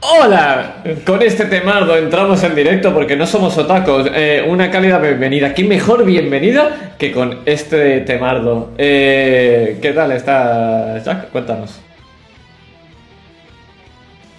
Hola, 0.00 0.84
con 1.04 1.22
este 1.22 1.46
temardo 1.46 1.96
entramos 1.96 2.42
en 2.44 2.54
directo 2.54 2.94
porque 2.94 3.16
no 3.16 3.26
somos 3.26 3.58
otacos. 3.58 4.08
Eh, 4.14 4.44
una 4.46 4.70
cálida 4.70 4.98
bienvenida. 4.98 5.52
¿Qué 5.52 5.64
mejor 5.64 6.04
bienvenida 6.04 6.94
que 6.98 7.10
con 7.10 7.40
este 7.46 8.00
temardo? 8.02 8.70
Eh, 8.78 9.78
¿Qué 9.82 9.92
tal 9.92 10.12
está 10.12 10.98
Jack? 11.02 11.30
Cuéntanos. 11.30 11.80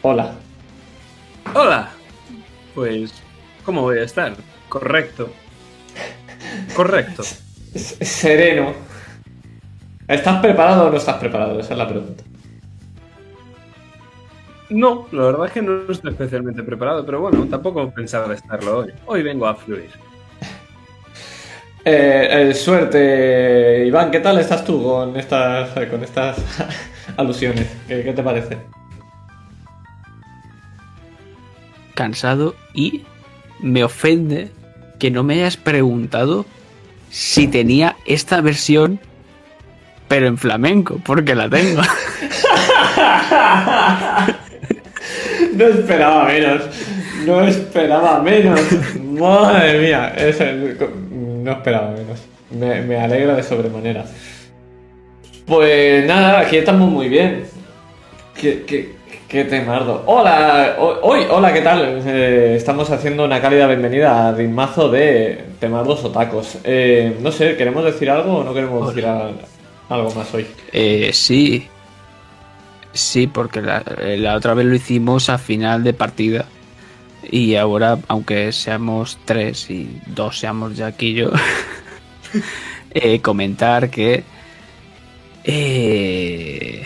Hola. 0.01 0.31
Hola. 1.53 1.89
Pues, 2.73 3.13
¿cómo 3.65 3.81
voy 3.81 3.97
a 3.97 4.03
estar? 4.03 4.33
Correcto. 4.69 5.29
Correcto. 6.73 7.23
Sereno. 7.75 8.73
¿Estás 10.07 10.41
preparado 10.41 10.87
o 10.87 10.89
no 10.89 10.97
estás 10.97 11.17
preparado? 11.17 11.59
Esa 11.59 11.73
es 11.73 11.77
la 11.77 11.87
pregunta. 11.87 12.23
No, 14.69 15.07
la 15.11 15.23
verdad 15.23 15.47
es 15.47 15.51
que 15.51 15.61
no 15.63 15.81
estoy 15.89 16.11
especialmente 16.11 16.61
preparado, 16.61 17.03
pero 17.05 17.21
bueno, 17.21 17.45
tampoco 17.49 17.89
pensaba 17.89 18.33
estarlo 18.33 18.79
hoy. 18.79 18.93
Hoy 19.07 19.23
vengo 19.23 19.47
a 19.47 19.55
fluir. 19.55 19.89
Eh, 21.85 22.49
eh, 22.49 22.53
suerte, 22.53 23.85
Iván, 23.87 24.11
¿qué 24.11 24.19
tal 24.19 24.37
estás 24.37 24.63
tú 24.63 24.83
con 24.83 25.17
estas, 25.17 25.71
con 25.89 26.03
estas 26.03 26.37
alusiones? 27.17 27.67
¿Qué, 27.87 28.03
¿Qué 28.03 28.13
te 28.13 28.21
parece? 28.21 28.57
Cansado 31.95 32.55
y 32.75 33.03
me 33.61 33.83
ofende 33.83 34.51
que 34.99 35.09
no 35.09 35.23
me 35.23 35.35
hayas 35.35 35.57
preguntado 35.57 36.45
si 37.09 37.47
tenía 37.47 37.95
esta 38.05 38.41
versión, 38.41 38.99
pero 40.07 40.27
en 40.27 40.37
flamenco, 40.37 41.01
porque 41.03 41.33
la 41.33 41.49
tengo. 41.49 41.81
No 45.59 45.65
esperaba 45.67 46.23
menos. 46.25 46.61
No 47.25 47.41
esperaba 47.45 48.21
menos. 48.21 48.59
Madre 49.19 49.79
mía. 49.79 50.13
es 50.17 50.39
el- 50.39 50.77
no 51.43 51.51
esperaba 51.51 51.91
menos. 51.91 52.19
Me, 52.51 52.81
me 52.81 52.97
alegra 52.97 53.35
de 53.35 53.43
sobremanera. 53.43 54.05
Pues 55.45 56.05
nada, 56.05 56.39
aquí 56.39 56.57
estamos 56.57 56.89
muy 56.89 57.09
bien. 57.09 57.43
¿Qué, 58.39 58.63
qué, 58.65 58.93
qué 59.27 59.43
temardo? 59.43 60.03
Hola, 60.05 60.75
ho- 60.79 60.99
hoy, 61.01 61.25
hola, 61.29 61.51
¿qué 61.53 61.61
tal? 61.61 62.01
Eh, 62.05 62.53
estamos 62.55 62.89
haciendo 62.91 63.25
una 63.25 63.41
cálida 63.41 63.67
bienvenida 63.67 64.29
a 64.29 64.31
ritmazo 64.31 64.89
de 64.89 65.43
temardos 65.59 66.03
o 66.05 66.09
tacos. 66.11 66.57
Eh, 66.63 67.17
no 67.21 67.31
sé, 67.33 67.57
¿queremos 67.57 67.83
decir 67.83 68.09
algo 68.09 68.37
o 68.37 68.43
no 68.45 68.53
queremos 68.53 68.81
Hola. 68.81 68.89
decir 68.91 69.05
a- 69.05 69.93
algo 69.93 70.11
más 70.15 70.33
hoy? 70.33 70.47
Eh, 70.71 71.09
sí. 71.11 71.67
Sí, 72.93 73.27
porque 73.27 73.61
la, 73.61 73.83
eh, 74.01 74.17
la 74.17 74.35
otra 74.35 74.53
vez 74.53 74.65
lo 74.65 74.75
hicimos 74.75 75.29
a 75.29 75.37
final 75.37 75.83
de 75.83 75.93
partida. 75.93 76.45
Y 77.31 77.55
ahora, 77.55 77.99
aunque 78.07 78.51
seamos 78.51 79.17
tres 79.25 79.69
y 79.69 79.99
dos 80.07 80.39
seamos 80.39 80.75
Jack 80.75 81.01
y 81.03 81.13
yo, 81.13 81.31
eh, 82.91 83.21
comentar 83.21 83.89
que 83.89 84.23
eh, 85.43 86.83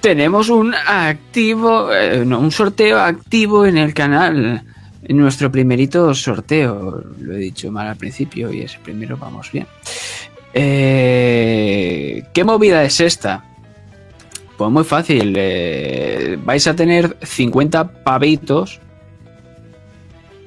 tenemos 0.00 0.48
un 0.48 0.74
activo, 0.74 1.92
eh, 1.92 2.24
no, 2.24 2.38
un 2.38 2.50
sorteo 2.50 2.98
activo 2.98 3.66
en 3.66 3.76
el 3.76 3.92
canal. 3.92 4.62
En 5.04 5.16
nuestro 5.16 5.50
primerito 5.50 6.14
sorteo, 6.14 7.02
lo 7.20 7.34
he 7.34 7.38
dicho 7.38 7.72
mal 7.72 7.88
al 7.88 7.96
principio 7.96 8.52
y 8.52 8.60
ese 8.60 8.78
primero 8.78 9.16
vamos 9.16 9.50
bien. 9.50 9.66
¿Qué 10.52 12.22
movida 12.44 12.84
es 12.84 13.00
esta? 13.00 13.44
Pues 14.62 14.72
muy 14.72 14.84
fácil. 14.84 15.34
eh, 15.36 16.38
vais 16.44 16.64
a 16.68 16.76
tener 16.76 17.16
50 17.20 18.04
pavitos 18.04 18.78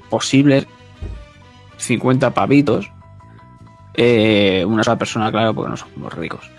posibles. 0.09 0.65
50 1.75 2.33
pavitos. 2.33 2.89
eh, 3.93 4.63
una 4.65 4.85
sola 4.85 4.97
persona, 4.97 5.29
claro, 5.31 5.53
porque 5.53 5.71
no 5.71 5.75
somos 5.75 6.13
ricos. 6.13 6.49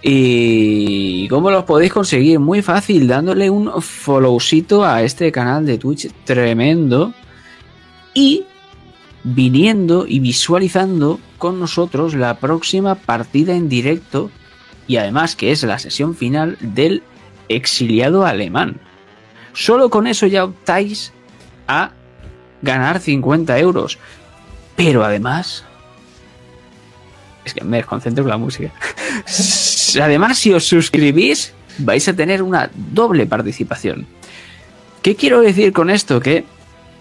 ¿Y 0.00 1.28
cómo 1.28 1.50
los 1.50 1.64
podéis 1.64 1.92
conseguir? 1.92 2.38
Muy 2.40 2.62
fácil, 2.62 3.06
dándole 3.06 3.50
un 3.50 3.82
followcito 3.82 4.82
a 4.82 5.02
este 5.02 5.30
canal 5.30 5.66
de 5.66 5.76
Twitch 5.76 6.10
tremendo. 6.24 7.12
Y 8.14 8.44
viniendo 9.22 10.06
y 10.08 10.18
visualizando 10.18 11.20
con 11.36 11.60
nosotros 11.60 12.14
la 12.14 12.38
próxima 12.38 12.94
partida 12.94 13.54
en 13.54 13.68
directo 13.68 14.30
y 14.86 14.96
además 14.96 15.36
que 15.36 15.52
es 15.52 15.62
la 15.62 15.78
sesión 15.78 16.14
final 16.14 16.56
del 16.60 17.02
exiliado 17.48 18.26
alemán. 18.26 18.80
Solo 19.52 19.90
con 19.90 20.06
eso 20.06 20.26
ya 20.26 20.44
optáis 20.44 21.12
a 21.68 21.92
ganar 22.62 23.00
50 23.00 23.58
euros. 23.58 23.98
Pero 24.76 25.04
además... 25.04 25.64
Es 27.44 27.54
que 27.54 27.64
me 27.64 27.78
desconcentro 27.78 28.22
con 28.24 28.30
la 28.30 28.36
música. 28.36 28.72
además, 30.00 30.38
si 30.38 30.52
os 30.52 30.64
suscribís, 30.64 31.52
vais 31.78 32.06
a 32.08 32.14
tener 32.14 32.42
una 32.42 32.70
doble 32.74 33.26
participación. 33.26 34.06
¿Qué 35.02 35.16
quiero 35.16 35.40
decir 35.40 35.72
con 35.72 35.90
esto? 35.90 36.20
Que 36.20 36.44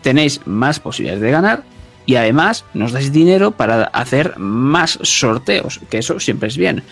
tenéis 0.02 0.42
más 0.46 0.80
posibilidades 0.80 1.22
de 1.22 1.32
ganar 1.32 1.64
y 2.08 2.16
además 2.16 2.66
nos 2.74 2.92
dais 2.92 3.12
dinero 3.12 3.52
para 3.52 3.84
hacer 3.84 4.38
más 4.38 4.98
sorteos, 5.04 5.80
que 5.90 6.00
eso 6.00 6.20
siempre 6.20 6.50
es 6.50 6.58
bien. 6.58 6.84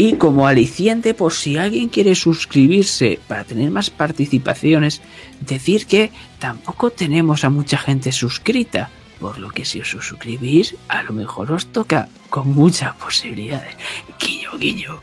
Y 0.00 0.14
como 0.14 0.46
aliciente, 0.46 1.12
por 1.12 1.32
si 1.32 1.56
alguien 1.56 1.88
quiere 1.88 2.14
suscribirse 2.14 3.18
para 3.26 3.42
tener 3.42 3.68
más 3.72 3.90
participaciones, 3.90 5.02
decir 5.40 5.86
que 5.86 6.12
tampoco 6.38 6.90
tenemos 6.90 7.42
a 7.42 7.50
mucha 7.50 7.78
gente 7.78 8.12
suscrita. 8.12 8.90
Por 9.18 9.40
lo 9.40 9.50
que 9.50 9.64
si 9.64 9.80
os 9.80 9.90
suscribís, 9.90 10.76
a 10.86 11.02
lo 11.02 11.12
mejor 11.12 11.50
os 11.50 11.66
toca 11.66 12.08
con 12.30 12.54
muchas 12.54 12.94
posibilidades. 12.94 13.74
Guiño, 14.20 14.56
guiño. 14.56 15.00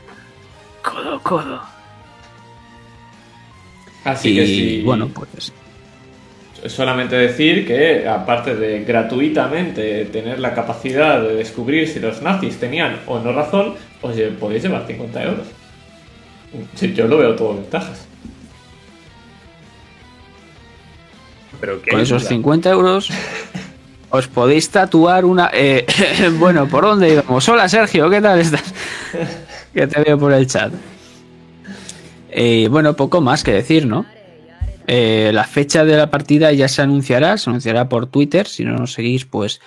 Codo, 0.81 1.19
codo. 1.21 1.61
Así 4.05 4.29
y 4.29 4.35
que 4.35 4.47
sí. 4.47 4.81
bueno, 4.85 5.09
pues 5.09 5.51
Solamente 6.67 7.15
decir 7.15 7.65
que, 7.67 8.07
aparte 8.07 8.55
de 8.55 8.83
gratuitamente 8.83 10.05
tener 10.05 10.39
la 10.39 10.53
capacidad 10.53 11.21
de 11.21 11.35
descubrir 11.35 11.87
si 11.87 11.99
los 11.99 12.21
nazis 12.21 12.57
tenían 12.59 12.99
o 13.07 13.19
no 13.19 13.31
razón, 13.33 13.75
os 14.01 14.15
lle- 14.15 14.31
podéis 14.35 14.63
llevar 14.63 14.85
50 14.87 15.23
euros. 15.23 15.45
Sí, 16.75 16.93
yo 16.93 17.07
lo 17.07 17.17
veo 17.17 17.35
todo 17.35 17.55
ventajas. 17.55 18.07
Pero 21.59 21.81
qué 21.81 21.91
con 21.91 21.99
esos 22.01 22.21
ayuda. 22.23 22.29
50 22.29 22.69
euros 22.71 23.09
os 24.09 24.27
podéis 24.27 24.69
tatuar 24.69 25.25
una... 25.25 25.49
eh, 25.53 25.85
bueno, 26.39 26.67
¿por 26.67 26.83
dónde 26.83 27.09
íbamos? 27.13 27.47
Hola 27.49 27.67
Sergio, 27.69 28.09
¿qué 28.09 28.21
tal 28.21 28.39
estás? 28.39 28.73
que 29.73 29.87
te 29.87 30.01
veo 30.01 30.17
por 30.17 30.33
el 30.33 30.47
chat. 30.47 30.73
Eh, 32.29 32.67
bueno, 32.69 32.95
poco 32.95 33.21
más 33.21 33.43
que 33.43 33.51
decir, 33.51 33.85
¿no? 33.85 34.05
Eh, 34.87 35.31
la 35.33 35.43
fecha 35.45 35.83
de 35.83 35.97
la 35.97 36.09
partida 36.09 36.51
ya 36.51 36.67
se 36.67 36.81
anunciará, 36.81 37.37
se 37.37 37.49
anunciará 37.49 37.89
por 37.89 38.07
Twitter, 38.07 38.47
si 38.47 38.63
no 38.63 38.75
nos 38.77 38.93
seguís, 38.93 39.25
pues 39.25 39.61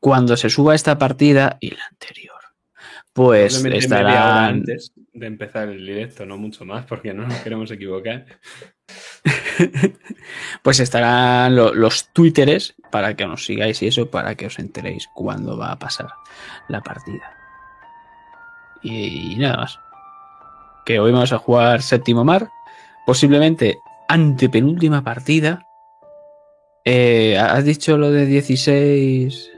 cuando 0.00 0.36
se 0.36 0.50
suba 0.50 0.74
esta 0.74 0.98
partida 0.98 1.58
y 1.60 1.70
la 1.70 1.84
anterior, 1.90 2.40
pues 3.12 3.54
Probablemente 3.54 3.88
media 3.88 4.00
hora 4.00 4.10
estarán... 4.12 4.54
antes 4.54 4.92
de 5.12 5.26
empezar 5.26 5.68
el 5.68 5.86
directo, 5.86 6.24
no 6.24 6.38
mucho 6.38 6.64
más, 6.64 6.86
porque 6.86 7.12
no 7.12 7.26
nos 7.26 7.38
queremos 7.40 7.70
equivocar. 7.70 8.26
pues 10.62 10.80
estarán 10.80 11.54
lo- 11.54 11.74
los 11.74 12.12
twitteres 12.12 12.74
para 12.90 13.14
que 13.14 13.26
nos 13.26 13.44
sigáis 13.44 13.82
y 13.82 13.88
eso, 13.88 14.10
para 14.10 14.34
que 14.34 14.46
os 14.46 14.58
enteréis 14.58 15.06
cuándo 15.14 15.56
va 15.56 15.72
a 15.72 15.78
pasar 15.78 16.08
la 16.68 16.80
partida. 16.82 17.36
Y, 18.82 19.36
nada 19.36 19.58
más. 19.58 19.78
Que 20.84 20.98
hoy 20.98 21.12
vamos 21.12 21.32
a 21.32 21.38
jugar 21.38 21.82
séptimo 21.82 22.24
mar, 22.24 22.48
posiblemente 23.06 23.78
antepenúltima 24.08 25.02
partida. 25.04 25.66
Eh, 26.84 27.38
¿Has 27.38 27.64
dicho 27.64 27.96
lo 27.96 28.10
de 28.10 28.26
16? 28.26 29.50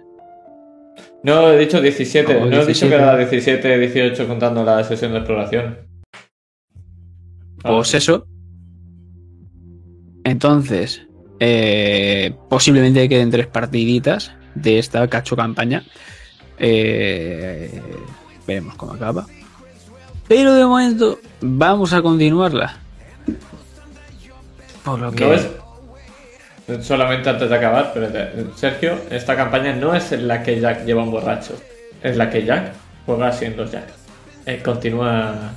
No, 1.22 1.50
he 1.50 1.58
dicho 1.58 1.80
17, 1.80 2.36
Oh, 2.36 2.40
no 2.40 2.56
he 2.56 2.66
dicho 2.66 2.86
17. 2.86 2.88
que 2.88 2.94
era 3.02 3.16
17, 3.16 3.78
18 3.78 4.28
contando 4.28 4.62
la 4.62 4.84
sesión 4.84 5.12
de 5.12 5.18
exploración. 5.18 5.78
Pues 7.62 7.94
eso. 7.94 8.26
Entonces, 10.24 11.06
eh, 11.40 12.34
posiblemente 12.50 13.08
queden 13.08 13.30
tres 13.30 13.46
partiditas 13.46 14.32
de 14.54 14.78
esta 14.78 15.08
cacho 15.08 15.34
campaña. 15.34 15.82
Eh, 16.58 17.80
veremos 18.46 18.74
cómo 18.76 18.92
acaba. 18.92 19.26
Pero 20.28 20.54
de 20.54 20.64
momento 20.64 21.18
vamos 21.40 21.92
a 21.94 22.02
continuarla. 22.02 22.83
Por 24.84 24.98
lo 25.00 25.12
que... 25.12 25.24
No 25.24 25.34
es. 25.34 25.48
Solamente 26.86 27.28
antes 27.28 27.50
de 27.50 27.56
acabar, 27.56 27.90
pero 27.92 28.08
eh, 28.12 28.46
Sergio, 28.56 28.98
esta 29.10 29.36
campaña 29.36 29.74
no 29.74 29.94
es 29.94 30.12
en 30.12 30.26
la 30.26 30.42
que 30.42 30.60
Jack 30.60 30.84
lleva 30.86 31.02
un 31.02 31.10
borracho, 31.10 31.54
es 32.02 32.16
la 32.16 32.30
que 32.30 32.44
Jack 32.44 32.72
juega 33.04 33.30
siendo 33.32 33.66
Jack. 33.66 33.88
Eh, 34.46 34.62
continúa. 34.64 35.52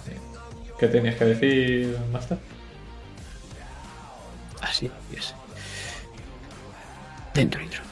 ¿Qué 0.77 0.87
tenías 0.87 1.15
que 1.15 1.25
decir, 1.25 1.97
Master? 2.11 2.37
Así 4.61 4.91
es. 5.15 5.33
Dentro 7.33 7.61
intro. 7.61 7.86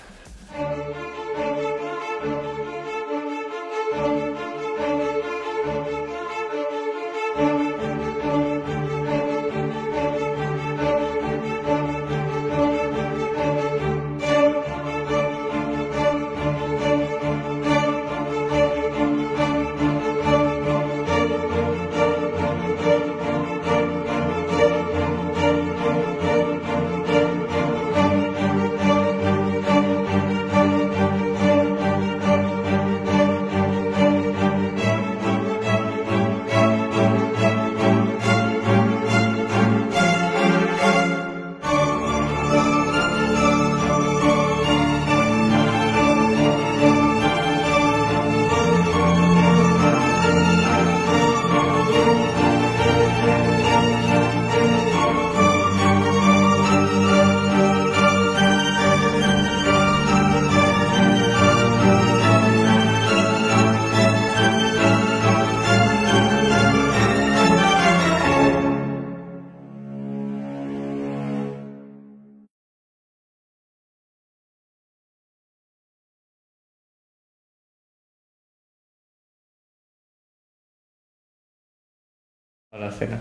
Cena. 82.97 83.19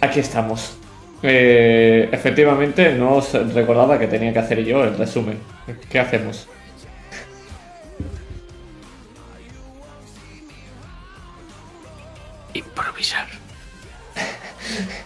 Aquí 0.00 0.20
estamos. 0.20 0.76
Eh, 1.22 2.08
efectivamente, 2.10 2.94
no 2.94 3.14
os 3.14 3.32
recordaba 3.54 3.98
que 3.98 4.08
tenía 4.08 4.32
que 4.32 4.40
hacer 4.40 4.64
yo 4.64 4.82
el 4.82 4.96
resumen. 4.98 5.38
¿Qué 5.88 6.00
hacemos? 6.00 6.48
Improvisar. 12.54 13.26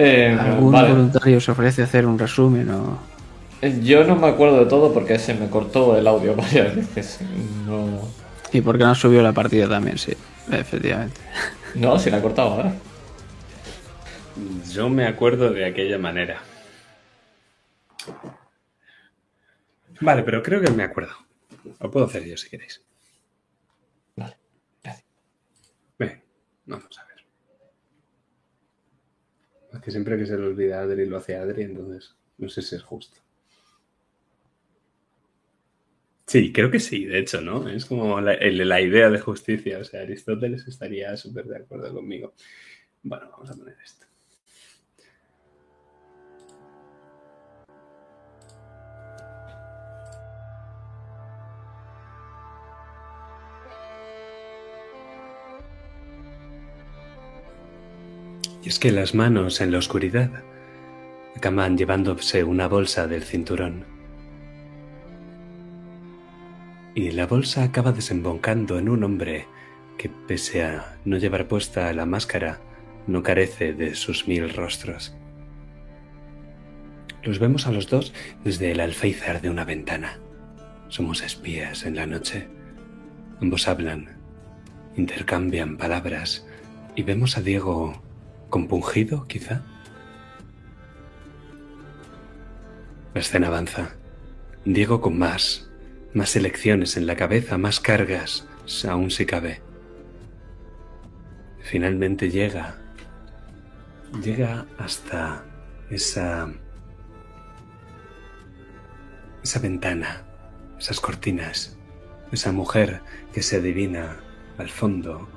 Eh, 0.00 0.36
¿Algún 0.38 0.70
vale. 0.70 0.90
voluntario 0.90 1.40
se 1.40 1.50
ofrece 1.50 1.82
hacer 1.82 2.06
un 2.06 2.16
resumen 2.16 2.70
o...? 2.70 3.17
Yo 3.60 4.04
no 4.04 4.14
me 4.14 4.28
acuerdo 4.28 4.60
de 4.60 4.66
todo 4.66 4.94
porque 4.94 5.18
se 5.18 5.34
me 5.34 5.48
cortó 5.50 5.96
el 5.96 6.06
audio 6.06 6.36
varias 6.36 6.76
veces. 6.76 7.18
No, 7.66 8.08
¿Y 8.52 8.60
por 8.60 8.78
qué 8.78 8.84
no 8.84 8.94
subió 8.94 9.22
la 9.22 9.32
partida 9.32 9.68
también? 9.68 9.98
Sí, 9.98 10.12
efectivamente. 10.50 11.20
no 11.74 11.98
si 11.98 12.10
la 12.10 12.18
he 12.18 12.22
cortado 12.22 12.50
ahora. 12.50 12.72
Yo 14.70 14.88
me 14.88 15.06
acuerdo 15.06 15.50
de 15.50 15.64
aquella 15.64 15.98
manera. 15.98 16.40
Vale, 20.00 20.22
pero 20.22 20.42
creo 20.42 20.60
que 20.60 20.70
me 20.70 20.84
acuerdo. 20.84 21.12
Lo 21.80 21.90
puedo 21.90 22.06
hacer 22.06 22.24
yo 22.24 22.36
si 22.36 22.48
queréis. 22.48 22.80
Vale, 24.14 24.36
gracias. 24.82 25.06
Ven, 25.98 26.22
vamos 26.66 26.98
a 26.98 27.04
ver. 27.06 27.26
Es 29.74 29.80
que 29.80 29.90
siempre 29.90 30.16
que 30.16 30.26
se 30.26 30.36
le 30.38 30.46
olvida 30.46 30.78
a 30.78 30.82
Adri 30.82 31.06
lo 31.06 31.18
hace 31.18 31.36
Adri, 31.36 31.64
entonces 31.64 32.14
no 32.38 32.48
sé 32.48 32.62
si 32.62 32.76
es 32.76 32.82
justo. 32.82 33.20
Sí, 36.28 36.52
creo 36.52 36.70
que 36.70 36.78
sí, 36.78 37.06
de 37.06 37.20
hecho, 37.20 37.40
¿no? 37.40 37.66
Es 37.70 37.86
como 37.86 38.20
la, 38.20 38.36
la 38.38 38.80
idea 38.82 39.08
de 39.08 39.18
justicia. 39.18 39.78
O 39.78 39.84
sea, 39.84 40.02
Aristóteles 40.02 40.68
estaría 40.68 41.16
súper 41.16 41.46
de 41.46 41.56
acuerdo 41.56 41.94
conmigo. 41.94 42.34
Bueno, 43.02 43.30
vamos 43.32 43.50
a 43.50 43.54
poner 43.54 43.76
esto. 43.82 44.06
Y 58.62 58.68
es 58.68 58.78
que 58.78 58.92
las 58.92 59.14
manos 59.14 59.62
en 59.62 59.72
la 59.72 59.78
oscuridad 59.78 60.30
acaban 61.34 61.78
llevándose 61.78 62.44
una 62.44 62.68
bolsa 62.68 63.06
del 63.06 63.22
cinturón. 63.24 63.97
Y 66.98 67.12
la 67.12 67.28
bolsa 67.28 67.62
acaba 67.62 67.92
desembocando 67.92 68.76
en 68.76 68.88
un 68.88 69.04
hombre 69.04 69.46
que, 69.96 70.08
pese 70.08 70.64
a 70.64 70.98
no 71.04 71.16
llevar 71.16 71.46
puesta 71.46 71.92
la 71.92 72.06
máscara, 72.06 72.58
no 73.06 73.22
carece 73.22 73.72
de 73.72 73.94
sus 73.94 74.26
mil 74.26 74.52
rostros. 74.52 75.14
Los 77.22 77.38
vemos 77.38 77.68
a 77.68 77.70
los 77.70 77.88
dos 77.88 78.12
desde 78.42 78.72
el 78.72 78.80
alféizar 78.80 79.40
de 79.40 79.48
una 79.48 79.64
ventana. 79.64 80.18
Somos 80.88 81.22
espías 81.22 81.84
en 81.84 81.94
la 81.94 82.04
noche. 82.04 82.48
Ambos 83.40 83.68
hablan, 83.68 84.18
intercambian 84.96 85.76
palabras 85.76 86.48
y 86.96 87.04
vemos 87.04 87.36
a 87.36 87.42
Diego 87.42 88.02
compungido, 88.50 89.24
quizá. 89.28 89.62
La 93.14 93.20
escena 93.20 93.46
avanza. 93.46 93.94
Diego 94.64 95.00
con 95.00 95.16
más, 95.16 95.68
más 96.14 96.36
elecciones 96.36 96.96
en 96.96 97.06
la 97.06 97.16
cabeza, 97.16 97.58
más 97.58 97.80
cargas, 97.80 98.46
aún 98.88 99.10
si 99.10 99.26
cabe. 99.26 99.60
Finalmente 101.62 102.30
llega, 102.30 102.78
llega 104.22 104.66
hasta 104.78 105.44
esa, 105.90 106.50
esa 109.42 109.58
ventana, 109.58 110.24
esas 110.78 111.00
cortinas, 111.00 111.76
esa 112.32 112.52
mujer 112.52 113.02
que 113.32 113.42
se 113.42 113.56
adivina 113.56 114.20
al 114.56 114.70
fondo 114.70 115.28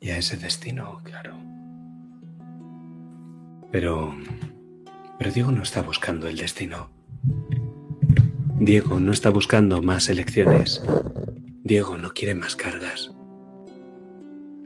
y 0.00 0.10
a 0.10 0.18
ese 0.18 0.36
destino, 0.36 1.00
claro. 1.04 1.36
Pero... 3.72 4.14
Pero 5.18 5.32
Diego 5.32 5.50
no 5.50 5.62
está 5.62 5.80
buscando 5.80 6.28
el 6.28 6.36
destino. 6.36 6.90
Diego 8.58 8.98
no 9.00 9.12
está 9.12 9.28
buscando 9.28 9.82
más 9.82 10.08
elecciones. 10.08 10.82
Diego 11.62 11.98
no 11.98 12.14
quiere 12.14 12.34
más 12.34 12.56
cargas. 12.56 13.14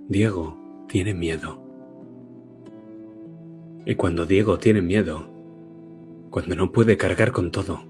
Diego 0.09 0.57
tiene 0.89 1.13
miedo. 1.13 1.61
Y 3.85 3.97
cuando 3.97 4.27
Diego 4.27 4.61
tiene 4.61 4.81
miedo, 4.81 5.29
cuando 6.31 6.55
no 6.55 6.71
puede 6.71 6.97
cargar 6.97 7.33
con 7.33 7.51
todo, 7.51 7.83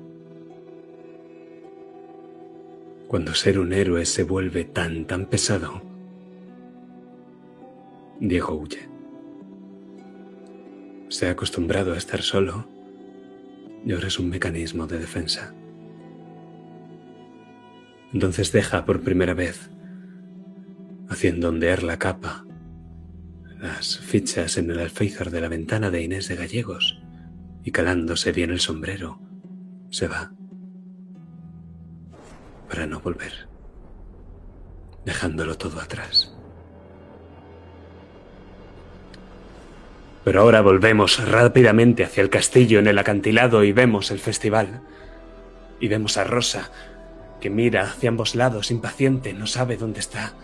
cuando 3.07 3.35
ser 3.35 3.59
un 3.59 3.75
héroe 3.75 4.07
se 4.07 4.23
vuelve 4.23 4.65
tan, 4.65 5.05
tan 5.07 5.27
pesado, 5.27 5.83
Diego 8.21 8.55
huye. 8.55 8.89
Se 11.11 11.29
ha 11.29 11.33
acostumbrado 11.33 11.93
a 11.93 11.99
estar 11.99 12.23
solo 12.23 12.67
y 13.85 13.93
ahora 13.93 14.09
es 14.09 14.19
un 14.19 14.31
mecanismo 14.31 14.87
de 14.87 14.99
defensa. 14.99 15.55
Entonces 18.13 18.53
deja 18.53 18.85
por 18.85 19.03
primera 19.03 19.35
vez, 19.35 19.71
haciendo 21.09 21.49
ondear 21.49 21.83
la 21.83 21.99
capa, 21.99 22.45
las 23.59 23.99
fichas 23.99 24.57
en 24.57 24.71
el 24.71 24.81
alféizar 24.81 25.31
de 25.31 25.41
la 25.41 25.49
ventana 25.49 25.91
de 25.91 26.03
Inés 26.03 26.29
de 26.29 26.37
Gallegos 26.37 27.01
y 27.63 27.71
calándose 27.71 28.33
bien 28.33 28.51
el 28.51 28.61
sombrero, 28.61 29.21
se 29.91 30.09
va 30.09 30.33
para 32.69 32.87
no 32.87 33.01
volver, 33.01 33.49
dejándolo 35.05 35.57
todo 35.57 35.81
atrás. 35.81 36.35
Pero 40.25 40.43
ahora 40.43 40.61
volvemos 40.61 41.27
rápidamente 41.29 42.05
hacia 42.05 42.23
el 42.23 42.31
castillo 42.31 42.79
en 42.79 42.87
el 42.87 42.99
acantilado 42.99 43.65
y 43.65 43.73
vemos 43.73 44.11
el 44.11 44.19
festival. 44.19 44.83
Y 45.81 45.89
vemos 45.89 46.19
a 46.19 46.25
Rosa 46.25 46.71
que 47.41 47.51
mira 47.51 47.83
hacia 47.83 48.11
ambos 48.11 48.35
lados, 48.35 48.71
impaciente, 48.71 49.33
no 49.33 49.47
sabe 49.47 49.77
dónde 49.77 50.01
está, 50.01 50.35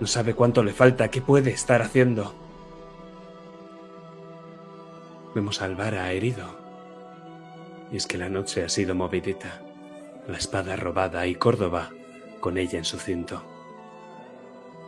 no 0.00 0.06
sabe 0.06 0.34
cuánto 0.34 0.62
le 0.62 0.72
falta, 0.72 1.08
qué 1.08 1.20
puede 1.20 1.50
estar 1.50 1.82
haciendo. 1.82 2.34
Vemos 5.34 5.60
a 5.60 5.66
Alvara 5.66 6.10
herido. 6.12 6.56
Y 7.92 7.96
es 7.96 8.06
que 8.06 8.18
la 8.18 8.28
noche 8.28 8.64
ha 8.64 8.68
sido 8.68 8.94
movidita, 8.94 9.62
la 10.26 10.36
espada 10.36 10.76
robada 10.76 11.26
y 11.26 11.34
Córdoba 11.34 11.90
con 12.40 12.58
ella 12.58 12.78
en 12.78 12.84
su 12.84 12.98
cinto. 12.98 13.42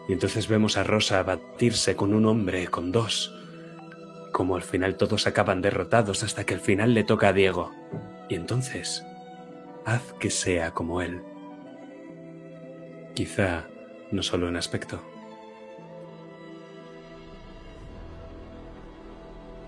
Y 0.09 0.12
entonces 0.12 0.49
vemos 0.49 0.77
a 0.77 0.85
Rosa 0.85 1.23
batirse 1.23 1.97
con 1.97 2.15
un 2.15 2.27
hombre, 2.27 2.69
con 2.69 2.93
dos, 2.93 3.35
como 4.33 4.57
al 4.57 4.62
final 4.62 4.97
todos 4.97 5.27
acaban 5.27 5.62
derrotados 5.62 6.23
hasta 6.23 6.45
que 6.45 6.55
al 6.55 6.61
final 6.61 6.95
le 6.95 7.05
toca 7.05 7.29
a 7.29 7.33
Diego. 7.33 7.73
Y 8.29 8.35
entonces, 8.35 9.05
haz 9.85 10.13
que 10.15 10.31
sea 10.31 10.73
como 10.73 11.03
él. 11.03 11.23
Quizá 13.15 13.67
no 14.11 14.23
solo 14.23 14.49
en 14.49 14.57
aspecto. 14.57 15.01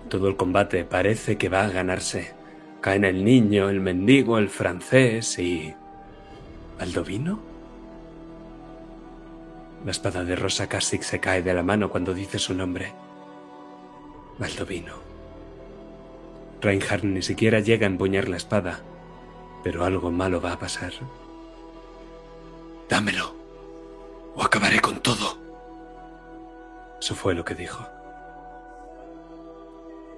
Todo 0.09 0.27
el 0.27 0.35
combate 0.35 0.85
parece 0.85 1.37
que 1.37 1.49
va 1.49 1.63
a 1.63 1.69
ganarse. 1.69 2.33
Caen 2.81 3.05
el 3.05 3.23
niño, 3.23 3.69
el 3.69 3.79
mendigo, 3.79 4.37
el 4.37 4.49
francés 4.49 5.39
y... 5.39 5.73
¿Baldovino? 6.77 7.39
La 9.85 9.91
espada 9.91 10.23
de 10.23 10.35
Rosa 10.35 10.67
Kasich 10.67 11.01
se 11.01 11.19
cae 11.19 11.41
de 11.41 11.53
la 11.53 11.63
mano 11.63 11.89
cuando 11.89 12.13
dice 12.13 12.39
su 12.39 12.53
nombre. 12.53 12.93
Baldovino. 14.37 14.93
Reinhardt 16.61 17.03
ni 17.03 17.21
siquiera 17.21 17.59
llega 17.59 17.85
a 17.85 17.89
empuñar 17.89 18.29
la 18.29 18.37
espada, 18.37 18.79
pero 19.63 19.85
algo 19.85 20.11
malo 20.11 20.41
va 20.41 20.53
a 20.53 20.59
pasar. 20.59 20.91
Dámelo, 22.89 23.33
o 24.35 24.43
acabaré 24.43 24.79
con 24.81 24.99
todo. 24.99 25.37
Eso 26.99 27.15
fue 27.15 27.33
lo 27.33 27.45
que 27.45 27.55
dijo. 27.55 27.87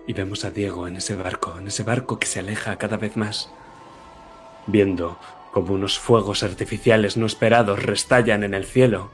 Y 0.07 0.13
vemos 0.13 0.45
a 0.45 0.51
Diego 0.51 0.87
en 0.87 0.97
ese 0.97 1.15
barco, 1.15 1.57
en 1.57 1.67
ese 1.67 1.83
barco 1.83 2.19
que 2.19 2.27
se 2.27 2.39
aleja 2.39 2.77
cada 2.77 2.97
vez 2.97 3.15
más, 3.15 3.49
viendo 4.67 5.17
como 5.51 5.73
unos 5.73 5.97
fuegos 5.97 6.43
artificiales 6.43 7.17
no 7.17 7.25
esperados 7.25 7.81
restallan 7.81 8.43
en 8.43 8.53
el 8.53 8.65
cielo. 8.65 9.09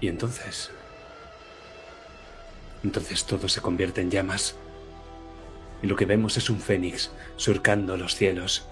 Y 0.00 0.08
entonces... 0.08 0.70
Entonces 2.82 3.24
todo 3.26 3.48
se 3.48 3.60
convierte 3.60 4.00
en 4.00 4.10
llamas. 4.10 4.56
Y 5.82 5.86
lo 5.86 5.96
que 5.96 6.04
vemos 6.04 6.36
es 6.36 6.50
un 6.50 6.60
fénix 6.60 7.10
surcando 7.36 7.96
los 7.96 8.14
cielos. 8.14 8.66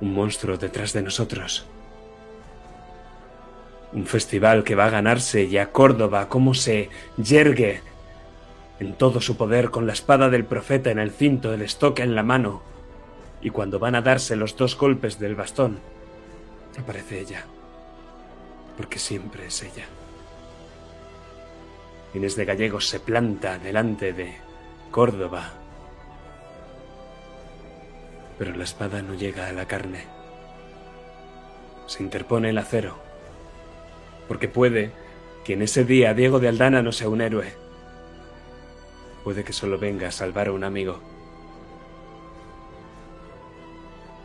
Un 0.00 0.14
monstruo 0.14 0.56
detrás 0.56 0.92
de 0.92 1.02
nosotros. 1.02 1.64
Un 3.92 4.06
festival 4.06 4.64
que 4.64 4.74
va 4.74 4.86
a 4.86 4.90
ganarse 4.90 5.44
y 5.44 5.58
a 5.58 5.70
Córdoba 5.70 6.28
cómo 6.28 6.54
se 6.54 6.90
yergue 7.16 7.82
en 8.80 8.94
todo 8.94 9.20
su 9.20 9.36
poder 9.36 9.70
con 9.70 9.86
la 9.86 9.92
espada 9.92 10.28
del 10.28 10.44
profeta 10.44 10.90
en 10.90 10.98
el 10.98 11.12
cinto, 11.12 11.52
el 11.52 11.62
estoque 11.62 12.02
en 12.02 12.14
la 12.14 12.22
mano. 12.22 12.62
Y 13.40 13.50
cuando 13.50 13.78
van 13.78 13.94
a 13.94 14.02
darse 14.02 14.34
los 14.34 14.56
dos 14.56 14.76
golpes 14.76 15.18
del 15.18 15.34
bastón, 15.34 15.78
aparece 16.78 17.20
ella. 17.20 17.44
Porque 18.76 18.98
siempre 18.98 19.46
es 19.46 19.62
ella. 19.62 19.86
Inés 22.14 22.36
de 22.36 22.44
Gallegos 22.44 22.88
se 22.88 23.00
planta 23.00 23.58
delante 23.58 24.12
de 24.12 24.34
Córdoba. 24.90 25.61
Pero 28.42 28.56
la 28.56 28.64
espada 28.64 29.02
no 29.02 29.14
llega 29.14 29.46
a 29.46 29.52
la 29.52 29.68
carne. 29.68 30.04
Se 31.86 32.02
interpone 32.02 32.50
el 32.50 32.58
acero. 32.58 32.98
Porque 34.26 34.48
puede 34.48 34.90
que 35.44 35.52
en 35.52 35.62
ese 35.62 35.84
día 35.84 36.12
Diego 36.12 36.40
de 36.40 36.48
Aldana 36.48 36.82
no 36.82 36.90
sea 36.90 37.08
un 37.08 37.20
héroe. 37.20 37.52
Puede 39.22 39.44
que 39.44 39.52
solo 39.52 39.78
venga 39.78 40.08
a 40.08 40.10
salvar 40.10 40.48
a 40.48 40.52
un 40.52 40.64
amigo. 40.64 40.98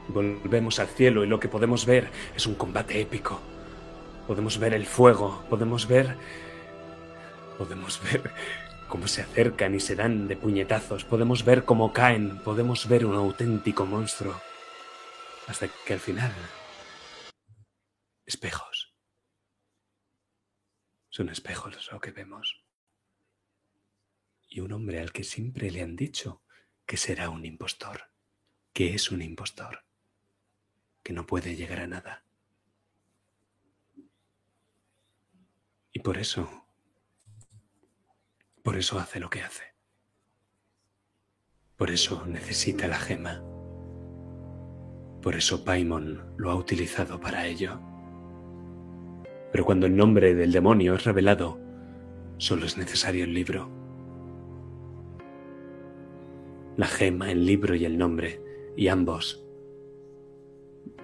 Volvemos 0.07 0.79
al 0.79 0.87
cielo 0.87 1.23
y 1.23 1.27
lo 1.27 1.39
que 1.39 1.47
podemos 1.47 1.85
ver 1.85 2.07
es 2.35 2.47
un 2.47 2.55
combate 2.55 2.99
épico. 2.99 3.39
Podemos 4.25 4.57
ver 4.57 4.73
el 4.73 4.87
fuego, 4.87 5.43
podemos 5.47 5.87
ver 5.87 6.17
Podemos 7.57 7.99
ver 8.03 8.31
cómo 8.87 9.07
se 9.07 9.21
acercan 9.21 9.75
y 9.75 9.79
se 9.79 9.95
dan 9.95 10.27
de 10.27 10.37
puñetazos, 10.37 11.05
podemos 11.05 11.43
ver 11.43 11.65
cómo 11.65 11.93
caen, 11.93 12.39
podemos 12.39 12.87
ver 12.87 13.05
un 13.05 13.15
auténtico 13.15 13.85
monstruo. 13.85 14.39
Hasta 15.47 15.67
que 15.67 15.93
al 15.93 15.99
final... 15.99 16.33
Espejos. 18.25 18.93
Son 21.09 21.29
espejos 21.29 21.89
lo 21.91 21.99
que 21.99 22.11
vemos. 22.11 22.63
Y 24.49 24.59
un 24.59 24.71
hombre 24.71 24.99
al 24.99 25.11
que 25.11 25.23
siempre 25.23 25.71
le 25.71 25.81
han 25.81 25.95
dicho 25.95 26.43
que 26.85 26.97
será 26.97 27.29
un 27.29 27.45
impostor, 27.45 28.11
que 28.73 28.93
es 28.93 29.11
un 29.11 29.21
impostor, 29.21 29.85
que 31.03 31.13
no 31.13 31.25
puede 31.25 31.55
llegar 31.55 31.79
a 31.79 31.87
nada. 31.87 32.25
Y 35.91 35.99
por 35.99 36.17
eso 36.17 36.66
por 38.67 38.75
eso 38.75 38.99
hace 38.99 39.21
lo 39.21 39.29
que 39.29 39.39
hace. 39.39 39.63
Por 41.77 41.89
eso 41.89 42.25
necesita 42.27 42.89
la 42.89 42.97
gema. 42.97 43.41
Por 45.21 45.35
eso 45.35 45.63
Paimon 45.63 46.33
lo 46.35 46.51
ha 46.51 46.55
utilizado 46.55 47.17
para 47.17 47.47
ello. 47.47 47.79
Pero 49.53 49.63
cuando 49.63 49.85
el 49.85 49.95
nombre 49.95 50.35
del 50.35 50.51
demonio 50.51 50.95
es 50.95 51.05
revelado, 51.05 51.57
solo 52.39 52.65
es 52.65 52.77
necesario 52.77 53.23
el 53.23 53.33
libro. 53.33 53.69
La 56.75 56.87
gema, 56.87 57.31
el 57.31 57.45
libro 57.45 57.73
y 57.73 57.85
el 57.85 57.97
nombre, 57.97 58.41
y 58.75 58.89
ambos, 58.89 59.45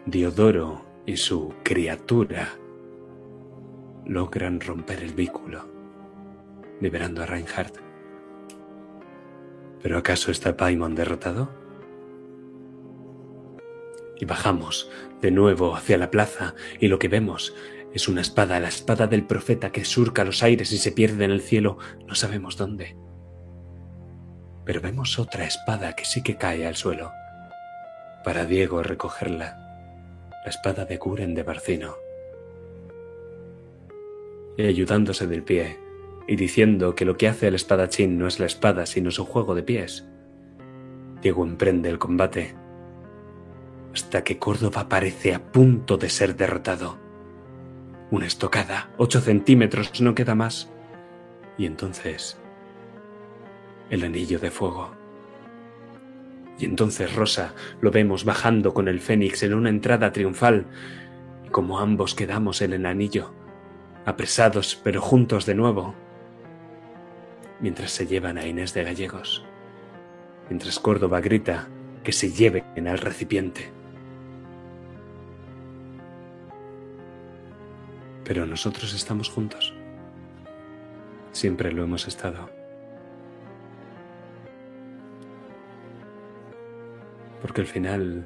Diodoro 0.05 0.81
y 1.05 1.15
su 1.15 1.53
criatura, 1.63 2.49
logran 4.05 4.59
romper 4.59 5.01
el 5.01 5.13
vínculo 5.13 5.72
liberando 6.83 7.23
a 7.23 7.25
Reinhardt. 7.25 7.77
¿Pero 9.81 9.97
acaso 9.97 10.31
está 10.31 10.55
Paimon 10.57 10.95
derrotado? 10.95 11.49
Y 14.19 14.25
bajamos 14.25 14.91
de 15.21 15.31
nuevo 15.31 15.75
hacia 15.75 15.97
la 15.97 16.11
plaza 16.11 16.55
y 16.79 16.89
lo 16.89 16.99
que 16.99 17.07
vemos 17.07 17.55
es 17.93 18.07
una 18.07 18.21
espada, 18.21 18.59
la 18.59 18.67
espada 18.67 19.07
del 19.07 19.25
profeta 19.25 19.71
que 19.71 19.85
surca 19.85 20.23
los 20.23 20.43
aires 20.43 20.71
y 20.71 20.77
se 20.77 20.91
pierde 20.91 21.25
en 21.25 21.31
el 21.31 21.41
cielo, 21.41 21.77
no 22.05 22.15
sabemos 22.15 22.57
dónde. 22.57 22.97
Pero 24.65 24.81
vemos 24.81 25.19
otra 25.19 25.45
espada 25.45 25.95
que 25.95 26.05
sí 26.05 26.21
que 26.21 26.37
cae 26.37 26.65
al 26.65 26.75
suelo. 26.75 27.11
Para 28.23 28.45
Diego 28.45 28.81
recogerla, 28.83 29.57
la 30.43 30.49
espada 30.49 30.85
de 30.85 30.97
Guren 30.97 31.35
de 31.35 31.43
Barcino. 31.43 31.95
Y 34.57 34.65
ayudándose 34.65 35.27
del 35.27 35.43
pie, 35.43 35.82
y 36.27 36.35
diciendo 36.35 36.95
que 36.95 37.05
lo 37.05 37.17
que 37.17 37.27
hace 37.27 37.47
el 37.47 37.55
espadachín 37.55 38.17
no 38.17 38.27
es 38.27 38.39
la 38.39 38.45
espada 38.45 38.85
sino 38.85 39.11
su 39.11 39.25
juego 39.25 39.55
de 39.55 39.63
pies. 39.63 40.07
Diego 41.21 41.45
emprende 41.45 41.89
el 41.89 41.99
combate 41.99 42.55
hasta 43.93 44.23
que 44.23 44.39
Córdoba 44.39 44.89
parece 44.89 45.33
a 45.33 45.51
punto 45.51 45.97
de 45.97 46.09
ser 46.09 46.35
derrotado. 46.35 46.97
Una 48.09 48.25
estocada, 48.25 48.89
ocho 48.97 49.21
centímetros, 49.21 50.01
no 50.01 50.15
queda 50.15 50.35
más. 50.35 50.71
Y 51.57 51.67
entonces, 51.67 52.39
el 53.89 54.03
anillo 54.03 54.39
de 54.39 54.49
fuego. 54.49 54.95
Y 56.57 56.65
entonces 56.65 57.15
Rosa 57.15 57.53
lo 57.81 57.91
vemos 57.91 58.25
bajando 58.25 58.73
con 58.73 58.87
el 58.87 58.99
Fénix 58.99 59.43
en 59.43 59.53
una 59.53 59.69
entrada 59.69 60.11
triunfal, 60.11 60.65
y 61.45 61.49
como 61.49 61.79
ambos 61.79 62.15
quedamos 62.15 62.61
en 62.61 62.73
el 62.73 62.85
anillo, 62.85 63.33
apresados 64.05 64.79
pero 64.83 65.01
juntos 65.01 65.45
de 65.45 65.55
nuevo, 65.55 65.95
mientras 67.59 67.91
se 67.91 68.07
llevan 68.07 68.37
a 68.37 68.45
Inés 68.45 68.73
de 68.73 68.83
Gallegos, 68.83 69.43
mientras 70.49 70.79
Córdoba 70.79 71.21
grita 71.21 71.67
que 72.03 72.11
se 72.11 72.31
lleven 72.31 72.87
al 72.87 72.97
recipiente. 72.97 73.71
Pero 78.23 78.45
nosotros 78.45 78.93
estamos 78.93 79.29
juntos. 79.29 79.73
Siempre 81.31 81.71
lo 81.71 81.83
hemos 81.83 82.07
estado. 82.07 82.49
Porque 87.41 87.61
al 87.61 87.67
final 87.67 88.25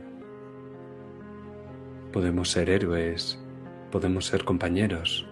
podemos 2.11 2.51
ser 2.51 2.69
héroes, 2.69 3.39
podemos 3.91 4.25
ser 4.25 4.43
compañeros, 4.43 5.27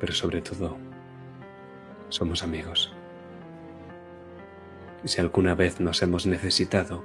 pero 0.00 0.12
sobre 0.12 0.40
todo 0.40 0.76
somos 2.14 2.44
amigos. 2.44 2.92
Si 5.04 5.20
alguna 5.20 5.56
vez 5.56 5.80
nos 5.80 6.00
hemos 6.00 6.26
necesitado, 6.26 7.04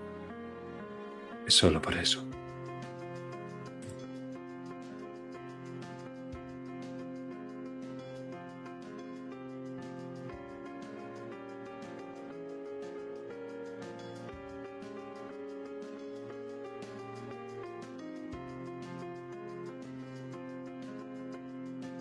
es 1.48 1.56
solo 1.56 1.82
por 1.82 1.96
eso. 1.96 2.24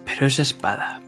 Pero 0.04 0.26
esa 0.26 0.42
espada, 0.42 1.00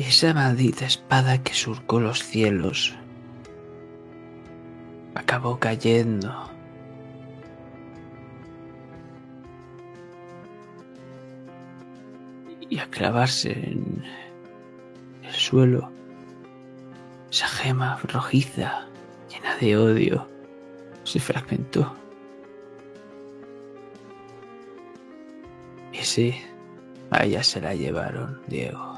esa 0.00 0.32
maldita 0.34 0.86
espada 0.86 1.42
que 1.42 1.54
surcó 1.54 2.00
los 2.00 2.22
cielos, 2.22 2.94
acabó 5.14 5.58
cayendo. 5.58 6.50
Y 12.70 12.78
a 12.78 12.86
clavarse 12.86 13.52
en 13.52 14.02
el 15.22 15.32
suelo, 15.34 15.90
esa 17.30 17.46
gema 17.46 17.98
rojiza, 18.04 18.86
llena 19.28 19.56
de 19.56 19.76
odio, 19.76 20.28
se 21.04 21.20
fragmentó. 21.20 21.94
Y 25.92 25.98
sí, 25.98 26.34
a 27.10 27.24
ella 27.24 27.42
se 27.42 27.60
la 27.60 27.74
llevaron, 27.74 28.40
Diego, 28.46 28.91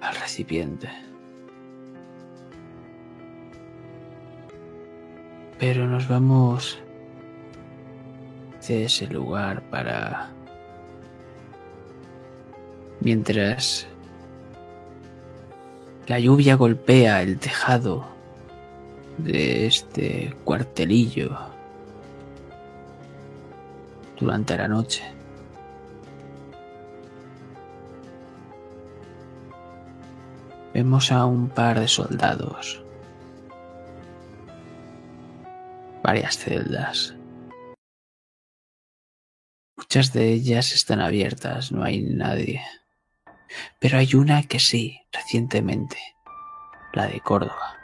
al 0.00 0.14
recipiente. 0.16 0.88
Pero 5.58 5.86
nos 5.86 6.08
vamos 6.08 6.78
de 8.66 8.84
ese 8.84 9.06
lugar 9.06 9.62
para... 9.70 10.30
Mientras 13.00 13.86
la 16.06 16.18
lluvia 16.18 16.56
golpea 16.56 17.22
el 17.22 17.38
tejado 17.38 18.04
de 19.16 19.66
este 19.66 20.34
cuartelillo 20.44 21.38
durante 24.18 24.56
la 24.56 24.68
noche. 24.68 25.19
Vemos 30.72 31.10
a 31.10 31.26
un 31.26 31.48
par 31.48 31.80
de 31.80 31.88
soldados, 31.88 32.80
varias 36.02 36.38
celdas. 36.38 37.16
Muchas 39.76 40.12
de 40.12 40.32
ellas 40.32 40.72
están 40.72 41.00
abiertas, 41.00 41.72
no 41.72 41.82
hay 41.82 42.02
nadie. 42.02 42.62
Pero 43.80 43.98
hay 43.98 44.14
una 44.14 44.44
que 44.44 44.60
sí, 44.60 45.00
recientemente, 45.12 45.98
la 46.92 47.08
de 47.08 47.20
Córdoba. 47.20 47.76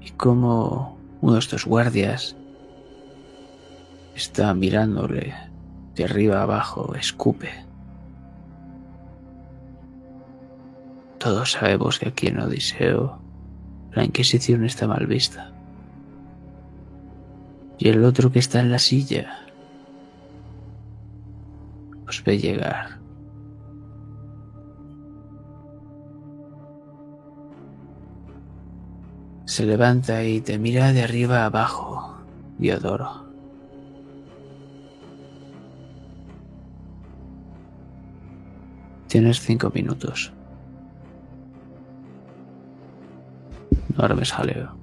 Y 0.00 0.10
como 0.16 0.98
uno 1.20 1.34
de 1.34 1.38
estos 1.38 1.64
guardias 1.64 2.36
está 4.14 4.54
mirándole 4.54 5.34
de 5.94 6.04
arriba 6.04 6.42
abajo, 6.42 6.94
escupe. 6.94 7.50
Todos 11.18 11.52
sabemos 11.52 11.98
que 11.98 12.08
aquí 12.08 12.28
en 12.28 12.40
Odiseo 12.40 13.20
la 13.92 14.04
Inquisición 14.04 14.64
está 14.64 14.86
mal 14.86 15.06
vista. 15.06 15.52
Y 17.78 17.88
el 17.88 18.04
otro 18.04 18.32
que 18.32 18.38
está 18.38 18.60
en 18.60 18.70
la 18.70 18.78
silla 18.78 19.38
os 22.08 22.22
ve 22.24 22.38
llegar. 22.38 23.00
Se 29.44 29.66
levanta 29.66 30.24
y 30.24 30.40
te 30.40 30.58
mira 30.58 30.92
de 30.92 31.02
arriba 31.02 31.44
abajo, 31.44 32.16
Diodoro. 32.58 33.21
Tienes 39.12 39.42
cinco 39.42 39.70
minutos. 39.74 40.32
No 43.94 44.04
armes 44.04 44.32
jaleo. 44.32 44.74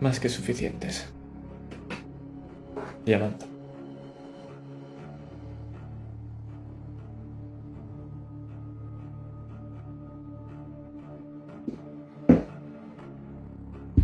Más 0.00 0.18
que 0.18 0.28
suficientes. 0.28 1.08
Avanza. 3.14 3.46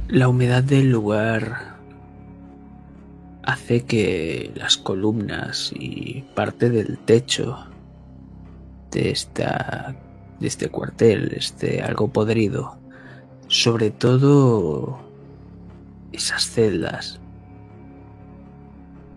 La 0.07 0.29
humedad 0.29 0.63
del 0.63 0.93
lugar 0.93 1.75
hace 3.43 3.85
que 3.85 4.53
las 4.55 4.77
columnas 4.77 5.73
y 5.75 6.23
parte 6.37 6.71
del 6.71 6.99
techo 6.99 7.74
de 8.95 9.95
de 10.41 10.47
este 10.47 10.69
cuartel 10.69 11.33
esté 11.37 11.83
algo 11.83 12.09
podrido. 12.09 12.77
Sobre 13.49 13.91
todo 13.91 14.99
esas 16.13 16.47
celdas. 16.51 17.21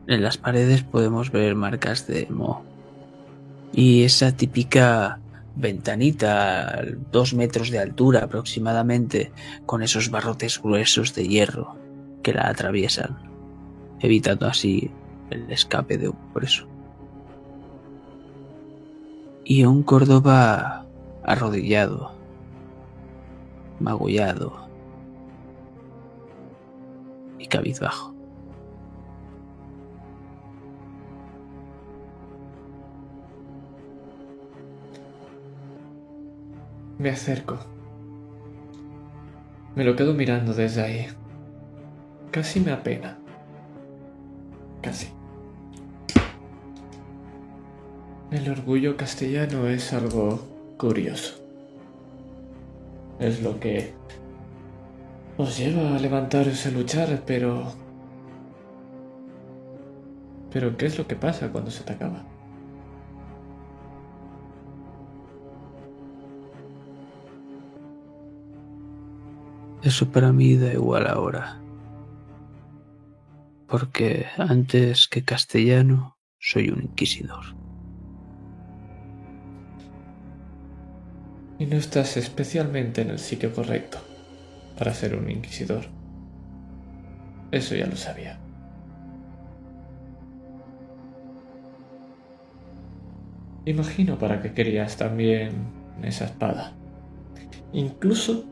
En 0.08 0.24
las 0.24 0.38
paredes 0.38 0.84
podemos 0.84 1.32
ver 1.32 1.56
marcas 1.56 2.08
de 2.08 2.28
moho. 2.30 2.64
Y 3.74 4.04
esa 4.04 4.32
típica 4.36 5.20
ventanita, 5.56 6.84
dos 7.12 7.34
metros 7.34 7.70
de 7.72 7.80
altura 7.80 8.24
aproximadamente, 8.24 9.32
con 9.66 9.84
esos 9.84 10.10
barrotes 10.10 10.62
gruesos 10.62 11.14
de 11.16 11.28
hierro 11.28 11.76
que 12.24 12.34
la 12.34 12.48
atraviesan, 12.48 13.18
evitando 14.00 14.48
así 14.48 14.92
el 15.30 15.52
escape 15.52 15.98
de 15.98 16.10
un 16.10 16.34
preso. 16.34 16.68
Y 19.50 19.64
un 19.64 19.82
Córdoba 19.82 20.86
arrodillado, 21.24 22.12
magullado 23.80 24.68
y 27.40 27.48
cabizbajo. 27.48 28.14
Me 37.00 37.10
acerco. 37.10 37.58
Me 39.78 39.86
lo 39.86 39.96
quedo 39.96 40.14
mirando 40.14 40.54
desde 40.54 40.82
ahí. 40.82 41.08
Casi 42.32 42.60
me 42.60 42.74
apena. 42.74 43.18
Casi. 44.82 45.17
El 48.30 48.50
orgullo 48.50 48.98
castellano 48.98 49.68
es 49.68 49.94
algo 49.94 50.40
curioso. 50.78 51.42
Es 53.20 53.42
lo 53.42 53.58
que 53.58 53.94
os 55.38 55.58
lleva 55.58 55.96
a 55.96 56.00
levantaros 56.00 56.66
a 56.66 56.72
luchar, 56.72 57.24
pero... 57.26 57.72
Pero 60.52 60.76
¿qué 60.76 60.88
es 60.88 60.98
lo 60.98 61.08
que 61.08 61.16
pasa 61.16 61.50
cuando 61.54 61.72
se 61.72 61.86
te 61.86 61.94
acaba? 61.94 62.26
Eso 69.84 70.12
para 70.12 70.34
mí 70.34 70.58
da 70.58 70.74
igual 70.74 71.08
ahora. 71.08 71.62
Porque 73.68 74.26
antes 74.38 75.08
que 75.08 75.24
castellano 75.24 76.18
soy 76.40 76.70
un 76.72 76.84
inquisidor. 76.84 77.67
Y 81.60 81.66
no 81.66 81.76
estás 81.76 82.18
especialmente 82.18 83.02
en 83.02 83.10
el 83.10 83.20
sitio 83.20 83.54
correcto 83.54 84.00
para 84.78 84.94
ser 84.94 85.16
un 85.16 85.30
inquisidor. 85.30 85.86
Eso 87.52 87.76
ya 87.76 87.88
lo 87.88 87.96
sabía. 87.96 88.40
Imagino 93.66 94.18
para 94.18 94.42
qué 94.42 94.54
querías 94.54 94.98
también 94.98 95.52
esa 96.04 96.26
espada. 96.26 96.74
Incluso 97.74 98.46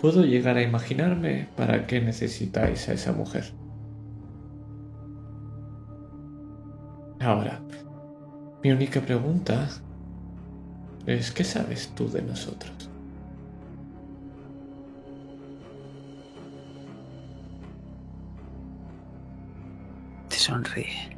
puedo 0.00 0.24
llegar 0.24 0.56
a 0.56 0.62
imaginarme 0.62 1.48
para 1.56 1.86
qué 1.86 2.00
necesitáis 2.00 2.88
a 2.88 2.92
esa 2.92 3.12
mujer. 3.12 3.52
Ahora, 7.20 7.60
mi 8.62 8.70
única 8.70 9.00
pregunta 9.00 9.68
es 11.06 11.30
¿qué 11.30 11.44
sabes 11.44 11.92
tú 11.94 12.08
de 12.08 12.22
nosotros? 12.22 12.90
Te 20.28 20.36
sonríe. 20.36 21.16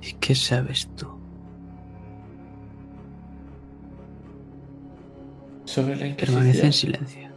¿Y 0.00 0.12
qué 0.14 0.34
sabes 0.34 0.88
tú? 0.96 1.22
sobre 5.72 5.96
la. 5.96 6.14
Permanece 6.16 6.66
en 6.66 6.72
silencio. 6.72 7.28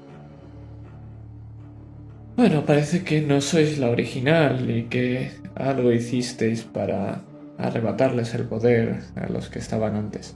Bueno, 2.36 2.66
parece 2.66 3.04
que 3.04 3.22
no 3.22 3.40
sois 3.40 3.78
la 3.78 3.90
original 3.90 4.70
y 4.70 4.84
que 4.84 5.32
algo 5.56 5.94
hicisteis 5.94 6.64
para 6.64 7.22
arrebatarles 7.58 8.34
el 8.36 8.46
poder 8.46 9.00
a 9.16 9.28
los 9.30 9.50
que 9.50 9.60
estaban 9.60 9.96
antes. 9.96 10.36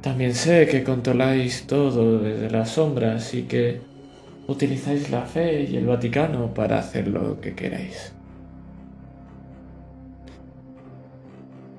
También 0.00 0.34
sé 0.34 0.66
que 0.66 0.82
controláis 0.82 1.66
todo 1.66 2.18
desde 2.18 2.50
las 2.50 2.70
sombras 2.70 3.34
y 3.34 3.44
que 3.44 3.80
utilizáis 4.48 5.10
la 5.10 5.22
fe 5.22 5.62
y 5.62 5.76
el 5.76 5.86
Vaticano 5.86 6.52
para 6.54 6.78
hacer 6.78 7.08
lo 7.08 7.40
que 7.40 7.54
queráis. 7.54 8.12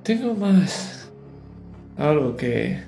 Tengo 0.02 0.34
más 0.34 1.10
algo 1.96 2.36
que 2.36 2.82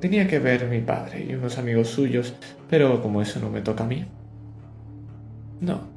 tenía 0.00 0.26
que 0.28 0.38
ver 0.38 0.68
mi 0.68 0.80
padre 0.80 1.26
y 1.28 1.34
unos 1.34 1.58
amigos 1.58 1.88
suyos, 1.88 2.34
pero 2.68 3.00
como 3.00 3.22
eso 3.22 3.40
no 3.40 3.50
me 3.50 3.60
toca 3.60 3.84
a 3.84 3.86
mí. 3.86 4.04
No. 5.60 5.93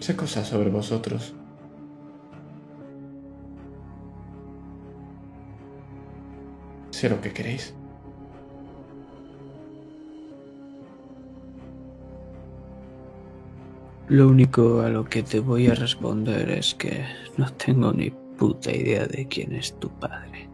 Sé 0.00 0.16
cosas 0.16 0.46
sobre 0.48 0.70
vosotros. 0.70 1.34
Sé 6.90 7.08
lo 7.08 7.20
que 7.20 7.32
queréis. 7.32 7.74
Lo 14.08 14.28
único 14.28 14.80
a 14.80 14.88
lo 14.88 15.04
que 15.04 15.22
te 15.22 15.38
voy 15.38 15.66
a 15.66 15.74
responder 15.74 16.50
es 16.50 16.74
que 16.74 17.04
no 17.36 17.52
tengo 17.52 17.92
ni 17.92 18.10
puta 18.10 18.74
idea 18.74 19.06
de 19.06 19.28
quién 19.28 19.54
es 19.54 19.78
tu 19.78 19.90
padre. 19.90 20.48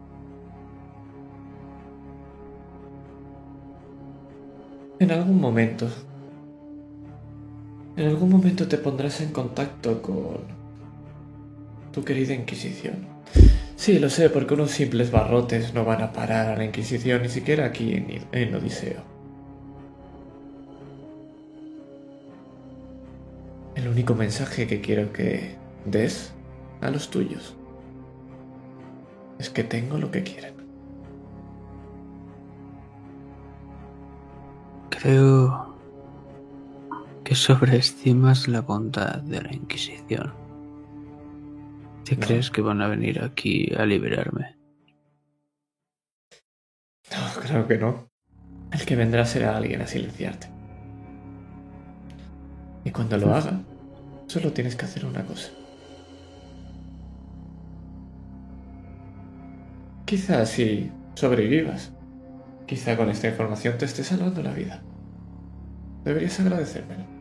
En 4.99 5.11
algún 5.11 5.39
momento. 5.39 5.87
En 7.97 8.07
algún 8.09 8.29
momento 8.29 8.67
te 8.67 8.77
pondrás 8.77 9.21
en 9.21 9.31
contacto 9.31 10.01
con 10.01 10.39
tu 11.93 12.03
querida 12.03 12.33
Inquisición. 12.33 13.07
Sí, 13.77 13.99
lo 13.99 14.09
sé, 14.09 14.29
porque 14.29 14.53
unos 14.53 14.71
simples 14.71 15.11
barrotes 15.11 15.73
no 15.73 15.85
van 15.85 16.01
a 16.01 16.11
parar 16.11 16.47
a 16.47 16.57
la 16.57 16.65
Inquisición 16.65 17.21
ni 17.21 17.29
siquiera 17.29 17.65
aquí 17.65 17.93
en, 17.93 18.25
en 18.33 18.55
Odiseo. 18.55 19.01
El 23.75 23.87
único 23.87 24.13
mensaje 24.13 24.67
que 24.67 24.81
quiero 24.81 25.13
que 25.13 25.55
des 25.85 26.33
a 26.81 26.89
los 26.89 27.09
tuyos 27.09 27.55
es 29.39 29.49
que 29.49 29.63
tengo 29.63 29.97
lo 29.97 30.11
que 30.11 30.23
quieren. 30.23 30.53
Creo 34.89 35.74
que 37.25 37.35
sobreestimas 37.35 38.47
la 38.47 38.61
bondad 38.61 39.21
de 39.23 39.41
la 39.41 39.53
Inquisición. 39.53 40.33
¿Te 42.05 42.15
No. 42.15 42.25
crees 42.25 42.51
que 42.51 42.61
van 42.61 42.81
a 42.81 42.87
venir 42.87 43.21
aquí 43.21 43.73
a 43.75 43.85
liberarme? 43.85 44.55
No, 47.11 47.41
claro 47.41 47.67
que 47.67 47.77
no. 47.77 48.09
El 48.71 48.85
que 48.85 48.95
vendrá 48.95 49.25
será 49.25 49.57
alguien 49.57 49.81
a 49.81 49.87
silenciarte. 49.87 50.47
Y 52.83 52.91
cuando 52.91 53.17
lo 53.17 53.33
haga, 53.33 53.59
solo 54.27 54.53
tienes 54.53 54.75
que 54.75 54.85
hacer 54.85 55.05
una 55.05 55.25
cosa. 55.25 55.49
Quizá 60.05 60.45
si 60.45 60.91
sobrevivas, 61.15 61.91
quizá 62.67 62.95
con 62.95 63.09
esta 63.09 63.27
información 63.27 63.77
te 63.79 63.85
esté 63.85 64.03
salvando 64.03 64.43
la 64.43 64.53
vida. 64.53 64.83
Deberías 66.03 66.39
agradecérmelo. 66.39 67.14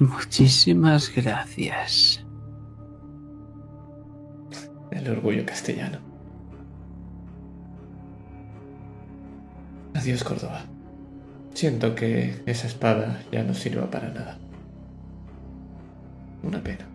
Muchísimas 0.00 1.14
gracias. 1.14 2.24
El 4.90 5.08
orgullo 5.10 5.44
castellano. 5.44 5.98
Adiós, 9.94 10.24
Córdoba. 10.24 10.62
Siento 11.52 11.94
que 11.94 12.42
esa 12.46 12.66
espada 12.66 13.22
ya 13.30 13.42
no 13.42 13.52
sirva 13.52 13.90
para 13.90 14.08
nada. 14.08 14.38
Una 16.42 16.62
pena. 16.62 16.86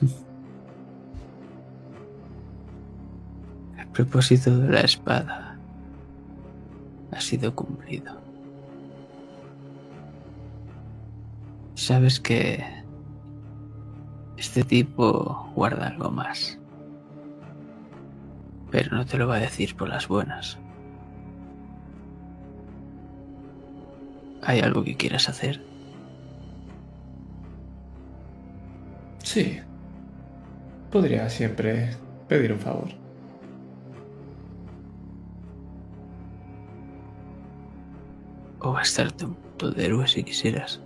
El 3.78 3.86
propósito 3.88 4.58
de 4.58 4.70
la 4.70 4.80
espada 4.80 5.58
ha 7.10 7.20
sido 7.20 7.54
cumplido. 7.54 8.25
Sabes 11.76 12.18
que 12.20 12.64
este 14.38 14.64
tipo 14.64 15.52
guarda 15.54 15.88
algo 15.88 16.10
más. 16.10 16.58
Pero 18.70 18.96
no 18.96 19.04
te 19.04 19.18
lo 19.18 19.28
va 19.28 19.36
a 19.36 19.40
decir 19.40 19.76
por 19.76 19.90
las 19.90 20.08
buenas. 20.08 20.58
¿Hay 24.42 24.60
algo 24.60 24.82
que 24.84 24.96
quieras 24.96 25.28
hacer? 25.28 25.62
Sí. 29.22 29.60
Podría 30.90 31.28
siempre 31.28 31.94
pedir 32.26 32.54
un 32.54 32.58
favor. 32.58 32.88
O 38.60 38.72
gastarte 38.72 39.26
un 39.26 39.34
punto 39.34 39.72
de 39.72 39.84
héroe 39.84 40.08
si 40.08 40.24
quisieras. 40.24 40.80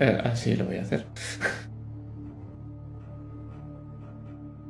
Eh, 0.00 0.20
así 0.24 0.56
lo 0.56 0.66
voy 0.66 0.76
a 0.76 0.82
hacer. 0.82 1.04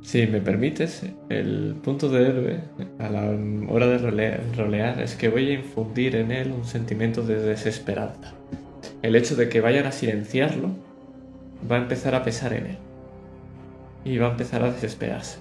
Si 0.03 0.27
me 0.27 0.41
permites, 0.41 1.03
el 1.29 1.75
punto 1.83 2.09
de 2.09 2.29
héroe 2.29 2.61
a 2.99 3.09
la 3.09 3.23
hora 3.69 3.87
de 3.87 3.99
rolear, 3.99 4.41
rolear 4.57 5.01
es 5.01 5.17
que 5.17 5.29
voy 5.29 5.49
a 5.51 5.55
infundir 5.55 6.15
en 6.15 6.31
él 6.31 6.53
un 6.53 6.65
sentimiento 6.65 7.23
de 7.23 7.37
desesperanza. 7.37 8.35
El 9.03 9.17
hecho 9.17 9.35
de 9.35 9.49
que 9.49 9.61
vayan 9.61 9.87
a 9.87 9.93
silenciarlo 9.93 10.71
va 11.71 11.77
a 11.77 11.79
empezar 11.81 12.15
a 12.15 12.23
pesar 12.23 12.53
en 12.53 12.67
él. 12.67 12.79
Y 14.05 14.19
va 14.19 14.29
a 14.29 14.31
empezar 14.31 14.63
a 14.63 14.71
desesperarse. 14.71 15.39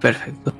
Perfecto. 0.00 0.52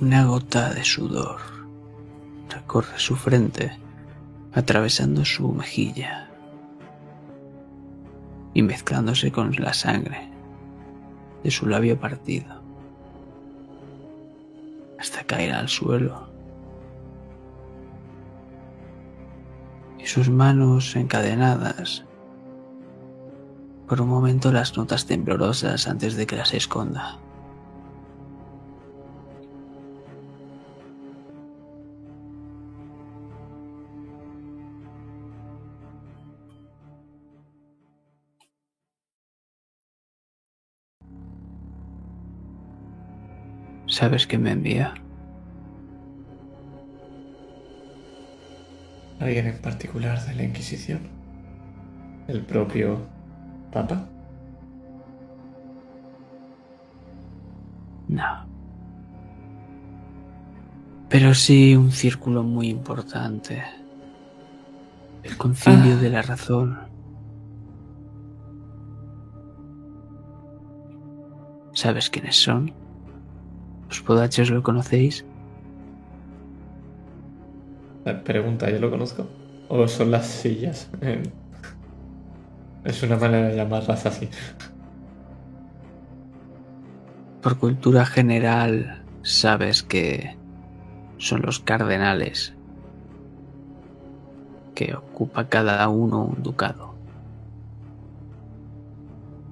Una 0.00 0.24
gota 0.24 0.74
de 0.74 0.84
sudor 0.84 1.40
recorre 2.50 2.98
su 2.98 3.14
frente, 3.14 3.78
atravesando 4.52 5.24
su 5.24 5.52
mejilla 5.52 6.28
y 8.54 8.62
mezclándose 8.62 9.30
con 9.30 9.52
la 9.52 9.72
sangre 9.72 10.28
de 11.44 11.50
su 11.52 11.66
labio 11.66 11.98
partido, 12.00 12.60
hasta 14.98 15.22
caer 15.22 15.52
al 15.52 15.68
suelo. 15.68 16.28
Y 20.00 20.06
sus 20.06 20.28
manos 20.28 20.96
encadenadas 20.96 22.04
por 23.86 24.00
un 24.00 24.08
momento 24.08 24.50
las 24.50 24.76
notas 24.76 25.06
temblorosas 25.06 25.86
antes 25.86 26.16
de 26.16 26.26
que 26.26 26.36
las 26.36 26.52
esconda. 26.52 27.20
¿Sabes 43.94 44.26
qué 44.26 44.38
me 44.38 44.50
envía? 44.50 44.92
¿Alguien 49.20 49.46
en 49.46 49.58
particular 49.58 50.20
de 50.26 50.34
la 50.34 50.42
Inquisición? 50.42 50.98
¿El 52.26 52.44
propio 52.44 52.98
Papa? 53.72 54.08
No. 58.08 58.46
Pero 61.08 61.32
sí 61.32 61.76
un 61.76 61.92
círculo 61.92 62.42
muy 62.42 62.70
importante. 62.70 63.62
El 65.22 65.36
concilio 65.36 65.94
Ah. 65.94 66.00
de 66.02 66.10
la 66.10 66.22
razón. 66.22 66.80
¿Sabes 71.74 72.10
quiénes 72.10 72.34
son? 72.34 72.72
¿Los 73.94 74.02
podachos 74.02 74.50
lo 74.50 74.60
conocéis? 74.60 75.24
La 78.04 78.24
pregunta, 78.24 78.68
¿yo 78.68 78.80
lo 78.80 78.90
conozco? 78.90 79.28
¿O 79.68 79.86
son 79.86 80.10
las 80.10 80.26
sillas? 80.26 80.90
Eh, 81.00 81.22
Es 82.82 83.04
una 83.04 83.16
manera 83.16 83.50
de 83.50 83.56
llamarlas 83.56 84.04
así. 84.04 84.28
Por 87.40 87.56
cultura 87.56 88.04
general, 88.04 89.04
sabes 89.22 89.84
que 89.84 90.36
son 91.18 91.42
los 91.42 91.60
cardenales 91.60 92.52
que 94.74 94.96
ocupa 94.96 95.48
cada 95.48 95.88
uno 95.88 96.24
un 96.24 96.42
ducado. 96.42 96.96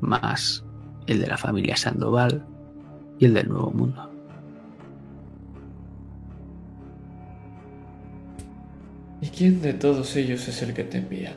Más 0.01 0.65
el 1.07 1.21
de 1.21 1.29
la 1.29 1.39
familia 1.39 1.77
Sandoval 1.77 2.45
y 3.21 3.27
el 3.27 3.35
del 3.35 3.49
Nuevo 3.49 3.71
Mundo. 3.71 4.12
Quién 9.37 9.61
de 9.61 9.73
todos 9.73 10.15
ellos 10.17 10.47
es 10.49 10.63
el 10.63 10.75
que 10.75 10.85
te 10.85 10.99
envía? 10.99 11.35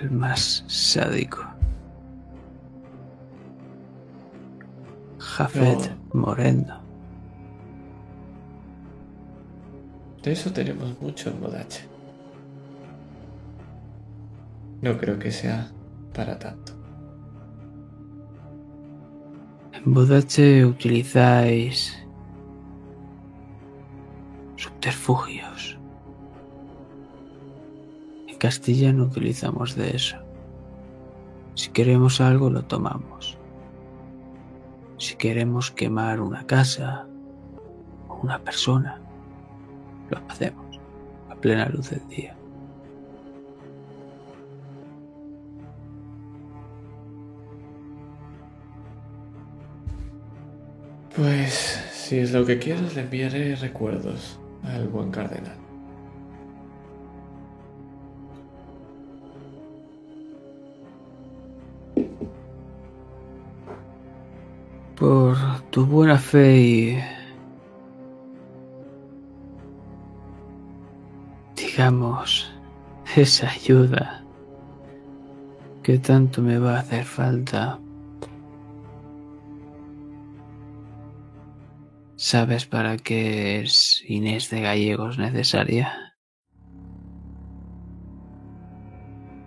El 0.00 0.10
más 0.10 0.64
sádico. 0.66 1.44
Jafet 5.18 5.90
Moreno. 6.12 6.80
De 10.22 10.32
eso 10.32 10.52
tenemos 10.52 11.00
mucho 11.00 11.30
en 11.30 11.40
Modache. 11.40 11.82
No 14.82 14.98
creo 14.98 15.18
que 15.18 15.30
sea 15.30 15.70
para 16.12 16.38
tanto. 16.38 16.72
En 19.72 19.94
Bodache 19.94 20.64
utilizáis 20.64 22.05
subterfugios. 24.56 25.78
En 28.26 28.36
Castilla 28.38 28.92
no 28.92 29.04
utilizamos 29.04 29.76
de 29.76 29.96
eso. 29.96 30.16
Si 31.54 31.70
queremos 31.70 32.20
algo, 32.20 32.50
lo 32.50 32.64
tomamos. 32.64 33.38
Si 34.98 35.16
queremos 35.16 35.70
quemar 35.70 36.20
una 36.20 36.46
casa 36.46 37.06
o 38.08 38.16
una 38.16 38.38
persona, 38.38 39.00
lo 40.10 40.18
hacemos 40.28 40.80
a 41.30 41.34
plena 41.34 41.68
luz 41.68 41.90
del 41.90 42.06
día. 42.08 42.36
Pues 51.14 51.82
si 51.92 52.18
es 52.18 52.32
lo 52.32 52.44
que 52.44 52.58
quieres, 52.58 52.94
le 52.94 53.02
enviaré 53.02 53.56
recuerdos 53.56 54.38
al 54.66 54.88
buen 54.88 55.10
cardenal. 55.10 55.56
Por 64.96 65.36
tu 65.70 65.86
buena 65.86 66.18
fe 66.18 66.56
y... 66.56 66.98
digamos, 71.76 72.50
esa 73.16 73.50
ayuda 73.50 74.24
que 75.82 75.98
tanto 75.98 76.40
me 76.40 76.58
va 76.58 76.76
a 76.76 76.80
hacer 76.80 77.04
falta. 77.04 77.78
¿Sabes 82.16 82.64
para 82.64 82.96
qué 82.96 83.60
es 83.60 84.02
Inés 84.08 84.48
de 84.48 84.62
Gallegos 84.62 85.18
necesaria? 85.18 86.14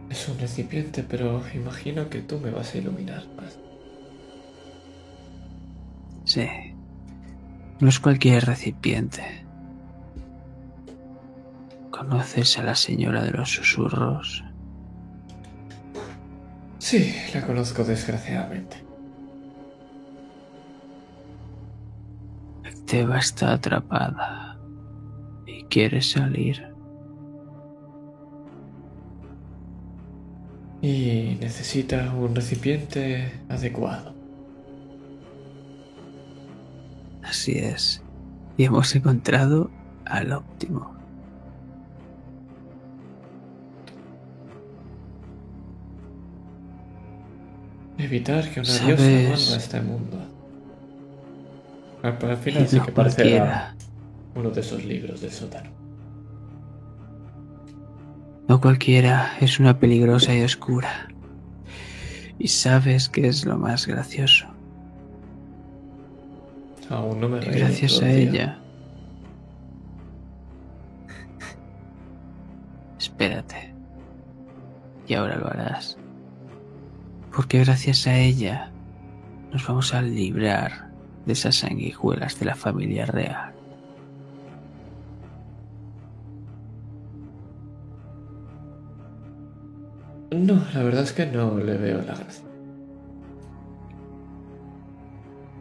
Es 0.10 0.30
un 0.30 0.38
recipiente, 0.40 1.04
pero 1.04 1.42
imagino 1.56 2.10
que 2.10 2.22
tú 2.22 2.40
me 2.40 2.52
vas 2.52 2.76
a 2.76 2.78
iluminar 2.78 3.24
más. 3.36 3.58
Sí. 6.26 6.48
No 7.80 7.90
es 7.90 8.00
cualquier 8.00 8.46
recipiente. 8.46 9.24
¿Conoces 11.90 12.60
a 12.60 12.64
la 12.64 12.76
señora 12.76 13.24
de 13.24 13.32
los 13.32 13.50
susurros? 13.50 14.44
Sí, 16.78 17.16
la 17.34 17.46
conozco 17.46 17.84
desgraciadamente. 17.84 18.89
Teba 22.90 23.20
está 23.20 23.54
atrapada 23.54 24.58
y 25.46 25.64
quiere 25.66 26.02
salir. 26.02 26.74
Y 30.82 31.38
necesita 31.40 32.12
un 32.16 32.34
recipiente 32.34 33.32
adecuado. 33.48 34.16
Así 37.22 37.60
es. 37.60 38.02
Y 38.58 38.64
hemos 38.64 38.96
encontrado 38.96 39.70
al 40.06 40.32
óptimo. 40.32 40.92
Evitar 48.00 48.50
que 48.50 48.62
una 48.62 48.70
diosa 48.80 49.04
vuelva 49.04 49.54
a 49.54 49.58
este 49.58 49.82
mundo. 49.82 50.39
Al 52.04 52.18
al 52.22 52.38
final 52.38 52.68
sí 52.68 52.78
no 52.78 52.86
que 52.86 52.94
cualquiera. 52.94 53.76
uno 54.36 54.50
de 54.52 54.62
esos 54.62 54.84
libros 54.86 55.22
del 55.22 55.32
sótano. 55.32 55.70
No 58.48 58.62
cualquiera 58.62 59.34
es 59.42 59.60
una 59.60 59.78
peligrosa 59.80 60.34
y 60.34 60.42
oscura. 60.42 61.10
Y 62.40 62.48
sabes 62.48 63.10
que 63.10 63.28
es 63.28 63.46
lo 63.46 63.58
más 63.58 63.86
gracioso. 63.86 64.48
Aún 66.90 67.20
no 67.20 67.30
me 67.30 67.42
reído 67.42 67.60
gracias 67.60 68.02
a 68.02 68.10
ella. 68.10 68.60
Espérate. 72.98 73.74
Y 75.08 75.14
ahora 75.14 75.38
lo 75.38 75.48
harás. 75.48 75.98
Porque 77.36 77.60
gracias 77.60 78.08
a 78.08 78.18
ella 78.18 78.72
nos 79.52 79.68
vamos 79.68 79.94
a 79.94 80.02
librar 80.02 80.89
de 81.30 81.34
esas 81.34 81.58
sanguijuelas 81.58 82.40
de 82.40 82.46
la 82.48 82.56
familia 82.56 83.06
real. 83.06 83.54
No, 90.32 90.60
la 90.74 90.82
verdad 90.82 91.04
es 91.04 91.14
que 91.14 91.28
no 91.28 91.56
le 91.60 91.78
veo 91.78 92.00
la 92.00 92.16
gracia. 92.16 92.44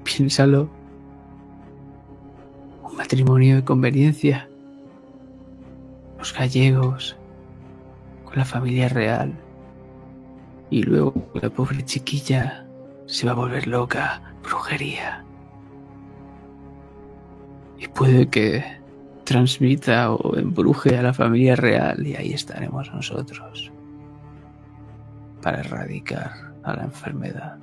Piénsalo. 0.04 0.70
Un 2.82 2.96
matrimonio 2.96 3.56
de 3.56 3.64
conveniencia. 3.64 4.48
Los 6.16 6.32
gallegos. 6.32 7.14
Con 8.24 8.38
la 8.38 8.46
familia 8.46 8.88
real. 8.88 9.34
Y 10.70 10.82
luego 10.82 11.12
la 11.34 11.50
pobre 11.50 11.84
chiquilla 11.84 12.66
se 13.04 13.26
va 13.26 13.32
a 13.32 13.34
volver 13.34 13.66
loca. 13.66 14.22
Brujería. 14.42 15.27
Y 17.78 17.86
puede 17.88 18.28
que 18.28 18.64
transmita 19.24 20.12
o 20.12 20.36
embruje 20.36 20.96
a 20.96 21.02
la 21.02 21.12
familia 21.12 21.54
real 21.54 22.06
y 22.06 22.16
ahí 22.16 22.32
estaremos 22.32 22.92
nosotros. 22.92 23.70
Para 25.42 25.60
erradicar 25.60 26.32
a 26.64 26.74
la 26.74 26.84
enfermedad. 26.84 27.58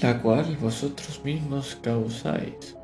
La 0.00 0.18
cual 0.22 0.56
vosotros 0.60 1.20
mismos 1.24 1.76
causáis. 1.82 2.76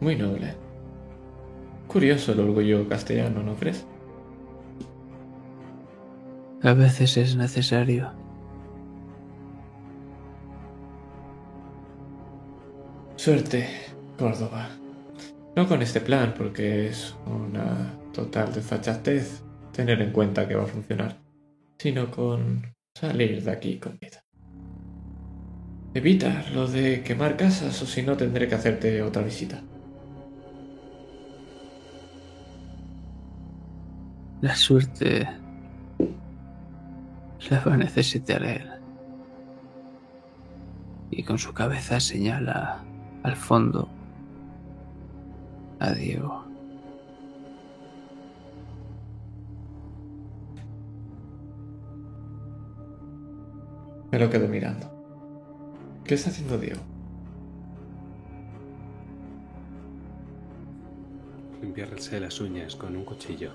Muy 0.00 0.16
noble. 0.16 0.54
Curioso 1.86 2.32
el 2.32 2.40
orgullo 2.40 2.88
castellano, 2.88 3.42
¿no 3.42 3.54
crees? 3.54 3.86
A 6.62 6.72
veces 6.72 7.16
es 7.16 7.36
necesario. 7.36 8.21
Suerte, 13.22 13.68
Córdoba. 14.18 14.68
No 15.54 15.68
con 15.68 15.80
este 15.80 16.00
plan, 16.00 16.34
porque 16.36 16.88
es 16.88 17.14
una 17.24 17.96
total 18.12 18.52
desfachatez 18.52 19.44
tener 19.72 20.02
en 20.02 20.10
cuenta 20.10 20.48
que 20.48 20.56
va 20.56 20.64
a 20.64 20.66
funcionar, 20.66 21.20
sino 21.78 22.10
con 22.10 22.74
salir 22.92 23.40
de 23.44 23.52
aquí 23.52 23.78
con 23.78 23.96
vida. 24.00 24.24
Evita 25.94 26.46
lo 26.52 26.66
de 26.66 27.04
quemar 27.04 27.36
casas 27.36 27.80
o 27.80 27.86
si 27.86 28.02
no 28.02 28.16
tendré 28.16 28.48
que 28.48 28.56
hacerte 28.56 29.00
otra 29.02 29.22
visita. 29.22 29.62
La 34.40 34.56
suerte 34.56 35.28
la 37.50 37.60
va 37.60 37.74
a 37.74 37.76
necesitar 37.76 38.42
él. 38.42 38.68
Y 41.12 41.22
con 41.22 41.38
su 41.38 41.54
cabeza 41.54 42.00
señala 42.00 42.82
al 43.22 43.36
fondo 43.36 43.88
a 45.78 45.92
Diego. 45.92 46.44
Me 54.10 54.18
lo 54.18 54.28
quedo 54.28 54.46
mirando. 54.46 54.90
¿Qué 56.04 56.14
está 56.14 56.30
haciendo 56.30 56.58
Diego? 56.58 56.80
Limpiarse 61.62 62.20
las 62.20 62.40
uñas 62.40 62.76
con 62.76 62.94
un 62.94 63.04
cuchillo, 63.04 63.52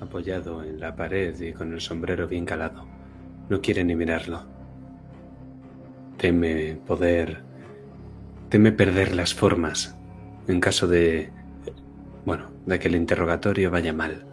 apoyado 0.00 0.62
en 0.62 0.78
la 0.78 0.94
pared 0.94 1.38
y 1.40 1.52
con 1.52 1.72
el 1.72 1.80
sombrero 1.80 2.28
bien 2.28 2.44
calado. 2.44 2.86
No 3.48 3.60
quiere 3.60 3.82
ni 3.82 3.96
mirarlo. 3.96 4.42
Teme 6.18 6.76
poder... 6.86 7.47
Teme 8.48 8.72
perder 8.72 9.14
las 9.14 9.34
formas 9.34 9.94
en 10.46 10.60
caso 10.60 10.86
de... 10.86 11.30
Bueno, 12.24 12.46
de 12.64 12.78
que 12.78 12.88
el 12.88 12.96
interrogatorio 12.96 13.70
vaya 13.70 13.92
mal. 13.92 14.24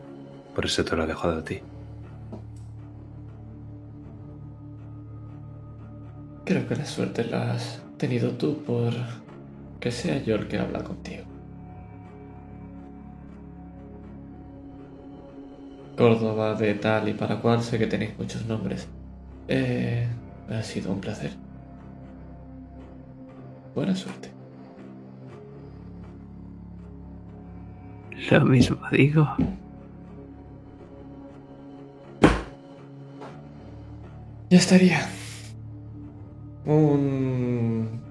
Por 0.53 0.65
eso 0.65 0.85
te 0.85 0.95
lo 0.95 1.03
he 1.03 1.07
dejado 1.07 1.39
a 1.39 1.43
ti. 1.43 1.59
Creo 6.45 6.65
que 6.67 6.75
la 6.75 6.85
suerte 6.85 7.25
la 7.25 7.53
has 7.53 7.81
tenido 7.97 8.31
tú 8.31 8.63
por 8.63 8.93
que 9.81 9.91
sea 9.91 10.23
yo 10.23 10.35
el 10.35 10.47
que 10.47 10.59
habla 10.59 10.83
contigo. 10.83 11.25
Córdoba 15.97 16.53
de 16.55 16.75
tal 16.75 17.09
y 17.09 17.13
para 17.13 17.41
cual 17.41 17.61
sé 17.61 17.77
que 17.77 17.87
tenéis 17.87 18.17
muchos 18.17 18.45
nombres. 18.45 18.87
Eh, 19.49 20.07
ha 20.49 20.63
sido 20.63 20.91
un 20.91 21.01
placer. 21.01 21.44
Buena 23.75 23.93
suerte. 23.93 24.29
Lo 28.31 28.45
mismo 28.45 28.77
digo. 28.91 29.27
Ya 34.49 34.57
estaría. 34.57 35.01
Un... 36.65 38.01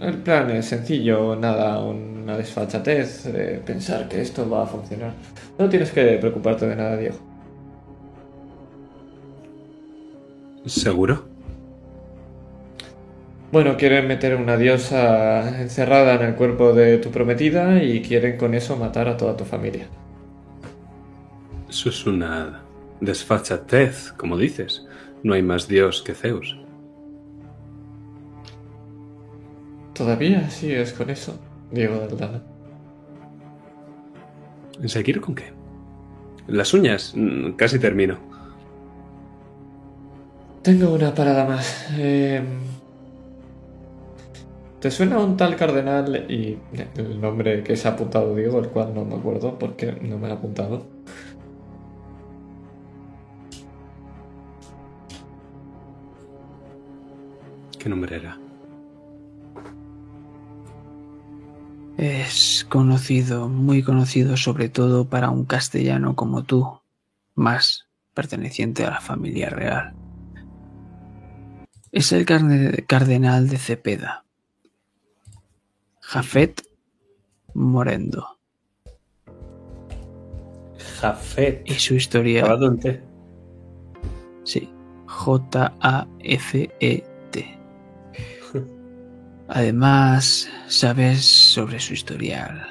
El 0.00 0.18
plan 0.22 0.50
es 0.50 0.66
sencillo, 0.66 1.36
nada, 1.36 1.80
una 1.80 2.36
desfachatez, 2.36 3.26
eh, 3.26 3.62
pensar 3.64 4.08
que 4.08 4.20
esto 4.20 4.48
va 4.48 4.64
a 4.64 4.66
funcionar. 4.66 5.12
No 5.58 5.68
tienes 5.68 5.92
que 5.92 6.16
preocuparte 6.18 6.66
de 6.66 6.74
nada, 6.74 6.96
Diego. 6.96 7.18
¿Seguro? 10.64 11.31
Bueno, 13.52 13.76
quieren 13.76 14.08
meter 14.08 14.34
una 14.36 14.56
diosa 14.56 15.60
encerrada 15.60 16.14
en 16.14 16.22
el 16.22 16.34
cuerpo 16.36 16.72
de 16.72 16.96
tu 16.96 17.10
prometida 17.10 17.82
y 17.82 18.00
quieren 18.00 18.38
con 18.38 18.54
eso 18.54 18.76
matar 18.78 19.08
a 19.08 19.16
toda 19.18 19.36
tu 19.36 19.44
familia. 19.44 19.86
Eso 21.68 21.90
es 21.90 22.06
una 22.06 22.62
desfachatez, 23.00 24.12
como 24.12 24.38
dices. 24.38 24.86
No 25.22 25.34
hay 25.34 25.42
más 25.42 25.68
dios 25.68 26.00
que 26.02 26.14
Zeus. 26.14 26.56
Todavía 29.92 30.48
sigues 30.48 30.94
con 30.94 31.10
eso, 31.10 31.38
Diego 31.70 31.98
Daldana. 31.98 32.42
¿Seguir 34.86 35.20
con 35.20 35.34
qué? 35.34 35.52
Las 36.46 36.72
uñas. 36.72 37.12
Mm, 37.14 37.52
Casi 37.52 37.78
termino. 37.78 38.18
Tengo 40.62 40.94
una 40.94 41.14
parada 41.14 41.44
más. 41.44 41.88
Eh, 41.98 42.42
¿Te 44.82 44.90
suena 44.90 45.20
un 45.20 45.36
tal 45.36 45.54
cardenal 45.54 46.26
y 46.28 46.58
el 46.96 47.20
nombre 47.20 47.62
que 47.62 47.76
se 47.76 47.86
ha 47.86 47.92
apuntado 47.92 48.34
Diego, 48.34 48.58
el 48.58 48.68
cual 48.70 48.92
no 48.92 49.04
me 49.04 49.14
acuerdo 49.14 49.56
porque 49.56 49.92
no 49.92 50.18
me 50.18 50.26
lo 50.26 50.34
ha 50.34 50.38
apuntado? 50.38 50.84
¿Qué 57.78 57.88
nombre 57.88 58.16
era? 58.16 58.40
Es 61.96 62.66
conocido, 62.68 63.48
muy 63.48 63.84
conocido 63.84 64.36
sobre 64.36 64.68
todo 64.68 65.08
para 65.08 65.30
un 65.30 65.44
castellano 65.44 66.16
como 66.16 66.42
tú, 66.42 66.66
más 67.36 67.86
perteneciente 68.14 68.84
a 68.84 68.90
la 68.90 69.00
familia 69.00 69.48
real. 69.48 69.94
Es 71.92 72.10
el 72.10 72.26
carne- 72.26 72.84
cardenal 72.88 73.48
de 73.48 73.58
Cepeda, 73.58 74.24
Jafet 76.12 76.60
Morendo, 77.54 78.38
Jafet. 81.00 81.62
y 81.64 81.72
su 81.72 81.94
historia, 81.94 82.40
Acabado 82.40 82.66
en 82.66 82.78
T. 82.78 83.02
sí, 84.44 84.68
J-A-F-E-T. 85.06 86.18
Además, 89.48 90.50
sabes 90.66 91.24
sobre 91.24 91.80
su 91.80 91.94
historial. 91.94 92.62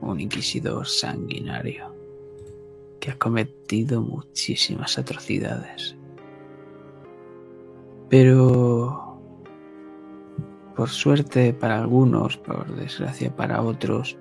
Un 0.00 0.20
inquisidor 0.20 0.86
sanguinario 0.86 1.92
que 3.00 3.10
ha 3.10 3.18
cometido 3.18 4.02
muchísimas 4.02 4.96
atrocidades. 4.98 5.96
Pero, 8.08 9.09
por 10.80 10.88
suerte 10.88 11.52
para 11.52 11.78
algunos, 11.78 12.38
por 12.38 12.74
desgracia 12.74 13.36
para 13.36 13.60
otros, 13.60 14.16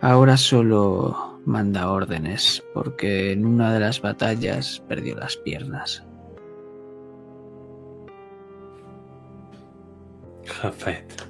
ahora 0.00 0.36
solo 0.36 1.40
manda 1.46 1.88
órdenes 1.88 2.64
porque 2.74 3.30
en 3.30 3.46
una 3.46 3.72
de 3.72 3.78
las 3.78 4.02
batallas 4.02 4.82
perdió 4.88 5.14
las 5.14 5.36
piernas. 5.36 6.04
Jafet. 10.46 11.28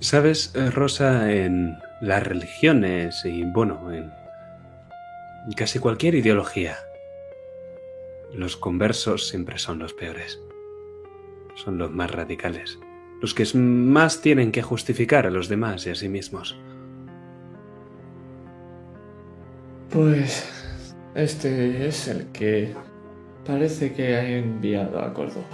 ¿Sabes, 0.00 0.54
eh, 0.54 0.70
Rosa, 0.70 1.32
en 1.32 1.74
las 2.02 2.22
religiones 2.22 3.24
y, 3.24 3.44
bueno, 3.44 3.90
en 3.90 4.12
casi 5.56 5.78
cualquier 5.78 6.16
ideología, 6.16 6.76
los 8.34 8.58
conversos 8.58 9.26
siempre 9.26 9.56
son 9.56 9.78
los 9.78 9.94
peores? 9.94 10.38
Son 11.54 11.78
los 11.78 11.90
más 11.90 12.10
radicales. 12.10 12.78
Los 13.20 13.32
que 13.32 13.46
más 13.56 14.20
tienen 14.20 14.52
que 14.52 14.62
justificar 14.62 15.26
a 15.26 15.30
los 15.30 15.48
demás 15.48 15.86
y 15.86 15.90
a 15.90 15.94
sí 15.94 16.08
mismos. 16.08 16.58
Pues 19.90 20.50
este 21.14 21.86
es 21.86 22.08
el 22.08 22.26
que 22.32 22.74
parece 23.46 23.92
que 23.92 24.16
ha 24.16 24.28
enviado 24.28 25.00
a 25.00 25.14
Córdoba. 25.14 25.46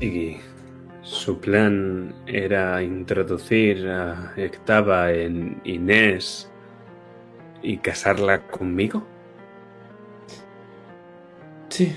Y 0.00 0.36
su 1.02 1.40
plan 1.40 2.14
era 2.26 2.82
introducir 2.82 3.86
a 3.88 4.32
Ectava 4.36 5.12
en 5.12 5.60
Inés 5.64 6.47
y 7.62 7.78
casarla 7.78 8.46
conmigo. 8.48 9.04
Sí, 11.68 11.94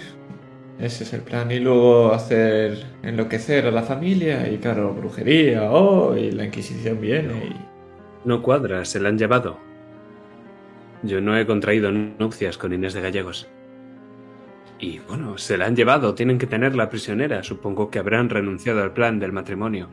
ese 0.80 1.03
es 1.03 1.14
el 1.14 1.22
plan. 1.22 1.51
Y 1.51 1.59
luego 1.59 2.14
hacer 2.14 2.84
enloquecer 3.03 3.66
a 3.68 3.72
la 3.72 3.84
familia 3.84 4.49
y 4.49 4.57
claro, 4.57 4.93
brujería, 4.93 5.72
oh, 5.72 6.16
y 6.16 6.32
la 6.32 6.45
Inquisición 6.45 6.99
viene 6.99 7.45
y... 7.45 7.72
No 8.24 8.41
cuadra, 8.43 8.86
se 8.86 8.99
la 8.99 9.09
han 9.09 9.18
llevado. 9.18 9.57
Yo 11.03 11.22
no 11.22 11.36
he 11.38 11.47
contraído 11.47 11.91
nupcias 11.91 12.57
con 12.57 12.74
Inés 12.74 12.93
de 12.93 13.01
Gallegos. 13.01 13.49
Y 14.80 14.99
bueno, 14.99 15.38
se 15.38 15.57
la 15.57 15.66
han 15.66 15.76
llevado, 15.76 16.14
tienen 16.14 16.38
que 16.38 16.47
tenerla 16.47 16.89
prisionera. 16.89 17.43
Supongo 17.43 17.89
que 17.89 17.99
habrán 17.99 18.30
renunciado 18.30 18.84
al 18.84 18.93
plan 18.93 19.20
del 19.20 19.32
matrimonio. 19.32 19.89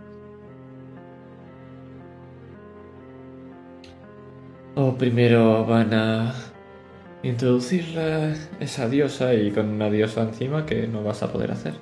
O 4.80 4.94
primero 4.96 5.64
van 5.64 5.92
a 5.92 6.32
introducirla 7.24 8.32
esa 8.60 8.88
diosa 8.88 9.34
y 9.34 9.50
con 9.50 9.70
una 9.70 9.90
diosa 9.90 10.22
encima 10.22 10.64
que 10.64 10.86
no 10.86 11.02
vas 11.02 11.20
a 11.24 11.32
poder 11.32 11.50
hacer. 11.50 11.74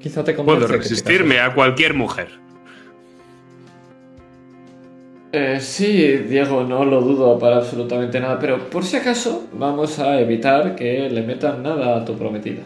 Quizá 0.00 0.24
te 0.24 0.32
Puedo 0.32 0.66
resistirme 0.66 1.40
a 1.40 1.54
cualquier 1.54 1.92
mujer. 1.92 2.28
Eh, 5.32 5.60
sí, 5.60 6.16
Diego, 6.16 6.64
no 6.64 6.82
lo 6.86 7.02
dudo 7.02 7.38
para 7.38 7.56
absolutamente 7.56 8.18
nada, 8.20 8.38
pero 8.38 8.70
por 8.70 8.82
si 8.82 8.96
acaso 8.96 9.46
vamos 9.52 9.98
a 9.98 10.18
evitar 10.18 10.74
que 10.74 11.10
le 11.10 11.20
metan 11.20 11.62
nada 11.62 11.98
a 11.98 12.04
tu 12.06 12.16
prometida. 12.16 12.62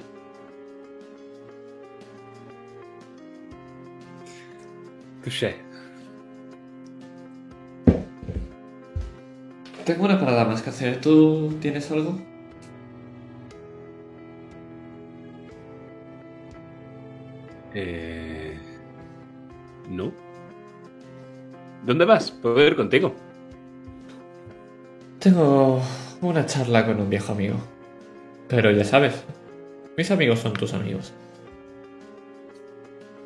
Touché. 5.24 5.67
Tengo 9.88 10.04
una 10.04 10.20
parada 10.20 10.44
más 10.44 10.60
que 10.60 10.68
hacer. 10.68 11.00
¿Tú 11.00 11.56
tienes 11.62 11.90
algo? 11.90 12.18
Eh... 17.72 18.58
No. 19.88 20.12
¿Dónde 21.86 22.04
vas? 22.04 22.30
Puedo 22.30 22.62
ir 22.66 22.76
contigo. 22.76 23.14
Tengo 25.20 25.80
una 26.20 26.44
charla 26.44 26.84
con 26.84 27.00
un 27.00 27.08
viejo 27.08 27.32
amigo. 27.32 27.56
Pero 28.46 28.70
ya 28.70 28.84
sabes, 28.84 29.24
mis 29.96 30.10
amigos 30.10 30.40
son 30.40 30.52
tus 30.52 30.74
amigos. 30.74 31.14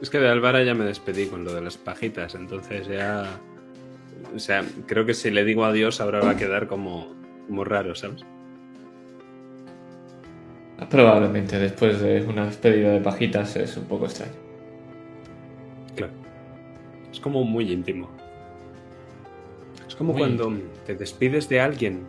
Es 0.00 0.10
que 0.10 0.20
de 0.20 0.28
Álvara 0.28 0.62
ya 0.62 0.74
me 0.74 0.84
despedí 0.84 1.26
con 1.26 1.42
lo 1.44 1.54
de 1.54 1.62
las 1.62 1.76
pajitas, 1.76 2.36
entonces 2.36 2.86
ya... 2.86 3.40
O 4.34 4.38
sea, 4.38 4.64
creo 4.86 5.04
que 5.04 5.14
si 5.14 5.30
le 5.30 5.44
digo 5.44 5.64
adiós 5.64 6.00
ahora 6.00 6.20
va 6.20 6.30
a 6.30 6.36
quedar 6.36 6.66
como, 6.66 7.14
como 7.46 7.64
raro, 7.64 7.94
¿sabes? 7.94 8.24
Probablemente 10.90 11.58
después 11.58 12.00
de 12.00 12.22
una 12.22 12.46
despedida 12.46 12.92
de 12.92 13.00
pajitas 13.00 13.54
es 13.56 13.76
un 13.76 13.84
poco 13.84 14.06
extraño. 14.06 14.32
Claro. 15.94 16.12
Es 17.12 17.20
como 17.20 17.44
muy 17.44 17.70
íntimo. 17.70 18.10
Es 19.86 19.94
como 19.94 20.12
Muy 20.12 20.22
cuando 20.22 20.52
te 20.86 20.94
despides 20.96 21.48
de 21.48 21.60
alguien, 21.60 22.00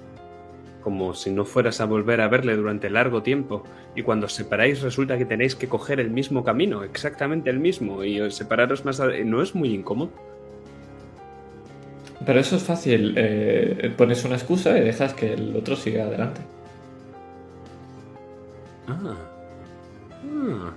como 0.82 1.14
si 1.14 1.32
no 1.32 1.46
fueras 1.46 1.82
a 1.82 1.86
volver 1.86 2.22
a 2.22 2.28
verle 2.30 2.56
durante 2.56 2.90
largo 2.90 3.22
tiempo, 3.22 3.64
y 3.96 4.02
cuando 4.02 4.26
os 4.26 4.34
separáis 4.34 4.82
resulta 4.82 5.18
que 5.18 5.26
tenéis 5.26 5.56
que 5.56 5.68
coger 5.68 6.00
el 6.00 6.10
mismo 6.10 6.44
camino, 6.44 6.84
exactamente 6.84 7.50
el 7.50 7.60
mismo, 7.60 8.04
y 8.04 8.22
os 8.22 8.36
separaros 8.36 8.86
más... 8.86 9.00
a- 9.00 9.08
¿No 9.24 9.42
es 9.42 9.54
muy 9.54 9.74
incómodo? 9.74 10.12
Pero 12.26 12.40
eso 12.40 12.56
es 12.56 12.64
fácil. 12.64 13.14
eh, 13.18 13.94
pones 13.98 14.24
una 14.26 14.36
excusa 14.36 14.78
y 14.78 14.82
dejas 14.82 15.14
que 15.14 15.34
el 15.34 15.56
otro 15.56 15.76
siga 15.76 16.06
adelante. 16.06 16.42
Ah. 18.88 19.16
Ah. 20.26 20.74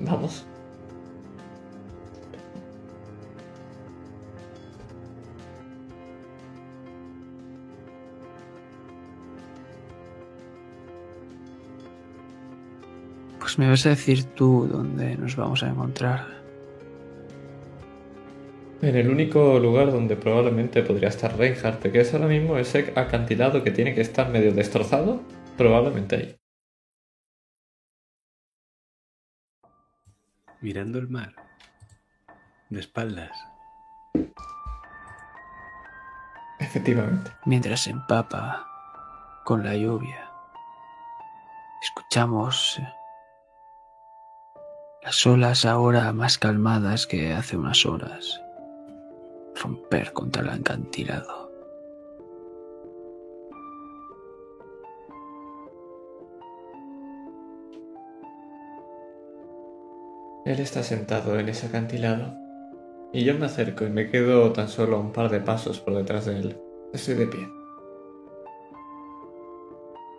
Vamos. 0.00 0.44
Pues 13.46 13.60
me 13.60 13.68
vas 13.68 13.86
a 13.86 13.90
decir 13.90 14.24
tú 14.34 14.66
dónde 14.66 15.16
nos 15.16 15.36
vamos 15.36 15.62
a 15.62 15.68
encontrar. 15.68 16.26
En 18.82 18.96
el 18.96 19.08
único 19.08 19.60
lugar 19.60 19.92
donde 19.92 20.16
probablemente 20.16 20.82
podría 20.82 21.10
estar 21.10 21.38
Reinhardt, 21.38 21.80
que 21.80 22.00
es 22.00 22.12
ahora 22.12 22.26
mismo 22.26 22.58
ese 22.58 22.92
acantilado 22.96 23.62
que 23.62 23.70
tiene 23.70 23.94
que 23.94 24.00
estar 24.00 24.30
medio 24.30 24.52
destrozado, 24.52 25.20
probablemente 25.56 26.16
ahí. 26.16 26.36
Mirando 30.60 30.98
el 30.98 31.06
mar. 31.06 31.36
De 32.68 32.80
espaldas. 32.80 33.30
Efectivamente. 36.58 37.30
Mientras 37.44 37.84
se 37.84 37.90
empapa 37.90 38.66
con 39.44 39.62
la 39.62 39.76
lluvia. 39.76 40.32
Escuchamos 41.80 42.80
eh, 42.80 42.95
las 45.06 45.24
olas 45.24 45.64
ahora 45.64 46.12
más 46.12 46.36
calmadas 46.36 47.06
que 47.06 47.32
hace 47.32 47.56
unas 47.56 47.86
horas 47.86 48.42
romper 49.54 50.12
contra 50.12 50.42
el 50.42 50.48
acantilado. 50.50 51.48
Él 60.44 60.58
está 60.58 60.82
sentado 60.82 61.38
en 61.38 61.50
ese 61.50 61.68
acantilado 61.68 62.34
y 63.12 63.22
yo 63.22 63.38
me 63.38 63.46
acerco 63.46 63.84
y 63.84 63.90
me 63.90 64.10
quedo 64.10 64.52
tan 64.52 64.68
solo 64.68 64.98
un 64.98 65.12
par 65.12 65.30
de 65.30 65.38
pasos 65.38 65.78
por 65.78 65.94
detrás 65.94 66.26
de 66.26 66.36
él. 66.36 66.60
Estoy 66.92 67.14
de 67.14 67.28
pie. 67.28 67.48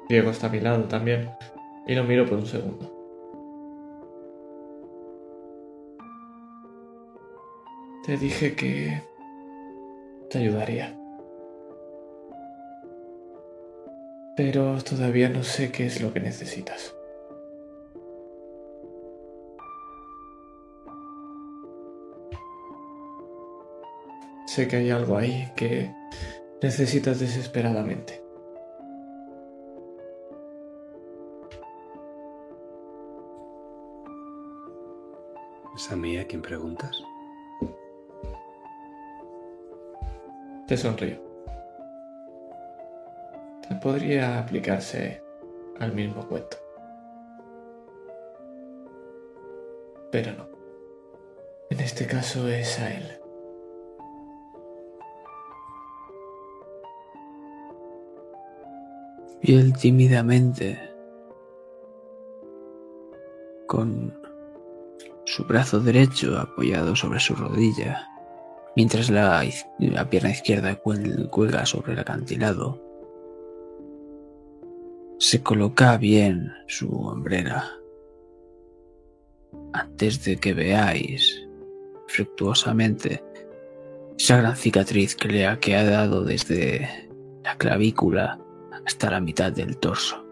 Diego 0.07 0.31
está 0.31 0.47
a 0.47 0.49
mi 0.49 0.61
lado 0.61 0.85
también 0.85 1.29
y 1.85 1.93
lo 1.93 2.05
miro 2.05 2.25
por 2.25 2.37
un 2.37 2.45
segundo. 2.45 2.96
Te 8.07 8.15
dije 8.15 8.55
que 8.55 9.01
te 10.29 10.37
ayudaría. 10.37 10.97
Pero 14.37 14.81
todavía 14.81 15.27
no 15.27 15.43
sé 15.43 15.73
qué 15.73 15.87
es 15.87 16.01
lo 16.01 16.13
que 16.13 16.21
necesitas. 16.21 16.95
Sé 24.45 24.69
que 24.69 24.77
hay 24.77 24.89
algo 24.89 25.17
ahí 25.17 25.51
que 25.57 25.93
necesitas 26.61 27.19
desesperadamente. 27.19 28.23
¿Es 35.75 35.91
a 35.91 35.97
mí 35.97 36.17
a 36.17 36.25
quien 36.25 36.41
preguntas? 36.41 36.97
Te 40.67 40.75
sonrío. 40.75 41.17
Te 43.65 43.75
podría 43.75 44.39
aplicarse 44.39 45.23
al 45.79 45.93
mismo 45.93 46.27
cuento. 46.27 46.57
Pero 50.11 50.33
no. 50.33 50.49
En 51.69 51.79
este 51.79 52.05
caso 52.05 52.49
es 52.49 52.79
a 52.79 52.93
él. 52.93 53.17
Y 59.41 59.55
él 59.55 59.71
tímidamente, 59.71 60.77
con 63.67 64.19
su 65.23 65.45
brazo 65.45 65.79
derecho 65.79 66.37
apoyado 66.37 66.93
sobre 66.93 67.21
su 67.21 67.35
rodilla, 67.35 68.05
mientras 68.77 69.09
la, 69.09 69.43
pierna 70.07 70.29
izquierda 70.29 70.79
cuel- 70.79 71.31
cuelga 71.31 71.65
sobre 71.65 71.93
el 71.93 71.99
acantilado, 71.99 72.79
se 75.17 75.41
coloca 75.41 75.97
bien 75.97 76.53
su 76.67 76.87
hombrera 76.87 77.71
antes 79.73 80.23
de 80.23 80.37
que 80.37 80.53
veáis 80.53 81.43
fructuosamente 82.07 83.23
esa 84.15 84.37
gran 84.37 84.55
cicatriz 84.55 85.15
que 85.15 85.27
le 85.27 85.47
ha 85.47 85.59
quedado 85.59 86.23
desde 86.23 87.09
la 87.43 87.57
clavícula 87.57 88.39
hasta 88.85 89.09
la 89.09 89.19
mitad 89.19 89.51
del 89.51 89.77
torso. 89.77 90.23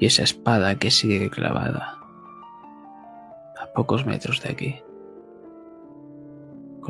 Y 0.00 0.06
esa 0.06 0.24
espada 0.24 0.80
que 0.80 0.90
sigue 0.90 1.30
clavada 1.30 1.96
a 3.60 3.72
pocos 3.72 4.04
metros 4.04 4.42
de 4.42 4.48
aquí, 4.50 4.82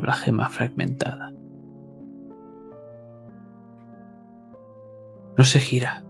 la 0.05 0.13
gema 0.13 0.49
fragmentada. 0.49 1.31
No 5.37 5.43
se 5.43 5.59
gira. 5.59 6.03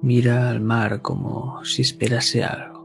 Mira 0.00 0.48
al 0.50 0.60
mar 0.60 1.02
como 1.02 1.64
si 1.64 1.82
esperase 1.82 2.44
algo. 2.44 2.78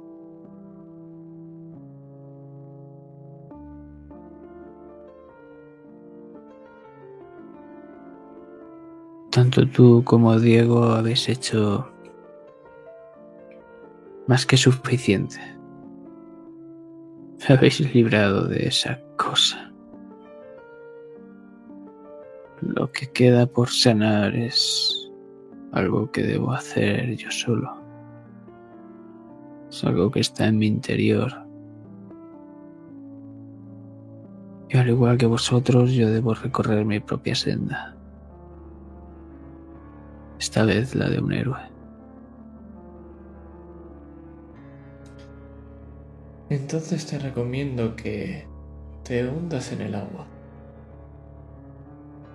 Tanto 9.31 9.67
tú 9.67 10.03
como 10.03 10.39
Diego 10.39 10.83
habéis 10.83 11.27
hecho 11.29 11.87
más 14.27 14.45
que 14.45 14.57
suficiente. 14.57 15.39
Me 17.49 17.55
habéis 17.55 17.79
librado 17.93 18.45
de 18.47 18.67
esa 18.67 18.99
cosa. 19.17 19.71
Lo 22.61 22.91
que 22.91 23.07
queda 23.11 23.45
por 23.45 23.69
sanar 23.69 24.35
es 24.35 25.11
algo 25.73 26.11
que 26.11 26.23
debo 26.23 26.53
hacer 26.53 27.15
yo 27.17 27.29
solo. 27.31 27.75
Es 29.69 29.83
algo 29.83 30.09
que 30.11 30.21
está 30.21 30.47
en 30.47 30.57
mi 30.57 30.67
interior. 30.67 31.33
Y 34.69 34.77
al 34.77 34.89
igual 34.89 35.17
que 35.17 35.25
vosotros, 35.25 35.91
yo 35.91 36.09
debo 36.09 36.33
recorrer 36.33 36.85
mi 36.85 36.99
propia 36.99 37.35
senda. 37.35 37.95
Esta 40.39 40.63
vez 40.63 40.95
la 40.95 41.09
de 41.09 41.19
un 41.19 41.33
héroe. 41.33 41.72
Entonces 46.53 47.07
te 47.07 47.17
recomiendo 47.17 47.95
que 47.95 48.47
te 49.03 49.27
hundas 49.27 49.71
en 49.71 49.81
el 49.81 49.95
agua 49.95 50.27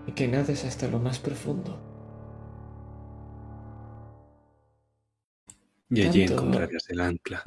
y 0.08 0.10
que 0.12 0.26
nades 0.26 0.64
hasta 0.64 0.88
lo 0.88 0.98
más 0.98 1.20
profundo. 1.20 1.78
Y 5.88 6.02
allí 6.02 6.26
Tanto- 6.26 6.42
encontrarás 6.42 6.90
el 6.90 7.00
ancla. 7.00 7.44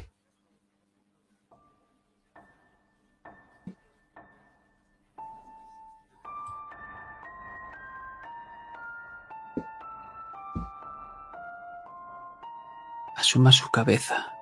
Asoma 13.16 13.52
su 13.52 13.70
cabeza 13.70 14.34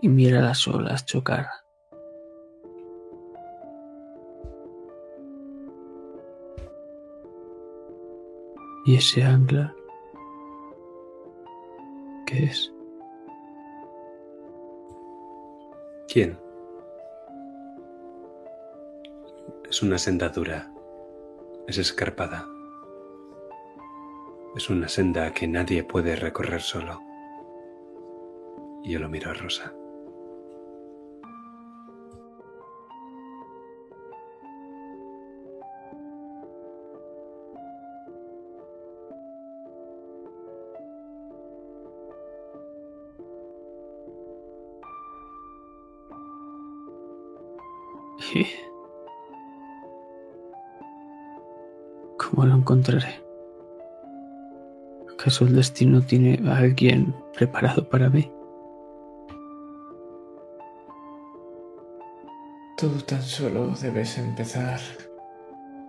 y 0.00 0.08
mira 0.08 0.40
las 0.40 0.66
olas 0.68 1.04
chocar. 1.04 1.46
¿Y 8.86 8.96
ese 8.96 9.22
ancla? 9.22 9.74
¿Qué 12.26 12.44
es? 12.44 12.72
¿Quién? 16.08 16.38
Es 19.68 19.82
una 19.82 19.98
senda 19.98 20.30
dura. 20.30 20.72
Es 21.66 21.76
escarpada. 21.76 22.46
Es 24.56 24.70
una 24.70 24.88
senda 24.88 25.32
que 25.34 25.46
nadie 25.46 25.84
puede 25.84 26.16
recorrer 26.16 26.62
solo. 26.62 27.02
Y 28.82 28.92
yo 28.92 29.00
lo 29.00 29.10
miro 29.10 29.30
a 29.30 29.34
Rosa. 29.34 29.74
¿Y 48.38 48.46
¿Cómo 52.18 52.46
lo 52.46 52.54
encontraré? 52.54 53.20
¿Acaso 55.12 55.44
el 55.44 55.56
destino 55.56 56.02
tiene 56.02 56.38
a 56.48 56.58
alguien 56.58 57.14
preparado 57.34 57.88
para 57.88 58.08
mí? 58.08 58.30
Tú 62.76 62.88
tan 63.06 63.22
solo 63.22 63.74
debes 63.82 64.18
empezar 64.18 64.78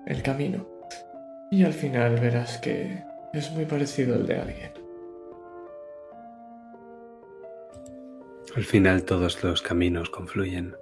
el 0.08 0.24
camino 0.24 0.66
y 1.52 1.64
al 1.64 1.74
final 1.74 2.20
verás 2.20 2.58
que 2.58 3.04
es 3.32 3.52
muy 3.52 3.66
parecido 3.66 4.16
al 4.16 4.26
de 4.26 4.40
alguien. 4.40 4.72
Al 8.56 8.64
final 8.64 9.04
todos 9.04 9.44
los 9.44 9.62
caminos 9.62 10.10
confluyen. 10.10 10.76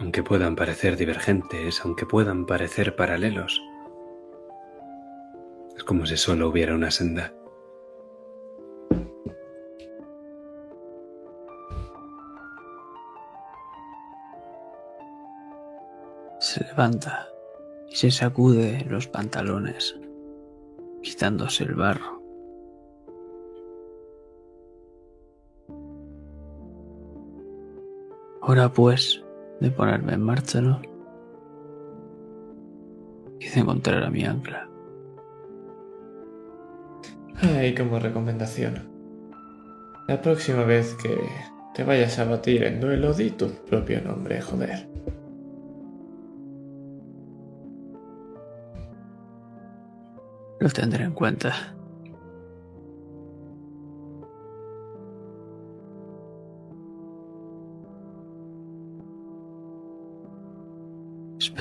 Aunque 0.00 0.22
puedan 0.22 0.56
parecer 0.56 0.96
divergentes, 0.96 1.84
aunque 1.84 2.06
puedan 2.06 2.46
parecer 2.46 2.96
paralelos. 2.96 3.60
Es 5.76 5.84
como 5.84 6.06
si 6.06 6.16
solo 6.16 6.48
hubiera 6.48 6.74
una 6.74 6.90
senda. 6.90 7.34
Se 16.38 16.64
levanta 16.64 17.28
y 17.90 17.94
se 17.94 18.10
sacude 18.10 18.86
los 18.88 19.06
pantalones, 19.06 20.00
quitándose 21.02 21.64
el 21.64 21.74
barro. 21.74 22.22
Hora 28.40 28.72
pues 28.72 29.22
de 29.60 29.70
ponerme 29.70 30.14
en 30.14 30.22
marcha, 30.22 30.60
¿no? 30.60 30.80
Y 33.38 33.48
de 33.48 33.60
encontrar 33.60 34.02
a 34.02 34.10
mi 34.10 34.24
ancla. 34.24 34.68
Ahí 37.42 37.74
como 37.74 37.98
recomendación. 37.98 38.88
La 40.08 40.20
próxima 40.20 40.64
vez 40.64 40.94
que 41.02 41.16
te 41.74 41.84
vayas 41.84 42.18
a 42.18 42.24
batir 42.24 42.64
en 42.64 42.80
duelo, 42.80 43.14
di 43.14 43.30
tu 43.30 43.48
propio 43.48 44.00
nombre, 44.02 44.40
joder. 44.40 44.88
Lo 50.58 50.68
tendré 50.68 51.04
en 51.04 51.12
cuenta. 51.12 51.79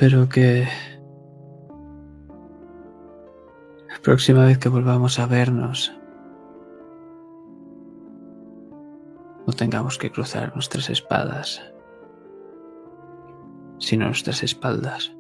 Espero 0.02 0.30
que 0.30 0.66
la 3.90 4.00
próxima 4.02 4.46
vez 4.46 4.58
que 4.58 4.70
volvamos 4.70 5.20
a 5.20 5.26
vernos 5.26 5.94
no 9.46 9.52
tengamos 9.52 9.98
que 9.98 10.10
cruzar 10.10 10.54
nuestras 10.56 10.90
espadas, 10.90 11.62
sino 13.80 14.06
nuestras 14.06 14.42
espaldas 14.42 15.14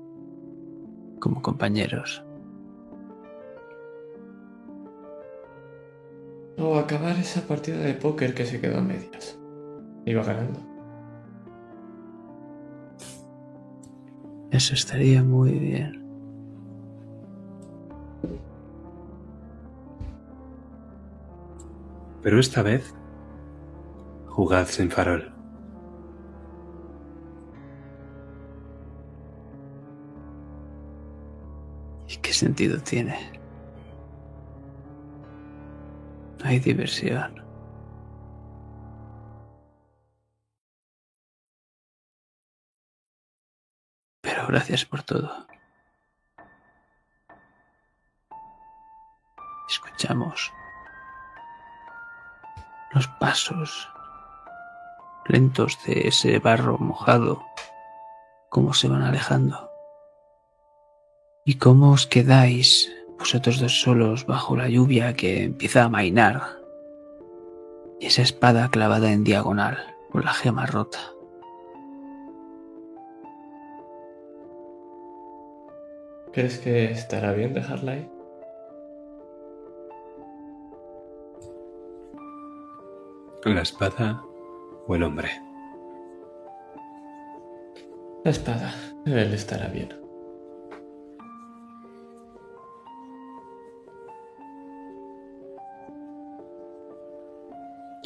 como 1.20 1.42
compañeros. 1.42 2.24
O 6.58 6.78
acabar 6.78 7.18
esa 7.18 7.46
partida 7.46 7.80
de 7.80 7.96
póker 7.96 8.34
que 8.34 8.46
se 8.46 8.62
quedó 8.62 8.78
a 8.78 8.82
medias. 8.82 9.38
Iba 10.06 10.24
ganando. 10.24 10.69
Eso 14.60 14.74
estaría 14.74 15.24
muy 15.24 15.54
bien. 15.54 16.04
Pero 22.22 22.42
esta 22.42 22.62
vez, 22.62 22.94
jugad 24.28 24.68
sin 24.68 24.92
farol. 24.92 25.32
¿Y 32.10 32.18
qué 32.18 32.34
sentido 32.34 32.82
tiene? 32.82 33.16
Hay 36.44 36.60
diversión. 36.60 37.49
Gracias 44.50 44.86
por 44.86 45.04
todo. 45.04 45.32
Escuchamos 49.70 50.52
los 52.92 53.08
pasos 53.20 53.88
lentos 55.28 55.78
de 55.86 56.08
ese 56.08 56.40
barro 56.40 56.78
mojado, 56.80 57.46
cómo 58.50 58.74
se 58.74 58.88
van 58.88 59.04
alejando. 59.04 59.70
¿Y 61.46 61.56
cómo 61.56 61.92
os 61.92 62.08
quedáis 62.08 62.92
vosotros 63.20 63.60
dos 63.60 63.82
solos 63.82 64.26
bajo 64.26 64.56
la 64.56 64.70
lluvia 64.70 65.16
que 65.16 65.44
empieza 65.44 65.84
a 65.84 65.90
mainar? 65.90 66.58
Y 68.00 68.08
esa 68.08 68.24
espada 68.24 68.70
clavada 68.70 69.12
en 69.12 69.24
diagonal, 69.24 69.96
con 70.12 70.26
la 70.26 70.34
gema 70.34 70.66
rota. 70.66 71.00
¿Crees 76.40 76.60
que 76.60 76.86
estará 76.86 77.34
bien 77.34 77.54
dejarla 77.54 77.92
ahí? 77.92 78.10
La 83.44 83.62
espada 83.62 84.24
o 84.88 84.96
el 84.96 85.04
hombre. 85.04 85.28
La 88.24 88.32
espada. 88.32 88.74
Él 89.06 89.34
estará 89.34 89.68
bien. 89.68 89.90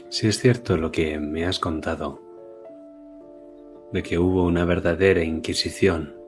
Si 0.09 0.27
es 0.27 0.39
cierto 0.39 0.77
lo 0.77 0.91
que 0.91 1.19
me 1.19 1.45
has 1.45 1.59
contado, 1.59 2.19
de 3.91 4.01
que 4.01 4.17
hubo 4.17 4.43
una 4.43 4.65
verdadera 4.65 5.21
Inquisición 5.21 6.22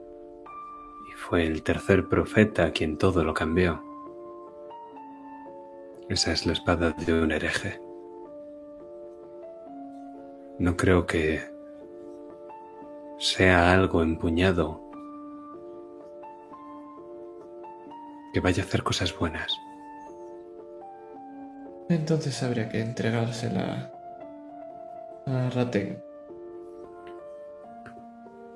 fue 1.28 1.44
el 1.44 1.64
tercer 1.64 2.08
profeta 2.08 2.70
quien 2.70 2.98
todo 2.98 3.24
lo 3.24 3.34
cambió. 3.34 3.82
Esa 6.08 6.30
es 6.30 6.46
la 6.46 6.52
espada 6.52 6.92
de 6.92 7.20
un 7.20 7.32
hereje. 7.32 7.80
No 10.60 10.76
creo 10.76 11.04
que 11.04 11.40
sea 13.18 13.72
algo 13.72 14.02
empuñado 14.02 14.80
que 18.32 18.38
vaya 18.38 18.62
a 18.62 18.66
hacer 18.66 18.84
cosas 18.84 19.18
buenas. 19.18 19.52
Entonces 21.88 22.40
habría 22.44 22.68
que 22.68 22.80
entregársela 22.80 23.92
a 25.26 25.50
Raten. 25.50 26.00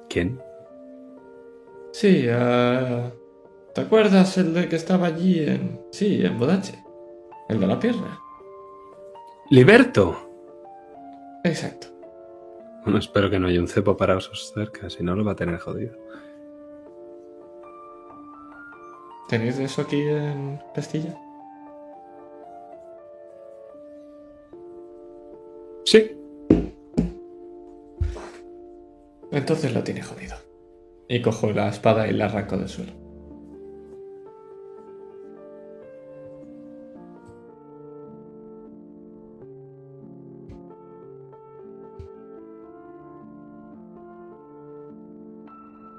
¿Quién? 0.08 0.40
Sí, 1.92 2.26
a... 2.30 3.12
¿Te 3.74 3.80
acuerdas 3.80 4.36
el 4.38 4.54
de 4.54 4.68
que 4.68 4.76
estaba 4.76 5.06
allí 5.06 5.40
en... 5.40 5.80
Sí, 5.92 6.24
en 6.24 6.38
Bodache? 6.38 6.82
El 7.48 7.60
de 7.60 7.66
la 7.66 7.78
pierna. 7.78 8.20
¡Liberto! 9.50 10.30
Exacto. 11.44 11.88
Bueno, 12.84 12.98
espero 12.98 13.28
que 13.28 13.38
no 13.38 13.48
haya 13.48 13.60
un 13.60 13.68
cepo 13.68 13.96
para 13.96 14.16
osos 14.16 14.52
cerca, 14.54 14.88
si 14.88 15.02
no 15.02 15.14
lo 15.14 15.24
va 15.24 15.32
a 15.32 15.36
tener 15.36 15.58
jodido. 15.58 15.96
¿Tenéis 19.28 19.58
eso 19.58 19.82
aquí 19.82 20.00
en 20.00 20.60
Castilla? 20.74 21.16
Sí. 25.84 26.16
Entonces 29.30 29.72
lo 29.72 29.82
tiene 29.82 30.02
jodido. 30.02 30.49
Y 31.10 31.20
cojo 31.20 31.50
la 31.52 31.68
espada 31.68 32.08
y 32.08 32.14
la 32.14 32.24
arranco 32.24 32.56
del 32.56 32.68
suelo. 32.70 32.92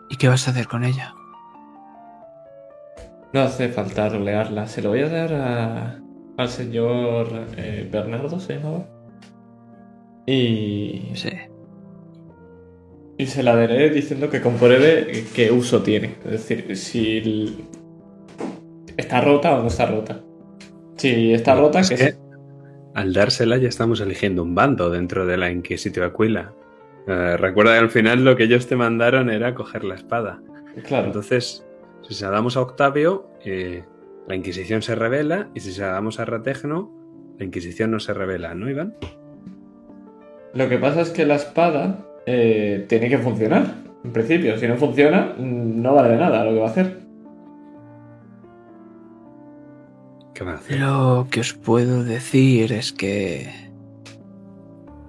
¿Y 0.09 0.18
qué 0.18 0.28
vas 0.28 0.47
a 0.47 0.51
hacer 0.51 0.68
con 0.68 0.84
ella? 0.84 1.14
No 3.34 3.41
hace 3.41 3.70
falta 3.70 4.09
rolearla. 4.09 4.68
Se 4.68 4.82
lo 4.82 4.89
voy 4.89 5.01
a 5.01 5.09
dar 5.09 5.34
a- 5.34 5.99
al 6.38 6.49
señor 6.49 7.28
eh, 7.57 7.88
Bernardo, 7.91 8.39
se 8.39 8.55
llamaba. 8.57 8.86
Y, 10.26 11.12
Sí. 11.16 11.30
Y 13.22 13.28
se 13.28 13.44
la 13.44 13.56
daré 13.56 13.92
diciendo 13.92 14.32
que 14.32 14.42
compruebe 14.42 15.26
qué 15.36 15.52
uso 15.52 15.84
tiene. 15.84 16.16
Es 16.26 16.32
decir, 16.50 16.76
si 16.76 17.68
está 18.98 19.22
rota 19.22 19.60
o 19.60 19.62
no 19.62 19.68
está 19.68 19.86
rota. 19.86 20.22
Si 20.98 21.32
está 21.32 21.54
rota, 21.54 21.82
Es 21.82 21.92
que, 21.92 22.16
al 22.96 23.14
dársela 23.14 23.58
ya 23.58 23.70
estamos 23.70 24.02
eligiendo 24.02 24.42
un 24.42 24.56
bando 24.56 24.90
dentro 24.90 25.28
de 25.28 25.38
la 25.38 25.52
Inquisitio 25.52 26.04
Aquila. 26.04 26.54
Eh, 27.08 27.38
recuerda 27.38 27.74
que 27.74 27.80
al 27.80 27.92
final 27.92 28.26
lo 28.26 28.36
que 28.36 28.46
ellos 28.46 28.66
te 28.66 28.76
mandaron 28.76 29.30
era 29.30 29.54
coger 29.54 29.84
la 29.84 29.94
espada. 29.94 30.42
Claro. 30.88 31.06
Entonces, 31.06 31.64
si 32.08 32.16
se 32.16 32.26
la 32.26 32.32
damos 32.32 32.58
a 32.58 32.62
Octavio, 32.62 33.30
eh, 33.46 33.84
la 34.28 34.34
Inquisición 34.34 34.82
se 34.82 34.96
revela, 34.96 35.50
y 35.54 35.60
si 35.60 35.74
se 35.74 35.82
la 35.82 35.92
damos 35.92 36.20
a 36.20 36.26
Rategno, 36.26 36.92
la 37.38 37.46
Inquisición 37.46 37.92
no 37.92 38.00
se 38.00 38.16
revela, 38.16 38.56
¿no, 38.56 38.68
Iván? 38.68 38.96
Lo 40.56 40.68
que 40.68 40.80
pasa 40.80 41.02
es 41.02 41.12
que 41.12 41.24
la 41.24 41.36
espada 41.36 42.08
eh, 42.26 42.86
tiene 42.88 43.10
que 43.10 43.18
funcionar. 43.18 43.76
En 44.04 44.12
principio, 44.12 44.58
si 44.58 44.68
no 44.68 44.78
funciona, 44.78 45.34
mm, 45.38 45.82
no 45.82 45.94
vale 45.94 46.10
de 46.10 46.18
nada 46.18 46.44
lo 46.46 46.52
que 46.52 46.60
va 46.60 46.68
a 46.68 46.70
hacer. 46.70 47.02
¿Qué 50.34 50.44
va 50.44 50.52
a 50.54 50.56
hacer? 50.56 50.80
Lo 50.80 51.28
que 51.30 51.40
os 51.40 51.54
puedo 51.54 52.04
decir 52.04 52.74
es 52.74 52.92
que 52.92 53.50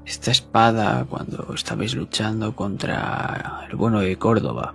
esta 0.04 0.30
espada, 0.30 1.06
cuando 1.08 1.54
estabais 1.54 1.94
luchando 1.94 2.54
contra 2.54 3.66
el 3.70 3.76
bueno 3.76 4.00
de 4.00 4.16
Córdoba, 4.16 4.74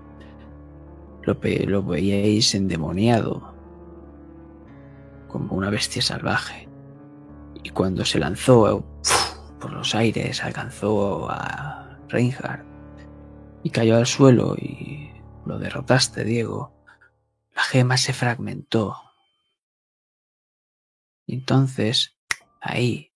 lo, 1.24 1.38
lo 1.68 1.84
veíais 1.84 2.56
endemoniado, 2.56 3.54
como 5.28 5.56
una 5.56 5.70
bestia 5.70 6.02
salvaje. 6.02 6.68
Y 7.64 7.70
cuando 7.70 8.06
se 8.06 8.20
lanzó 8.20 8.84
por 9.60 9.74
los 9.74 9.94
aires, 9.94 10.44
alcanzó 10.44 11.30
a 11.30 11.87
Reinhardt 12.10 12.66
y 13.64 13.70
cayó 13.70 13.98
al 13.98 14.06
suelo 14.06 14.56
y 14.56 15.12
lo 15.46 15.60
derrotaste, 15.60 16.24
Diego. 16.24 16.74
La 17.56 17.64
gema 17.64 17.98
se 17.98 18.14
fragmentó 18.14 18.96
y 21.28 21.36
entonces, 21.36 22.18
ahí, 22.62 23.14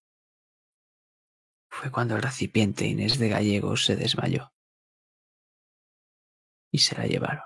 fue 1.70 1.90
cuando 1.90 2.18
el 2.18 2.22
recipiente 2.22 2.86
Inés 2.86 3.18
de 3.18 3.30
Gallegos 3.30 3.86
se 3.86 3.96
desmayó. 3.96 4.52
Y 6.72 6.80
se 6.80 6.96
la 6.96 7.06
llevaron. 7.06 7.44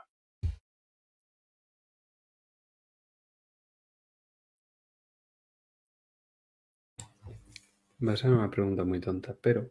Va 8.06 8.14
a 8.14 8.18
ser 8.18 8.32
una 8.32 8.50
pregunta 8.50 8.84
muy 8.84 9.00
tonta, 9.00 9.36
pero 9.39 9.70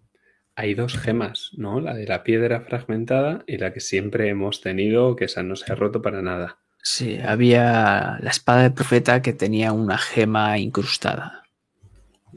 hay 0.57 0.75
dos 0.75 0.99
gemas, 0.99 1.51
¿no? 1.57 1.81
La 1.81 1.95
de 1.95 2.07
la 2.07 2.23
piedra 2.23 2.61
fragmentada 2.61 3.45
y 3.47 3.59
la 3.59 3.73
que 3.73 3.81
siempre 3.81 4.29
hemos 4.29 4.61
tenido, 4.61 5.17
que 5.17 5.27
esa 5.27 5.43
no 5.43 5.57
se 5.57 5.73
ha 5.73 5.77
roto 5.77 6.03
para 6.03 6.23
nada. 6.23 6.59
Sí, 6.83 7.19
había 7.19 8.19
la 8.21 8.31
espada 8.31 8.63
del 8.63 8.75
profeta 8.75 9.23
que 9.23 9.33
tenía 9.33 9.73
una 9.73 9.99
gema 9.99 10.59
incrustada. 10.59 11.45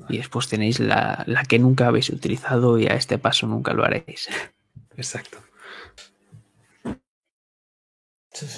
Y 0.09 0.17
después 0.17 0.47
tenéis 0.47 0.79
la, 0.79 1.23
la 1.27 1.43
que 1.43 1.59
nunca 1.59 1.87
habéis 1.87 2.09
utilizado 2.09 2.79
y 2.79 2.87
a 2.87 2.93
este 2.93 3.17
paso 3.17 3.45
nunca 3.47 3.73
lo 3.73 3.83
haréis. 3.83 4.29
Exacto. 4.95 5.39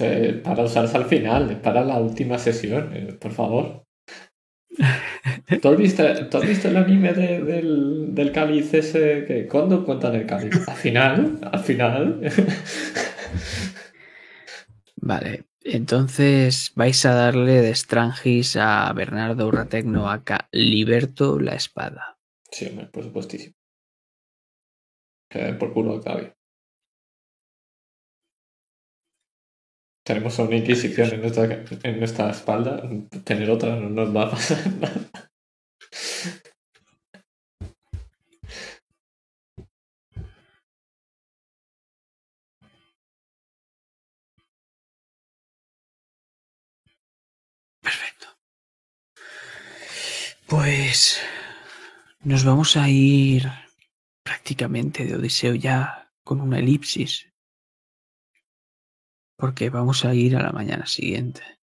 Eh, 0.01 0.41
para 0.43 0.63
usarse 0.63 0.97
al 0.97 1.05
final, 1.05 1.61
para 1.61 1.83
la 1.83 1.97
última 1.97 2.37
sesión, 2.37 2.91
eh, 2.93 3.13
por 3.13 3.31
favor. 3.31 3.85
¿Tú 5.61 5.69
has 5.69 5.77
visto, 5.77 6.03
tú 6.29 6.37
has 6.37 6.47
visto 6.47 6.67
el 6.67 6.77
anime 6.77 7.13
de- 7.13 7.41
del, 7.43 8.13
del 8.13 8.31
cáliz 8.31 8.73
ese? 8.73 9.25
Que, 9.25 9.47
¿Cuándo 9.47 9.83
cuentan 9.83 10.15
el 10.15 10.25
cáliz? 10.27 10.67
¿Al 10.67 10.75
final? 10.75 11.39
¿Al 11.51 11.59
final? 11.59 12.19
Vale, 15.01 15.45
entonces 15.63 16.71
vais 16.75 17.05
a 17.05 17.13
darle 17.13 17.61
de 17.61 17.73
Strangis 17.73 18.57
a 18.57 18.91
Bernardo 18.93 19.47
Urrategno 19.47 20.09
acá 20.09 20.47
Liberto 20.51 21.39
la 21.39 21.55
espada. 21.55 22.17
sí, 22.51 22.67
hombre, 22.67 22.87
por 22.87 23.03
supuestísimo. 23.03 23.53
Que 25.31 25.39
den 25.39 25.57
por 25.57 25.73
culo 25.73 25.95
acabe. 25.95 26.33
Tenemos 30.05 30.39
a 30.39 30.43
una 30.43 30.55
inquisición 30.57 31.09
en 31.13 31.21
nuestra, 31.21 31.63
en 31.83 31.99
nuestra 31.99 32.31
espalda. 32.31 32.81
Tener 33.23 33.49
otra 33.51 33.75
no 33.75 33.89
nos 33.89 34.15
va 34.15 34.23
a 34.23 34.31
pasar 34.31 34.57
nada. 34.73 35.01
Perfecto. 47.81 48.27
Pues 50.47 51.21
nos 52.21 52.43
vamos 52.43 52.75
a 52.77 52.89
ir 52.89 53.49
prácticamente 54.23 55.05
de 55.05 55.15
Odiseo 55.15 55.55
ya 55.55 56.11
con 56.23 56.41
una 56.41 56.59
elipsis. 56.59 57.31
Porque 59.35 59.69
vamos 59.69 60.05
a 60.05 60.13
ir 60.13 60.35
a 60.35 60.43
la 60.43 60.51
mañana 60.51 60.85
siguiente. 60.85 61.58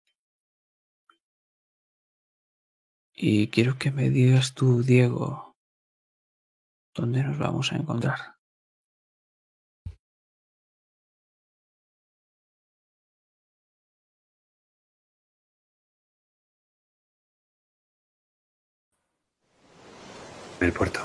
Y 3.17 3.49
quiero 3.49 3.79
que 3.79 3.91
me 3.91 4.11
digas 4.11 4.55
tú, 4.55 4.83
Diego, 4.83 5.55
dónde 6.95 7.23
nos 7.23 7.39
vamos 7.39 7.73
a 7.73 7.77
encontrar. 7.77 8.35
En 20.61 20.67
el 20.67 20.73
puerto. 20.73 21.01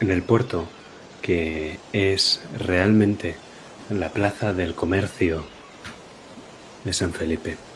En 0.00 0.10
el 0.10 0.22
puerto, 0.22 0.68
que 1.20 1.78
es 1.92 2.42
realmente 2.58 3.36
la 3.90 4.10
plaza 4.10 4.52
del 4.54 4.74
comercio 4.74 5.44
de 6.84 6.92
San 6.92 7.12
Felipe. 7.12 7.67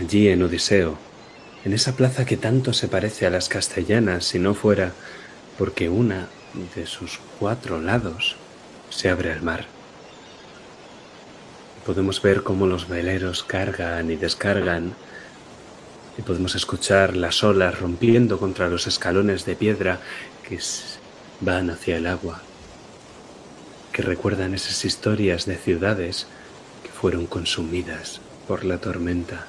Allí 0.00 0.28
en 0.28 0.42
Odiseo, 0.42 0.96
en 1.62 1.74
esa 1.74 1.94
plaza 1.94 2.24
que 2.24 2.38
tanto 2.38 2.72
se 2.72 2.88
parece 2.88 3.26
a 3.26 3.30
las 3.30 3.50
castellanas 3.50 4.24
si 4.24 4.38
no 4.38 4.54
fuera 4.54 4.94
porque 5.58 5.90
una 5.90 6.26
de 6.74 6.86
sus 6.86 7.20
cuatro 7.38 7.82
lados 7.82 8.36
se 8.88 9.10
abre 9.10 9.30
al 9.30 9.42
mar. 9.42 9.66
Podemos 11.84 12.22
ver 12.22 12.42
cómo 12.42 12.66
los 12.66 12.88
veleros 12.88 13.44
cargan 13.44 14.10
y 14.10 14.16
descargan 14.16 14.94
y 16.16 16.22
podemos 16.22 16.54
escuchar 16.54 17.14
las 17.14 17.44
olas 17.44 17.78
rompiendo 17.78 18.38
contra 18.38 18.70
los 18.70 18.86
escalones 18.86 19.44
de 19.44 19.54
piedra 19.54 20.00
que 20.48 20.58
van 21.40 21.68
hacia 21.68 21.98
el 21.98 22.06
agua, 22.06 22.40
que 23.92 24.00
recuerdan 24.00 24.54
esas 24.54 24.82
historias 24.86 25.44
de 25.44 25.56
ciudades 25.56 26.26
que 26.82 26.88
fueron 26.88 27.26
consumidas 27.26 28.22
por 28.48 28.64
la 28.64 28.78
tormenta, 28.78 29.46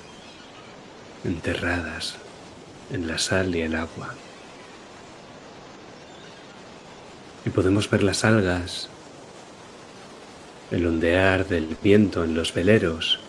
enterradas 1.24 2.15
en 2.91 3.07
la 3.07 3.17
sal 3.17 3.55
y 3.55 3.61
el 3.61 3.76
agua. 3.76 4.13
Y 7.45 7.49
podemos 7.49 7.89
ver 7.89 8.03
las 8.03 8.24
algas, 8.24 8.89
el 10.69 10.86
ondear 10.86 11.47
del 11.47 11.78
viento 11.82 12.24
en 12.24 12.36
los 12.36 12.53
veleros, 12.53 13.19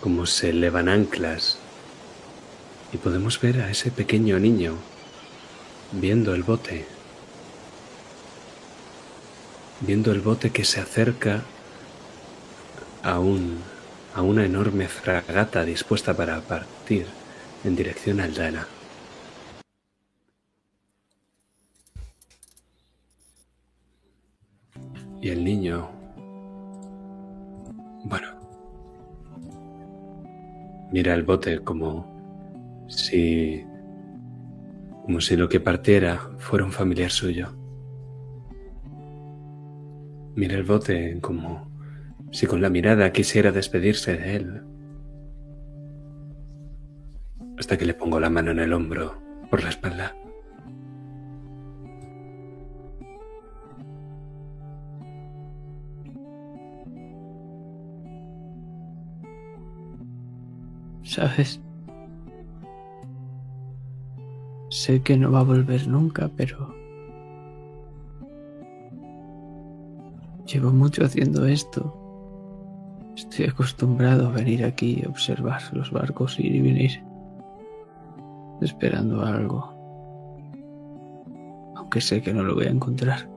cómo 0.00 0.26
se 0.26 0.50
elevan 0.50 0.88
anclas, 0.88 1.58
y 2.92 2.96
podemos 2.96 3.40
ver 3.40 3.60
a 3.60 3.70
ese 3.70 3.90
pequeño 3.90 4.38
niño 4.38 4.76
viendo 5.92 6.34
el 6.34 6.42
bote, 6.42 6.86
viendo 9.80 10.12
el 10.12 10.20
bote 10.20 10.50
que 10.50 10.64
se 10.64 10.80
acerca 10.80 11.42
a, 13.02 13.18
un, 13.18 13.62
a 14.18 14.22
una 14.22 14.44
enorme 14.44 14.88
fragata 14.88 15.64
dispuesta 15.64 16.12
para 16.12 16.40
partir 16.40 17.06
en 17.62 17.76
dirección 17.76 18.18
al 18.18 18.34
Dana. 18.34 18.66
Y 25.22 25.28
el 25.28 25.44
niño... 25.44 25.88
Bueno. 28.06 28.28
Mira 30.90 31.14
el 31.14 31.22
bote 31.22 31.60
como 31.60 32.88
si... 32.88 33.64
como 35.04 35.20
si 35.20 35.36
lo 35.36 35.48
que 35.48 35.60
partiera 35.60 36.18
fuera 36.38 36.64
un 36.64 36.72
familiar 36.72 37.12
suyo. 37.12 37.54
Mira 40.34 40.56
el 40.56 40.64
bote 40.64 41.20
como 41.20 41.67
si 42.30 42.46
con 42.46 42.60
la 42.60 42.70
mirada 42.70 43.12
quisiera 43.12 43.52
despedirse 43.52 44.16
de 44.16 44.36
él. 44.36 44.62
Hasta 47.58 47.76
que 47.76 47.86
le 47.86 47.94
pongo 47.94 48.20
la 48.20 48.30
mano 48.30 48.50
en 48.50 48.60
el 48.60 48.72
hombro, 48.72 49.18
por 49.50 49.62
la 49.62 49.70
espalda. 49.70 50.14
¿Sabes? 61.02 61.60
Sé 64.68 65.02
que 65.02 65.16
no 65.16 65.32
va 65.32 65.40
a 65.40 65.44
volver 65.44 65.88
nunca, 65.88 66.30
pero... 66.36 66.74
Llevo 70.46 70.70
mucho 70.70 71.04
haciendo 71.04 71.46
esto. 71.46 71.97
Estoy 73.18 73.46
acostumbrado 73.46 74.28
a 74.28 74.30
venir 74.30 74.64
aquí 74.64 75.02
y 75.02 75.06
observar 75.06 75.60
los 75.72 75.90
barcos 75.90 76.38
ir 76.38 76.54
y 76.54 76.60
venir, 76.60 77.02
esperando 78.62 79.22
algo. 79.22 79.74
Aunque 81.74 82.00
sé 82.00 82.22
que 82.22 82.32
no 82.32 82.44
lo 82.44 82.54
voy 82.54 82.66
a 82.66 82.70
encontrar. 82.70 83.28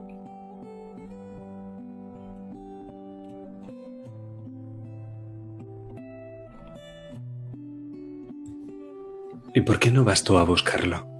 ¿Y 9.52 9.60
por 9.62 9.80
qué 9.80 9.90
no 9.90 10.04
vas 10.04 10.22
tú 10.22 10.38
a 10.38 10.44
buscarlo? 10.44 11.11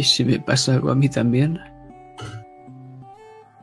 ¿Y 0.00 0.02
si 0.02 0.24
me 0.24 0.40
pasa 0.40 0.72
algo 0.72 0.90
a 0.90 0.94
mí 0.94 1.10
también? 1.10 1.60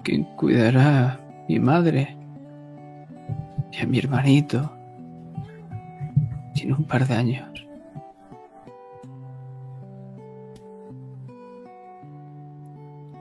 ¿Quién 0.04 0.24
cuidará 0.36 1.14
a 1.14 1.20
mi 1.50 1.60
madre? 1.60 2.16
Y 3.72 3.82
a 3.82 3.88
mi 3.88 3.98
hermanito. 3.98 4.72
Tiene 6.54 6.76
un 6.76 6.84
par 6.84 7.08
de 7.08 7.14
años. 7.16 7.50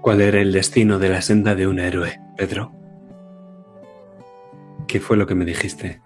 ¿Cuál 0.02 0.20
era 0.20 0.38
el 0.38 0.52
destino 0.52 0.98
de 0.98 1.08
la 1.08 1.22
senda 1.22 1.54
de 1.54 1.66
un 1.66 1.78
héroe, 1.78 2.20
Pedro? 2.36 2.70
¿Qué 4.86 5.00
fue 5.00 5.16
lo 5.16 5.26
que 5.26 5.34
me 5.34 5.46
dijiste? 5.46 6.02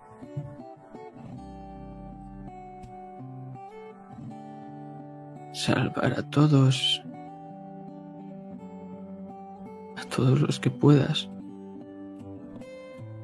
Salvar 5.65 6.15
a 6.19 6.23
todos. 6.31 7.03
A 9.97 10.05
todos 10.09 10.41
los 10.41 10.59
que 10.59 10.71
puedas. 10.71 11.29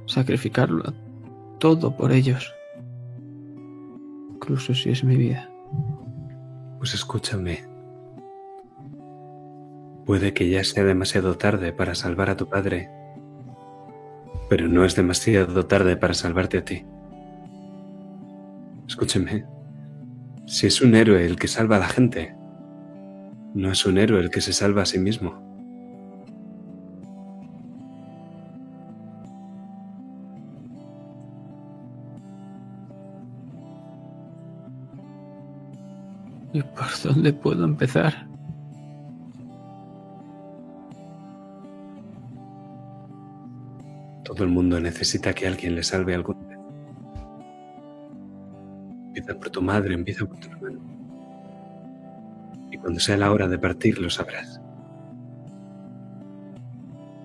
Sacrificarlo 0.06 0.92
todo 1.58 1.96
por 1.96 2.12
ellos. 2.12 2.52
Incluso 4.34 4.74
si 4.74 4.90
es 4.90 5.02
mi 5.02 5.16
vida. 5.16 5.48
Pues 6.78 6.92
escúchame. 6.92 7.64
Puede 10.04 10.34
que 10.34 10.50
ya 10.50 10.62
sea 10.62 10.84
demasiado 10.84 11.38
tarde 11.38 11.72
para 11.72 11.94
salvar 11.94 12.28
a 12.28 12.36
tu 12.36 12.48
padre 12.48 12.90
pero 14.48 14.68
no 14.68 14.84
es 14.84 14.94
demasiado 14.94 15.66
tarde 15.66 15.96
para 15.96 16.14
salvarte 16.14 16.58
a 16.58 16.64
ti. 16.64 16.84
Escúcheme, 18.86 19.44
si 20.46 20.68
es 20.68 20.80
un 20.80 20.94
héroe 20.94 21.24
el 21.26 21.36
que 21.36 21.48
salva 21.48 21.76
a 21.76 21.80
la 21.80 21.88
gente, 21.88 22.34
no 23.54 23.72
es 23.72 23.84
un 23.84 23.98
héroe 23.98 24.20
el 24.20 24.30
que 24.30 24.40
se 24.40 24.52
salva 24.52 24.82
a 24.82 24.86
sí 24.86 24.98
mismo. 24.98 25.44
¿Y 36.52 36.62
por 36.62 36.86
dónde 37.02 37.32
puedo 37.32 37.64
empezar? 37.64 38.26
Todo 44.24 44.44
el 44.44 44.50
mundo 44.50 44.80
necesita 44.80 45.34
que 45.34 45.46
alguien 45.46 45.74
le 45.74 45.82
salve 45.82 46.14
algún 46.14 46.48
vez. 46.48 46.55
Empieza 49.16 49.38
por 49.38 49.48
tu 49.48 49.62
madre, 49.62 49.94
empieza 49.94 50.26
por 50.26 50.38
tu 50.38 50.50
hermano. 50.50 50.78
Y 52.70 52.76
cuando 52.76 53.00
sea 53.00 53.16
la 53.16 53.32
hora 53.32 53.48
de 53.48 53.58
partir 53.58 53.98
lo 53.98 54.10
sabrás. 54.10 54.60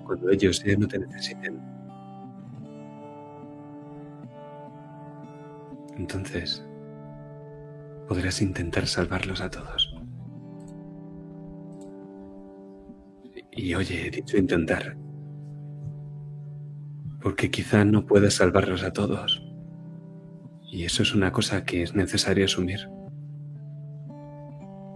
Cuando 0.05 0.29
ellos 0.29 0.63
ya 0.63 0.77
no 0.77 0.87
te 0.87 0.99
necesiten. 0.99 1.59
Entonces 5.97 6.65
podrás 8.07 8.41
intentar 8.41 8.87
salvarlos 8.87 9.41
a 9.41 9.49
todos. 9.49 9.93
Y 13.51 13.75
oye, 13.75 14.07
he 14.07 14.11
dicho 14.11 14.37
intentar 14.37 14.95
porque 17.21 17.51
quizá 17.51 17.83
no 17.83 18.05
puedas 18.05 18.35
salvarlos 18.35 18.83
a 18.83 18.93
todos. 18.93 19.50
Y 20.71 20.85
eso 20.85 21.03
es 21.03 21.13
una 21.13 21.33
cosa 21.33 21.65
que 21.65 21.83
es 21.83 21.93
necesario 21.95 22.45
asumir. 22.45 22.87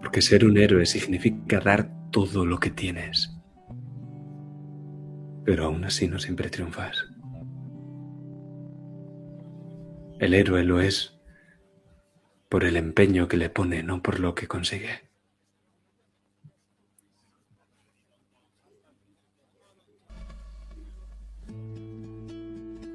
Porque 0.02 0.22
ser 0.22 0.46
un 0.46 0.58
héroe 0.58 0.86
significa 0.86 1.60
dar 1.60 1.92
todo 2.12 2.46
lo 2.46 2.62
que 2.62 2.72
tienes. 2.72 3.36
Pero 5.44 5.66
aún 5.66 5.84
así 5.84 6.08
no 6.08 6.18
siempre 6.18 6.50
triunfas. 6.50 7.06
El 10.20 10.34
héroe 10.34 10.64
lo 10.64 10.80
es 10.80 11.20
por 12.48 12.64
el 12.64 12.78
empeño 12.78 13.28
que 13.28 13.36
le 13.36 13.50
pone, 13.50 13.84
no 13.84 14.02
por 14.02 14.22
lo 14.22 14.34
que 14.34 14.48
consigue. 14.48 15.02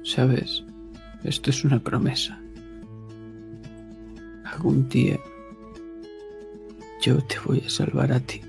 Sabes, 0.03 0.63
esto 1.23 1.51
es 1.51 1.63
una 1.63 1.79
promesa. 1.79 2.41
Algún 4.51 4.87
día 4.89 5.19
yo 7.01 7.17
te 7.23 7.39
voy 7.45 7.63
a 7.65 7.69
salvar 7.69 8.11
a 8.11 8.19
ti. 8.19 8.41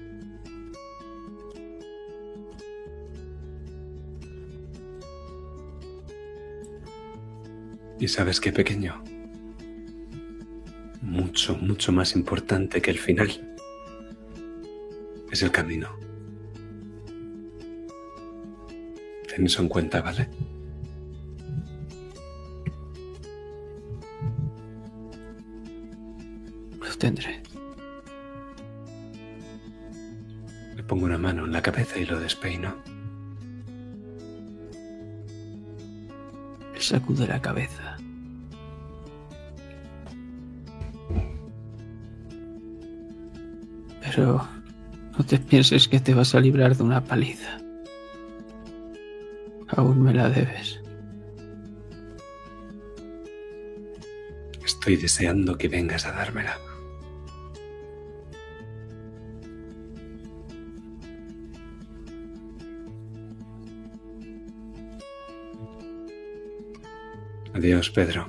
¿Y 7.98 8.08
sabes 8.08 8.40
qué 8.40 8.52
pequeño? 8.52 9.02
mucho, 11.12 11.56
mucho 11.56 11.92
más 11.92 12.16
importante 12.16 12.80
que 12.80 12.90
el 12.90 12.98
final. 12.98 13.30
Es 15.30 15.42
el 15.42 15.50
camino. 15.50 15.88
Ten 19.28 19.46
eso 19.46 19.62
en 19.62 19.68
cuenta, 19.68 20.00
¿vale? 20.00 20.28
Tendré. 27.02 27.42
Le 30.76 30.84
pongo 30.84 31.04
una 31.04 31.18
mano 31.18 31.44
en 31.44 31.50
la 31.50 31.60
cabeza 31.60 31.98
y 31.98 32.06
lo 32.06 32.20
despeino. 32.20 32.76
Le 36.72 36.80
sacude 36.80 37.26
la 37.26 37.42
cabeza. 37.42 37.96
Pero 44.00 44.46
no 45.18 45.26
te 45.26 45.38
pienses 45.40 45.88
que 45.88 45.98
te 45.98 46.14
vas 46.14 46.36
a 46.36 46.40
librar 46.40 46.76
de 46.76 46.84
una 46.84 47.02
paliza. 47.02 47.58
Aún 49.76 50.02
me 50.02 50.14
la 50.14 50.28
debes. 50.28 50.80
Estoy 54.64 54.96
deseando 54.96 55.58
que 55.58 55.66
vengas 55.66 56.06
a 56.06 56.12
dármela. 56.12 56.56
Adiós, 67.62 67.90
Pedro. 67.90 68.28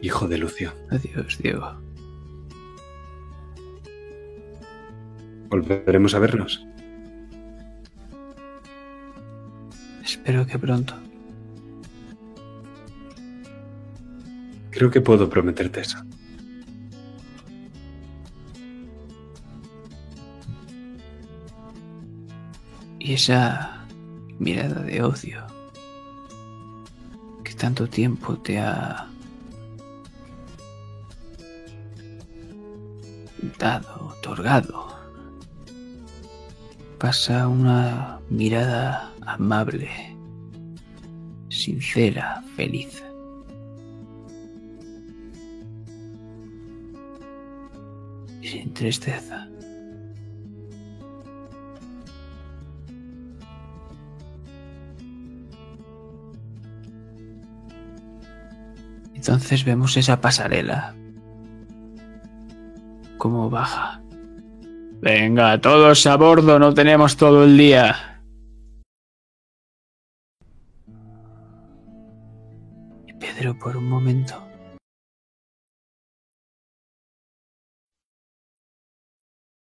Hijo 0.00 0.28
de 0.28 0.38
Lucio. 0.38 0.72
Adiós, 0.92 1.36
Diego. 1.38 1.74
¿Volveremos 5.48 6.14
a 6.14 6.20
vernos? 6.20 6.64
Espero 10.04 10.46
que 10.46 10.56
pronto. 10.56 10.94
Creo 14.70 14.92
que 14.92 15.00
puedo 15.00 15.28
prometerte 15.28 15.80
eso. 15.80 15.98
Y 23.00 23.14
esa 23.14 23.84
mirada 24.38 24.80
de 24.82 25.02
odio 25.02 25.57
tanto 27.68 27.86
tiempo 27.86 28.34
te 28.38 28.58
ha 28.58 29.06
dado, 33.58 34.06
otorgado, 34.06 34.86
pasa 36.96 37.46
una 37.46 38.20
mirada 38.30 39.12
amable, 39.26 39.90
sincera, 41.50 42.42
feliz. 42.56 43.04
Sin 48.40 48.72
tristeza. 48.72 49.37
Entonces 59.48 59.64
vemos 59.64 59.96
esa 59.96 60.20
pasarela. 60.20 60.94
Cómo 63.16 63.48
baja. 63.48 64.02
Venga, 65.00 65.58
todos 65.58 66.06
a 66.06 66.16
bordo, 66.18 66.58
no 66.58 66.74
tenemos 66.74 67.16
todo 67.16 67.44
el 67.44 67.56
día. 67.56 68.22
Y 73.06 73.14
Pedro 73.14 73.58
por 73.58 73.78
un 73.78 73.88
momento 73.88 74.34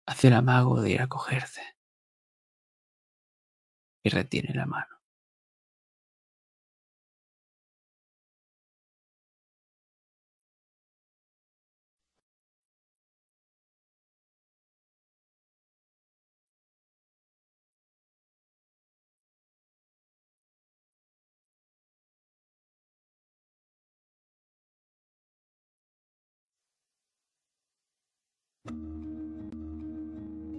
hace 0.06 0.28
el 0.28 0.34
amago 0.34 0.80
de 0.80 0.90
ir 0.92 1.02
a 1.02 1.08
cogerse. 1.08 1.62
Y 4.04 4.10
retiene 4.10 4.54
la 4.54 4.66
mano. 4.66 5.01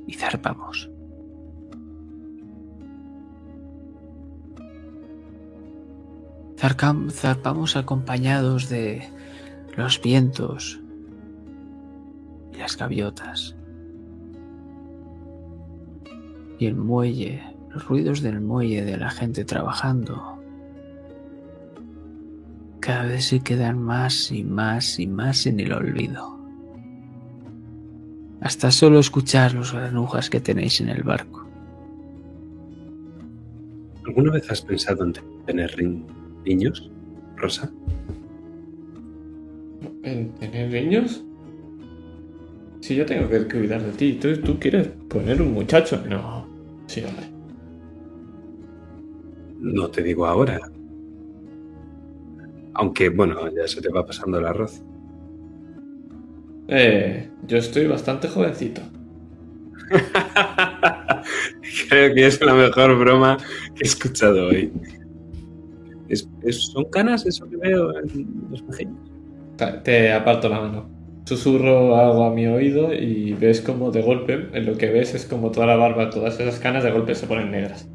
Y 0.07 0.13
zarpamos. 0.13 0.89
Zarpamos 6.57 7.75
acompañados 7.75 8.69
de 8.69 9.09
los 9.75 10.01
vientos 10.01 10.79
y 12.53 12.57
las 12.57 12.77
gaviotas. 12.77 13.55
Y 16.59 16.67
el 16.67 16.75
muelle, 16.75 17.43
los 17.69 17.85
ruidos 17.87 18.21
del 18.21 18.39
muelle 18.39 18.85
de 18.85 18.97
la 18.97 19.09
gente 19.09 19.43
trabajando. 19.43 20.39
Cada 22.79 23.03
vez 23.03 23.25
se 23.25 23.41
quedan 23.41 23.79
más 23.79 24.31
y 24.31 24.43
más 24.43 24.99
y 24.99 25.07
más 25.07 25.45
en 25.45 25.59
el 25.59 25.73
olvido 25.73 26.42
hasta 28.43 28.71
solo 28.71 28.99
escuchar 28.99 29.53
los 29.53 29.71
granujas 29.73 30.29
que 30.29 30.41
tenéis 30.41 30.81
en 30.81 30.89
el 30.89 31.01
barco. 31.01 31.47
¿Alguna 34.05 34.33
vez 34.33 34.51
has 34.51 34.61
pensado 34.61 35.05
en 35.05 35.13
tener 35.45 35.73
niños, 36.43 36.91
Rosa? 37.37 37.71
¿En 40.03 40.35
tener 40.35 40.69
niños? 40.69 41.23
Si 42.81 42.95
yo 42.97 43.05
tengo 43.05 43.29
que 43.29 43.47
cuidar 43.47 43.81
de 43.81 43.93
ti, 43.93 44.19
¿tú, 44.21 44.35
tú 44.41 44.59
quieres 44.59 44.89
poner 45.07 45.41
un 45.41 45.53
muchacho? 45.53 46.03
No. 46.05 46.45
Sí, 46.87 47.01
hombre. 47.01 47.31
No 49.59 49.87
te 49.89 50.03
digo 50.03 50.25
ahora. 50.25 50.59
Aunque, 52.73 53.07
bueno, 53.07 53.47
ya 53.55 53.65
se 53.69 53.81
te 53.81 53.87
va 53.87 54.05
pasando 54.05 54.39
el 54.39 54.45
arroz. 54.45 54.83
Eh, 56.67 57.29
yo 57.47 57.57
estoy 57.57 57.87
bastante 57.87 58.27
jovencito. 58.27 58.81
Creo 61.89 62.13
que 62.13 62.25
es 62.27 62.41
la 62.41 62.53
mejor 62.53 62.97
broma 62.97 63.37
que 63.75 63.83
he 63.83 63.87
escuchado 63.87 64.47
hoy. 64.47 64.71
¿Es, 66.07 66.29
es- 66.41 66.71
son 66.71 66.85
canas 66.89 67.25
eso 67.25 67.47
que 67.49 67.57
veo 67.57 67.97
en 67.99 68.47
los 68.49 68.61
pequeños? 68.63 69.11
Te- 69.57 69.71
Te 69.83 70.11
aparto 70.13 70.49
la 70.49 70.61
mano. 70.61 70.89
Susurro 71.25 71.95
algo 71.97 72.25
a 72.25 72.33
mi 72.33 72.47
oído 72.47 72.93
y 72.93 73.33
ves 73.33 73.61
como 73.61 73.91
de 73.91 74.01
golpe, 74.01 74.49
en 74.53 74.65
lo 74.65 74.77
que 74.77 74.91
ves 74.91 75.13
es 75.15 75.25
como 75.25 75.51
toda 75.51 75.67
la 75.67 75.75
barba, 75.77 76.09
todas 76.09 76.39
esas 76.39 76.59
canas 76.59 76.83
de 76.83 76.91
golpe 76.91 77.15
se 77.15 77.27
ponen 77.27 77.51
negras. 77.51 77.89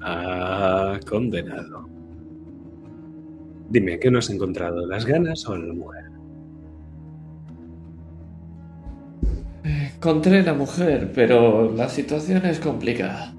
Ah, 0.00 0.98
condenado. 1.06 1.88
Dime, 3.70 3.98
¿qué 3.98 4.10
no 4.10 4.18
has 4.18 4.28
encontrado? 4.28 4.86
¿Las 4.86 5.06
ganas 5.06 5.48
o 5.48 5.56
la 5.56 5.72
mujer? 5.72 6.09
Encontré 10.02 10.42
la 10.42 10.54
mujer, 10.54 11.12
pero 11.14 11.70
la 11.72 11.86
situación 11.90 12.46
es 12.46 12.58
complicada. 12.58 13.34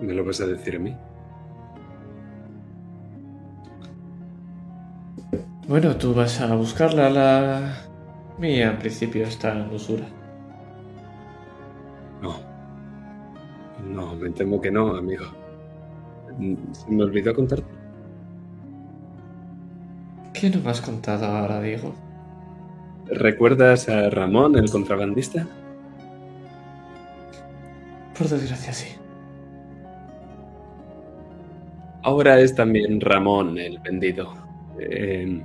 ¿Me 0.00 0.14
lo 0.14 0.24
vas 0.24 0.40
a 0.40 0.46
decir 0.46 0.76
a 0.76 0.78
mí? 0.78 0.96
Bueno, 5.68 5.96
tú 5.96 6.14
vas 6.14 6.40
a 6.40 6.54
buscarla, 6.54 7.10
la 7.10 7.76
mía 8.38 8.70
en 8.70 8.78
principio 8.78 9.24
está 9.24 9.52
en 9.52 9.70
usura. 9.70 10.06
No. 12.22 12.36
No, 13.86 14.14
me 14.14 14.30
temo 14.30 14.62
que 14.62 14.70
no, 14.70 14.96
amigo. 14.96 15.26
Se 16.72 16.90
me 16.90 17.02
olvidó 17.02 17.34
contarte. 17.34 17.68
¿Qué 20.32 20.48
no 20.48 20.62
me 20.62 20.70
has 20.70 20.80
contado 20.80 21.26
ahora, 21.26 21.60
Diego? 21.60 22.07
¿Recuerdas 23.10 23.88
a 23.88 24.10
Ramón, 24.10 24.56
el 24.56 24.70
contrabandista? 24.70 25.46
Por 28.16 28.28
desgracia, 28.28 28.72
sí. 28.72 28.88
Ahora 32.02 32.40
es 32.40 32.54
también 32.54 33.00
Ramón 33.00 33.58
el 33.58 33.78
vendido. 33.78 34.34
Eh, 34.78 35.42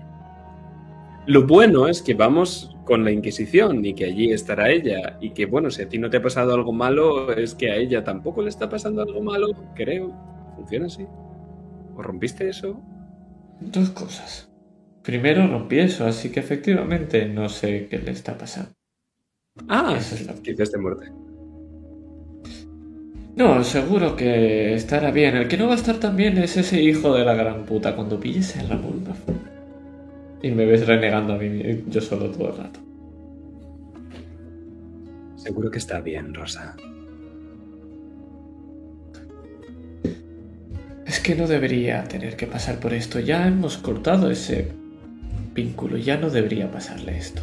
lo 1.25 1.47
bueno 1.47 1.87
es 1.87 2.01
que 2.01 2.13
vamos 2.13 2.75
con 2.83 3.03
la 3.03 3.11
Inquisición 3.11 3.83
y 3.85 3.93
que 3.93 4.05
allí 4.05 4.31
estará 4.31 4.69
ella. 4.69 5.17
Y 5.21 5.31
que, 5.31 5.45
bueno, 5.45 5.71
si 5.71 5.83
a 5.83 5.89
ti 5.89 5.97
no 5.97 6.09
te 6.09 6.17
ha 6.17 6.21
pasado 6.21 6.53
algo 6.53 6.73
malo, 6.73 7.31
es 7.31 7.55
que 7.55 7.71
a 7.71 7.75
ella 7.75 8.03
tampoco 8.03 8.41
le 8.41 8.49
está 8.49 8.69
pasando 8.69 9.01
algo 9.01 9.21
malo, 9.21 9.47
creo. 9.73 10.13
¿Funciona 10.55 10.87
así? 10.87 11.05
¿O 11.95 12.01
rompiste 12.01 12.49
eso? 12.49 12.79
Dos 13.59 13.89
cosas. 13.91 14.52
Primero 15.03 15.47
rompí 15.47 15.79
eso, 15.79 16.05
así 16.05 16.29
que 16.31 16.39
efectivamente 16.39 17.25
no 17.27 17.49
sé 17.49 17.87
qué 17.89 17.99
le 17.99 18.11
está 18.11 18.37
pasando. 18.37 18.71
Ah, 19.67 19.95
es 19.97 20.25
lo- 20.25 20.41
quizás 20.41 20.71
de 20.71 20.79
muerte. 20.79 21.11
No, 23.35 23.63
seguro 23.63 24.15
que 24.15 24.73
estará 24.75 25.11
bien. 25.11 25.35
El 25.35 25.47
que 25.47 25.57
no 25.57 25.65
va 25.67 25.73
a 25.73 25.75
estar 25.77 25.97
tan 25.99 26.15
bien 26.15 26.37
es 26.37 26.55
ese 26.55 26.81
hijo 26.81 27.13
de 27.15 27.25
la 27.25 27.33
gran 27.33 27.65
puta 27.65 27.95
cuando 27.95 28.19
pilles 28.19 28.55
el 28.57 28.69
Ramón. 28.69 29.03
Y 30.41 30.51
me 30.51 30.65
ves 30.65 30.85
renegando 30.85 31.33
a 31.33 31.37
mí 31.37 31.83
yo 31.87 32.01
solo 32.01 32.29
todo 32.29 32.49
el 32.51 32.57
rato. 32.57 32.79
Seguro 35.35 35.69
que 35.71 35.79
está 35.79 35.99
bien, 35.99 36.33
Rosa. 36.33 36.75
Es 41.05 41.19
que 41.19 41.35
no 41.35 41.47
debería 41.47 42.03
tener 42.05 42.35
que 42.35 42.47
pasar 42.47 42.79
por 42.79 42.93
esto. 42.93 43.19
Ya 43.19 43.47
hemos 43.47 43.77
cortado 43.77 44.29
ese 44.31 44.71
vínculo. 45.53 45.97
Ya 45.97 46.17
no 46.17 46.29
debería 46.29 46.71
pasarle 46.71 47.17
esto. 47.17 47.41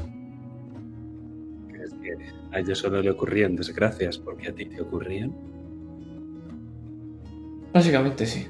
¿Crees 1.69 1.95
que 1.95 2.17
a 2.53 2.61
ella 2.61 2.75
solo 2.75 3.03
le 3.03 3.11
ocurrían 3.11 3.57
desgracias 3.57 4.19
porque 4.19 4.49
a 4.49 4.55
ti 4.55 4.67
te 4.67 4.81
ocurrían? 4.81 5.33
Básicamente 7.73 8.27
sí. 8.27 8.47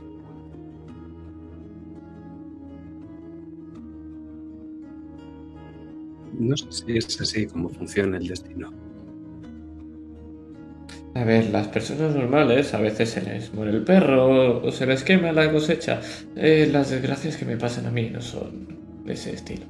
No 6.39 6.57
sé 6.57 6.67
si 6.73 6.97
es 6.97 7.21
así 7.21 7.47
como 7.47 7.69
funciona 7.69 8.17
el 8.17 8.27
destino. 8.27 8.73
A 11.15 11.25
ver, 11.25 11.51
las 11.51 11.69
personas 11.69 12.15
normales 12.15 12.73
a 12.73 12.81
veces 12.81 13.11
se 13.11 13.21
les 13.21 13.53
muere 13.53 13.73
el 13.73 13.83
perro 13.83 14.63
o 14.63 14.71
se 14.71 14.87
les 14.87 15.03
quema 15.03 15.33
la 15.33 15.53
cosecha. 15.53 16.01
Eh, 16.37 16.69
las 16.73 16.91
desgracias 16.91 17.37
que 17.37 17.45
me 17.45 17.57
pasan 17.57 17.87
a 17.87 17.91
mí 17.91 18.09
no 18.09 18.23
son 18.23 18.80
de 19.11 19.15
ese 19.15 19.35
estilo. 19.35 19.67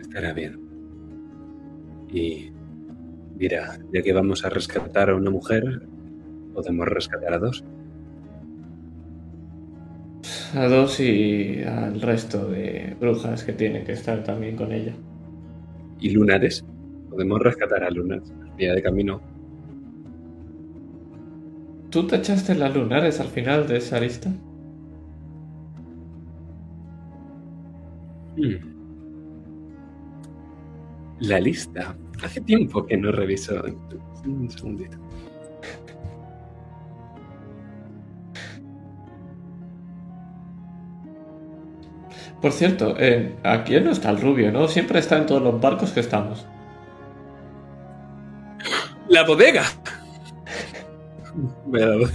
Estará 0.00 0.32
bien. 0.32 0.58
Y 2.10 2.50
mira, 3.38 3.78
ya 3.92 4.02
que 4.02 4.12
vamos 4.14 4.44
a 4.46 4.48
rescatar 4.48 5.10
a 5.10 5.16
una 5.16 5.30
mujer, 5.30 5.86
podemos 6.54 6.88
rescatar 6.88 7.34
a 7.34 7.38
dos. 7.38 7.62
A 10.54 10.66
dos 10.68 11.00
y 11.00 11.62
al 11.62 12.00
resto 12.00 12.48
de 12.48 12.96
brujas 12.98 13.44
que 13.44 13.52
tienen 13.52 13.84
que 13.84 13.92
estar 13.92 14.24
también 14.24 14.56
con 14.56 14.72
ella. 14.72 14.94
Y 16.00 16.10
lunares. 16.10 16.64
Podemos 17.10 17.40
rescatar 17.40 17.84
a 17.84 17.90
lunares. 17.90 18.32
Día 18.56 18.74
de 18.74 18.82
camino. 18.82 19.20
¿Tú 21.96 22.06
te 22.06 22.16
echaste 22.16 22.54
las 22.54 22.74
lunares 22.74 23.20
al 23.20 23.28
final 23.28 23.66
de 23.66 23.78
esa 23.78 23.98
lista? 23.98 24.28
Hmm. 28.36 28.56
La 31.20 31.40
lista. 31.40 31.96
Hace 32.22 32.42
tiempo 32.42 32.84
que 32.84 32.98
no 32.98 33.10
reviso. 33.12 33.62
Un 34.26 34.50
segundito. 34.50 34.98
Por 42.42 42.52
cierto, 42.52 42.94
eh, 42.98 43.34
aquí 43.42 43.80
no 43.80 43.92
está 43.92 44.10
el 44.10 44.20
rubio, 44.20 44.52
¿no? 44.52 44.68
Siempre 44.68 44.98
está 44.98 45.16
en 45.16 45.24
todos 45.24 45.40
los 45.40 45.58
barcos 45.58 45.92
que 45.92 46.00
estamos. 46.00 46.46
¡La 49.08 49.24
bodega! 49.24 49.64
Bodega. 51.36 52.08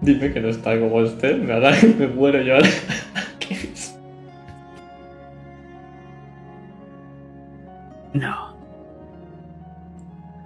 Dime 0.00 0.32
que 0.32 0.40
no 0.40 0.48
está 0.48 0.78
como 0.78 1.02
este, 1.02 1.34
me 1.34 1.52
hará 1.52 1.78
que 1.78 1.88
me 1.88 2.06
muero 2.08 2.40
yo 2.42 2.54
ahora. 2.54 2.68
¿Qué 3.40 3.54
es? 3.54 3.98
No. 8.12 8.56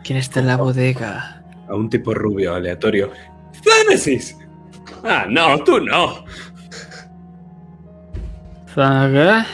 ¿Quién 0.05 0.19
está 0.19 0.41
en 0.41 0.47
la 0.49 0.57
bodega? 0.57 1.43
A 1.69 1.75
un 1.75 1.89
tipo 1.89 2.13
rubio 2.15 2.55
aleatorio. 2.55 3.11
¡Zánesis! 3.63 4.37
Ah, 5.05 5.27
no, 5.29 5.63
tú 5.65 5.81
no. 5.81 6.25
¿Zaga? 8.75 9.47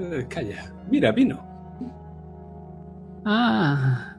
Eh, 0.00 0.26
calla. 0.28 0.72
Mira, 0.90 1.12
vino. 1.12 1.47
Ah. 3.30 4.16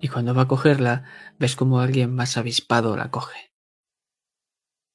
Y 0.00 0.06
cuando 0.06 0.32
va 0.34 0.42
a 0.42 0.48
cogerla, 0.48 1.02
ves 1.36 1.56
como 1.56 1.80
alguien 1.80 2.14
más 2.14 2.36
avispado 2.36 2.96
la 2.96 3.10
coge. 3.10 3.50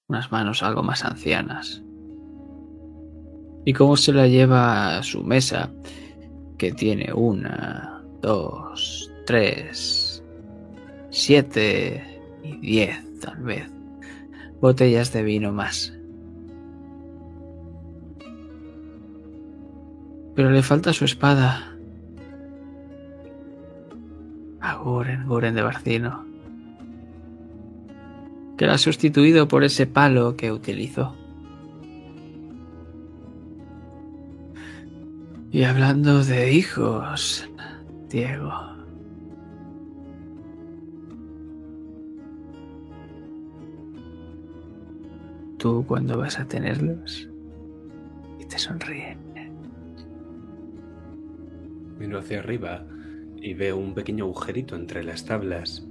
Unas 0.08 0.32
manos 0.32 0.64
algo 0.64 0.82
más 0.82 1.04
ancianas. 1.04 1.84
Y 3.66 3.74
cómo 3.74 3.98
se 3.98 4.14
la 4.14 4.28
lleva 4.28 4.98
a 4.98 5.04
su 5.04 5.22
mesa, 5.22 5.70
que 6.58 6.72
tiene 6.72 7.12
una, 7.12 8.02
dos, 8.22 9.12
tres, 9.26 10.24
siete 11.10 12.22
y 12.42 12.56
diez, 12.60 13.20
tal 13.20 13.44
vez, 13.44 13.70
botellas 14.62 15.12
de 15.12 15.24
vino 15.24 15.52
más. 15.52 15.92
Pero 20.36 20.52
le 20.52 20.64
falta 20.64 20.94
su 20.94 21.04
espada. 21.04 21.75
A 24.66 24.78
Guren, 24.78 25.28
Guren 25.28 25.54
de 25.54 25.62
Barcino. 25.62 26.26
Que 28.58 28.66
la 28.66 28.74
ha 28.74 28.78
sustituido 28.80 29.48
por 29.48 29.64
ese 29.64 29.86
palo 29.86 30.36
que 30.36 30.52
utilizó. 30.52 31.16
Y 35.52 35.66
hablando 35.66 36.24
de 36.24 36.52
hijos, 36.52 37.48
Diego. 38.10 38.52
Tú 45.60 45.86
cuando 45.88 46.18
vas 46.18 46.40
a 46.40 46.46
tenerlos 46.46 47.30
y 48.40 48.46
te 48.46 48.58
sonríen. 48.58 49.20
Miro 52.00 52.18
hacia 52.18 52.40
arriba 52.40 52.84
y 53.46 53.54
veo 53.54 53.78
un 53.78 53.94
pequeño 53.94 54.26
agujerito 54.26 54.76
entre 54.76 55.04
las 55.04 55.26
tablas 55.26 55.86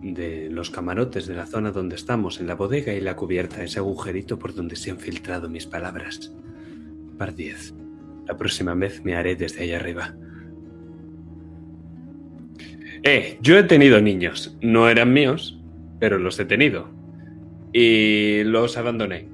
de 0.00 0.48
los 0.50 0.70
camarotes 0.70 1.26
de 1.26 1.34
la 1.34 1.44
zona 1.44 1.70
donde 1.70 1.96
estamos, 1.96 2.40
en 2.40 2.46
la 2.46 2.54
bodega 2.54 2.94
y 2.94 3.00
la 3.02 3.14
cubierta, 3.14 3.62
ese 3.62 3.78
agujerito 3.78 4.38
por 4.38 4.54
donde 4.54 4.74
se 4.74 4.90
han 4.90 4.98
filtrado 4.98 5.50
mis 5.50 5.66
palabras. 5.66 6.34
Par 7.18 7.34
10. 7.34 7.74
La 8.26 8.38
próxima 8.38 8.74
vez 8.74 9.04
me 9.04 9.16
haré 9.16 9.36
desde 9.36 9.64
ahí 9.64 9.72
arriba. 9.72 10.14
Eh, 13.02 13.36
yo 13.42 13.58
he 13.58 13.64
tenido 13.64 14.00
niños. 14.00 14.56
No 14.62 14.88
eran 14.88 15.12
míos, 15.12 15.60
pero 16.00 16.18
los 16.18 16.40
he 16.40 16.46
tenido. 16.46 16.88
Y 17.70 18.44
los 18.44 18.78
abandoné. 18.78 19.28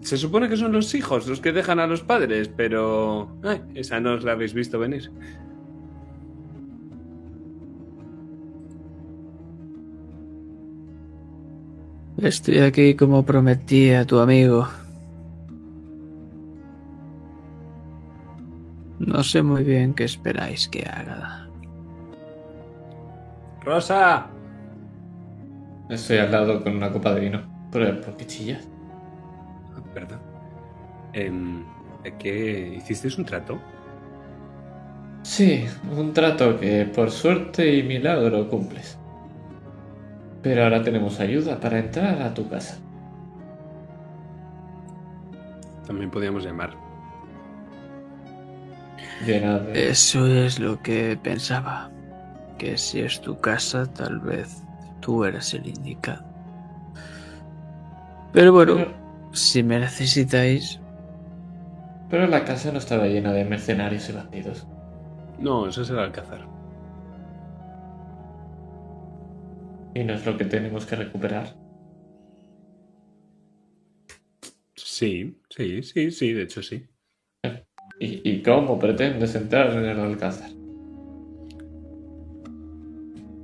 Se 0.00 0.16
supone 0.16 0.48
que 0.48 0.56
son 0.56 0.72
los 0.72 0.92
hijos 0.96 1.28
los 1.28 1.40
que 1.40 1.52
dejan 1.52 1.78
a 1.78 1.86
los 1.86 2.02
padres, 2.02 2.48
pero... 2.48 3.38
Ay, 3.44 3.60
esa 3.76 4.00
no 4.00 4.14
os 4.14 4.24
la 4.24 4.32
habéis 4.32 4.54
visto 4.54 4.80
venir. 4.80 5.12
Estoy 12.22 12.60
aquí 12.60 12.94
como 12.94 13.24
prometí 13.24 13.90
a 13.90 14.04
tu 14.06 14.20
amigo. 14.20 14.68
No 19.00 19.24
sé 19.24 19.42
muy 19.42 19.64
bien 19.64 19.92
qué 19.92 20.04
esperáis 20.04 20.68
que 20.68 20.84
haga. 20.84 21.48
¡Rosa! 23.64 24.28
Estoy 25.90 26.18
al 26.18 26.30
lado 26.30 26.62
con 26.62 26.76
una 26.76 26.92
copa 26.92 27.12
de 27.12 27.22
vino. 27.22 27.42
¿Pero 27.72 28.00
por 28.00 28.16
qué 28.16 28.24
chillas? 28.28 28.68
Perdón. 29.92 30.20
Em, 31.14 31.64
¿Qué? 32.20 32.74
¿Hicisteis 32.76 33.18
un 33.18 33.24
trato? 33.24 33.58
Sí, 35.24 35.64
un 35.90 36.12
trato 36.12 36.56
que 36.60 36.84
por 36.84 37.10
suerte 37.10 37.78
y 37.78 37.82
milagro 37.82 38.48
cumples. 38.48 39.01
Pero 40.42 40.64
ahora 40.64 40.82
tenemos 40.82 41.20
ayuda 41.20 41.60
para 41.60 41.78
entrar 41.78 42.20
a 42.22 42.34
tu 42.34 42.48
casa. 42.48 42.78
También 45.86 46.10
podíamos 46.10 46.44
llamar. 46.44 46.74
De... 49.26 49.88
Eso 49.88 50.26
es 50.26 50.58
lo 50.58 50.80
que 50.82 51.16
pensaba. 51.22 51.90
Que 52.58 52.76
si 52.76 53.00
es 53.00 53.20
tu 53.20 53.40
casa, 53.40 53.86
tal 53.86 54.18
vez 54.20 54.64
tú 55.00 55.24
eres 55.24 55.54
el 55.54 55.66
indicado. 55.66 56.24
Pero 58.32 58.52
bueno, 58.52 58.76
Pero, 58.76 58.92
si 59.32 59.62
me 59.62 59.78
necesitáis, 59.78 60.80
pero 62.12 62.26
la 62.26 62.44
casa 62.44 62.70
no 62.70 62.78
estaba 62.78 63.06
llena 63.06 63.32
de 63.32 63.42
mercenarios 63.46 64.06
y 64.10 64.12
bandidos. 64.12 64.66
No, 65.38 65.66
eso 65.66 65.80
es 65.80 65.88
el 65.88 65.98
alcázar. 65.98 66.51
Y 69.94 70.04
no 70.04 70.14
es 70.14 70.24
lo 70.24 70.36
que 70.36 70.44
tenemos 70.44 70.86
que 70.86 70.96
recuperar. 70.96 71.54
Sí, 74.74 75.40
sí, 75.50 75.82
sí, 75.82 76.10
sí, 76.10 76.32
de 76.32 76.42
hecho 76.42 76.62
sí. 76.62 76.86
¿Y, 77.98 78.28
y 78.28 78.42
cómo 78.42 78.78
pretendes 78.78 79.34
entrar 79.34 79.72
en 79.72 79.84
el 79.84 80.00
alcázar? 80.00 80.50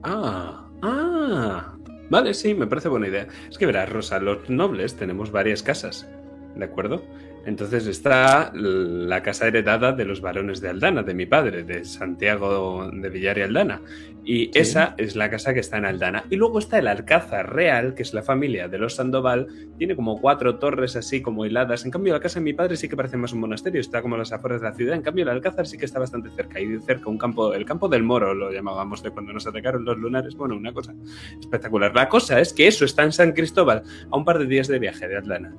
Ah, 0.03 0.69
ah. 0.83 1.77
Vale, 2.11 2.33
sí, 2.33 2.55
me 2.55 2.67
parece 2.67 2.89
buena 2.89 3.09
idea. 3.09 3.29
Es 3.51 3.59
que 3.59 3.67
verás, 3.67 3.89
Rosa, 3.89 4.19
los 4.19 4.49
nobles 4.49 4.97
tenemos 4.97 5.31
varias 5.31 5.63
casas, 5.63 6.09
¿de 6.57 6.65
acuerdo? 6.65 7.05
Entonces 7.49 7.87
está 7.87 8.53
la 8.53 9.23
casa 9.23 9.47
heredada 9.47 9.93
de 9.93 10.05
los 10.05 10.21
varones 10.21 10.61
de 10.61 10.69
Aldana, 10.69 11.03
de 11.03 11.15
mi 11.15 11.25
padre, 11.25 11.65
de 11.65 11.83
Santiago 11.83 12.91
de 12.93 13.09
Villar 13.09 13.39
y 13.39 13.41
Aldana. 13.41 13.81
Y 14.23 14.45
Sí. 14.45 14.51
esa 14.57 14.95
es 14.99 15.17
la 15.17 15.31
casa 15.31 15.55
que 15.55 15.61
está 15.61 15.79
en 15.79 15.87
Aldana. 15.87 16.25
Y 16.29 16.37
luego 16.37 16.59
está 16.59 16.79
el 16.79 16.87
Alcázar 16.87 17.55
Real, 17.55 17.95
que 17.95 18.03
es 18.03 18.13
la 18.13 18.23
familia 18.23 18.69
de 18.69 18.77
los 18.77 18.97
Sandoval. 18.97 19.47
Tiene 19.79 19.97
como 19.97 20.21
cuatro 20.21 20.59
torres 20.59 20.95
así 20.97 21.23
como 21.23 21.47
hiladas. 21.47 21.87
En 21.87 21.91
cambio, 21.91 22.13
la 22.13 22.21
casa 22.21 22.39
de 22.39 22.45
mi 22.45 22.53
padre 22.53 22.77
sí 22.77 22.87
que 22.87 22.97
parece 22.97 23.17
más 23.17 23.33
un 23.33 23.41
monasterio, 23.41 23.81
está 23.81 24.03
como 24.03 24.17
a 24.17 24.19
las 24.19 24.31
afueras 24.31 24.61
de 24.61 24.69
la 24.69 24.75
ciudad. 24.75 24.95
En 24.95 25.01
cambio, 25.01 25.23
el 25.23 25.31
Alcázar 25.31 25.67
sí 25.67 25.79
que 25.79 25.87
está 25.87 25.99
bastante 25.99 26.29
cerca. 26.29 26.61
Y 26.61 26.79
cerca 26.81 27.09
un 27.09 27.17
campo, 27.17 27.55
el 27.55 27.65
campo 27.65 27.89
del 27.89 28.03
Moro 28.03 28.35
lo 28.35 28.53
llamábamos 28.53 29.03
de 29.03 29.11
cuando 29.11 29.33
nos 29.33 29.47
atacaron 29.47 29.87
los 29.87 29.97
lunares. 29.97 30.35
Bueno, 30.35 30.55
una 30.55 30.75
cosa 30.75 30.95
espectacular. 31.41 31.95
La 31.95 32.11
cosa 32.11 32.41
es 32.41 32.53
que 32.53 32.67
eso 32.67 32.85
está 32.85 33.05
en 33.05 33.13
San 33.13 33.33
Cristóbal, 33.33 33.85
a 34.11 34.17
un 34.19 34.27
par 34.27 34.39
de 34.39 34.45
días 34.45 34.69
de 34.69 34.79
viaje 34.79 35.09
de 35.09 35.17
Atlanta. 35.17 35.55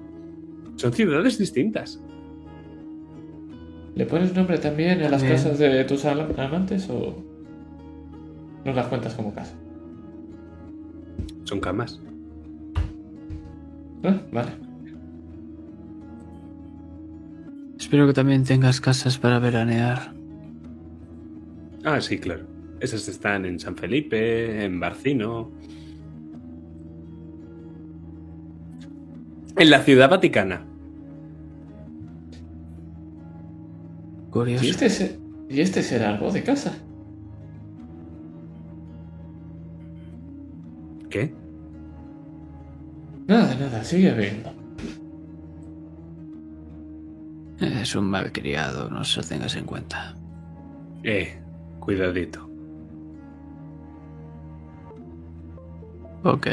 Son 0.80 0.94
ciudades 0.94 1.38
distintas. 1.38 2.00
¿Le 3.96 4.06
pones 4.06 4.34
nombre 4.34 4.58
también 4.60 5.02
a 5.02 5.10
las 5.10 5.20
También. 5.20 5.34
casas 5.34 5.60
de 5.60 5.84
tus 5.84 6.06
amantes 6.06 6.90
o 6.90 7.22
no 8.64 8.72
las 8.72 8.88
cuentas 8.88 9.14
como 9.14 9.34
casa? 9.34 9.54
Son 11.44 11.60
camas. 11.60 12.00
Ah, 14.04 14.22
vale. 14.32 14.52
espero 17.78 18.08
que 18.08 18.14
también 18.14 18.46
tengas 18.46 18.80
casas 18.80 19.18
para 19.18 19.40
veranear. 19.40 20.14
Ah, 21.84 22.00
sí, 22.00 22.20
claro. 22.20 22.46
Esas 22.80 23.10
están 23.10 23.46
en 23.46 23.60
San 23.60 23.76
Felipe, 23.76 24.64
en 24.64 24.80
Barcino. 24.80 25.52
En 29.58 29.70
la 29.70 29.82
ciudad 29.82 30.10
vaticana. 30.10 30.69
Curioso. 34.32 34.66
¿Y 34.66 34.70
este, 34.70 34.90
se- 34.90 35.20
¿Y 35.50 35.62
este 35.62 35.82
será 35.84 36.10
algo 36.10 36.32
de 36.32 36.44
casa? 36.44 36.74
¿Qué? 41.10 41.34
Nada, 43.28 43.56
nada, 43.56 43.84
sigue 43.84 44.12
viendo. 44.14 44.52
Es 47.60 47.96
un 47.96 48.06
malcriado, 48.10 48.90
no 48.90 49.04
se 49.04 49.22
tengas 49.22 49.56
en 49.56 49.66
cuenta. 49.66 50.16
Eh, 51.04 51.40
cuidadito. 51.80 52.48
Ok. 56.24 56.48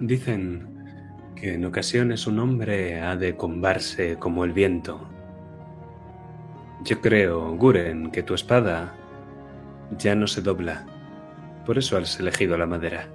Dicen 0.00 0.75
que 1.36 1.54
en 1.54 1.64
ocasiones 1.64 2.26
un 2.26 2.40
hombre 2.40 3.00
ha 3.00 3.14
de 3.14 3.36
combarse 3.36 4.16
como 4.16 4.44
el 4.44 4.52
viento. 4.52 5.08
Yo 6.82 7.00
creo, 7.00 7.54
Guren, 7.56 8.10
que 8.10 8.22
tu 8.22 8.34
espada 8.34 8.94
ya 9.98 10.14
no 10.14 10.26
se 10.26 10.40
dobla. 10.40 10.86
Por 11.64 11.78
eso 11.78 11.96
has 11.96 12.18
elegido 12.18 12.56
la 12.56 12.66
madera. 12.66 13.08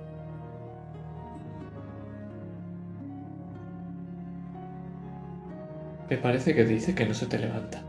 Me 6.10 6.18
parece 6.18 6.54
que 6.54 6.66
dice 6.66 6.94
que 6.94 7.06
no 7.06 7.14
se 7.14 7.26
te 7.26 7.40
levanta. 7.40 7.84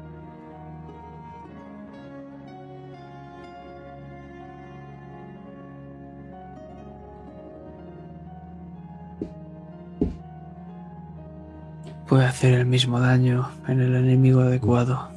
Puede 12.12 12.26
hacer 12.26 12.52
el 12.52 12.66
mismo 12.66 13.00
daño 13.00 13.48
en 13.66 13.80
el 13.80 13.94
enemigo 13.94 14.42
adecuado. 14.42 15.08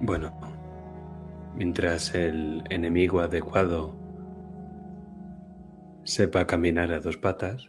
Bueno, 0.00 0.32
mientras 1.54 2.14
el 2.14 2.64
enemigo 2.70 3.20
adecuado 3.20 3.94
sepa 6.04 6.46
caminar 6.46 6.90
a 6.90 7.00
dos 7.00 7.18
patas, 7.18 7.68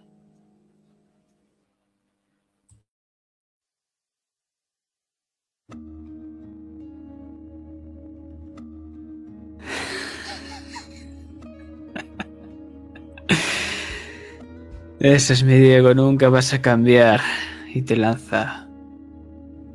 Ese 15.00 15.32
es 15.32 15.46
mi 15.46 15.54
Diego, 15.54 15.94
nunca 15.94 16.28
vas 16.28 16.54
a 16.54 16.62
cambiar. 16.62 17.22
Y 17.74 17.84
te 17.84 17.96
lanza 17.96 18.68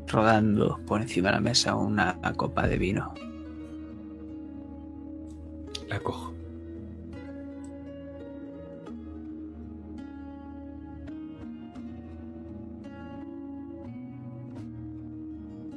rodando 0.06 0.78
por 0.86 1.00
encima 1.00 1.28
de 1.28 1.36
la 1.36 1.40
mesa 1.40 1.76
una 1.76 2.20
copa 2.36 2.68
de 2.68 2.76
vino. 2.76 3.14
la 5.88 5.98
cojo. 6.00 6.34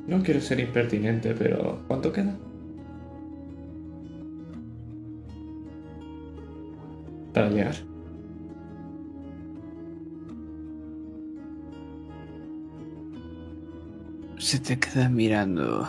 No 0.07 0.24
quiero 0.24 0.41
ser 0.41 0.60
impertinente, 0.60 1.34
pero 1.34 1.84
¿cuánto 1.88 2.11
queda? 2.11 2.36
Para. 7.34 7.97
Se 14.38 14.59
te 14.59 14.77
queda 14.77 15.09
mirando. 15.09 15.88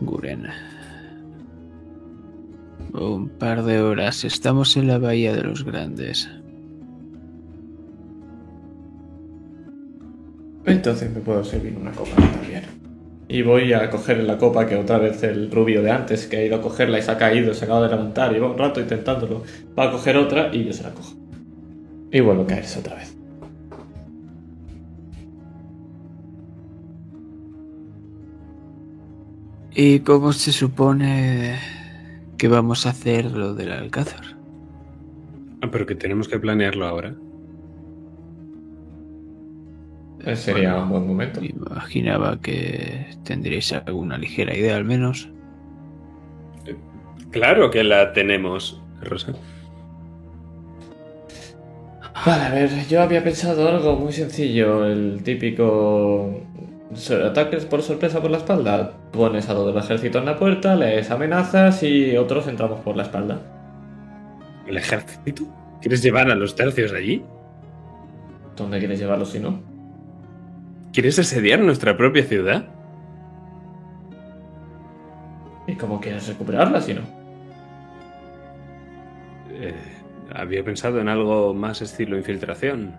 Guren. 0.00 0.46
Un 2.92 3.28
par 3.28 3.64
de 3.64 3.80
horas. 3.80 4.24
Estamos 4.24 4.76
en 4.76 4.86
la 4.86 4.98
bahía 4.98 5.34
de 5.34 5.42
los 5.42 5.64
grandes. 5.64 6.28
Entonces 10.66 11.10
me 11.12 11.20
puedo 11.20 11.44
servir 11.44 11.76
una 11.76 11.92
copa 11.92 12.14
también. 12.14 12.62
Y 13.26 13.42
voy 13.42 13.72
a 13.72 13.90
coger 13.90 14.22
la 14.22 14.38
copa 14.38 14.66
que 14.66 14.76
otra 14.76 14.98
vez 14.98 15.22
el 15.24 15.50
rubio 15.50 15.82
de 15.82 15.90
antes, 15.90 16.26
que 16.26 16.36
ha 16.36 16.44
ido 16.44 16.56
a 16.56 16.62
cogerla 16.62 16.98
y 16.98 17.02
se 17.02 17.10
ha 17.10 17.18
caído, 17.18 17.54
se 17.54 17.64
acaba 17.64 17.82
de 17.82 17.88
levantar, 17.88 18.32
lleva 18.32 18.50
un 18.50 18.58
rato 18.58 18.80
intentándolo, 18.80 19.42
va 19.78 19.88
a 19.88 19.90
coger 19.90 20.16
otra 20.16 20.54
y 20.54 20.64
yo 20.64 20.72
se 20.72 20.82
la 20.82 20.90
cojo. 20.90 21.14
Y 22.12 22.20
vuelvo 22.20 22.42
a 22.42 22.46
caerse 22.46 22.78
otra 22.78 22.94
vez. 22.96 23.13
¿Y 29.74 30.00
cómo 30.00 30.32
se 30.32 30.52
supone 30.52 31.58
que 32.38 32.48
vamos 32.48 32.86
a 32.86 32.90
hacer 32.90 33.26
lo 33.32 33.54
del 33.54 33.72
alcázar? 33.72 34.36
Ah, 35.62 35.68
pero 35.70 35.86
que 35.86 35.94
tenemos 35.94 36.28
que 36.28 36.38
planearlo 36.38 36.86
ahora. 36.86 37.14
Eh, 40.24 40.36
Sería 40.36 40.70
Bueno, 40.74 40.84
un 40.84 40.90
buen 40.90 41.06
momento. 41.06 41.40
Imaginaba 41.44 42.40
que 42.40 43.06
tendríais 43.24 43.72
alguna 43.72 44.16
ligera 44.18 44.56
idea 44.56 44.76
al 44.76 44.84
menos. 44.84 45.28
Claro 47.30 47.70
que 47.70 47.82
la 47.82 48.12
tenemos, 48.12 48.80
Rosa. 49.02 49.34
Vale, 52.24 52.44
a 52.44 52.50
ver, 52.54 52.70
yo 52.88 53.02
había 53.02 53.22
pensado 53.24 53.68
algo 53.68 53.96
muy 53.96 54.12
sencillo, 54.12 54.86
el 54.86 55.22
típico 55.24 56.40
ataques 57.10 57.64
por 57.64 57.82
sorpresa 57.82 58.20
por 58.20 58.30
la 58.30 58.38
espalda. 58.38 58.92
Pones 59.12 59.48
a 59.48 59.54
todo 59.54 59.70
el 59.70 59.76
ejército 59.76 60.18
en 60.18 60.26
la 60.26 60.38
puerta, 60.38 60.76
les 60.76 61.10
amenazas 61.10 61.82
y 61.82 62.16
otros 62.16 62.46
entramos 62.46 62.80
por 62.80 62.96
la 62.96 63.04
espalda. 63.04 63.40
¿El 64.66 64.76
ejército? 64.76 65.44
¿Quieres 65.80 66.02
llevar 66.02 66.30
a 66.30 66.34
los 66.34 66.54
tercios 66.54 66.92
allí? 66.92 67.24
¿Dónde 68.56 68.78
quieres 68.78 68.98
llevarlo 68.98 69.24
si 69.24 69.40
no? 69.40 69.60
¿Quieres 70.92 71.18
asediar 71.18 71.60
nuestra 71.60 71.96
propia 71.96 72.24
ciudad? 72.24 72.66
¿Y 75.66 75.74
cómo 75.74 76.00
quieres 76.00 76.28
recuperarla 76.28 76.80
si 76.80 76.94
no? 76.94 77.02
Eh, 79.50 79.74
había 80.32 80.64
pensado 80.64 81.00
en 81.00 81.08
algo 81.08 81.52
más 81.54 81.82
estilo 81.82 82.16
infiltración. 82.16 82.96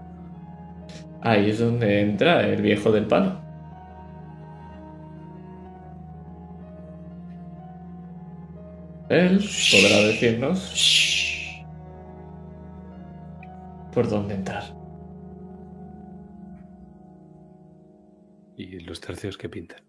Ahí 1.22 1.50
es 1.50 1.60
donde 1.60 2.02
entra 2.02 2.48
el 2.48 2.62
viejo 2.62 2.92
del 2.92 3.06
palo. 3.06 3.45
Él 9.10 9.38
podrá 9.72 9.98
decirnos 10.08 11.64
por 13.94 14.10
dónde 14.10 14.36
entrar. 14.36 14.64
¿Y 18.58 18.80
los 18.80 19.00
tercios 19.00 19.38
que 19.38 19.50
pintan? 19.50 19.82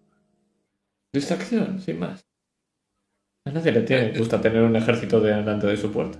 Distracción, 1.13 1.81
sin 1.81 1.99
más. 1.99 2.27
A 3.47 3.51
nadie 3.53 3.73
le 3.73 3.83
tiene, 3.83 4.19
gusta 4.19 4.41
tener 4.41 4.63
un 4.63 4.77
ejército 4.77 5.21
delante 5.21 5.67
de 5.67 5.77
su 5.77 5.91
puerta. 5.91 6.19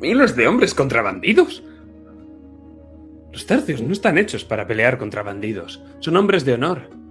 ¿Miles 0.00 0.34
de 0.36 0.46
hombres 0.48 0.74
contra 0.74 1.02
bandidos? 1.02 1.62
Los 3.32 3.46
tercios 3.46 3.82
no 3.82 3.92
están 3.92 4.18
hechos 4.18 4.44
para 4.44 4.66
pelear 4.66 4.98
contra 4.98 5.22
bandidos. 5.22 5.82
Son 6.00 6.16
hombres 6.16 6.44
de 6.44 6.54
honor. 6.54 7.01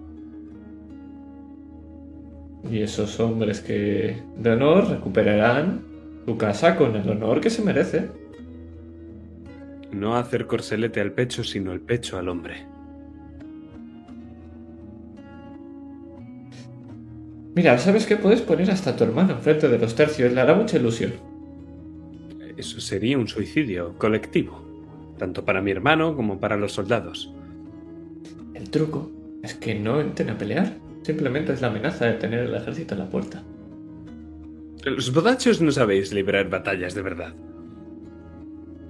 Y 2.70 2.82
esos 2.82 3.20
hombres 3.20 3.62
que 3.62 4.18
de 4.38 4.50
honor 4.52 4.90
recuperarán 4.90 5.82
su 6.26 6.38
casa 6.38 6.76
con 6.76 6.96
el 6.96 7.10
honor 7.10 7.42
que 7.42 7.50
se 7.50 7.64
merece. 7.64 8.10
No 9.92 10.16
hacer 10.16 10.48
corselete 10.48 11.02
al 11.02 11.12
pecho, 11.12 11.44
sino 11.44 11.72
el 11.74 11.82
pecho 11.82 12.18
al 12.18 12.30
hombre. 12.30 12.66
Mira, 17.54 17.78
¿sabes 17.78 18.06
qué? 18.06 18.16
Puedes 18.16 18.42
poner 18.42 18.72
hasta 18.72 18.92
a 18.92 18.96
tu 18.96 19.04
hermano 19.04 19.34
enfrente 19.34 19.68
de 19.68 19.78
los 19.78 19.94
tercios, 19.94 20.32
le 20.32 20.40
hará 20.40 20.54
mucha 20.54 20.78
ilusión. 20.78 21.12
Eso 22.56 22.80
sería 22.80 23.18
un 23.18 23.28
suicidio 23.28 23.98
colectivo, 23.98 24.62
tanto 25.18 25.44
para 25.44 25.62
mi 25.62 25.72
hermano 25.72 26.16
como 26.16 26.40
para 26.40 26.56
los 26.56 26.72
soldados. 26.72 27.34
El 28.54 28.70
truco 28.70 29.12
es 29.44 29.56
que 29.56 29.76
no 29.76 30.00
entren 30.00 30.30
a 30.30 30.38
pelear. 30.38 30.78
Simplemente 31.04 31.54
es 31.54 31.62
la 31.62 31.68
amenaza 31.68 32.06
de 32.06 32.14
tener 32.14 32.42
el 32.42 32.56
ejército 32.56 32.94
en 32.94 33.00
la 33.00 33.10
puerta. 33.10 33.44
Los 34.84 35.14
bodachos 35.14 35.62
no 35.62 35.72
sabéis 35.72 36.12
librar 36.12 36.50
batallas 36.50 36.96
de 36.96 37.02
verdad. 37.02 37.34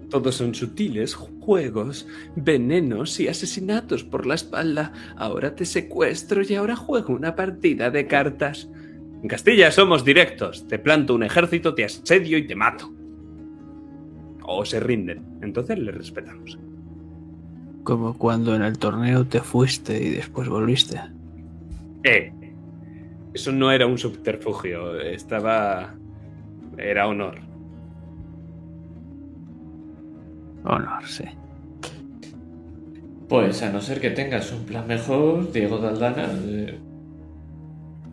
Todos 0.10 0.36
son 0.36 0.54
sutiles 0.54 1.16
juegos, 1.16 2.06
venenos 2.36 3.20
y 3.20 3.30
asesinatos 3.30 4.04
por 4.04 4.26
la 4.26 4.36
espalda. 4.36 4.92
Ahora 5.16 5.56
te 5.56 5.66
secuestro 5.66 6.42
y 6.44 6.54
ahora 6.56 6.76
juego 6.76 7.14
una 7.14 7.36
partida 7.36 7.90
de 7.92 8.08
cartas. 8.08 8.70
En 9.22 9.30
Castilla 9.30 9.72
somos 9.72 10.04
directos. 10.04 10.68
Te 10.68 10.80
planto 10.80 11.16
un 11.16 11.24
ejército, 11.24 11.74
te 11.74 11.86
asedio 11.86 12.38
y 12.38 12.46
te 12.46 12.56
mato. 12.56 12.94
O 14.44 14.66
se 14.66 14.82
rinden. 14.82 15.24
Entonces 15.42 15.80
les 15.80 15.96
respetamos. 15.96 16.60
Como 17.84 18.18
cuando 18.18 18.54
en 18.56 18.64
el 18.64 18.78
torneo 18.78 19.26
te 19.26 19.40
fuiste 19.40 20.02
y 20.04 20.10
después 20.10 20.50
volviste. 20.50 21.00
Eh, 22.04 22.32
eso 23.34 23.52
no 23.52 23.72
era 23.72 23.86
un 23.88 23.98
subterfugio. 23.98 25.00
Estaba... 25.00 25.96
Era 26.78 27.08
honor. 27.08 27.40
Honor, 30.64 31.06
sí. 31.08 31.24
Pues 33.28 33.62
a 33.64 33.72
no 33.72 33.82
ser 33.82 34.00
que 34.02 34.10
tengas 34.12 34.52
un 34.52 34.66
plan 34.66 34.88
mejor, 34.88 35.52
Diego 35.52 35.78
Daldana. 35.78 36.28
eh, 36.46 36.80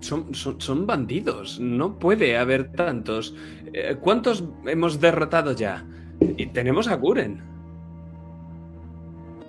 Son, 0.01 0.35
son, 0.35 0.61
son 0.61 0.87
bandidos. 0.87 1.59
No 1.61 1.99
puede 1.99 2.37
haber 2.39 2.71
tantos. 2.73 3.35
Eh, 3.73 3.97
¿Cuántos 4.01 4.45
hemos 4.67 5.01
derrotado 5.01 5.53
ya? 5.53 5.85
Y 6.21 6.47
tenemos 6.47 6.89
a 6.89 6.95
Guren. 6.97 7.43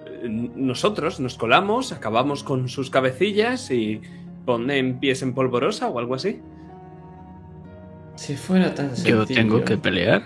Eh, 0.07 0.27
Nosotros 0.55 1.19
nos 1.19 1.37
colamos, 1.37 1.91
acabamos 1.91 2.43
con 2.43 2.67
sus 2.67 2.89
cabecillas 2.89 3.69
y 3.71 4.01
ponen 4.49 4.99
pies 4.99 5.21
en 5.21 5.35
polvorosa 5.35 5.89
o 5.89 5.99
algo 5.99 6.15
así. 6.15 6.41
Si 8.15 8.35
fuera 8.35 8.73
tan 8.73 8.89
Yo 8.89 8.95
sencillo. 8.95 9.25
tengo 9.27 9.63
que 9.63 9.77
pelear. 9.77 10.23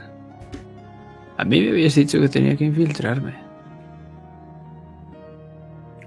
A 1.35 1.43
mí 1.43 1.59
me 1.59 1.71
habías 1.71 1.95
dicho 1.95 2.21
que 2.21 2.29
tenía 2.29 2.55
que 2.55 2.63
infiltrarme. 2.63 3.33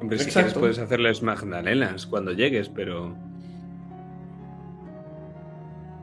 Hombre, 0.00 0.18
si 0.18 0.30
quieres 0.30 0.54
puedes 0.54 0.78
hacerles 0.78 1.22
magdalenas 1.22 2.06
cuando 2.06 2.32
llegues, 2.32 2.70
pero... 2.70 3.14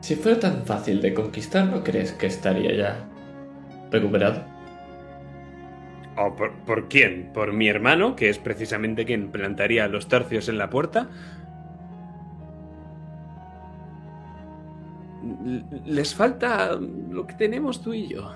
Si 0.00 0.14
fuera 0.14 0.38
tan 0.38 0.64
fácil 0.64 1.02
de 1.02 1.14
conquistar, 1.14 1.66
¿no 1.66 1.82
crees 1.82 2.12
que 2.12 2.26
estaría 2.26 2.72
ya 2.76 3.04
recuperado? 3.90 4.44
¿O 6.16 6.36
por, 6.36 6.52
por 6.64 6.86
quién? 6.88 7.32
¿Por 7.34 7.52
mi 7.52 7.66
hermano, 7.66 8.14
que 8.14 8.28
es 8.28 8.38
precisamente 8.38 9.04
quien 9.04 9.32
plantaría 9.32 9.88
los 9.88 10.06
tercios 10.06 10.48
en 10.48 10.58
la 10.58 10.70
puerta? 10.70 11.08
Les 15.86 16.14
falta 16.14 16.76
lo 16.76 17.26
que 17.26 17.34
tenemos 17.34 17.80
tú 17.82 17.92
y 17.94 18.08
yo. 18.08 18.30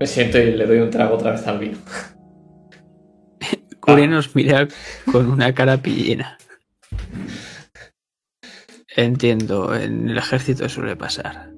Me 0.00 0.06
siento 0.06 0.38
y 0.38 0.52
le 0.52 0.66
doy 0.66 0.78
un 0.78 0.90
trago 0.90 1.14
otra 1.14 1.32
vez 1.32 1.46
al 1.46 1.58
vino. 1.58 1.78
Curi 3.80 4.06
nos 4.08 4.34
mira 4.34 4.66
con 5.12 5.30
una 5.30 5.54
cara 5.54 5.76
pillina. 5.76 6.38
Entiendo, 8.96 9.74
en 9.74 10.08
el 10.08 10.18
ejército 10.18 10.68
suele 10.68 10.96
pasar. 10.96 11.50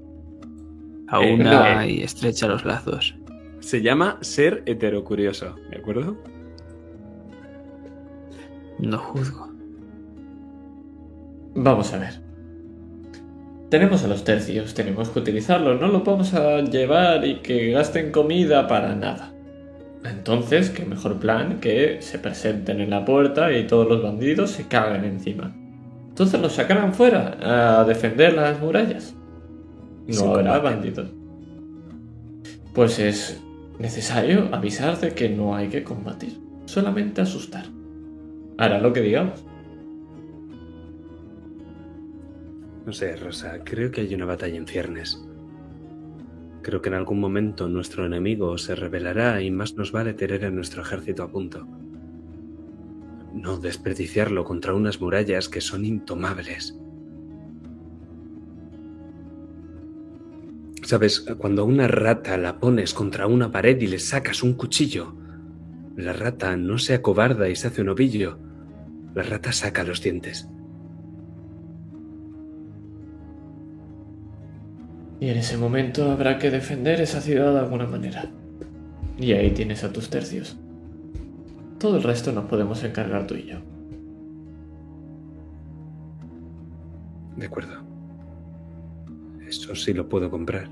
A 1.09 1.23
Eh, 1.23 1.35
una 1.35 1.77
no. 1.77 1.85
y 1.87 2.03
estrecha 2.03 2.47
los 2.49 2.65
lazos. 2.65 3.15
Se 3.61 3.81
llama 3.83 4.19
ser 4.23 4.63
heterocurioso, 4.67 5.55
¿de 5.71 5.79
acuerdo? 5.79 6.17
No 8.79 8.99
juzgo. 8.99 9.49
Vamos 11.55 11.93
a 11.93 11.99
ver. 11.99 12.21
Tenemos 13.71 14.05
a 14.05 14.09
los 14.09 14.23
tercios, 14.23 14.75
tenemos 14.75 15.09
que 15.09 15.19
utilizarlos, 15.19 15.81
no 15.81 15.89
lo 15.89 16.03
vamos 16.03 16.35
a 16.35 16.61
llevar 16.61 17.25
y 17.25 17.41
que 17.41 17.73
gasten 17.73 18.13
comida 18.13 18.69
para 18.69 18.95
nada. 18.95 19.33
Entonces, 20.05 20.71
qué 20.71 20.85
mejor 20.85 21.19
plan 21.19 21.59
que 21.59 22.01
se 22.01 22.19
presenten 22.19 22.81
en 22.81 22.91
la 22.91 23.05
puerta 23.05 23.51
y 23.53 23.67
todos 23.67 23.89
los 23.89 24.03
bandidos 24.03 24.51
se 24.51 24.69
caguen 24.69 25.05
encima. 25.05 25.55
Entonces 26.09 26.41
los 26.41 26.53
sacarán 26.53 26.95
fuera 26.95 27.81
a 27.81 27.85
defender 27.85 28.35
las 28.35 28.61
murallas. 28.61 29.15
No 30.07 30.35
habrá 30.35 30.59
bandidos. 30.61 31.11
Pues 32.73 32.99
es 32.99 33.43
necesario 33.79 34.49
avisar 34.53 34.99
de 35.01 35.11
que 35.11 35.29
no 35.29 35.55
hay 35.57 35.69
que 35.69 35.83
combatir, 35.83 36.39
solamente 36.67 37.21
asustar. 37.21 37.65
Hará 38.59 38.81
lo 38.81 38.93
que 38.93 39.01
digamos. 39.01 39.45
No 42.87 42.93
sé, 42.93 43.17
Rosa, 43.17 43.59
creo 43.65 43.91
que 43.91 44.03
hay 44.03 44.15
una 44.15 44.27
batalla 44.27 44.57
en 44.57 44.67
ciernes. 44.67 45.23
Creo 46.63 46.81
que 46.81 46.89
en 46.89 46.95
algún 46.95 47.21
momento 47.21 47.69
nuestro 47.69 48.07
enemigo 48.07 48.57
se 48.59 48.75
rebelará 48.75 49.43
y 49.43 49.51
más 49.51 49.75
nos 49.75 49.93
vale 49.93 50.15
tener 50.15 50.45
a 50.45 50.51
nuestro 50.51 50.83
ejército 50.83 51.23
a 51.23 51.31
punto. 51.31 51.67
No 53.35 53.59
desperdiciarlo 53.59 54.45
contra 54.45 54.73
unas 54.73 55.01
murallas 55.01 55.49
que 55.49 55.61
son 55.61 55.85
intomables. 55.85 56.79
Sabes, 60.83 61.21
cuando 61.39 61.63
a 61.63 61.65
una 61.65 61.89
rata 61.89 62.39
la 62.39 62.61
pones 62.61 62.95
contra 62.95 63.27
una 63.27 63.51
pared 63.51 63.81
y 63.81 63.89
le 63.89 63.99
sacas 63.99 64.45
un 64.45 64.55
cuchillo, 64.55 65.17
la 65.97 66.13
rata 66.13 66.57
no 66.57 66.77
se 66.77 66.95
acobarda 66.95 67.49
y 67.49 67.57
se 67.57 67.69
hace 67.69 67.81
un 67.81 67.89
ovillo. 67.89 68.39
La 69.15 69.23
rata 69.23 69.51
saca 69.53 69.83
los 69.83 70.03
dientes. 70.03 70.47
Y 75.19 75.31
en 75.31 75.39
ese 75.39 75.57
momento 75.57 76.11
habrá 76.11 76.39
que 76.39 76.51
defender 76.51 77.01
esa 77.01 77.23
ciudad 77.23 77.55
de 77.55 77.61
alguna 77.61 77.87
manera. 77.87 78.31
Y 79.19 79.33
ahí 79.33 79.53
tienes 79.53 79.85
a 79.85 79.93
tus 79.93 80.11
tercios. 80.11 80.59
Todo 81.79 81.97
el 81.97 82.03
resto 82.03 82.31
nos 82.31 82.45
podemos 82.45 82.85
encargar 82.85 83.27
tú 83.27 83.35
y 83.35 83.47
yo. 83.47 83.57
De 87.37 87.47
acuerdo. 87.47 87.83
Eso 89.47 89.75
sí 89.75 89.95
lo 89.95 90.07
puedo 90.07 90.31
comprar. 90.31 90.69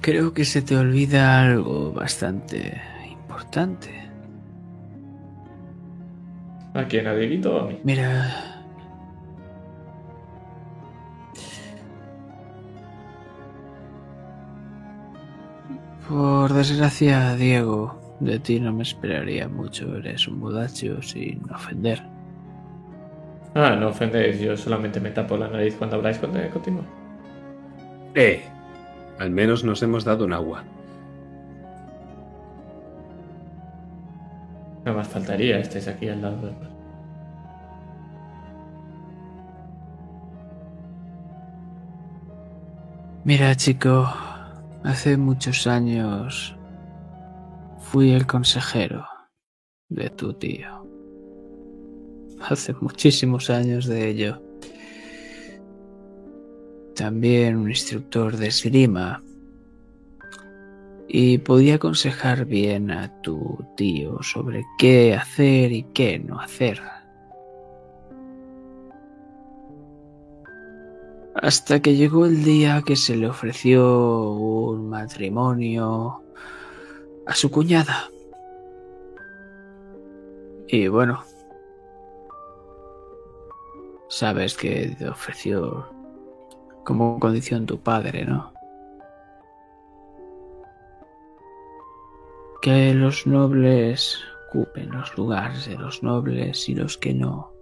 Creo 0.00 0.32
que 0.32 0.44
se 0.44 0.62
te 0.62 0.76
olvida 0.76 1.42
algo 1.42 1.92
bastante 1.92 2.80
importante. 3.10 3.90
¿A 6.74 6.84
quién? 6.84 7.06
¿A 7.06 7.14
Dieguito 7.14 7.56
o 7.56 7.60
a 7.60 7.66
mí? 7.66 7.78
Mira. 7.84 8.50
Por 16.08 16.52
desgracia, 16.52 17.36
Diego, 17.36 18.16
de 18.20 18.38
ti 18.38 18.58
no 18.58 18.72
me 18.72 18.82
esperaría 18.82 19.48
mucho. 19.48 19.96
Eres 19.96 20.26
un 20.26 20.38
mudacho 20.38 21.02
sin 21.02 21.42
ofender. 21.52 22.02
Ah, 23.54 23.76
no 23.78 23.88
ofendéis, 23.88 24.40
yo 24.40 24.56
solamente 24.56 24.98
me 25.00 25.10
tapo 25.10 25.36
la 25.36 25.48
nariz 25.48 25.74
cuando 25.76 25.96
habláis 25.96 26.18
con 26.18 26.32
continuo. 26.52 26.84
Eh, 28.14 28.42
al 29.20 29.30
menos 29.30 29.64
nos 29.64 29.82
hemos 29.82 30.02
dado 30.02 30.24
un 30.24 30.32
agua. 30.32 30.64
No 34.86 34.94
más 34.94 35.08
faltaría, 35.08 35.58
estáis 35.58 35.86
aquí 35.88 36.08
al 36.08 36.22
lado 36.22 36.46
del 36.46 36.56
mar. 36.56 36.70
Mira, 43.24 43.54
chico, 43.56 44.10
hace 44.84 45.18
muchos 45.18 45.66
años 45.66 46.56
fui 47.78 48.12
el 48.12 48.26
consejero 48.26 49.06
de 49.90 50.08
tu 50.08 50.32
tío. 50.32 50.86
Hace 52.40 52.72
muchísimos 52.80 53.50
años 53.50 53.84
de 53.84 54.08
ello. 54.08 54.49
También 57.00 57.56
un 57.56 57.70
instructor 57.70 58.36
de 58.36 58.48
esgrima. 58.48 59.22
Y 61.08 61.38
podía 61.38 61.76
aconsejar 61.76 62.44
bien 62.44 62.90
a 62.90 63.22
tu 63.22 63.64
tío 63.74 64.22
sobre 64.22 64.66
qué 64.76 65.14
hacer 65.14 65.72
y 65.72 65.84
qué 65.94 66.18
no 66.18 66.38
hacer. 66.38 66.82
Hasta 71.36 71.80
que 71.80 71.96
llegó 71.96 72.26
el 72.26 72.44
día 72.44 72.82
que 72.84 72.96
se 72.96 73.16
le 73.16 73.30
ofreció 73.30 74.32
un 74.32 74.90
matrimonio 74.90 76.22
a 77.26 77.34
su 77.34 77.50
cuñada. 77.50 78.10
Y 80.68 80.88
bueno, 80.88 81.24
sabes 84.10 84.54
que 84.54 84.94
te 84.98 85.08
ofreció 85.08 85.89
como 86.84 87.18
condición 87.18 87.66
tu 87.66 87.78
padre, 87.80 88.24
¿no? 88.24 88.52
Que 92.62 92.94
los 92.94 93.26
nobles 93.26 94.18
ocupen 94.48 94.90
los 94.90 95.16
lugares 95.16 95.66
de 95.66 95.76
los 95.76 96.02
nobles 96.02 96.68
y 96.68 96.74
los 96.74 96.98
que 96.98 97.14
no 97.14 97.52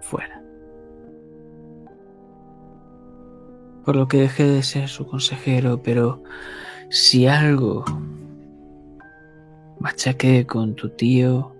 fuera. 0.00 0.42
Por 3.84 3.96
lo 3.96 4.08
que 4.08 4.18
dejé 4.18 4.44
de 4.44 4.62
ser 4.62 4.88
su 4.88 5.06
consejero, 5.06 5.82
pero 5.82 6.22
si 6.90 7.26
algo 7.26 7.84
machaqué 9.78 10.46
con 10.46 10.74
tu 10.74 10.88
tío, 10.90 11.54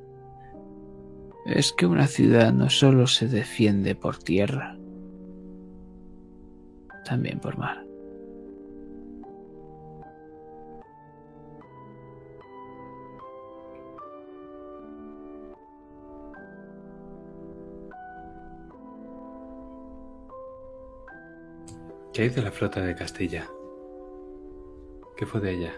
es 1.47 1.73
que 1.73 1.87
una 1.87 2.07
ciudad 2.07 2.53
no 2.53 2.71
solo 2.71 3.07
se 3.07 3.29
defiende 3.29 3.95
por 3.95 4.19
tierra, 4.19 4.77
también 7.05 7.39
por 7.39 7.57
mar. 7.57 7.85
¿Qué 22.15 22.23
hay 22.23 22.29
de 22.29 22.43
la 22.43 22.53
flota 22.53 22.81
de 22.81 22.95
Castilla? 22.95 23.45
¿Qué 25.17 25.27
fue 25.27 25.41
de 25.41 25.51
ella? 25.51 25.73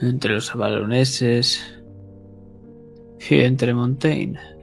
Entre 0.00 0.32
los 0.32 0.54
avaloneses 0.54 1.60
y 3.28 3.40
entre 3.40 3.74
Montaigne. 3.74 4.53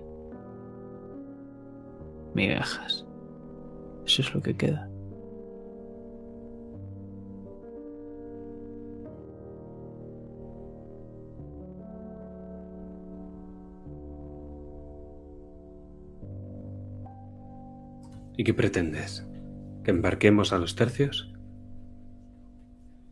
Migajas. 2.34 3.06
Eso 4.06 4.22
es 4.22 4.34
lo 4.34 4.42
que 4.42 4.56
queda. 4.56 4.88
¿Y 18.38 18.44
qué 18.44 18.54
pretendes? 18.54 19.26
¿Que 19.84 19.92
embarquemos 19.92 20.54
a 20.54 20.58
los 20.58 20.76
tercios? 20.76 21.32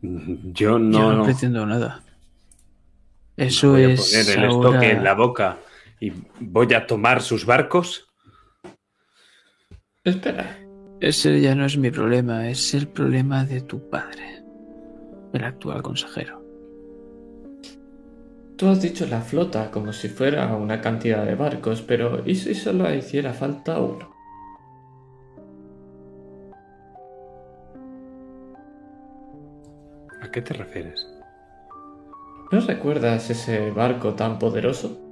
Yo 0.02 0.80
no, 0.80 0.98
Yo 1.00 1.14
no 1.14 1.24
pretendo 1.24 1.66
nada. 1.66 2.04
Eso 3.36 3.72
voy 3.72 3.84
a 3.84 3.90
es 3.90 4.12
poner 4.12 4.38
el 4.38 4.46
ahora- 4.52 4.70
estoque 4.70 4.91
en 4.91 5.04
la 5.04 5.14
boca 5.14 5.58
y 6.00 6.12
voy 6.40 6.74
a 6.74 6.88
tomar 6.88 7.22
sus 7.22 7.46
barcos. 7.46 8.09
Espera, 10.06 10.58
Ese 11.02 11.42
ya 11.42 11.56
no 11.56 11.66
es 11.66 11.78
mi 11.78 11.92
problema, 11.92 12.50
es 12.50 12.74
el 12.74 12.88
problema 12.88 13.44
de 13.44 13.60
tu 13.60 13.90
padre, 13.90 14.42
el 15.34 15.44
actual 15.44 15.82
consejero. 15.82 16.42
tú 18.56 18.68
has 18.70 18.82
dicho 18.82 19.06
la 19.08 19.22
flota 19.22 19.72
como 19.72 19.92
si 19.92 20.08
fuera 20.10 20.56
una 20.56 20.80
cantidad 20.80 21.26
de 21.26 21.36
barcos, 21.36 21.82
pero 21.82 22.24
¿y 22.26 22.36
si 22.36 22.56
solo 22.56 22.94
hiciera 22.94 23.34
falta 23.34 23.80
uno? 23.80 24.10
¿A 30.22 30.32
qué 30.32 30.42
te 30.42 30.54
refieres? 30.54 31.08
¿No 32.52 32.60
recuerdas 32.62 33.30
ese 33.30 33.72
barco 33.72 34.14
tan 34.16 34.40
poderoso? 34.40 35.09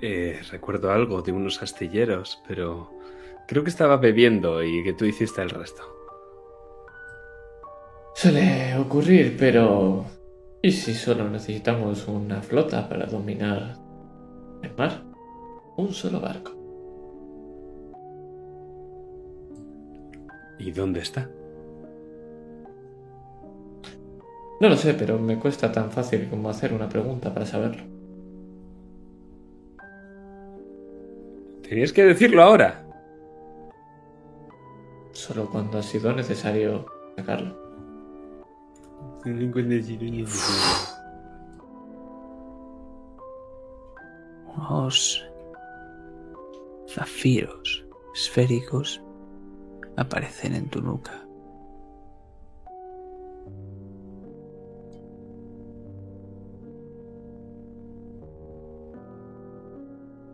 Eh, 0.00 0.40
recuerdo 0.52 0.92
algo 0.92 1.22
de 1.22 1.32
unos 1.32 1.60
astilleros, 1.60 2.40
pero 2.46 2.90
creo 3.48 3.64
que 3.64 3.70
estaba 3.70 3.96
bebiendo 3.96 4.62
y 4.62 4.84
que 4.84 4.92
tú 4.92 5.04
hiciste 5.04 5.42
el 5.42 5.50
resto. 5.50 5.82
Suele 8.14 8.76
ocurrir, 8.76 9.36
pero 9.38 10.04
¿y 10.62 10.70
si 10.70 10.94
solo 10.94 11.28
necesitamos 11.28 12.06
una 12.06 12.42
flota 12.42 12.88
para 12.88 13.06
dominar 13.06 13.76
el 14.62 14.74
mar? 14.76 15.02
Un 15.76 15.92
solo 15.92 16.20
barco. 16.20 16.52
¿Y 20.58 20.70
dónde 20.72 21.00
está? 21.00 21.28
No 24.60 24.68
lo 24.68 24.76
sé, 24.76 24.94
pero 24.94 25.18
me 25.18 25.38
cuesta 25.38 25.70
tan 25.70 25.90
fácil 25.90 26.28
como 26.28 26.50
hacer 26.50 26.72
una 26.72 26.88
pregunta 26.88 27.32
para 27.32 27.46
saberlo. 27.46 27.97
Tenías 31.68 31.92
que 31.92 32.04
decirlo 32.04 32.42
ahora. 32.42 32.82
Solo 35.12 35.50
cuando 35.50 35.78
ha 35.78 35.82
sido 35.82 36.12
necesario 36.14 36.86
sacarlo. 37.16 37.54
Unos 44.56 45.28
zafiros 46.88 47.84
esféricos 48.14 49.02
aparecen 49.96 50.54
en 50.54 50.70
tu 50.70 50.80
nuca. 50.80 51.27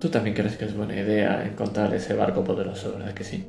Tú 0.05 0.11
también 0.11 0.37
crees 0.37 0.59
que 0.59 0.67
es 0.67 0.77
buena 0.77 0.95
idea 0.95 1.47
encontrar 1.47 1.95
ese 1.95 2.13
barco 2.13 2.45
poderoso, 2.45 2.93
¿verdad 2.93 3.15
que 3.15 3.25
sí? 3.25 3.49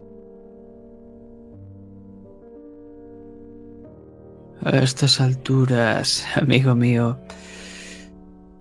A 4.64 4.78
estas 4.78 5.20
alturas, 5.20 6.26
amigo 6.38 6.74
mío, 6.74 7.20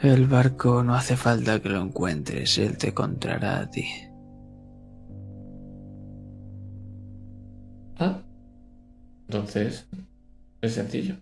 el 0.01 0.27
barco 0.27 0.83
no 0.83 0.97
hace 0.97 1.17
falta 1.17 1.61
que 1.61 1.69
lo 1.69 1.83
encuentres, 1.83 2.59
él 2.59 2.77
te 2.79 2.89
encontrará 2.89 3.61
a 3.61 3.71
ti. 3.71 3.87
Ah, 8.01 8.21
entonces 9.29 9.87
es 10.63 10.75
sencillo. 10.75 11.15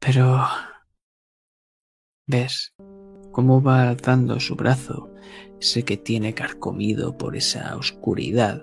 Pero 0.00 0.40
ves 2.26 2.74
cómo 3.32 3.62
va 3.62 3.88
alzando 3.88 4.38
su 4.40 4.56
brazo, 4.56 5.10
ese 5.60 5.84
que 5.84 5.96
tiene 5.96 6.34
carcomido 6.34 7.16
por 7.16 7.36
esa 7.36 7.76
oscuridad 7.76 8.62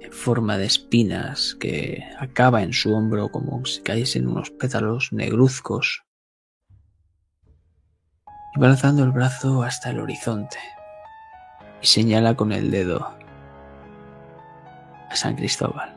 en 0.00 0.12
forma 0.12 0.58
de 0.58 0.66
espinas 0.66 1.56
que 1.58 2.04
acaba 2.18 2.62
en 2.62 2.72
su 2.72 2.94
hombro 2.94 3.30
como 3.30 3.64
si 3.64 3.80
cayesen 3.82 4.26
unos 4.26 4.50
pétalos 4.50 5.08
negruzcos. 5.12 6.04
Y 8.54 8.60
va 8.60 8.68
alzando 8.68 9.02
el 9.02 9.10
brazo 9.10 9.62
hasta 9.62 9.90
el 9.90 10.00
horizonte 10.00 10.58
y 11.80 11.86
señala 11.86 12.34
con 12.34 12.52
el 12.52 12.70
dedo 12.70 13.14
a 15.10 15.16
San 15.16 15.36
Cristóbal. 15.36 15.94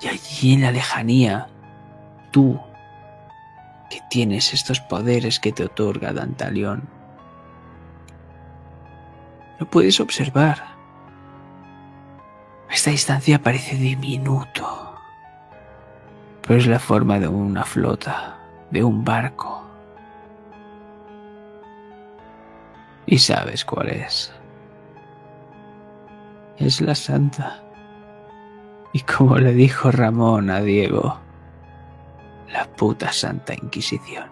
Y 0.00 0.08
allí 0.08 0.54
en 0.54 0.62
la 0.62 0.72
lejanía, 0.72 1.48
tú, 2.32 2.60
que 3.92 4.00
tienes 4.08 4.54
estos 4.54 4.80
poderes 4.80 5.38
que 5.38 5.52
te 5.52 5.64
otorga 5.64 6.14
Dantalión, 6.14 6.88
lo 9.60 9.68
puedes 9.68 10.00
observar. 10.00 10.64
Esta 12.70 12.90
distancia 12.90 13.42
parece 13.42 13.76
diminuto, 13.76 14.94
pero 16.40 16.58
es 16.58 16.66
la 16.66 16.78
forma 16.78 17.20
de 17.20 17.28
una 17.28 17.64
flota, 17.66 18.38
de 18.70 18.82
un 18.82 19.04
barco. 19.04 19.62
Y 23.04 23.18
sabes 23.18 23.62
cuál 23.66 23.90
es. 23.90 24.32
Es 26.56 26.80
la 26.80 26.94
santa. 26.94 27.62
Y 28.94 29.00
como 29.00 29.36
le 29.36 29.52
dijo 29.52 29.90
Ramón 29.90 30.48
a 30.48 30.62
Diego, 30.62 31.18
la 32.52 32.70
puta 32.72 33.12
Santa 33.12 33.54
Inquisición. 33.54 34.28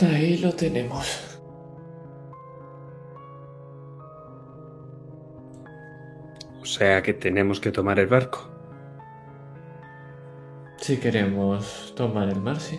Ahí 0.00 0.36
lo 0.38 0.52
tenemos. 0.52 1.38
O 6.60 6.64
sea 6.64 7.02
que 7.02 7.14
tenemos 7.14 7.60
que 7.60 7.72
tomar 7.72 7.98
el 7.98 8.06
barco. 8.06 8.50
Si 10.76 10.98
queremos 10.98 11.94
tomar 11.96 12.28
el 12.28 12.40
mar, 12.40 12.60
sí. 12.60 12.78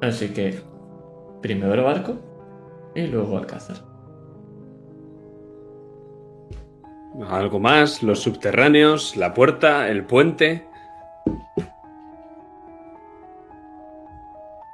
Así 0.00 0.32
que 0.32 0.62
primero 1.42 1.74
el 1.74 1.82
barco 1.82 2.33
y 2.94 3.06
luego 3.06 3.38
Alcázar. 3.38 3.76
Algo 7.28 7.60
más, 7.60 8.02
los 8.02 8.20
subterráneos, 8.20 9.16
la 9.16 9.34
puerta, 9.34 9.88
el 9.88 10.04
puente. 10.04 10.66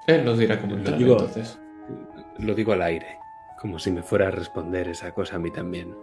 Él 0.06 0.24
nos 0.24 0.38
dirá 0.38 0.58
cómo 0.60 0.72
Lo 0.72 0.78
entrar 0.78 0.98
digo- 0.98 1.12
entonces. 1.12 1.58
Lo 2.38 2.54
digo 2.54 2.72
al 2.72 2.82
aire, 2.82 3.18
como 3.60 3.78
si 3.78 3.90
me 3.90 4.02
fuera 4.02 4.28
a 4.28 4.30
responder 4.30 4.88
esa 4.88 5.12
cosa 5.12 5.36
a 5.36 5.38
mí 5.38 5.50
también. 5.50 5.94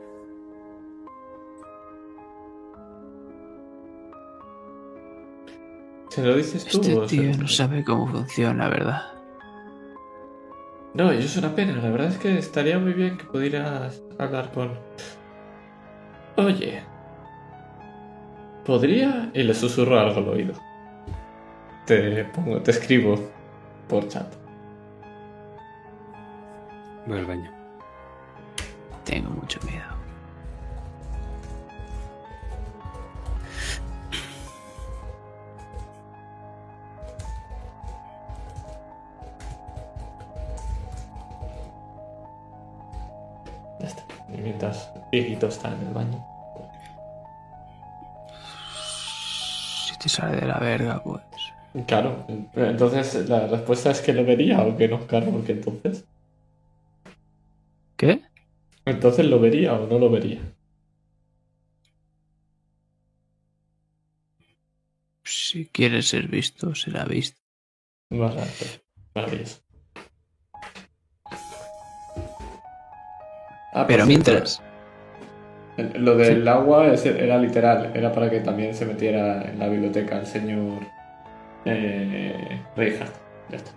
¿Se 6.10 6.24
lo 6.24 6.36
dices 6.36 6.66
tú 6.66 6.80
Este 6.82 7.08
tío 7.08 7.38
no 7.38 7.48
sabe 7.48 7.84
cómo 7.84 8.08
funciona, 8.08 8.70
¿verdad? 8.70 9.02
No, 10.98 11.14
y 11.14 11.18
eso 11.18 11.28
es 11.28 11.38
una 11.38 11.54
pena. 11.54 11.74
La 11.74 11.92
verdad 11.92 12.08
es 12.08 12.18
que 12.18 12.40
estaría 12.40 12.80
muy 12.80 12.94
bien 12.94 13.20
que 13.20 13.26
pudieras 13.26 14.02
hablar 14.18 14.52
con. 14.52 14.72
Oye. 16.38 16.82
¿Podría? 18.66 19.30
Y 19.32 19.44
le 19.44 19.54
susurro 19.54 20.00
algo 20.00 20.18
al 20.18 20.28
oído. 20.30 20.56
Te 21.86 22.26
pongo, 22.26 22.60
te 22.64 22.72
escribo 22.72 23.16
por 23.88 24.08
chat. 24.08 24.26
Voy 27.06 27.20
al 27.20 27.26
baño. 27.28 27.52
Tengo 29.06 29.30
mucho 29.30 29.60
miedo. 29.68 29.77
Está 45.48 45.74
en 45.74 45.88
el 45.88 45.94
baño. 45.94 46.26
Si 49.88 49.98
te 49.98 50.10
sale 50.10 50.42
de 50.42 50.48
la 50.48 50.60
verga, 50.60 51.02
pues. 51.04 51.24
Claro, 51.86 52.26
entonces 52.56 53.30
la 53.30 53.48
respuesta 53.48 53.92
es 53.92 54.02
que 54.02 54.14
lo 54.14 54.26
vería 54.26 54.62
o 54.62 54.76
que 54.76 54.88
no, 54.88 55.06
claro, 55.06 55.32
porque 55.32 55.52
entonces. 55.52 56.06
¿Qué? 57.96 58.22
Entonces 58.86 59.26
lo 59.26 59.40
vería 59.40 59.74
o 59.74 59.88
no 59.88 60.00
lo 60.00 60.10
vería. 60.10 60.42
Si 65.24 65.66
quiere 65.68 66.02
ser 66.02 66.28
visto, 66.28 66.74
será 66.74 67.04
visto. 67.06 67.40
Vale, 68.10 68.42
maravilloso. 69.14 69.62
Ah, 73.74 73.86
Pero 73.86 74.06
cierto, 74.06 74.34
Lo 75.96 76.16
del 76.16 76.48
agua 76.48 76.88
es- 76.88 77.06
era 77.06 77.38
literal, 77.38 77.92
era 77.94 78.12
para 78.12 78.30
que 78.30 78.40
también 78.40 78.74
se 78.74 78.86
metiera 78.86 79.44
en 79.44 79.60
la 79.60 79.68
biblioteca 79.68 80.18
el 80.20 80.26
señor 80.26 80.80
eh, 81.66 82.60
Reinhardt. 82.76 83.14
Ya 83.50 83.58
está. 83.58 83.72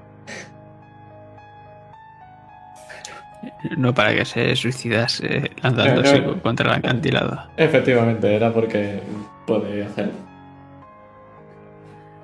No 3.76 3.94
para 3.94 4.14
que 4.14 4.24
se 4.24 4.54
suicidase 4.56 5.50
lanzándose 5.62 6.16
Eh, 6.16 6.20
no. 6.26 6.40
contra 6.42 6.70
el 6.72 6.78
acantilado. 6.78 7.38
Efectivamente, 7.56 8.34
era 8.34 8.52
porque 8.52 9.00
puede 9.46 9.84
hacerlo. 9.84 10.12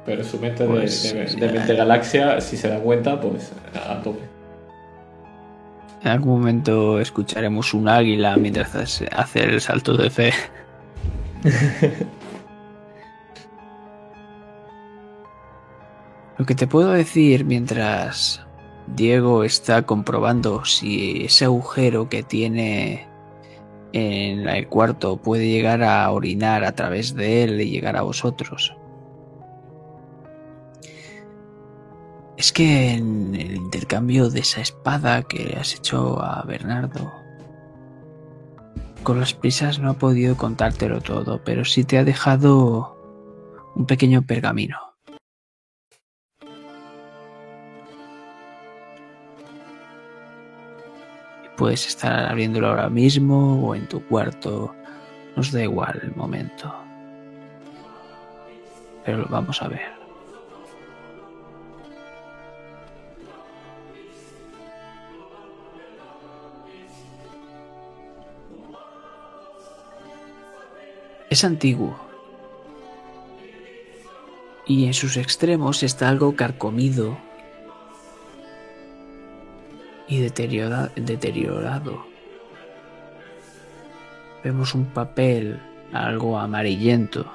Pero 0.05 0.23
su 0.23 0.39
mente 0.39 0.63
de- 0.65 0.69
Pues, 0.69 1.13
de, 1.13 1.25
de 1.25 1.47
eh. 1.47 1.53
mente 1.59 1.75
galaxia, 1.75 2.41
si 2.41 2.57
se 2.57 2.69
da 2.69 2.79
cuenta, 2.79 3.21
pues 3.21 3.53
a 3.75 4.01
tope. 4.03 4.21
En 6.03 6.09
algún 6.09 6.39
momento 6.39 7.01
escucharemos 7.01 7.75
un 7.75 7.89
águila 7.89 8.37
mientras 8.37 8.75
hace 8.75 9.45
el 9.45 9.61
salto 9.61 9.97
de 9.97 10.11
fe. 10.11 10.33
Lo 16.39 16.45
que 16.45 16.55
te 16.55 16.67
puedo 16.67 16.93
decir 16.93 17.47
mientras 17.47 18.47
Diego 18.87 19.43
está 19.43 19.83
comprobando 19.83 20.65
si 20.65 21.25
ese 21.25 21.47
agujero 21.47 22.09
que 22.11 22.23
tiene 22.23 23.07
en 23.93 24.47
el 24.49 24.69
cuarto 24.69 25.17
puede 25.17 25.49
llegar 25.49 25.83
a 25.83 26.11
orinar 26.11 26.65
a 26.65 26.73
través 26.73 27.15
de 27.15 27.43
él 27.45 27.61
y 27.61 27.71
llegar 27.71 27.97
a 27.97 28.03
vosotros. 28.03 28.77
Es 32.37 32.53
que 32.53 32.91
en 32.91 33.35
el 33.35 33.57
intercambio 33.57 34.29
de 34.29 34.41
esa 34.41 34.61
espada 34.61 35.23
que 35.23 35.43
le 35.43 35.57
has 35.57 35.75
hecho 35.75 36.23
a 36.23 36.43
Bernardo, 36.43 37.11
con 39.03 39.19
las 39.21 39.33
prisas 39.33 39.79
no 39.79 39.91
ha 39.91 39.95
podido 39.95 40.37
contártelo 40.37 41.01
todo, 41.01 41.43
pero 41.45 41.65
sí 41.65 41.85
te 41.85 41.97
ha 41.97 42.05
dejado 42.05 42.95
un 43.75 43.87
pequeño 43.87 44.21
pergamino. 44.23 44.77
Puedes 51.57 51.87
estar 51.87 52.27
abriéndolo 52.27 52.69
ahora 52.69 52.91
mismo 52.91 53.67
o 53.67 53.75
en 53.75 53.89
tu 53.89 54.07
cuarto, 54.09 54.75
nos 55.37 55.53
da 55.53 55.63
igual 55.63 56.01
el 56.03 56.15
momento. 56.15 56.75
Pero 59.07 59.19
lo 59.19 59.27
vamos 59.27 59.63
a 59.63 59.69
ver. 59.69 59.96
Es 71.37 71.45
antiguo. 71.45 71.95
Y 74.67 74.87
en 74.87 74.95
sus 74.95 75.19
extremos 75.19 75.83
está 75.83 76.09
algo 76.09 76.35
carcomido 76.35 77.19
y 80.09 80.19
deteriora- 80.19 80.91
deteriorado. 80.97 82.07
Vemos 84.43 84.75
un 84.75 84.87
papel 84.87 85.61
algo 85.93 86.39
amarillento. 86.39 87.31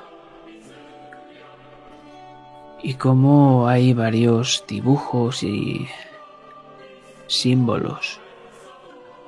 Y 2.82 2.96
como 2.96 3.68
hay 3.68 3.94
varios 3.94 4.64
dibujos 4.68 5.44
y 5.44 5.88
símbolos 7.28 8.20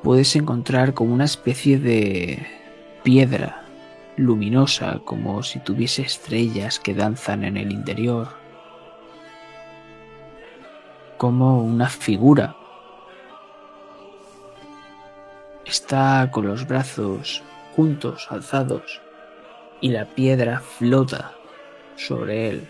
puedes 0.02 0.36
encontrar 0.36 0.96
como 0.96 1.14
una 1.14 1.26
especie 1.26 1.78
de 1.78 2.48
piedra 3.04 3.63
luminosa, 4.18 5.00
como 5.06 5.44
si 5.44 5.60
tuviese 5.60 6.04
estrellas 6.04 6.80
que 6.80 6.94
danzan 6.94 7.44
en 7.44 7.58
el 7.58 7.72
interior, 7.72 8.30
como 11.18 11.64
una 11.64 11.90
figura. 11.90 12.56
Está 15.66 16.30
con 16.32 16.48
los 16.48 16.68
brazos 16.68 17.42
juntos, 17.76 18.28
alzados, 18.30 19.02
y 19.82 19.90
la 19.90 20.06
piedra 20.06 20.60
flota 20.60 21.34
sobre 21.96 22.50
él. 22.50 22.68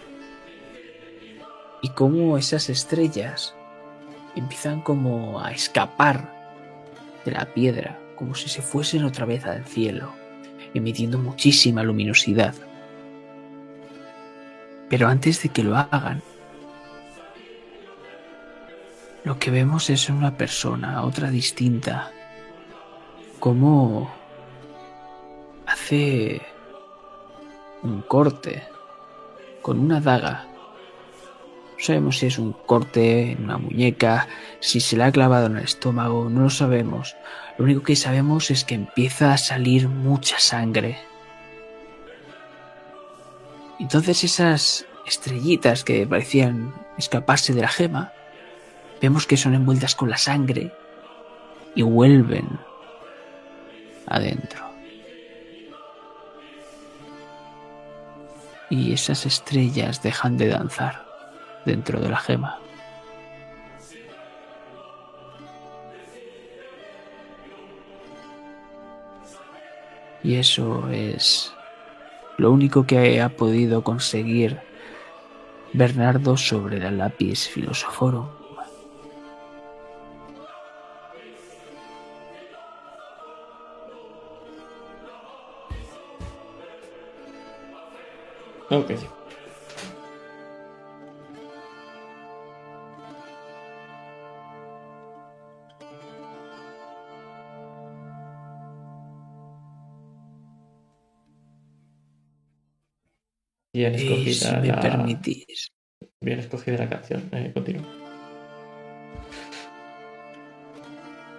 Y 1.82 1.90
como 1.90 2.38
esas 2.38 2.70
estrellas 2.70 3.54
empiezan 4.36 4.82
como 4.82 5.42
a 5.42 5.52
escapar 5.52 6.34
de 7.26 7.32
la 7.32 7.46
piedra, 7.54 8.00
como 8.16 8.36
si 8.36 8.50
se 8.50 8.62
fuesen 8.62 9.04
otra 9.04 9.26
vez 9.26 9.46
al 9.46 9.66
cielo, 9.66 10.14
emitiendo 10.74 11.18
muchísima 11.18 11.84
luminosidad. 11.84 12.56
Pero 14.90 15.08
antes 15.08 15.42
de 15.44 15.50
que 15.50 15.64
lo 15.64 15.76
hagan, 15.76 16.22
lo 19.24 19.40
que 19.40 19.52
vemos 19.52 19.90
es 19.90 20.10
una 20.10 20.38
persona, 20.38 21.04
otra 21.04 21.30
distinta, 21.30 22.12
como 23.40 24.12
hace 25.66 26.42
un 27.82 28.02
corte 28.02 28.64
con 29.62 29.80
una 29.80 30.00
daga. 30.00 30.53
Sabemos 31.84 32.20
si 32.20 32.28
es 32.28 32.40
un 32.40 32.54
corte 32.54 33.32
en 33.32 33.44
una 33.44 33.58
muñeca, 33.58 34.30
si 34.62 34.80
se 34.80 34.96
le 34.96 35.04
ha 35.04 35.12
clavado 35.12 35.48
en 35.48 35.58
el 35.58 35.66
estómago, 35.66 36.30
no 36.30 36.44
lo 36.44 36.50
sabemos. 36.50 37.18
Lo 37.58 37.66
único 37.66 37.84
que 37.84 37.98
sabemos 37.98 38.52
es 38.52 38.64
que 38.64 38.76
empieza 38.76 39.34
a 39.34 39.38
salir 39.38 39.90
mucha 39.90 40.40
sangre. 40.40 40.98
Entonces 43.82 44.24
esas 44.24 44.86
estrellitas 45.06 45.84
que 45.84 46.08
parecían 46.08 46.74
escaparse 46.98 47.54
de 47.54 47.64
la 47.64 47.68
gema, 47.68 48.14
vemos 49.02 49.28
que 49.28 49.36
son 49.36 49.54
envueltas 49.54 49.94
con 49.94 50.10
la 50.10 50.18
sangre 50.18 50.72
y 51.76 51.82
vuelven 51.82 52.48
adentro. 54.08 54.64
Y 58.70 58.94
esas 58.94 59.26
estrellas 59.26 60.02
dejan 60.02 60.38
de 60.38 60.48
danzar 60.48 61.03
dentro 61.66 62.00
de 62.00 62.10
la 62.10 62.18
gema. 62.18 62.60
Y 70.24 70.36
eso 70.36 70.88
es 70.90 71.54
lo 72.38 72.52
único 72.52 72.86
que 72.86 73.22
ha 73.22 73.30
podido 73.30 73.84
conseguir 73.84 74.62
Bernardo 75.74 76.38
sobre 76.38 76.80
la 76.80 76.92
lápiz 76.92 77.48
filosoforum. 77.48 78.28
Ok. 88.70 89.13
Bien 103.74 103.94
Y 103.94 103.98
escogida 103.98 104.62
si 104.62 104.62
me 104.62 104.68
la... 104.68 104.80
permitís, 104.80 105.72
Bien 106.22 106.40
escogida 106.40 106.78
la 106.78 106.90
canción. 106.90 107.30
Eh, 107.32 107.52
continúa. 107.54 107.86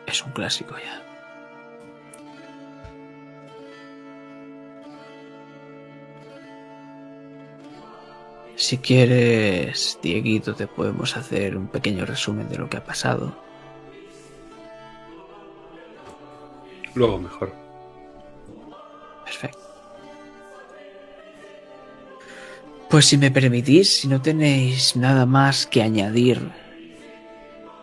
es 0.07 0.25
un 0.25 0.33
clásico 0.33 0.77
ya. 0.79 1.03
Si 8.57 8.79
quieres, 8.79 9.99
Dieguito, 10.03 10.55
te 10.55 10.67
podemos 10.67 11.17
hacer 11.17 11.57
un 11.57 11.69
pequeño 11.69 12.07
resumen 12.07 12.49
de 12.49 12.59
lo 12.59 12.69
que 12.71 12.77
ha 12.77 12.85
pasado. 12.85 13.37
Luego 16.95 17.19
mejor. 17.19 17.64
Pues 22.95 23.07
si 23.07 23.19
me 23.19 23.33
permitís, 23.33 24.03
si 24.03 24.07
no 24.07 24.23
tenéis 24.23 24.95
nada 24.95 25.27
más 25.27 25.67
que 25.67 25.83
añadir, 25.83 26.53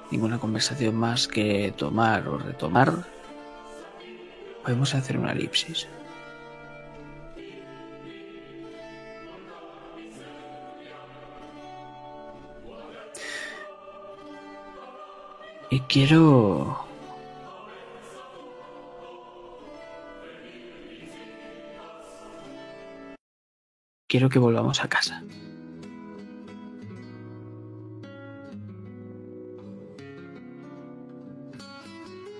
ninguna 0.10 0.40
conversación 0.40 0.96
más 0.96 1.28
que 1.28 1.74
tomar 1.76 2.30
o 2.30 2.38
retomar, 2.38 3.06
podemos 4.64 4.96
hacer 4.96 5.18
una 5.18 5.34
elipsis. 5.34 5.86
Y 15.72 15.82
quiero 15.82 16.81
quiero 24.12 24.28
que 24.28 24.40
volvamos 24.40 24.84
a 24.84 24.90
casa. 24.90 25.24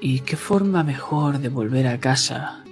¿Y 0.02 0.20
qué 0.20 0.36
forma 0.36 0.84
mejor 0.84 1.40
de 1.40 1.48
volver 1.48 1.88
a 1.88 1.98
casa 1.98 2.66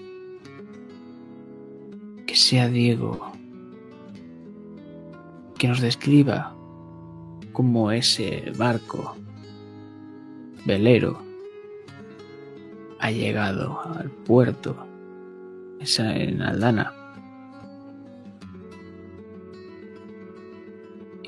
que 2.28 2.36
sea 2.36 2.68
Diego 2.68 3.32
que 5.58 5.70
nos 5.70 5.80
describa 5.80 6.54
cómo 7.54 7.94
ese 7.94 8.52
barco 8.58 9.16
velero 10.66 11.22
ha 13.00 13.12
llegado 13.12 13.80
al 13.98 14.10
puerto 14.10 14.76
esa 15.80 16.14
en 16.18 16.42
Aldana? 16.42 16.99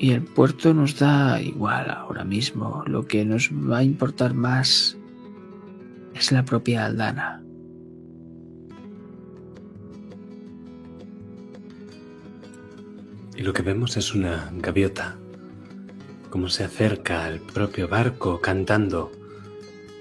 Y 0.02 0.10
el 0.10 0.22
puerto 0.24 0.74
nos 0.74 0.98
da 0.98 1.40
igual 1.40 1.88
ahora 1.88 2.24
mismo. 2.24 2.82
Lo 2.88 3.06
que 3.06 3.24
nos 3.24 3.50
va 3.52 3.78
a 3.78 3.84
importar 3.84 4.34
más 4.34 4.98
es 6.12 6.32
la 6.32 6.44
propia 6.44 6.86
Aldana. 6.86 7.40
Y 13.36 13.42
lo 13.42 13.52
que 13.52 13.62
vemos 13.62 13.96
es 13.96 14.12
una 14.12 14.50
gaviota, 14.56 15.18
como 16.30 16.48
se 16.48 16.64
acerca 16.64 17.24
al 17.24 17.38
propio 17.38 17.86
barco 17.86 18.40
cantando. 18.40 19.12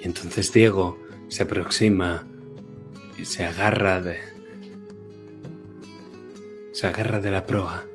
Y 0.02 0.08
entonces 0.08 0.52
Diego 0.52 0.98
se 1.28 1.44
aproxima 1.44 2.26
y 3.20 3.26
se 3.26 3.46
agarra 3.46 4.02
de... 4.02 4.18
Se 6.74 6.88
agarra 6.88 7.20
de 7.20 7.30
la 7.30 7.46
proa. 7.46 7.91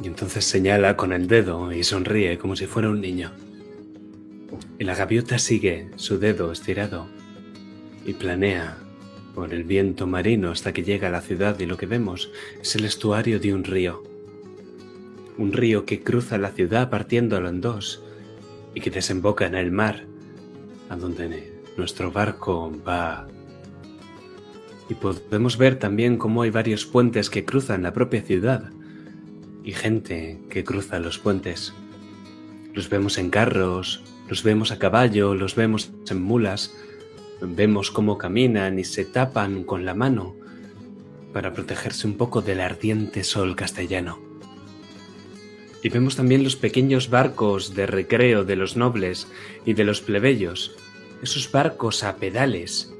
Y 0.00 0.06
entonces 0.06 0.44
señala 0.44 0.96
con 0.96 1.12
el 1.12 1.26
dedo 1.26 1.72
y 1.72 1.84
sonríe 1.84 2.38
como 2.38 2.56
si 2.56 2.66
fuera 2.66 2.90
un 2.90 3.00
niño. 3.00 3.32
Y 4.78 4.84
la 4.84 4.94
gaviota 4.94 5.38
sigue 5.38 5.90
su 5.96 6.18
dedo 6.18 6.52
estirado 6.52 7.08
y 8.04 8.14
planea 8.14 8.78
por 9.34 9.54
el 9.54 9.64
viento 9.64 10.06
marino 10.06 10.50
hasta 10.50 10.72
que 10.72 10.82
llega 10.82 11.08
a 11.08 11.10
la 11.10 11.20
ciudad 11.20 11.58
y 11.60 11.66
lo 11.66 11.76
que 11.76 11.86
vemos 11.86 12.30
es 12.60 12.74
el 12.76 12.84
estuario 12.84 13.38
de 13.40 13.54
un 13.54 13.64
río. 13.64 14.02
Un 15.38 15.52
río 15.52 15.86
que 15.86 16.02
cruza 16.02 16.36
la 16.36 16.50
ciudad 16.50 16.90
partiéndolo 16.90 17.48
en 17.48 17.60
dos 17.60 18.02
y 18.74 18.80
que 18.80 18.90
desemboca 18.90 19.46
en 19.46 19.54
el 19.54 19.70
mar, 19.70 20.04
a 20.88 20.96
donde 20.96 21.52
nuestro 21.76 22.10
barco 22.10 22.72
va. 22.86 23.26
Y 24.88 24.94
podemos 24.94 25.56
ver 25.56 25.78
también 25.78 26.18
cómo 26.18 26.42
hay 26.42 26.50
varios 26.50 26.84
puentes 26.84 27.30
que 27.30 27.44
cruzan 27.44 27.82
la 27.82 27.92
propia 27.92 28.20
ciudad 28.22 28.70
y 29.64 29.72
gente 29.72 30.38
que 30.50 30.64
cruza 30.64 30.98
los 30.98 31.18
puentes. 31.18 31.72
Los 32.74 32.88
vemos 32.88 33.18
en 33.18 33.30
carros, 33.30 34.02
los 34.28 34.42
vemos 34.42 34.72
a 34.72 34.78
caballo, 34.78 35.34
los 35.34 35.54
vemos 35.54 35.92
en 36.08 36.22
mulas, 36.22 36.74
vemos 37.40 37.90
cómo 37.90 38.18
caminan 38.18 38.78
y 38.78 38.84
se 38.84 39.04
tapan 39.04 39.64
con 39.64 39.84
la 39.84 39.94
mano 39.94 40.34
para 41.32 41.52
protegerse 41.52 42.06
un 42.06 42.16
poco 42.16 42.42
del 42.42 42.60
ardiente 42.60 43.24
sol 43.24 43.56
castellano. 43.56 44.18
Y 45.82 45.88
vemos 45.88 46.16
también 46.16 46.44
los 46.44 46.56
pequeños 46.56 47.10
barcos 47.10 47.74
de 47.74 47.86
recreo 47.86 48.44
de 48.44 48.56
los 48.56 48.76
nobles 48.76 49.26
y 49.64 49.74
de 49.74 49.84
los 49.84 50.00
plebeyos 50.00 50.76
esos 51.22 51.50
barcos 51.50 52.02
a 52.02 52.16
pedales 52.16 52.92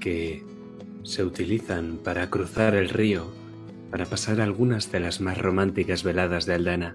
que 0.00 0.44
se 1.02 1.24
utilizan 1.24 1.98
para 2.04 2.28
cruzar 2.28 2.74
el 2.74 2.90
río, 2.90 3.26
para 3.90 4.06
pasar 4.06 4.40
algunas 4.40 4.92
de 4.92 5.00
las 5.00 5.20
más 5.20 5.38
románticas 5.38 6.02
veladas 6.02 6.46
de 6.46 6.54
Aldana. 6.54 6.92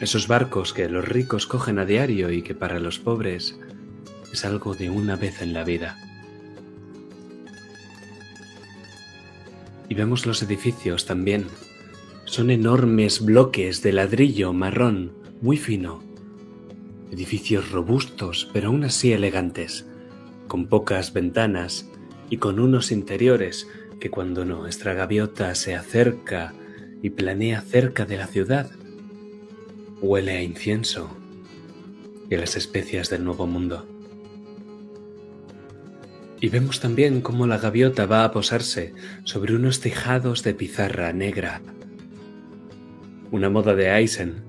Esos 0.00 0.28
barcos 0.28 0.72
que 0.72 0.88
los 0.88 1.06
ricos 1.06 1.46
cogen 1.46 1.78
a 1.78 1.84
diario 1.84 2.30
y 2.30 2.42
que 2.42 2.54
para 2.54 2.80
los 2.80 2.98
pobres 2.98 3.58
es 4.32 4.44
algo 4.44 4.74
de 4.74 4.88
una 4.88 5.16
vez 5.16 5.42
en 5.42 5.52
la 5.52 5.64
vida. 5.64 5.98
Y 9.88 9.94
vemos 9.94 10.24
los 10.24 10.42
edificios 10.42 11.04
también. 11.04 11.46
Son 12.24 12.50
enormes 12.50 13.24
bloques 13.24 13.82
de 13.82 13.92
ladrillo 13.92 14.52
marrón, 14.52 15.12
muy 15.42 15.56
fino. 15.56 16.02
Edificios 17.10 17.72
robustos, 17.72 18.48
pero 18.52 18.68
aún 18.68 18.84
así 18.84 19.12
elegantes, 19.12 19.84
con 20.46 20.68
pocas 20.68 21.12
ventanas 21.12 21.90
y 22.30 22.36
con 22.36 22.60
unos 22.60 22.92
interiores 22.92 23.66
que 24.00 24.10
cuando 24.10 24.44
nuestra 24.44 24.94
gaviota 24.94 25.54
se 25.54 25.76
acerca 25.76 26.54
y 27.02 27.10
planea 27.10 27.60
cerca 27.60 28.06
de 28.06 28.16
la 28.16 28.26
ciudad, 28.26 28.70
huele 30.00 30.32
a 30.32 30.42
incienso 30.42 31.16
y 32.28 32.34
a 32.34 32.38
las 32.38 32.56
especias 32.56 33.10
del 33.10 33.24
Nuevo 33.24 33.46
Mundo. 33.46 33.86
Y 36.40 36.48
vemos 36.48 36.80
también 36.80 37.20
cómo 37.20 37.46
la 37.46 37.58
gaviota 37.58 38.06
va 38.06 38.24
a 38.24 38.32
posarse 38.32 38.94
sobre 39.24 39.54
unos 39.54 39.80
tejados 39.80 40.42
de 40.42 40.54
pizarra 40.54 41.12
negra. 41.12 41.60
Una 43.30 43.50
moda 43.50 43.74
de 43.74 43.94
Eisen. 43.94 44.42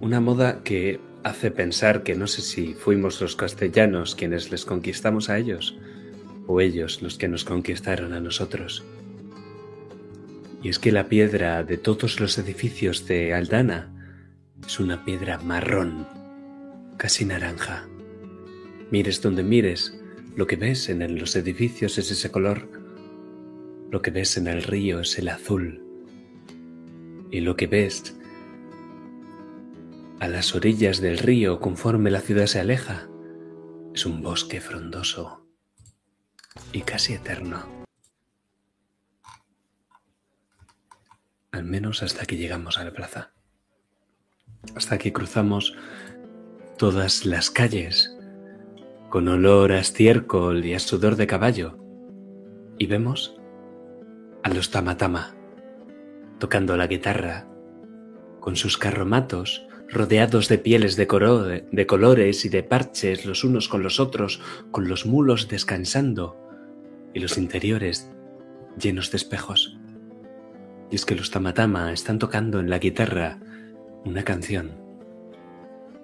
Una 0.00 0.20
moda 0.20 0.64
que 0.64 1.00
hace 1.22 1.52
pensar 1.52 2.02
que 2.02 2.16
no 2.16 2.26
sé 2.26 2.42
si 2.42 2.74
fuimos 2.74 3.20
los 3.20 3.36
castellanos 3.36 4.16
quienes 4.16 4.50
les 4.50 4.64
conquistamos 4.64 5.30
a 5.30 5.38
ellos 5.38 5.78
o 6.48 6.62
ellos 6.62 7.02
los 7.02 7.18
que 7.18 7.28
nos 7.28 7.44
conquistaron 7.44 8.14
a 8.14 8.20
nosotros. 8.20 8.82
Y 10.62 10.70
es 10.70 10.78
que 10.78 10.90
la 10.90 11.08
piedra 11.08 11.62
de 11.62 11.76
todos 11.76 12.18
los 12.20 12.38
edificios 12.38 13.06
de 13.06 13.34
Aldana 13.34 13.94
es 14.66 14.80
una 14.80 15.04
piedra 15.04 15.38
marrón, 15.38 16.08
casi 16.96 17.26
naranja. 17.26 17.86
Mires 18.90 19.20
donde 19.20 19.44
mires, 19.44 20.00
lo 20.36 20.46
que 20.46 20.56
ves 20.56 20.88
en 20.88 21.18
los 21.18 21.36
edificios 21.36 21.98
es 21.98 22.10
ese 22.10 22.30
color. 22.30 22.66
Lo 23.90 24.00
que 24.00 24.10
ves 24.10 24.38
en 24.38 24.46
el 24.46 24.62
río 24.62 25.00
es 25.00 25.18
el 25.18 25.28
azul. 25.28 25.84
Y 27.30 27.40
lo 27.40 27.56
que 27.56 27.66
ves 27.66 28.16
a 30.18 30.28
las 30.28 30.54
orillas 30.54 31.02
del 31.02 31.18
río 31.18 31.60
conforme 31.60 32.10
la 32.10 32.20
ciudad 32.20 32.46
se 32.46 32.58
aleja 32.58 33.06
es 33.94 34.06
un 34.06 34.22
bosque 34.22 34.60
frondoso 34.62 35.47
y 36.72 36.82
casi 36.82 37.14
eterno. 37.14 37.64
Al 41.52 41.64
menos 41.64 42.02
hasta 42.02 42.26
que 42.26 42.36
llegamos 42.36 42.78
a 42.78 42.84
la 42.84 42.92
plaza. 42.92 43.32
Hasta 44.74 44.98
que 44.98 45.12
cruzamos 45.12 45.74
todas 46.76 47.24
las 47.24 47.50
calles 47.50 48.14
con 49.08 49.28
olor 49.28 49.72
a 49.72 49.80
estiércol 49.80 50.64
y 50.64 50.74
a 50.74 50.78
sudor 50.78 51.16
de 51.16 51.26
caballo, 51.26 51.78
y 52.78 52.86
vemos 52.86 53.34
a 54.42 54.50
los 54.50 54.70
tamatama 54.70 55.34
tocando 56.38 56.76
la 56.76 56.86
guitarra, 56.86 57.46
con 58.40 58.56
sus 58.56 58.78
carromatos 58.78 59.66
rodeados 59.88 60.48
de 60.48 60.58
pieles 60.58 60.96
de, 60.96 61.06
de 61.70 61.86
colores 61.86 62.44
y 62.44 62.48
de 62.48 62.62
parches 62.62 63.26
los 63.26 63.42
unos 63.44 63.68
con 63.68 63.82
los 63.82 64.00
otros, 64.00 64.40
con 64.70 64.88
los 64.88 65.06
mulos 65.06 65.48
descansando 65.48 66.47
y 67.14 67.20
los 67.20 67.38
interiores 67.38 68.10
llenos 68.78 69.10
de 69.10 69.16
espejos. 69.16 69.78
Y 70.90 70.96
es 70.96 71.04
que 71.04 71.14
los 71.14 71.30
tamatama 71.30 71.92
están 71.92 72.18
tocando 72.18 72.60
en 72.60 72.70
la 72.70 72.78
guitarra 72.78 73.38
una 74.04 74.22
canción, 74.22 74.72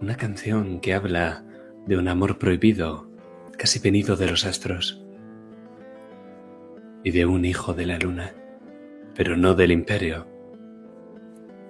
una 0.00 0.16
canción 0.16 0.80
que 0.80 0.94
habla 0.94 1.44
de 1.86 1.96
un 1.96 2.08
amor 2.08 2.38
prohibido, 2.38 3.08
casi 3.56 3.78
venido 3.78 4.16
de 4.16 4.28
los 4.28 4.44
astros, 4.44 5.02
y 7.02 7.10
de 7.10 7.26
un 7.26 7.44
hijo 7.44 7.74
de 7.74 7.86
la 7.86 7.98
luna, 7.98 8.34
pero 9.14 9.36
no 9.36 9.54
del 9.54 9.72
imperio, 9.72 10.26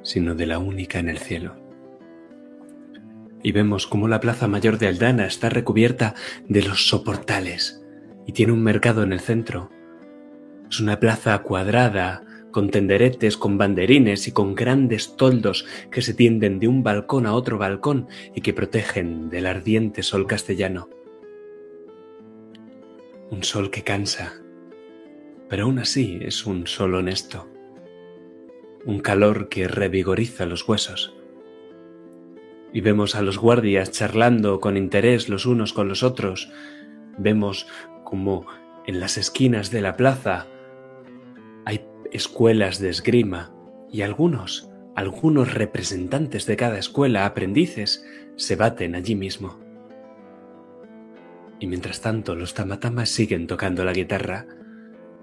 sino 0.02 0.34
de 0.34 0.46
la 0.46 0.58
única 0.58 0.98
en 0.98 1.08
el 1.08 1.18
cielo. 1.18 1.56
Y 3.42 3.52
vemos 3.52 3.86
cómo 3.86 4.08
la 4.08 4.20
plaza 4.20 4.48
mayor 4.48 4.78
de 4.78 4.88
Aldana 4.88 5.26
está 5.26 5.50
recubierta 5.50 6.14
de 6.48 6.62
los 6.62 6.88
soportales 6.88 7.83
y 8.26 8.32
tiene 8.32 8.52
un 8.52 8.62
mercado 8.62 9.02
en 9.02 9.12
el 9.12 9.20
centro. 9.20 9.70
Es 10.70 10.80
una 10.80 10.98
plaza 10.98 11.38
cuadrada, 11.40 12.22
con 12.50 12.70
tenderetes, 12.70 13.36
con 13.36 13.58
banderines 13.58 14.28
y 14.28 14.32
con 14.32 14.54
grandes 14.54 15.16
toldos 15.16 15.66
que 15.90 16.02
se 16.02 16.14
tienden 16.14 16.60
de 16.60 16.68
un 16.68 16.84
balcón 16.84 17.26
a 17.26 17.34
otro 17.34 17.58
balcón 17.58 18.06
y 18.34 18.42
que 18.42 18.54
protegen 18.54 19.28
del 19.28 19.46
ardiente 19.46 20.04
sol 20.04 20.26
castellano. 20.26 20.88
Un 23.30 23.42
sol 23.42 23.70
que 23.70 23.82
cansa, 23.82 24.34
pero 25.48 25.64
aún 25.64 25.80
así 25.80 26.18
es 26.22 26.46
un 26.46 26.66
sol 26.66 26.94
honesto. 26.94 27.48
Un 28.84 29.00
calor 29.00 29.48
que 29.48 29.66
revigoriza 29.66 30.46
los 30.46 30.68
huesos. 30.68 31.14
Y 32.72 32.80
vemos 32.80 33.14
a 33.14 33.22
los 33.22 33.38
guardias 33.38 33.90
charlando 33.90 34.60
con 34.60 34.76
interés 34.76 35.28
los 35.28 35.46
unos 35.46 35.72
con 35.72 35.88
los 35.88 36.02
otros. 36.02 36.50
Vemos 37.18 37.66
como 38.14 38.46
en 38.86 39.00
las 39.00 39.18
esquinas 39.18 39.72
de 39.72 39.80
la 39.80 39.96
plaza 39.96 40.46
hay 41.64 41.84
escuelas 42.12 42.78
de 42.78 42.88
esgrima 42.88 43.52
y 43.90 44.02
algunos, 44.02 44.70
algunos 44.94 45.52
representantes 45.52 46.46
de 46.46 46.54
cada 46.54 46.78
escuela, 46.78 47.26
aprendices, 47.26 48.06
se 48.36 48.54
baten 48.54 48.94
allí 48.94 49.16
mismo. 49.16 49.58
Y 51.58 51.66
mientras 51.66 52.02
tanto 52.02 52.36
los 52.36 52.54
tamatamas 52.54 53.08
siguen 53.08 53.48
tocando 53.48 53.84
la 53.84 53.92
guitarra 53.92 54.46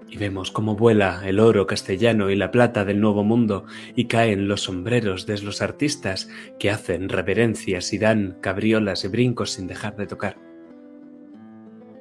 y 0.06 0.18
vemos 0.18 0.50
cómo 0.50 0.76
vuela 0.76 1.22
el 1.24 1.40
oro 1.40 1.66
castellano 1.66 2.28
y 2.28 2.36
la 2.36 2.50
plata 2.50 2.84
del 2.84 3.00
Nuevo 3.00 3.24
Mundo 3.24 3.64
y 3.96 4.04
caen 4.04 4.48
los 4.48 4.64
sombreros 4.64 5.24
de 5.24 5.40
los 5.40 5.62
artistas 5.62 6.28
que 6.58 6.70
hacen 6.70 7.08
reverencias 7.08 7.94
y 7.94 7.98
dan 7.98 8.36
cabriolas 8.42 9.02
y 9.06 9.08
brincos 9.08 9.52
sin 9.52 9.66
dejar 9.66 9.96
de 9.96 10.06
tocar. 10.06 10.51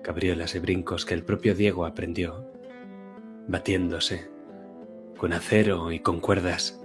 Cabriolas 0.02 0.56
y 0.56 0.60
brincos 0.60 1.06
que 1.06 1.14
el 1.14 1.24
propio 1.24 1.54
Diego 1.54 1.86
aprendió, 1.86 2.46
batiéndose 3.48 4.30
con 5.18 5.34
acero 5.34 5.92
y 5.92 6.00
con 6.00 6.20
cuerdas, 6.20 6.82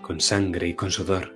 con 0.00 0.20
sangre 0.20 0.68
y 0.68 0.74
con 0.74 0.92
sudor. 0.92 1.34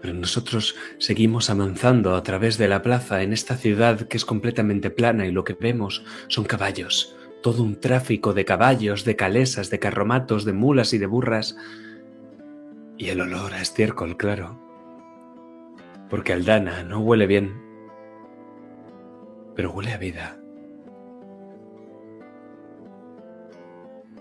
Pero 0.00 0.14
nosotros 0.14 0.74
seguimos 0.96 1.50
avanzando 1.50 2.16
a 2.16 2.22
través 2.22 2.56
de 2.56 2.68
la 2.68 2.80
plaza 2.80 3.22
en 3.22 3.34
esta 3.34 3.56
ciudad 3.56 4.08
que 4.08 4.16
es 4.16 4.24
completamente 4.24 4.88
plana 4.88 5.26
y 5.26 5.30
lo 5.30 5.44
que 5.44 5.52
vemos 5.52 6.04
son 6.28 6.44
caballos, 6.44 7.14
todo 7.42 7.62
un 7.62 7.78
tráfico 7.78 8.32
de 8.32 8.46
caballos, 8.46 9.04
de 9.04 9.14
calesas, 9.14 9.68
de 9.68 9.78
carromatos, 9.78 10.46
de 10.46 10.54
mulas 10.54 10.94
y 10.94 10.98
de 10.98 11.06
burras. 11.06 11.56
Y 12.96 13.10
el 13.10 13.20
olor 13.20 13.52
a 13.52 13.60
estiércol, 13.60 14.16
claro. 14.16 14.71
Porque 16.12 16.32
Aldana 16.32 16.84
no 16.84 17.00
huele 17.00 17.26
bien, 17.26 17.60
pero 19.56 19.72
huele 19.72 19.92
a 19.92 19.98
vida. 19.98 20.38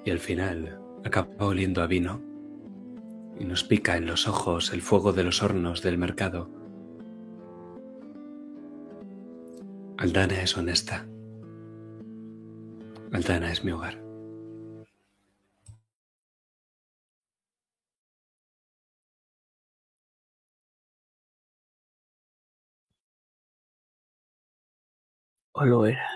y 0.03 0.11
al 0.11 0.19
final 0.19 0.79
acaba 1.03 1.29
oliendo 1.45 1.81
a 1.81 1.87
vino 1.87 2.21
y 3.39 3.45
nos 3.45 3.63
pica 3.63 3.97
en 3.97 4.05
los 4.05 4.27
ojos 4.27 4.73
el 4.73 4.81
fuego 4.81 5.13
de 5.13 5.23
los 5.23 5.41
hornos 5.41 5.81
del 5.81 5.97
mercado. 5.97 6.49
Aldana 9.97 10.41
es 10.41 10.57
honesta. 10.57 11.07
Aldana 13.11 13.51
es 13.51 13.63
mi 13.63 13.71
hogar. 13.71 14.00
O 25.53 25.65
lo 25.65 25.85
era. 25.85 26.09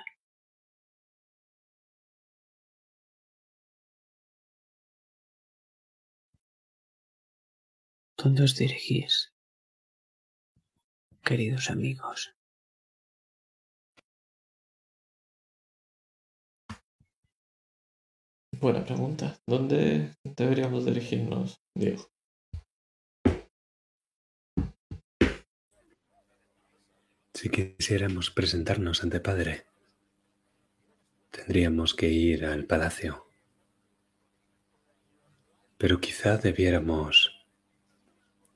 ¿Dónde 8.18 8.42
os 8.48 8.56
dirigís, 8.62 9.14
queridos 11.28 11.70
amigos? 11.70 12.20
Buena 18.60 18.84
pregunta. 18.84 19.38
¿Dónde 19.46 20.16
deberíamos 20.24 20.86
dirigirnos, 20.86 21.62
Diego? 21.76 22.15
Si 27.46 27.52
quisiéramos 27.52 28.32
presentarnos 28.32 29.04
ante 29.04 29.20
Padre, 29.20 29.68
tendríamos 31.30 31.94
que 31.94 32.10
ir 32.10 32.44
al 32.44 32.66
palacio. 32.66 33.28
Pero 35.78 36.02
quizá 36.02 36.38
debiéramos 36.38 37.46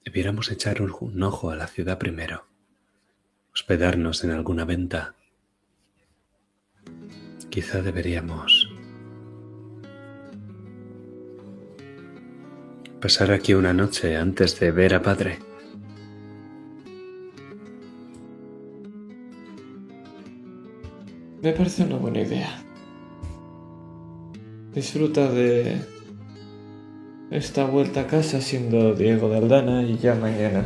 debiéramos 0.04 0.50
echar 0.50 0.82
un 0.82 1.22
ojo 1.22 1.52
a 1.52 1.56
la 1.56 1.68
ciudad 1.68 2.00
primero, 2.00 2.48
hospedarnos 3.54 4.24
en 4.24 4.32
alguna 4.32 4.66
venta. 4.66 5.14
Quizá 7.52 7.84
deberíamos 7.84 8.72
pasar 13.00 13.32
aquí 13.34 13.54
una 13.54 13.74
noche 13.74 14.18
antes 14.18 14.60
de 14.60 14.72
ver 14.72 14.96
a 14.96 15.04
padre. 15.04 15.49
Me 21.42 21.54
parece 21.54 21.84
una 21.84 21.96
buena 21.96 22.22
idea. 22.22 22.50
Disfruta 24.74 25.32
de 25.32 25.78
esta 27.32 27.66
vuelta 27.66 28.02
a 28.02 28.08
casa 28.08 28.42
siendo 28.42 28.94
Diego 28.94 29.30
de 29.30 29.38
Aldana 29.38 29.84
y 29.84 29.98
ya 29.98 30.16
mañana 30.16 30.66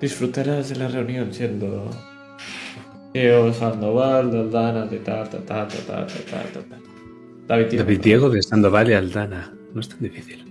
disfrutarás 0.00 0.70
de 0.70 0.76
la 0.76 0.88
reunión 0.88 1.32
siendo 1.32 1.90
Diego 3.12 3.52
Sandoval, 3.52 4.30
de 4.30 4.40
Aldana, 4.40 4.86
de 4.86 4.98
ta 4.98 5.24
ta 5.24 5.38
ta 5.38 5.68
ta 5.68 5.78
ta 5.86 6.06
ta 6.06 6.06
ta, 6.06 6.60
ta. 6.60 6.78
David, 7.46 7.66
Diego. 7.66 7.84
David 7.84 8.00
Diego 8.00 8.30
de 8.30 8.42
Sandoval 8.42 8.90
y 8.90 8.92
Aldana. 8.94 9.54
No 9.72 9.80
es 9.80 9.88
tan 9.88 10.00
difícil. 10.00 10.44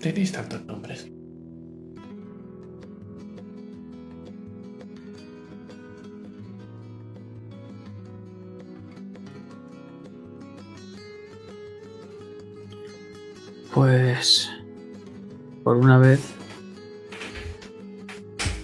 Tenéis 0.00 0.32
tantos 0.32 0.64
nombres. 0.64 1.08
Pues, 13.76 14.50
por 15.62 15.76
una 15.76 15.98
vez, 15.98 16.20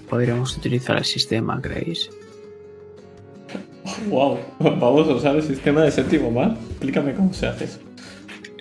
podríamos 0.09 0.57
utilizar 0.57 0.97
el 0.97 1.05
sistema, 1.05 1.61
¿creéis? 1.61 2.09
Wow, 4.09 4.39
vamos 4.59 5.09
a 5.09 5.13
usar 5.13 5.37
el 5.37 5.43
sistema 5.43 5.83
de 5.83 5.91
séptimo 5.91 6.31
mar. 6.31 6.57
Explícame 6.71 7.13
cómo 7.13 7.31
se 7.35 7.47
hace 7.47 7.65
eso. 7.65 7.79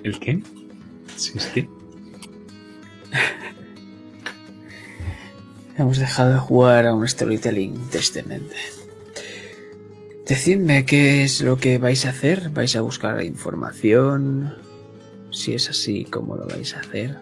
¿El 0.04 0.20
qué? 0.20 0.44
Sí, 1.16 1.40
sí. 1.40 1.70
Hemos 5.78 6.00
dejado 6.00 6.34
de 6.34 6.40
jugar 6.40 6.86
a 6.86 6.94
un 6.94 7.08
storytelling 7.08 7.80
tristemente. 7.92 8.58
Decidme 10.28 10.84
qué 10.84 11.24
es 11.24 11.40
lo 11.40 11.56
que 11.56 11.78
vais 11.78 12.06
a 12.06 12.10
hacer. 12.10 12.50
¿Vais 12.50 12.76
a 12.76 12.82
buscar 12.82 13.24
información? 13.24 14.54
Si 15.32 15.54
es 15.54 15.70
así, 15.70 16.06
¿cómo 16.06 16.36
lo 16.36 16.46
vais 16.46 16.76
a 16.76 16.82
hacer? 16.82 17.18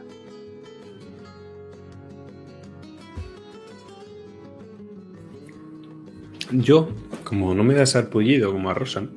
Yo, 6.52 6.90
como 7.23 7.53
no 7.53 7.64
me 7.64 7.76
da 7.76 7.86
sarpullido 7.86 8.52
como 8.52 8.72
a 8.72 8.73
Rosan, 8.73 9.11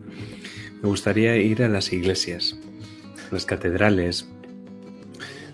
me 0.83 0.89
gustaría 0.89 1.37
ir 1.37 1.63
a 1.63 1.71
las 1.71 1.91
iglesias, 1.95 2.59
a 3.31 3.35
las 3.35 3.47
catedrales, 3.47 4.29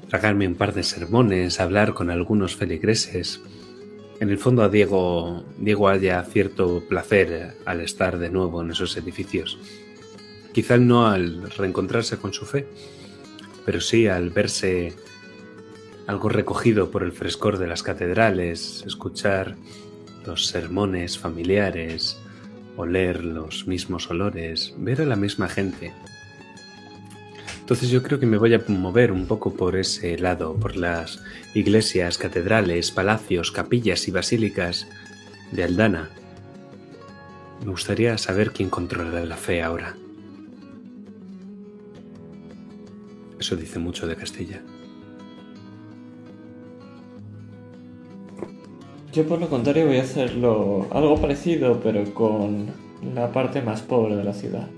tragarme 0.08 0.48
un 0.48 0.56
par 0.56 0.74
de 0.74 0.82
sermones, 0.82 1.60
hablar 1.60 1.94
con 1.94 2.10
algunos 2.10 2.56
feligreses. 2.56 3.40
En 4.18 4.30
el 4.30 4.38
fondo 4.38 4.64
a 4.64 4.68
Diego, 4.68 5.44
Diego 5.58 5.88
haya 5.88 6.20
cierto 6.24 6.82
placer 6.88 7.54
al 7.64 7.80
estar 7.80 8.18
de 8.18 8.30
nuevo 8.30 8.60
en 8.62 8.72
esos 8.72 8.96
edificios. 8.96 9.58
Quizá 10.52 10.78
no 10.78 11.06
al 11.06 11.48
reencontrarse 11.52 12.16
con 12.16 12.32
su 12.32 12.44
fe, 12.44 12.66
pero 13.68 13.82
sí 13.82 14.06
al 14.06 14.30
verse 14.30 14.94
algo 16.06 16.30
recogido 16.30 16.90
por 16.90 17.02
el 17.02 17.12
frescor 17.12 17.58
de 17.58 17.66
las 17.66 17.82
catedrales, 17.82 18.82
escuchar 18.86 19.56
los 20.24 20.46
sermones 20.46 21.18
familiares, 21.18 22.18
oler 22.78 23.22
los 23.22 23.66
mismos 23.66 24.08
olores, 24.10 24.72
ver 24.78 25.02
a 25.02 25.04
la 25.04 25.16
misma 25.16 25.50
gente. 25.50 25.92
Entonces 27.60 27.90
yo 27.90 28.02
creo 28.02 28.18
que 28.18 28.24
me 28.24 28.38
voy 28.38 28.54
a 28.54 28.64
mover 28.68 29.12
un 29.12 29.26
poco 29.26 29.52
por 29.52 29.76
ese 29.76 30.16
lado, 30.16 30.54
por 30.54 30.74
las 30.78 31.22
iglesias, 31.52 32.16
catedrales, 32.16 32.90
palacios, 32.90 33.52
capillas 33.52 34.08
y 34.08 34.12
basílicas 34.12 34.88
de 35.52 35.64
Aldana. 35.64 36.08
Me 37.60 37.70
gustaría 37.72 38.16
saber 38.16 38.52
quién 38.52 38.70
controla 38.70 39.26
la 39.26 39.36
fe 39.36 39.62
ahora. 39.62 39.94
Eso 43.38 43.56
dice 43.56 43.78
mucho 43.78 44.06
de 44.06 44.16
Castilla. 44.16 44.60
Yo 49.12 49.26
por 49.26 49.40
lo 49.40 49.48
contrario 49.48 49.86
voy 49.86 49.98
a 49.98 50.02
hacerlo 50.02 50.86
algo 50.90 51.20
parecido, 51.20 51.80
pero 51.82 52.04
con 52.14 52.66
la 53.14 53.32
parte 53.32 53.62
más 53.62 53.80
pobre 53.82 54.16
de 54.16 54.24
la 54.24 54.32
ciudad. 54.32 54.68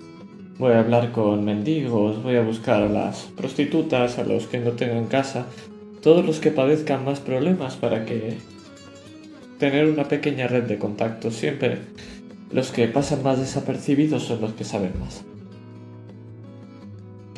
Voy 0.58 0.72
a 0.72 0.80
hablar 0.80 1.10
con 1.10 1.44
mendigos, 1.44 2.22
voy 2.22 2.36
a 2.36 2.42
buscar 2.42 2.82
a 2.82 2.88
las 2.88 3.24
prostitutas, 3.36 4.18
a 4.18 4.24
los 4.24 4.46
que 4.46 4.60
no 4.60 4.72
tengan 4.72 5.06
casa, 5.06 5.46
todos 6.02 6.24
los 6.24 6.38
que 6.38 6.50
padezcan 6.50 7.04
más 7.04 7.20
problemas 7.20 7.76
para 7.76 8.04
que 8.04 8.38
tener 9.58 9.86
una 9.88 10.04
pequeña 10.04 10.48
red 10.48 10.64
de 10.64 10.78
contactos. 10.78 11.34
Siempre 11.34 11.78
los 12.52 12.70
que 12.72 12.88
pasan 12.88 13.22
más 13.22 13.38
desapercibidos 13.38 14.24
son 14.24 14.42
los 14.42 14.52
que 14.52 14.64
saben 14.64 14.92
más. 15.00 15.24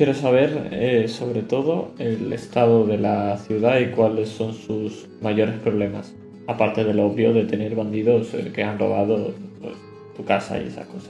Quiero 0.03 0.19
saber 0.19 0.67
eh, 0.73 1.07
sobre 1.07 1.43
todo 1.43 1.93
el 1.97 2.33
estado 2.33 2.85
de 2.85 2.97
la 2.97 3.37
ciudad 3.37 3.79
y 3.79 3.91
cuáles 3.91 4.27
son 4.27 4.53
sus 4.53 5.07
mayores 5.21 5.57
problemas. 5.59 6.13
Aparte 6.45 6.83
de 6.83 6.93
lo 6.93 7.05
obvio 7.05 7.31
de 7.31 7.45
tener 7.45 7.73
bandidos 7.73 8.33
eh, 8.33 8.51
que 8.53 8.65
han 8.65 8.77
robado 8.77 9.33
pues, 9.61 9.75
tu 10.17 10.25
casa 10.25 10.61
y 10.61 10.67
esa 10.67 10.85
cosa. 10.87 11.09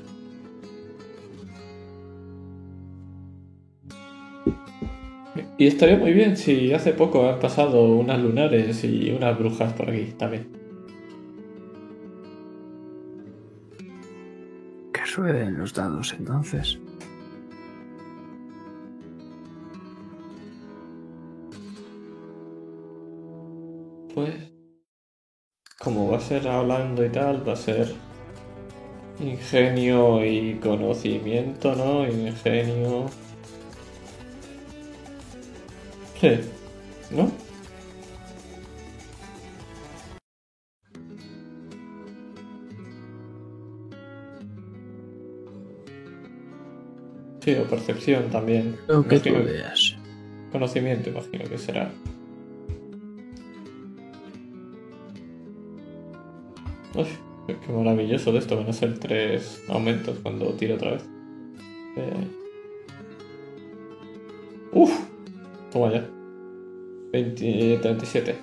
Y 5.58 5.66
estaría 5.66 5.98
muy 5.98 6.14
bien 6.14 6.38
si 6.38 6.72
hace 6.72 6.94
poco 6.94 7.28
han 7.28 7.40
pasado 7.40 7.96
unas 7.96 8.22
lunares 8.22 8.84
y 8.84 9.10
unas 9.10 9.36
brujas 9.40 9.74
por 9.74 9.90
aquí 9.90 10.14
también. 10.20 10.50
Que 14.94 15.02
rueden 15.18 15.58
los 15.58 15.74
dados 15.74 16.14
entonces. 16.16 16.78
Como 25.84 26.10
va 26.10 26.18
a 26.18 26.22
ser 26.22 26.48
hablando 26.48 27.06
y 27.06 27.10
tal, 27.10 27.48
va 27.48 27.54
a 27.54 27.58
ser 27.58 27.94
ingenio 29.20 30.26
y 30.26 30.56
conocimiento, 30.56 31.76
¿no? 31.76 32.08
Ingenio. 32.08 33.06
Sí, 36.20 36.40
¿no? 37.12 37.30
Sí, 47.42 47.56
o 47.56 47.66
percepción 47.66 48.30
también. 48.30 48.78
Lo 48.88 49.06
que 49.06 49.20
tú 49.20 49.34
veas. 49.34 49.98
Conocimiento, 50.54 51.10
imagino 51.10 51.44
que 51.44 51.58
será. 51.58 51.92
Uy, 56.96 57.08
qué 57.48 57.72
maravilloso 57.72 58.32
de 58.32 58.40
esto. 58.40 58.56
Van 58.58 58.70
a 58.70 58.74
ser 58.74 59.00
tres 59.00 59.64
aumentos 59.68 60.18
cuando 60.22 60.54
tire 60.54 60.76
otra 60.76 60.92
vez. 60.92 61.04
Eh. 61.98 62.28
Uf, 64.72 64.92
toma 65.72 65.92
ya. 65.92 66.08
20, 67.12 67.78
37. 67.82 68.36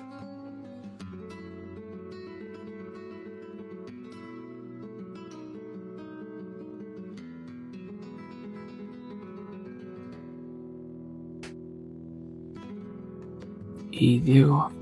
Y 13.91 14.19
Diego. 14.19 14.80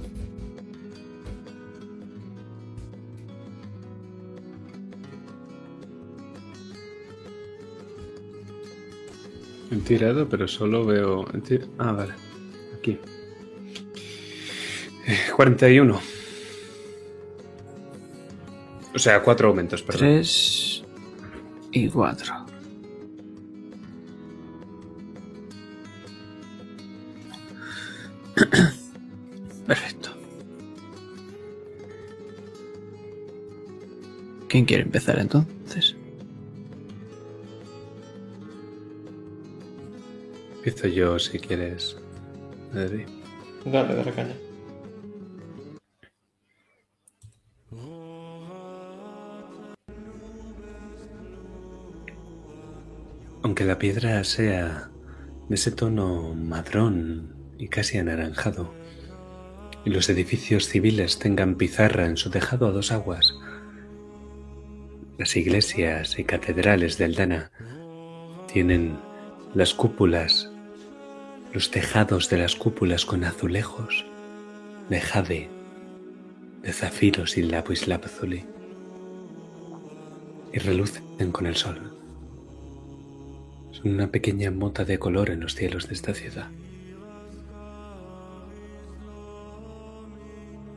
He 9.72 9.76
tirado, 9.78 10.28
pero 10.28 10.48
solo 10.48 10.86
veo. 10.86 11.26
Ah, 11.78 11.92
vale. 11.92 12.14
Aquí. 12.78 12.98
Eh, 15.06 15.18
41. 15.36 16.00
O 18.94 19.00
sea, 19.00 19.22
cuatro 19.22 19.50
aumentos, 19.50 19.84
perdón. 19.84 20.02
3 20.02 20.84
y 21.72 21.88
4. 21.88 22.34
Perfecto. 29.68 30.10
¿Quién 34.48 34.66
quiere 34.66 34.84
empezar 34.84 35.20
entonces? 35.20 35.59
Empiezo 40.70 40.88
yo 40.88 41.18
si 41.18 41.40
quieres. 41.40 41.98
Adri. 42.76 43.04
Dale, 43.66 43.96
dale 43.96 44.12
caña. 44.12 44.36
Aunque 53.42 53.66
la 53.66 53.80
piedra 53.80 54.24
sea 54.24 54.92
de 55.48 55.56
ese 55.56 55.72
tono 55.72 56.36
madrón 56.36 57.34
y 57.58 57.68
casi 57.70 57.98
anaranjado, 57.98 58.72
y 59.86 59.90
los 59.90 60.08
edificios 60.08 60.68
civiles 60.68 61.18
tengan 61.18 61.56
pizarra 61.56 62.06
en 62.06 62.16
su 62.16 62.30
tejado 62.30 62.68
a 62.68 62.72
dos 62.72 62.92
aguas, 62.92 63.34
las 65.18 65.36
iglesias 65.36 66.20
y 66.20 66.26
catedrales 66.26 67.00
de 67.00 67.06
Aldana 67.06 67.52
tienen 68.54 69.00
las 69.56 69.74
cúpulas, 69.74 70.52
los 71.54 71.72
tejados 71.72 72.30
de 72.30 72.38
las 72.38 72.56
cúpulas 72.56 73.06
con 73.06 73.24
azulejos 73.24 74.06
de 74.90 75.02
jade, 75.02 75.50
de 76.62 76.74
zafiros 76.74 77.38
y 77.38 77.44
lapislázuli, 77.44 78.46
y 80.54 80.60
relucen 80.60 81.32
con 81.32 81.48
el 81.48 81.56
sol. 81.56 81.96
Son 83.72 83.94
una 83.94 84.08
pequeña 84.08 84.52
mota 84.52 84.86
de 84.86 85.00
color 85.00 85.30
en 85.30 85.40
los 85.40 85.56
cielos 85.56 85.88
de 85.88 85.94
esta 85.94 86.14
ciudad. 86.14 86.50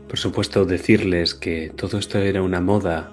Por 0.08 0.18
supuesto, 0.18 0.66
decirles 0.66 1.34
que 1.34 1.72
todo 1.74 1.98
esto 1.98 2.18
era 2.18 2.42
una 2.42 2.60
moda 2.60 3.12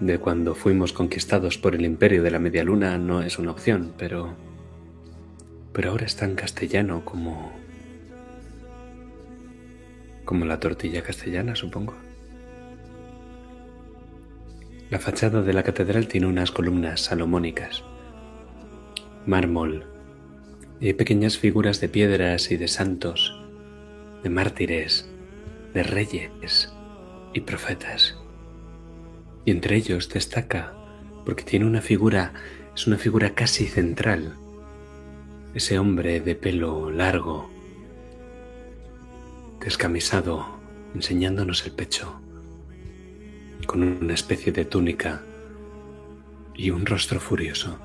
de 0.00 0.18
cuando 0.18 0.54
fuimos 0.54 0.94
conquistados 0.94 1.58
por 1.58 1.74
el 1.74 1.84
imperio 1.84 2.22
de 2.22 2.30
la 2.30 2.38
media 2.38 2.64
luna 2.64 2.96
no 2.96 3.22
es 3.22 3.38
una 3.38 3.50
opción, 3.50 3.92
pero 3.98 4.34
pero 5.72 5.90
ahora 5.90 6.06
es 6.06 6.16
tan 6.16 6.34
castellano 6.34 7.04
como 7.04 7.52
como 10.24 10.44
la 10.44 10.60
tortilla 10.60 11.02
castellana, 11.02 11.56
supongo. 11.56 11.96
La 14.90 15.00
fachada 15.00 15.42
de 15.42 15.52
la 15.52 15.64
catedral 15.64 16.06
tiene 16.06 16.28
unas 16.28 16.52
columnas 16.52 17.00
salomónicas, 17.00 17.82
mármol, 19.26 19.86
y 20.80 20.92
pequeñas 20.92 21.36
figuras 21.36 21.80
de 21.80 21.88
piedras 21.88 22.50
y 22.50 22.56
de 22.56 22.68
santos, 22.68 23.38
de 24.22 24.30
mártires, 24.30 25.10
de 25.74 25.82
reyes 25.82 26.72
y 27.34 27.40
profetas. 27.40 28.16
Y 29.44 29.50
entre 29.50 29.76
ellos 29.76 30.08
destaca, 30.08 30.74
porque 31.24 31.44
tiene 31.44 31.66
una 31.66 31.82
figura, 31.82 32.32
es 32.74 32.86
una 32.86 32.98
figura 32.98 33.34
casi 33.34 33.66
central, 33.66 34.36
ese 35.54 35.78
hombre 35.78 36.20
de 36.20 36.36
pelo 36.36 36.90
largo, 36.90 37.50
descamisado, 39.60 40.46
enseñándonos 40.94 41.66
el 41.66 41.72
pecho, 41.72 42.20
con 43.66 43.82
una 43.82 44.14
especie 44.14 44.52
de 44.52 44.64
túnica 44.64 45.22
y 46.54 46.70
un 46.70 46.86
rostro 46.86 47.18
furioso, 47.18 47.78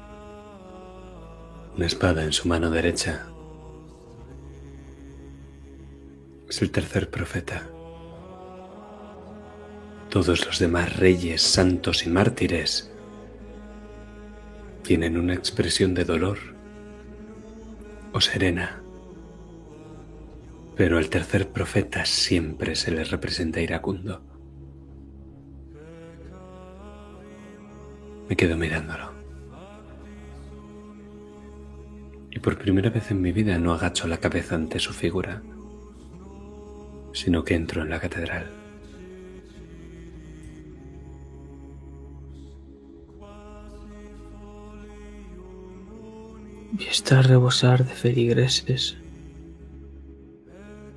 una 1.76 1.88
espada 1.88 2.24
en 2.24 2.34
su 2.34 2.48
mano 2.48 2.70
derecha. 2.70 3.28
Es 6.48 6.62
el 6.62 6.70
tercer 6.70 7.10
profeta. 7.10 7.68
Todos 10.10 10.46
los 10.46 10.60
demás 10.60 10.98
reyes, 10.98 11.42
santos 11.42 12.06
y 12.06 12.10
mártires 12.10 12.92
tienen 14.84 15.18
una 15.18 15.34
expresión 15.34 15.96
de 15.96 16.06
dolor 16.06 16.55
o 18.16 18.22
serena, 18.22 18.82
pero 20.78 20.98
al 20.98 21.10
tercer 21.10 21.50
profeta 21.50 22.06
siempre 22.06 22.78
se 22.78 22.92
le 22.92 23.04
representa 23.04 23.60
iracundo. 23.60 24.24
Me 28.30 28.38
quedo 28.38 28.56
mirándolo. 28.56 29.12
Y 32.32 32.40
por 32.40 32.58
primera 32.58 32.90
vez 32.90 33.12
en 33.12 33.22
mi 33.22 33.34
vida 33.34 33.60
no 33.60 33.74
agacho 33.74 34.08
la 34.08 34.22
cabeza 34.22 34.56
ante 34.56 34.80
su 34.80 34.94
figura, 34.94 35.44
sino 37.12 37.44
que 37.44 37.56
entro 37.56 37.82
en 37.82 37.90
la 37.90 38.00
catedral. 38.00 38.50
Y 46.78 46.84
está 46.88 47.20
a 47.20 47.22
rebosar 47.22 47.86
de 47.86 47.94
feligreses. 47.94 48.98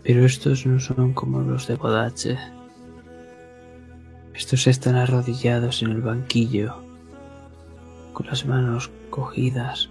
Pero 0.02 0.24
estos 0.24 0.66
no 0.66 0.80
son 0.80 1.12
como 1.12 1.40
los 1.40 1.68
de 1.68 1.76
Bodache. 1.76 2.36
Estos 4.34 4.66
están 4.66 4.96
arrodillados 4.96 5.82
en 5.82 5.92
el 5.92 6.02
banquillo, 6.02 6.82
con 8.12 8.26
las 8.26 8.44
manos 8.44 8.90
cogidas, 9.10 9.90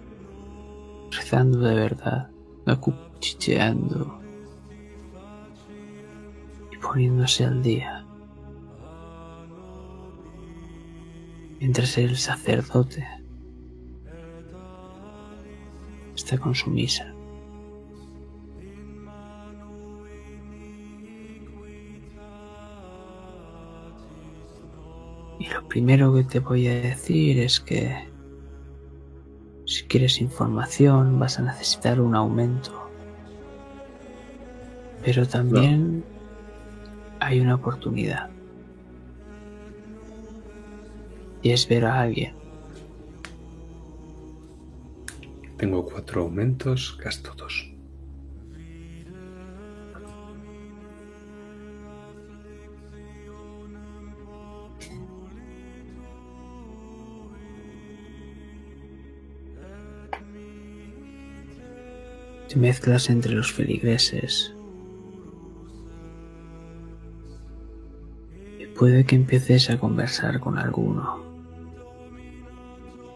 rezando 1.12 1.60
de 1.60 1.76
verdad, 1.76 2.32
no 2.66 2.82
cuchicheando 2.82 4.20
y 6.72 6.78
poniéndose 6.78 7.46
al 7.46 7.64
día. 7.64 8.06
Mientras 11.60 11.98
el 11.98 12.18
sacerdote 12.18 13.17
está 16.18 16.38
con 16.38 16.54
su 16.56 16.70
misa. 16.70 17.14
Y 25.40 25.48
lo 25.48 25.68
primero 25.68 26.14
que 26.14 26.24
te 26.24 26.40
voy 26.40 26.68
a 26.68 26.82
decir 26.82 27.40
es 27.40 27.60
que 27.60 28.10
si 29.66 29.84
quieres 29.84 30.20
información 30.20 31.20
vas 31.20 31.38
a 31.40 31.44
necesitar 31.44 32.02
un 32.02 32.16
aumento. 32.16 32.90
Pero 35.04 35.28
también 35.28 36.04
hay 37.20 37.40
una 37.40 37.56
oportunidad. 37.56 38.30
Y 41.44 41.52
es 41.52 41.68
ver 41.70 41.86
a 41.86 42.02
alguien. 42.02 42.47
Tengo 45.58 45.84
cuatro 45.84 46.22
aumentos, 46.22 46.96
gasto 47.04 47.34
dos. 47.36 47.74
Te 62.48 62.56
mezclas 62.56 63.10
entre 63.10 63.34
los 63.34 63.52
feligreses. 63.52 64.54
Y 68.60 68.68
puede 68.68 69.06
que 69.06 69.16
empieces 69.16 69.72
a 69.72 69.80
conversar 69.80 70.40
con 70.40 70.60
alguno. 70.60 71.26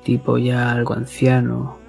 Tipo 0.04 0.40
ya 0.40 0.72
algo 0.72 0.96
anciano. 0.96 1.81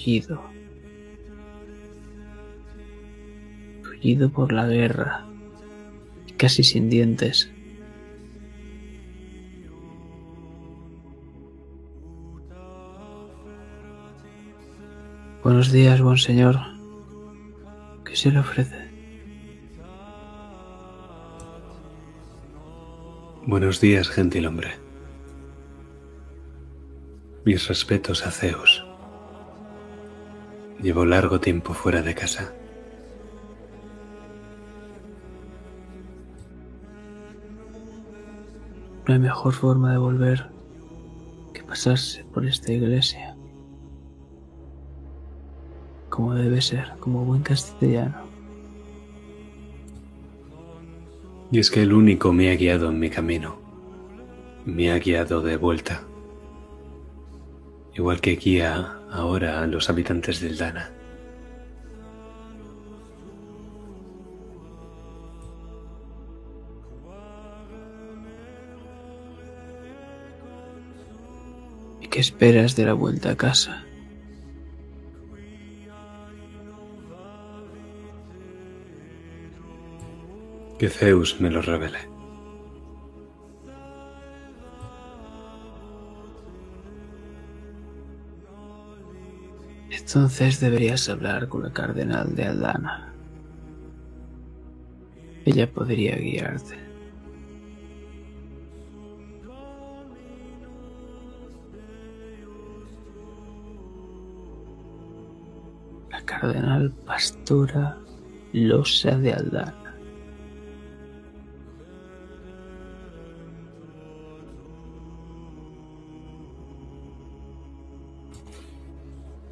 Tullido. 0.00 0.40
Por 4.32 4.52
la 4.52 4.66
guerra. 4.66 5.26
Y 6.26 6.32
casi 6.32 6.62
sin 6.62 6.88
dientes. 6.88 7.52
Buenos 15.42 15.70
días, 15.70 16.00
buen 16.00 16.18
señor. 16.18 16.56
¿Qué 18.04 18.16
se 18.16 18.30
le 18.30 18.38
ofrece? 18.38 18.90
Buenos 23.46 23.80
días, 23.80 24.08
gentil 24.08 24.46
hombre. 24.46 24.78
Mis 27.44 27.68
respetos 27.68 28.26
a 28.26 28.30
Zeus. 28.30 28.89
Llevo 30.82 31.04
largo 31.04 31.40
tiempo 31.40 31.74
fuera 31.74 32.00
de 32.00 32.14
casa. 32.14 32.54
No 39.06 39.14
hay 39.14 39.20
mejor 39.20 39.52
forma 39.52 39.92
de 39.92 39.98
volver 39.98 40.50
que 41.52 41.62
pasarse 41.62 42.24
por 42.32 42.46
esta 42.46 42.72
iglesia. 42.72 43.36
Como 46.08 46.34
debe 46.34 46.62
ser, 46.62 46.94
como 46.98 47.24
buen 47.26 47.42
castellano. 47.42 48.30
Y 51.52 51.58
es 51.58 51.70
que 51.70 51.82
el 51.82 51.92
único 51.92 52.32
me 52.32 52.50
ha 52.50 52.56
guiado 52.56 52.88
en 52.88 52.98
mi 52.98 53.10
camino. 53.10 53.58
Me 54.64 54.92
ha 54.92 54.98
guiado 54.98 55.42
de 55.42 55.56
vuelta. 55.56 56.04
Igual 57.94 58.20
que 58.20 58.36
guía 58.36 58.99
ahora 59.10 59.62
a 59.62 59.66
los 59.66 59.90
habitantes 59.90 60.40
del 60.40 60.56
Dana. 60.56 60.90
¿Y 72.00 72.08
qué 72.08 72.20
esperas 72.20 72.76
de 72.76 72.86
la 72.86 72.94
vuelta 72.94 73.30
a 73.30 73.36
casa? 73.36 73.84
Que 80.78 80.88
Zeus 80.88 81.40
me 81.40 81.50
lo 81.50 81.60
revele. 81.60 82.19
Entonces 90.12 90.58
deberías 90.58 91.08
hablar 91.08 91.48
con 91.48 91.62
la 91.62 91.72
cardenal 91.72 92.34
de 92.34 92.46
Aldana. 92.46 93.14
Ella 95.44 95.70
podría 95.70 96.16
guiarte. 96.16 96.76
La 106.10 106.20
cardenal 106.24 106.90
pastora 107.06 107.96
Losa 108.52 109.16
de 109.16 109.32
Aldana. 109.32 109.79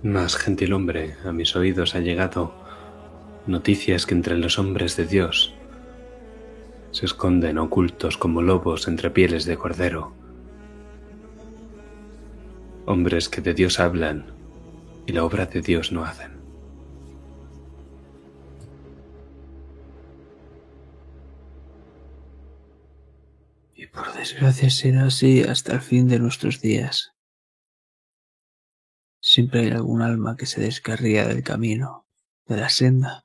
Mas, 0.02 0.36
gentil 0.36 0.72
hombre, 0.74 1.16
a 1.24 1.32
mis 1.32 1.56
oídos 1.56 1.96
ha 1.96 2.00
llegado 2.00 2.54
noticias 3.46 4.06
que 4.06 4.14
entre 4.14 4.36
los 4.38 4.58
hombres 4.58 4.96
de 4.96 5.06
Dios 5.06 5.54
se 6.92 7.04
esconden 7.04 7.58
ocultos 7.58 8.16
como 8.16 8.40
lobos 8.40 8.86
entre 8.86 9.10
pieles 9.10 9.44
de 9.44 9.56
cordero. 9.56 10.12
Hombres 12.86 13.28
que 13.28 13.40
de 13.40 13.54
Dios 13.54 13.80
hablan 13.80 14.26
y 15.06 15.12
la 15.12 15.24
obra 15.24 15.46
de 15.46 15.62
Dios 15.62 15.90
no 15.90 16.04
hacen. 16.04 16.38
Y 23.74 23.86
por 23.86 24.12
desgracia 24.14 24.70
será 24.70 25.06
así 25.06 25.42
hasta 25.42 25.74
el 25.74 25.80
fin 25.80 26.08
de 26.08 26.18
nuestros 26.18 26.60
días. 26.60 27.17
Siempre 29.38 29.60
hay 29.60 29.70
algún 29.70 30.02
alma 30.02 30.36
que 30.36 30.46
se 30.46 30.60
descarría 30.60 31.24
del 31.24 31.44
camino, 31.44 32.08
de 32.48 32.56
la 32.56 32.68
senda. 32.68 33.24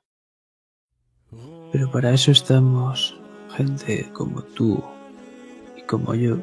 Pero 1.72 1.90
para 1.90 2.14
eso 2.14 2.30
estamos, 2.30 3.20
gente 3.56 4.08
como 4.12 4.44
tú 4.44 4.80
y 5.76 5.82
como 5.82 6.14
yo, 6.14 6.36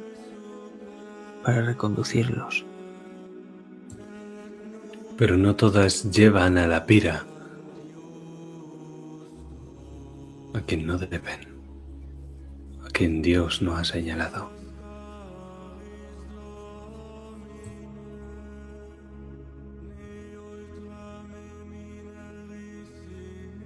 para 1.45 1.61
reconducirlos. 1.61 2.65
Pero 5.17 5.37
no 5.37 5.55
todas 5.55 6.11
llevan 6.11 6.57
a 6.57 6.67
la 6.67 6.85
pira 6.85 7.25
a 10.53 10.59
quien 10.59 10.85
no 10.85 10.97
deben, 10.97 11.47
a 12.85 12.89
quien 12.89 13.21
Dios 13.21 13.61
no 13.61 13.77
ha 13.77 13.85
señalado. 13.85 14.60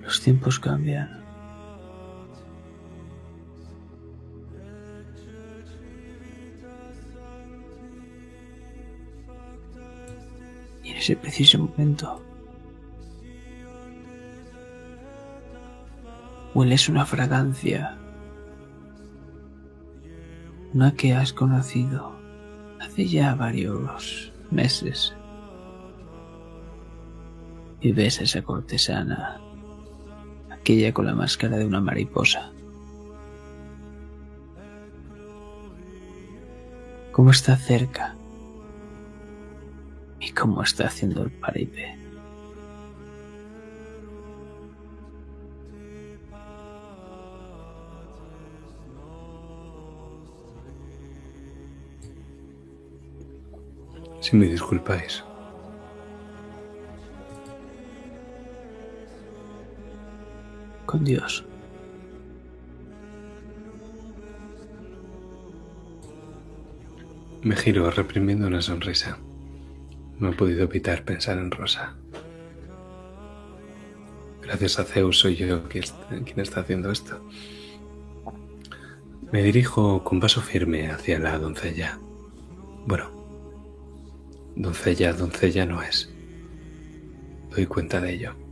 Los 0.05 0.21
tiempos 0.21 0.59
cambian. 0.59 1.09
Y 10.83 10.89
en 10.91 10.97
ese 10.97 11.15
preciso 11.15 11.57
momento 11.57 12.21
hueles 16.53 16.87
una 16.87 17.05
fragancia, 17.05 17.97
una 20.73 20.93
que 20.93 21.15
has 21.15 21.33
conocido 21.33 22.15
hace 22.79 23.07
ya 23.07 23.33
varios 23.33 24.31
meses. 24.51 25.15
Y 27.81 27.91
ves 27.91 28.19
a 28.21 28.23
esa 28.23 28.43
cortesana 28.43 29.41
aquella 30.65 30.91
con 30.91 31.05
la 31.05 31.13
máscara 31.13 31.57
de 31.57 31.65
una 31.65 31.79
mariposa. 31.79 32.51
Cómo 37.11 37.29
está 37.29 37.55
cerca 37.55 38.15
y 40.19 40.31
cómo 40.31 40.63
está 40.63 40.87
haciendo 40.87 41.21
el 41.21 41.29
paripé. 41.29 41.95
Si 54.19 54.35
me 54.35 54.47
disculpáis. 54.47 55.23
Con 60.95 61.03
Dios. 61.03 61.43
Me 67.41 67.53
giro 67.57 67.91
reprimiendo 67.91 68.47
una 68.47 68.61
sonrisa. 68.61 69.17
No 70.19 70.29
he 70.29 70.31
podido 70.31 70.63
evitar 70.63 71.03
pensar 71.03 71.37
en 71.37 71.51
Rosa. 71.51 71.97
Gracias 74.41 74.79
a 74.79 74.85
Zeus 74.85 75.19
soy 75.19 75.35
yo 75.35 75.67
quien 75.67 75.83
está 76.39 76.61
haciendo 76.61 76.89
esto. 76.89 77.19
Me 79.33 79.43
dirijo 79.43 80.01
con 80.01 80.21
paso 80.21 80.39
firme 80.39 80.89
hacia 80.89 81.19
la 81.19 81.37
doncella. 81.37 81.99
Bueno, 82.87 83.11
doncella, 84.55 85.11
doncella 85.11 85.65
no 85.65 85.81
es. 85.81 86.09
Doy 87.53 87.65
cuenta 87.65 87.99
de 87.99 88.13
ello. 88.13 88.44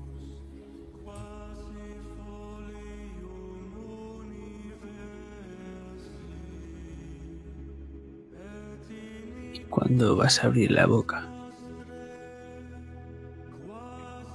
Cuando 9.73 10.15
vas 10.15 10.43
a 10.43 10.45
abrir 10.45 10.69
la 10.69 10.85
boca, 10.85 11.27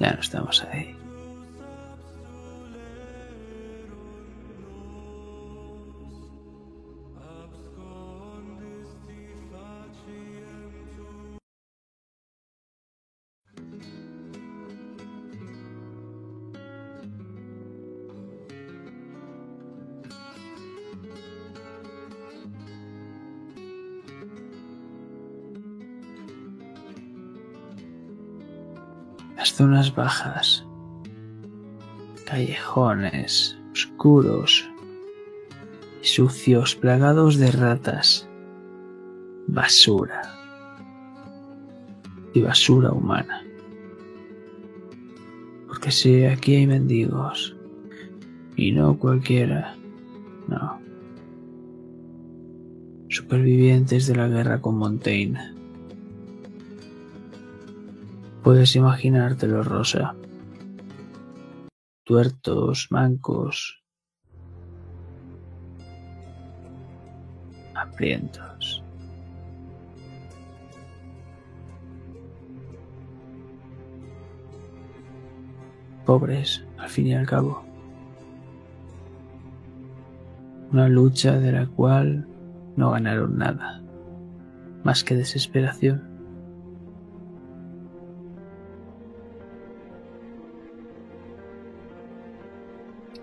ya 0.00 0.12
no 0.12 0.20
estamos 0.20 0.64
ahí. 0.64 0.97
Zonas 29.54 29.94
bajas, 29.94 30.64
callejones 32.26 33.58
oscuros 33.72 34.68
y 36.02 36.06
sucios 36.06 36.74
plagados 36.74 37.36
de 37.38 37.50
ratas, 37.50 38.28
basura 39.46 40.22
y 42.34 42.40
basura 42.40 42.92
humana. 42.92 43.42
Porque 45.66 45.90
si 45.90 46.24
aquí 46.24 46.56
hay 46.56 46.66
mendigos 46.66 47.56
y 48.56 48.72
no 48.72 48.98
cualquiera, 48.98 49.76
no. 50.48 50.80
supervivientes 53.08 54.06
de 54.06 54.16
la 54.16 54.28
guerra 54.28 54.60
con 54.60 54.76
Montaigne. 54.76 55.57
Puedes 58.48 58.74
imaginártelo, 58.76 59.62
Rosa. 59.62 60.14
Tuertos, 62.02 62.86
mancos, 62.88 63.84
hambrientos. 67.74 68.82
Pobres, 76.06 76.64
al 76.78 76.88
fin 76.88 77.08
y 77.08 77.14
al 77.14 77.26
cabo. 77.26 77.62
Una 80.72 80.88
lucha 80.88 81.38
de 81.38 81.52
la 81.52 81.66
cual 81.66 82.26
no 82.76 82.92
ganaron 82.92 83.36
nada, 83.36 83.82
más 84.84 85.04
que 85.04 85.16
desesperación. 85.16 86.07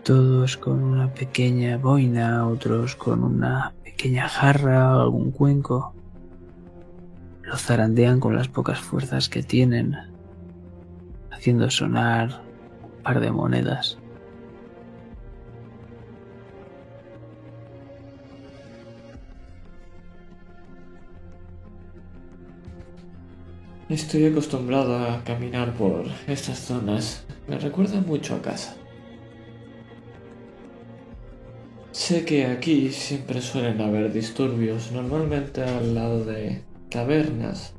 Todos 0.06 0.56
con 0.56 0.84
una 0.84 1.12
pequeña 1.16 1.80
boina, 1.80 2.48
otros 2.48 2.96
con 2.96 3.24
una 3.24 3.74
pequeña 3.84 4.30
jarra 4.30 4.96
o 4.96 5.02
algún 5.02 5.32
cuenco. 5.32 5.96
Lo 7.42 7.58
zarandean 7.58 8.20
con 8.20 8.36
las 8.36 8.48
pocas 8.48 8.80
fuerzas 8.80 9.30
que 9.30 9.42
tienen, 9.42 9.96
haciendo 11.32 11.72
sonar 11.72 12.44
un 12.84 13.02
par 13.02 13.20
de 13.20 13.32
monedas. 13.32 13.98
Estoy 23.90 24.28
acostumbrado 24.28 25.00
a 25.00 25.24
caminar 25.24 25.74
por 25.74 26.06
estas 26.28 26.60
zonas. 26.60 27.26
Me 27.48 27.58
recuerda 27.58 28.00
mucho 28.02 28.36
a 28.36 28.42
casa. 28.44 28.76
Sé 32.06 32.24
que 32.24 32.46
aquí 32.46 32.92
siempre 32.92 33.42
suelen 33.42 33.82
haber 33.82 34.14
disturbios, 34.14 34.92
normalmente 34.92 35.64
al 35.64 35.96
lado 35.96 36.24
de 36.24 36.62
tabernas. 36.88 37.74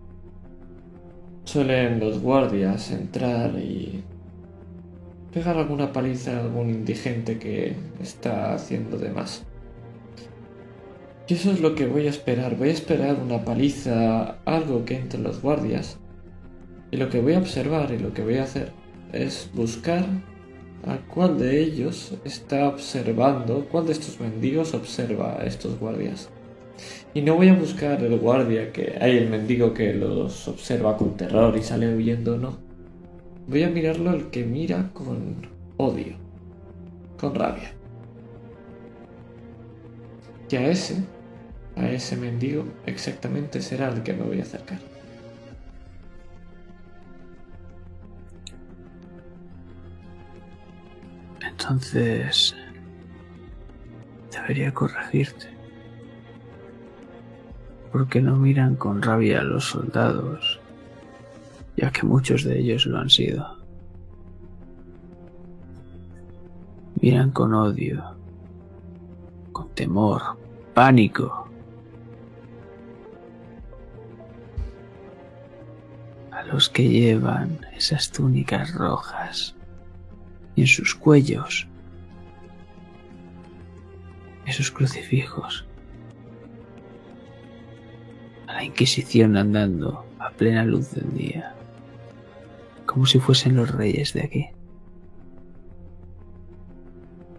Suelen 1.45 2.01
los 2.01 2.19
guardias 2.21 2.91
entrar 2.91 3.57
y 3.57 4.03
pegar 5.33 5.57
alguna 5.57 5.93
paliza 5.93 6.37
a 6.37 6.41
algún 6.41 6.71
indigente 6.71 7.39
que 7.39 7.77
está 8.03 8.53
haciendo 8.53 8.99
de 8.99 9.11
más. 9.11 9.47
Y 11.29 11.35
eso 11.35 11.53
es 11.53 11.61
lo 11.61 11.77
que 11.77 11.87
voy 11.87 12.09
a 12.09 12.11
esperar. 12.11 12.57
Voy 12.57 12.71
a 12.71 12.73
esperar 12.73 13.21
una 13.23 13.45
paliza, 13.45 14.39
algo 14.45 14.85
que 14.85 14.97
entre 14.97 15.21
los 15.21 15.41
guardias. 15.41 16.01
Y 16.91 16.97
lo 16.97 17.11
que 17.11 17.21
voy 17.21 17.35
a 17.35 17.39
observar 17.39 17.93
y 17.93 18.01
lo 18.01 18.13
que 18.13 18.25
voy 18.25 18.39
a 18.39 18.43
hacer 18.43 18.73
es 19.13 19.49
buscar 19.55 20.05
a 20.87 20.99
cuál 21.13 21.39
de 21.39 21.61
ellos 21.61 22.15
está 22.25 22.69
observando, 22.69 23.67
cuál 23.71 23.87
de 23.87 23.93
estos 23.93 24.21
mendigos 24.21 24.75
observa 24.75 25.41
a 25.41 25.45
estos 25.45 25.79
guardias. 25.79 26.29
Y 27.13 27.23
no 27.23 27.35
voy 27.35 27.49
a 27.49 27.55
buscar 27.55 28.03
el 28.03 28.19
guardia 28.19 28.73
que 28.73 28.97
hay 29.01 29.17
el 29.17 29.29
mendigo 29.29 29.75
que 29.75 29.93
los 29.95 30.47
observa 30.49 30.97
con 30.97 31.17
terror 31.17 31.57
y 31.57 31.63
sale 31.63 31.95
huyendo, 31.95 32.37
no. 32.39 32.57
Voy 33.49 33.63
a 33.63 33.71
mirarlo 33.71 34.13
el 34.13 34.31
que 34.31 34.45
mira 34.45 34.91
con 34.93 35.49
odio, 35.77 36.17
con 37.19 37.35
rabia. 37.35 37.73
Y 40.51 40.57
a 40.57 40.69
ese 40.69 40.97
a 41.77 41.91
ese 41.91 42.17
mendigo 42.17 42.65
exactamente 42.87 43.61
será 43.61 43.89
el 43.89 44.03
que 44.03 44.15
me 44.15 44.23
voy 44.23 44.41
a 44.41 44.43
acercar. 44.43 44.79
Entonces, 51.59 52.55
debería 54.31 54.73
corregirte. 54.73 55.49
Porque 57.91 58.21
no 58.21 58.37
miran 58.37 58.77
con 58.77 59.01
rabia 59.01 59.41
a 59.41 59.45
los 59.45 59.65
soldados, 59.65 60.61
ya 61.77 61.91
que 61.91 62.05
muchos 62.05 62.45
de 62.45 62.59
ellos 62.59 62.87
lo 62.87 62.99
han 62.99 63.09
sido. 63.09 63.57
Miran 67.01 67.31
con 67.31 67.55
odio, 67.55 68.17
con 69.53 69.69
temor, 69.71 70.23
pánico 70.75 71.47
los 76.47 76.69
que 76.69 76.89
llevan 76.89 77.61
esas 77.77 78.11
túnicas 78.11 78.73
rojas 78.75 79.56
y 80.57 80.63
en 80.63 80.67
sus 80.67 80.95
cuellos 80.95 81.69
esos 84.47 84.71
crucifijos. 84.71 85.67
A 88.47 88.55
la 88.55 88.65
Inquisición 88.65 89.37
andando 89.37 90.07
a 90.19 90.31
plena 90.31 90.65
luz 90.65 90.93
del 90.93 91.13
día, 91.15 91.55
como 92.87 93.07
si 93.07 93.19
fuesen 93.19 93.57
los 93.57 93.71
reyes 93.71 94.15
de 94.15 94.23
aquí. 94.23 94.47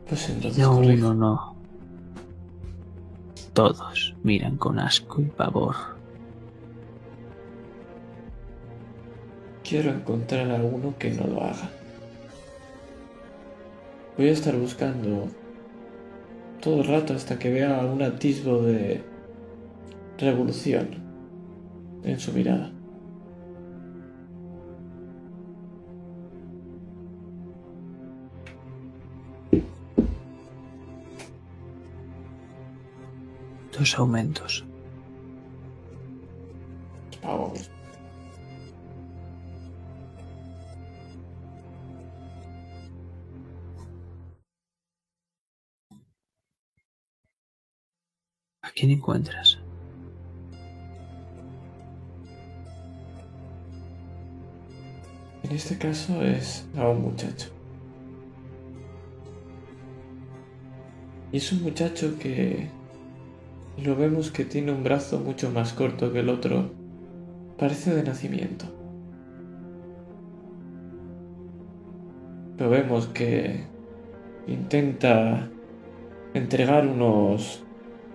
Pues 0.08 0.30
entonces 0.30 0.60
No, 0.60 0.78
uno 0.78 1.14
no. 1.14 1.56
Todos 3.54 4.16
miran 4.24 4.58
con 4.58 4.78
asco 4.78 5.22
y 5.22 5.26
pavor. 5.26 5.76
Quiero 9.64 9.92
encontrar 9.92 10.50
a 10.52 10.56
alguno 10.56 10.96
que 10.98 11.10
no 11.12 11.26
lo 11.26 11.44
haga. 11.44 11.70
Voy 14.18 14.30
a 14.30 14.32
estar 14.32 14.58
buscando 14.58 15.28
todo 16.60 16.82
el 16.82 16.88
rato 16.88 17.14
hasta 17.14 17.38
que 17.38 17.52
vea 17.52 17.86
un 17.86 18.02
atisbo 18.02 18.64
de 18.64 19.04
revolución 20.18 20.90
en 22.04 22.20
su 22.20 22.34
mirada. 22.34 22.72
Dos 33.72 34.00
aumentos. 34.00 34.66
Vamos. 37.22 37.77
Quién 48.78 48.92
encuentras? 48.92 49.58
En 55.44 55.52
este 55.52 55.78
caso 55.78 56.22
es 56.22 56.68
a 56.78 56.88
un 56.88 57.02
muchacho. 57.02 57.50
Y 61.32 61.38
es 61.38 61.52
un 61.52 61.64
muchacho 61.64 62.20
que 62.20 62.70
lo 63.84 63.96
vemos 63.96 64.30
que 64.32 64.46
tiene 64.46 64.72
un 64.72 64.84
brazo 64.84 65.20
mucho 65.20 65.50
más 65.52 65.74
corto 65.74 66.14
que 66.14 66.20
el 66.20 66.30
otro. 66.30 66.72
Parece 67.58 67.96
de 67.96 68.04
nacimiento. 68.04 68.66
Lo 72.58 72.70
vemos 72.70 73.08
que 73.08 73.66
intenta 74.48 75.50
entregar 76.34 76.88
unos 76.88 77.67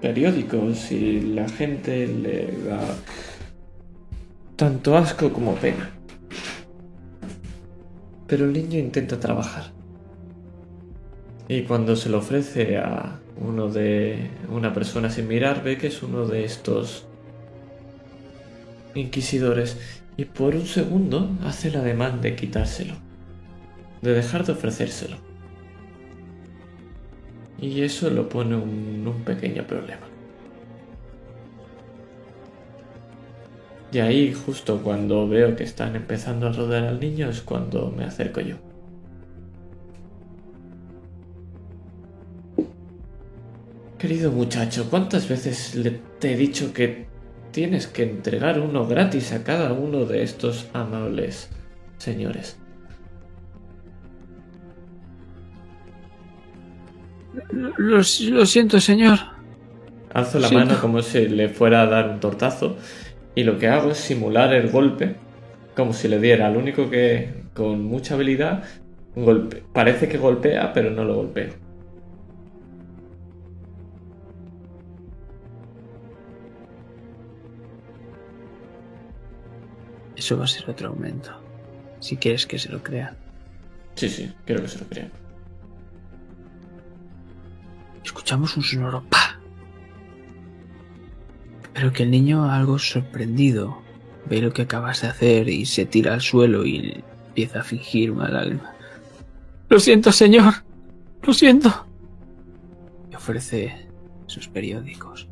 periódicos 0.03 0.91
y 0.91 1.20
la 1.20 1.49
gente 1.49 2.09
le 2.09 2.49
da 2.69 2.81
tanto 4.57 4.97
asco 4.97 5.33
como 5.33 5.55
pena. 5.55 5.91
Pero 8.27 8.45
el 8.47 8.53
niño 8.53 8.79
intenta 8.79 9.20
trabajar. 9.20 9.73
Y 11.49 11.62
cuando 11.62 11.97
se 11.97 12.09
lo 12.09 12.19
ofrece 12.19 12.79
a 12.79 13.20
uno 13.37 13.69
de 13.69 14.31
una 14.51 14.74
persona 14.74 15.09
sin 15.09 15.29
mirar, 15.29 15.62
ve 15.62 15.79
que 15.79 15.87
es 15.87 16.03
uno 16.03 16.27
de 16.27 16.45
estos 16.45 17.07
inquisidores 18.95 19.79
y 20.16 20.24
por 20.24 20.55
un 20.55 20.66
segundo 20.66 21.31
hace 21.45 21.70
la 21.70 21.83
demanda 21.83 22.23
de 22.23 22.37
quitárselo, 22.37 22.95
de 24.03 24.12
dejar 24.12 24.45
de 24.45 24.53
ofrecérselo. 24.53 25.32
Y 27.62 27.82
eso 27.82 28.10
lo 28.10 28.28
pone 28.28 28.56
en 28.56 29.06
un 29.06 29.22
pequeño 29.24 29.64
problema. 29.64 30.09
Y 33.93 34.01
ahí, 34.01 34.32
justo 34.32 34.82
cuando 34.82 35.28
veo 35.28 35.55
que 35.55 35.62
están 35.62 35.94
empezando 35.94 36.48
a 36.48 36.52
rodear 36.52 36.84
al 36.84 36.98
niño, 36.98 37.28
es 37.28 37.40
cuando 37.40 37.93
me 37.97 38.05
acerco 38.05 38.40
yo. 38.40 38.56
Querido 43.97 44.32
muchacho, 44.32 44.89
¿cuántas 44.90 45.28
veces 45.28 45.76
le 45.76 46.01
te 46.18 46.32
he 46.32 46.36
dicho 46.36 46.72
que 46.74 47.06
tienes 47.52 47.86
que 47.86 48.02
entregar 48.02 48.59
uno 48.59 48.89
gratis 48.89 49.32
a 49.32 49.44
cada 49.44 49.72
uno 49.72 50.05
de 50.05 50.24
estos 50.24 50.68
amables 50.72 51.48
señores? 51.98 52.56
Lo, 57.53 57.73
lo- 57.79 57.99
lo 57.99 58.47
siento, 58.47 58.81
señor. 58.81 59.19
Alzo 60.13 60.39
la 60.39 60.49
Siento. 60.49 60.67
mano 60.67 60.81
como 60.81 61.01
si 61.03 61.27
le 61.29 61.49
fuera 61.49 61.83
a 61.83 61.87
dar 61.87 62.11
un 62.11 62.21
tortazo 62.21 62.77
y 63.35 63.45
lo 63.45 63.59
que 63.59 63.69
hago 63.69 63.91
es 63.93 63.97
simular 63.99 64.53
el 64.53 64.71
golpe 64.71 65.17
como 65.75 65.95
si 65.95 66.07
le 66.09 66.19
diera 66.21 66.47
al 66.49 66.57
único 66.59 66.91
que 66.91 67.45
con 67.55 67.83
mucha 67.85 68.15
habilidad 68.15 68.63
golpe. 69.17 69.63
Parece 69.73 70.09
que 70.09 70.19
golpea, 70.19 70.73
pero 70.75 70.91
no 70.91 71.05
lo 71.05 71.15
golpeo. 71.17 71.55
Eso 80.17 80.37
va 80.39 80.45
a 80.45 80.49
ser 80.49 80.69
otro 80.71 80.89
aumento. 80.89 81.31
Si 82.01 82.17
quieres 82.17 82.47
que 82.47 82.59
se 82.59 82.69
lo 82.71 82.83
crea. 82.83 83.17
Sí, 83.95 84.09
sí, 84.09 84.33
quiero 84.45 84.63
que 84.63 84.69
se 84.69 84.79
lo 84.79 84.87
crean. 84.87 85.11
Escuchamos 88.05 88.57
un 88.57 88.62
sonoro 88.62 89.03
pa. 89.09 89.39
Pero 91.73 91.93
que 91.93 92.03
el 92.03 92.11
niño, 92.11 92.51
algo 92.51 92.79
sorprendido, 92.79 93.83
ve 94.27 94.41
lo 94.43 94.53
que 94.53 94.62
acabas 94.62 95.03
de 95.03 95.09
hacer 95.09 95.49
y 95.49 95.66
se 95.66 95.87
tira 95.87 96.15
al 96.15 96.20
suelo 96.20 96.66
y 96.66 97.03
empieza 97.29 97.61
a 97.61 97.65
fingir 97.65 98.11
una 98.11 98.29
lágrima. 98.29 98.74
Lo 99.69 99.81
siento, 99.81 100.12
señor. 100.12 100.53
Lo 101.23 101.33
siento. 101.33 101.87
Y 103.11 103.15
ofrece 103.15 103.89
sus 104.27 104.49
periódicos. 104.49 105.29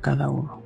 Cada 0.00 0.28
uno. 0.28 0.57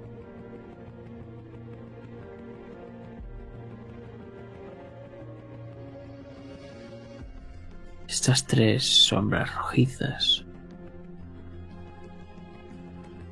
Estas 8.12 8.47
tres 8.47 8.84
sombras 9.06 9.55
rojizas 9.55 10.44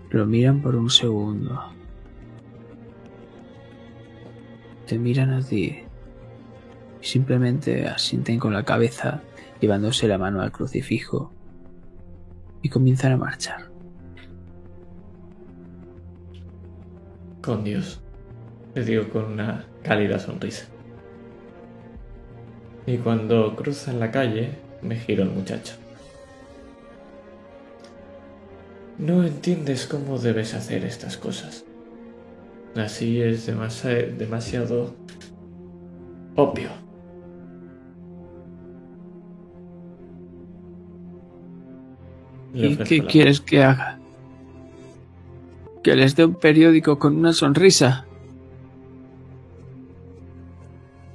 lo 0.09 0.25
miran 0.25 0.63
por 0.63 0.75
un 0.75 0.89
segundo. 0.89 1.61
Te 4.87 4.99
miran 4.99 5.35
a 5.35 5.43
ti 5.43 5.81
y 6.99 7.05
simplemente 7.05 7.87
asienten 7.87 8.39
con 8.39 8.55
la 8.55 8.63
cabeza 8.63 9.21
llevándose 9.61 10.09
la 10.09 10.17
mano 10.17 10.41
al 10.41 10.51
crucifijo 10.51 11.31
y 12.63 12.71
comienzan 12.71 13.13
a 13.13 13.17
marchar. 13.19 13.71
Con 17.43 17.65
Dios. 17.65 18.01
Le 18.75 18.83
digo 18.87 19.11
con 19.11 19.27
una 19.27 19.67
cálida 19.83 20.19
sonrisa. 20.19 20.65
Y 22.87 22.97
cuando 22.97 23.55
cruzan 23.55 24.01
la 24.01 24.11
calle, 24.11 24.70
me 24.83 24.97
giro 24.97 25.23
al 25.23 25.31
muchacho. 25.31 25.75
No 28.99 29.25
entiendes 29.25 29.87
cómo 29.87 30.19
debes 30.19 30.55
hacer 30.55 30.85
estas 30.85 31.17
cosas. 31.17 31.65
Así 32.77 33.21
es 33.21 33.49
demasi- 33.49 34.15
demasiado 34.17 34.95
obvio. 36.37 36.69
¿Y 42.53 42.77
qué 42.77 43.05
quieres 43.05 43.41
que 43.41 43.63
haga? 43.63 43.99
¿Que 45.83 45.95
les 45.97 46.17
dé 46.17 46.25
un 46.25 46.35
periódico 46.35 46.99
con 46.99 47.17
una 47.17 47.33
sonrisa? 47.33 48.07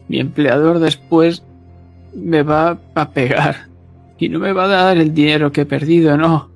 Mi 0.07 0.19
empleador 0.19 0.79
después 0.79 1.43
me 2.15 2.43
va 2.43 2.79
a 2.95 3.09
pegar 3.11 3.67
y 4.17 4.29
no 4.29 4.39
me 4.39 4.53
va 4.53 4.65
a 4.65 4.67
dar 4.67 4.97
el 4.97 5.13
dinero 5.13 5.51
que 5.51 5.61
he 5.61 5.65
perdido, 5.65 6.17
no. 6.17 6.49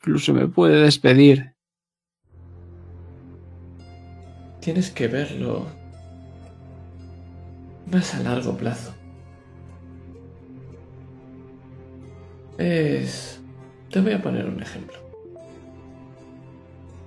Incluso 0.00 0.34
me 0.34 0.48
puede 0.48 0.80
despedir. 0.82 1.54
Tienes 4.60 4.90
que 4.90 5.08
verlo 5.08 5.66
más 7.90 8.14
a 8.14 8.22
largo 8.22 8.56
plazo. 8.56 8.94
Es... 12.58 13.40
Te 13.90 14.00
voy 14.00 14.12
a 14.12 14.22
poner 14.22 14.46
un 14.46 14.62
ejemplo. 14.62 14.98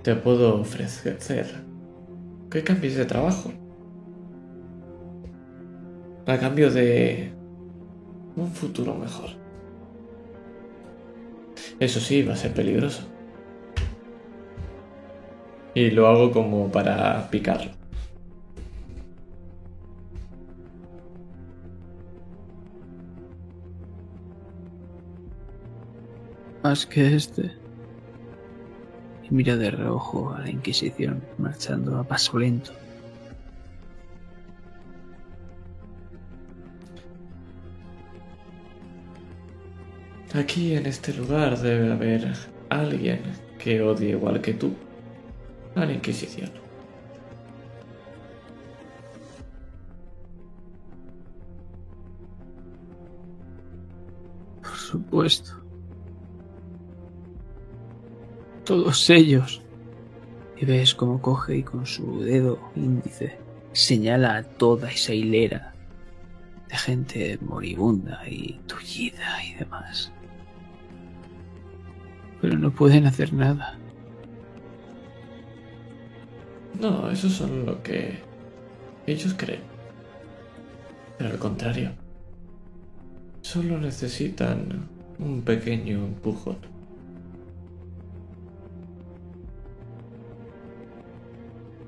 Te 0.02 0.14
puedo 0.14 0.60
ofrecer 0.60 1.64
que 2.50 2.62
cambies 2.62 2.96
de 2.96 3.06
trabajo. 3.06 3.52
A 6.26 6.38
cambio 6.38 6.70
de 6.70 7.32
un 8.36 8.50
futuro 8.50 8.94
mejor. 8.94 9.30
Eso 11.80 12.00
sí, 12.00 12.22
va 12.22 12.32
a 12.32 12.36
ser 12.36 12.54
peligroso. 12.54 13.02
Y 15.74 15.90
lo 15.90 16.06
hago 16.06 16.30
como 16.30 16.70
para 16.70 17.28
picarlo. 17.30 17.72
Más 26.62 26.86
que 26.86 27.14
este. 27.14 27.52
Y 29.24 29.34
mira 29.34 29.56
de 29.56 29.70
reojo 29.70 30.32
a 30.32 30.40
la 30.40 30.50
Inquisición 30.50 31.22
marchando 31.36 31.98
a 31.98 32.04
paso 32.04 32.38
lento. 32.38 32.72
Aquí 40.34 40.74
en 40.74 40.86
este 40.86 41.14
lugar 41.14 41.56
debe 41.60 41.92
haber 41.92 42.32
alguien 42.68 43.20
que 43.56 43.80
odie 43.80 44.10
igual 44.10 44.40
que 44.40 44.52
tú 44.52 44.74
a 45.76 45.84
la 45.84 45.92
Inquisición. 45.92 46.50
Por 54.60 54.76
supuesto. 54.76 55.52
Todos 58.64 59.08
ellos. 59.10 59.62
Y 60.56 60.64
ves 60.64 60.96
cómo 60.96 61.22
coge 61.22 61.58
y 61.58 61.62
con 61.62 61.86
su 61.86 62.20
dedo 62.20 62.58
índice 62.74 63.38
señala 63.72 64.36
a 64.36 64.42
toda 64.42 64.90
esa 64.90 65.12
hilera 65.14 65.74
de 66.68 66.76
gente 66.76 67.38
moribunda 67.40 68.20
y 68.28 68.60
tullida 68.66 69.44
y 69.44 69.54
demás. 69.54 70.13
Pero 72.44 72.58
no 72.58 72.70
pueden 72.70 73.06
hacer 73.06 73.32
nada. 73.32 73.78
No, 76.78 77.10
eso 77.10 77.30
son 77.30 77.64
lo 77.64 77.82
que 77.82 78.18
ellos 79.06 79.34
creen. 79.34 79.62
Pero 81.16 81.30
al 81.30 81.38
contrario, 81.38 81.92
solo 83.40 83.78
necesitan 83.78 84.86
un 85.18 85.40
pequeño 85.40 86.04
empujón. 86.04 86.58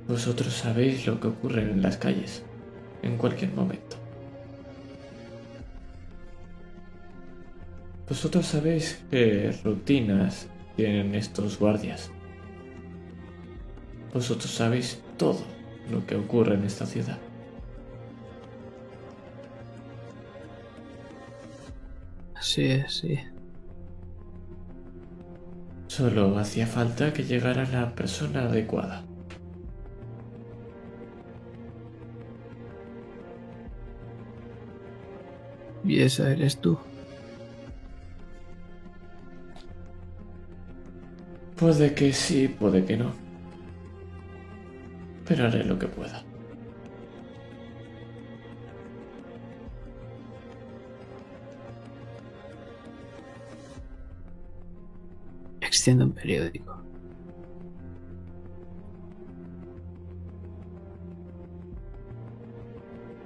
Vosotros 0.08 0.54
sabéis 0.54 1.06
lo 1.06 1.20
que 1.20 1.28
ocurre 1.28 1.70
en 1.70 1.82
las 1.82 1.98
calles, 1.98 2.46
en 3.02 3.18
cualquier 3.18 3.52
momento. 3.52 4.05
Vosotros 8.08 8.46
sabéis 8.46 9.04
qué 9.10 9.52
rutinas 9.64 10.48
tienen 10.76 11.14
estos 11.14 11.58
guardias. 11.58 12.10
Vosotros 14.14 14.50
sabéis 14.50 15.02
todo 15.16 15.40
lo 15.90 16.06
que 16.06 16.14
ocurre 16.14 16.54
en 16.54 16.64
esta 16.64 16.86
ciudad. 16.86 17.18
Así 22.34 22.62
es, 22.62 22.94
sí. 22.94 23.18
Solo 25.88 26.38
hacía 26.38 26.66
falta 26.66 27.12
que 27.12 27.24
llegara 27.24 27.64
la 27.64 27.94
persona 27.94 28.42
adecuada. 28.42 29.04
Y 35.84 36.00
esa 36.02 36.30
eres 36.30 36.60
tú. 36.60 36.78
Puede 41.56 41.94
que 41.94 42.12
sí, 42.12 42.48
puede 42.48 42.84
que 42.84 42.96
no. 42.96 43.12
Pero 45.26 45.46
haré 45.46 45.64
lo 45.64 45.78
que 45.78 45.86
pueda. 45.86 46.22
extiende 55.76 56.04
un 56.04 56.12
periódico. 56.12 56.74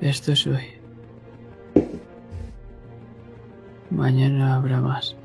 Esto 0.01 0.33
es 0.33 0.47
hoy. 0.47 0.67
Mañana 3.91 4.57
habrá 4.57 4.81
más. 4.81 5.20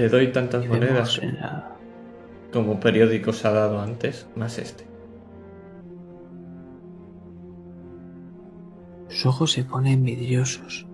Le 0.00 0.08
doy 0.08 0.32
tantas 0.32 0.66
monedas 0.66 1.20
la- 1.22 1.76
como 2.50 2.80
periódicos 2.80 3.44
ha 3.44 3.50
dado 3.50 3.80
antes, 3.82 4.26
más 4.34 4.56
este. 4.56 4.86
Sus 9.08 9.26
ojos 9.26 9.52
se 9.52 9.64
ponen 9.64 10.02
vidriosos. 10.02 10.86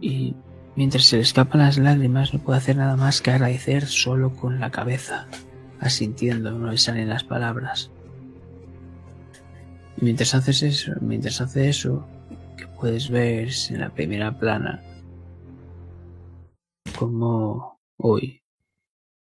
Y 0.00 0.36
mientras 0.76 1.04
se 1.06 1.16
le 1.16 1.22
escapan 1.22 1.62
las 1.62 1.78
lágrimas, 1.78 2.32
no 2.32 2.38
puede 2.38 2.58
hacer 2.58 2.76
nada 2.76 2.94
más 2.94 3.20
que 3.20 3.32
agradecer 3.32 3.86
solo 3.86 4.32
con 4.32 4.60
la 4.60 4.70
cabeza, 4.70 5.26
asintiendo, 5.80 6.52
no 6.52 6.70
le 6.70 6.78
salen 6.78 7.08
las 7.08 7.24
palabras. 7.24 7.90
Mientras 9.96 10.32
haces 10.36 10.62
eso, 10.62 10.92
mientras 11.00 11.40
hace 11.40 11.68
eso, 11.68 12.06
que 12.56 12.68
puedes 12.68 13.10
ver 13.10 13.48
en 13.70 13.80
la 13.80 13.90
primera 13.90 14.38
plana 14.38 14.80
como 17.02 17.80
hoy 17.98 18.44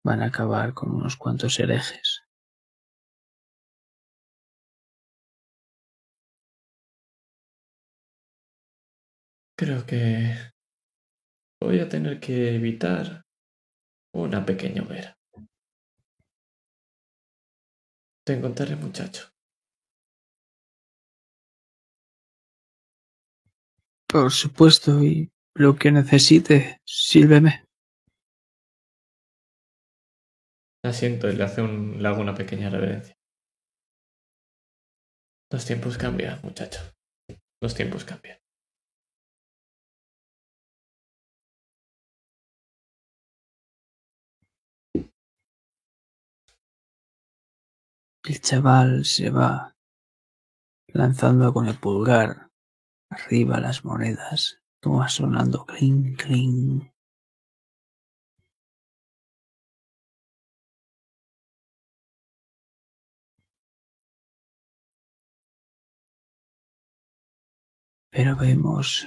van 0.03 0.21
a 0.21 0.27
acabar 0.27 0.75
con 0.75 0.91
unos 0.91 1.17
cuantos 1.17 1.59
herejes. 1.59 2.21
Creo 9.57 9.83
que 9.87 10.35
voy 11.59 11.79
a 11.79 11.89
tener 11.89 12.19
que 12.19 12.53
evitar 12.53 13.23
una 14.13 14.45
pequeña 14.45 14.83
hoguera. 14.83 15.17
Te 18.23 18.33
encontraré, 18.33 18.75
muchacho. 18.75 19.31
Por 24.07 24.31
supuesto, 24.31 25.03
y 25.03 25.31
lo 25.55 25.75
que 25.75 25.91
necesite, 25.91 26.81
sílveme. 26.85 27.65
Asiento 30.83 31.29
y 31.29 31.35
le 31.35 31.43
hace 31.43 31.61
un, 31.61 32.01
le 32.01 32.07
hago 32.07 32.21
una 32.21 32.35
pequeña 32.35 32.69
reverencia. 32.69 33.15
Los 35.51 35.65
tiempos 35.65 35.97
cambian, 35.97 36.39
muchacho. 36.43 36.81
Los 37.61 37.73
tiempos 37.73 38.03
cambian. 38.03 38.37
El 48.27 48.41
chaval 48.41 49.05
se 49.05 49.29
va 49.29 49.75
lanzando 50.87 51.53
con 51.53 51.67
el 51.67 51.79
pulgar 51.79 52.49
arriba 53.11 53.59
las 53.59 53.85
monedas, 53.85 54.64
sonando 55.09 55.65
clink, 55.65 56.21
clink. 56.21 56.95
Pero 68.11 68.37
vemos 68.37 69.05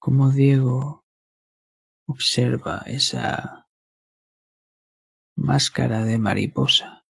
como 0.00 0.30
Diego 0.30 1.04
observa 2.06 2.82
esa 2.86 3.68
máscara 5.36 6.04
de 6.04 6.18
mariposa. 6.18 7.03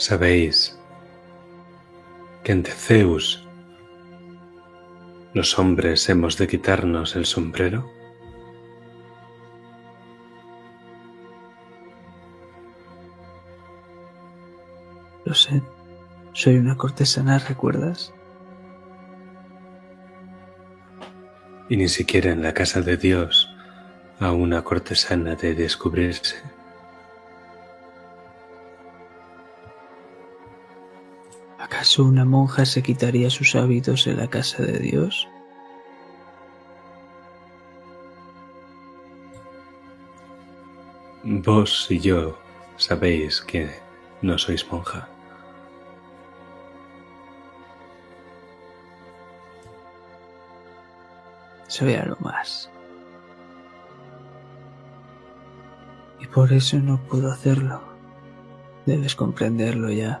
Sabéis 0.00 0.78
que 2.42 2.52
ante 2.52 2.70
Zeus 2.70 3.46
los 5.34 5.58
hombres 5.58 6.08
hemos 6.08 6.38
de 6.38 6.48
quitarnos 6.48 7.16
el 7.16 7.26
sombrero. 7.26 7.84
Lo 15.26 15.34
sé. 15.34 15.60
Soy 16.32 16.56
una 16.56 16.78
cortesana, 16.78 17.38
¿recuerdas? 17.38 18.14
Y 21.68 21.76
ni 21.76 21.88
siquiera 21.88 22.32
en 22.32 22.40
la 22.40 22.54
casa 22.54 22.80
de 22.80 22.96
Dios 22.96 23.54
a 24.18 24.32
una 24.32 24.64
cortesana 24.64 25.34
de 25.34 25.54
descubrirse. 25.54 26.59
¿Acaso 31.70 32.02
una 32.02 32.24
monja 32.24 32.66
se 32.66 32.82
quitaría 32.82 33.30
sus 33.30 33.54
hábitos 33.54 34.08
en 34.08 34.16
la 34.16 34.28
casa 34.28 34.60
de 34.60 34.80
Dios? 34.80 35.28
Vos 41.22 41.86
y 41.88 42.00
yo 42.00 42.36
sabéis 42.76 43.40
que 43.40 43.70
no 44.20 44.36
sois 44.36 44.68
monja. 44.68 45.08
Soy 51.68 51.94
algo 51.94 52.16
más. 52.18 52.68
Y 56.18 56.26
por 56.26 56.52
eso 56.52 56.78
no 56.78 57.00
puedo 57.04 57.30
hacerlo. 57.30 57.80
Debes 58.86 59.14
comprenderlo 59.14 59.92
ya. 59.92 60.20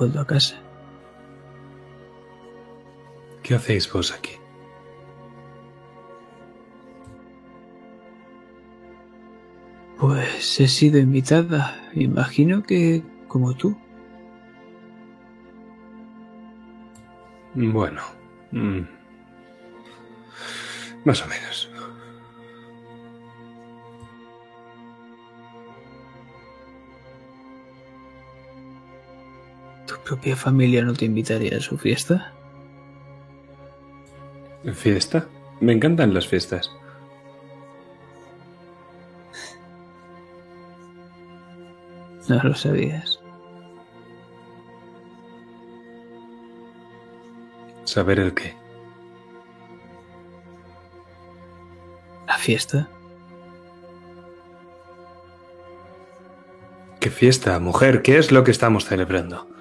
Vuelto 0.00 0.20
a 0.20 0.26
casa? 0.26 0.56
¿Qué 3.42 3.54
hacéis 3.54 3.92
vos 3.92 4.12
aquí? 4.12 4.32
Pues 9.98 10.58
he 10.58 10.68
sido 10.68 10.98
invitada. 10.98 11.78
Imagino 11.94 12.62
que 12.62 13.02
como 13.28 13.54
tú. 13.54 13.76
Bueno, 17.54 18.00
mm, 18.52 18.80
más 21.04 21.22
o 21.22 21.26
menos. 21.26 21.69
Propia 30.10 30.34
familia 30.34 30.82
no 30.82 30.92
te 30.92 31.04
invitaría 31.04 31.56
a 31.56 31.60
su 31.60 31.78
fiesta? 31.78 32.32
¿Fiesta? 34.74 35.28
Me 35.60 35.72
encantan 35.72 36.12
las 36.12 36.26
fiestas. 36.26 36.68
No 42.28 42.42
lo 42.42 42.56
sabías. 42.56 43.20
¿Saber 47.84 48.18
el 48.18 48.34
qué? 48.34 48.56
¿La 52.26 52.36
fiesta? 52.36 52.88
¿Qué 56.98 57.10
fiesta, 57.10 57.60
mujer? 57.60 58.02
¿Qué 58.02 58.18
es 58.18 58.32
lo 58.32 58.42
que 58.42 58.50
estamos 58.50 58.86
celebrando? 58.86 59.59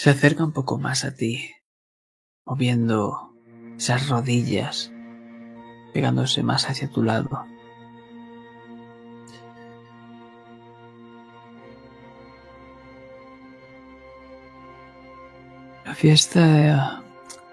Se 0.00 0.08
acerca 0.08 0.42
un 0.44 0.52
poco 0.52 0.78
más 0.78 1.04
a 1.04 1.14
ti, 1.14 1.50
moviendo 2.46 3.34
esas 3.76 4.08
rodillas, 4.08 4.90
pegándose 5.92 6.42
más 6.42 6.70
hacia 6.70 6.88
tu 6.88 7.02
lado. 7.02 7.44
La 15.84 15.94
fiesta, 15.94 17.02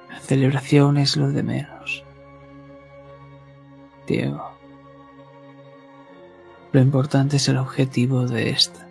la 0.10 0.20
celebración 0.22 0.96
es 1.00 1.18
lo 1.18 1.30
de 1.34 1.44
menos. 1.44 2.06
Diego. 4.08 4.58
Lo 6.72 6.80
importante 6.80 7.36
es 7.36 7.50
el 7.50 7.58
objetivo 7.58 8.26
de 8.26 8.52
esta. 8.52 8.87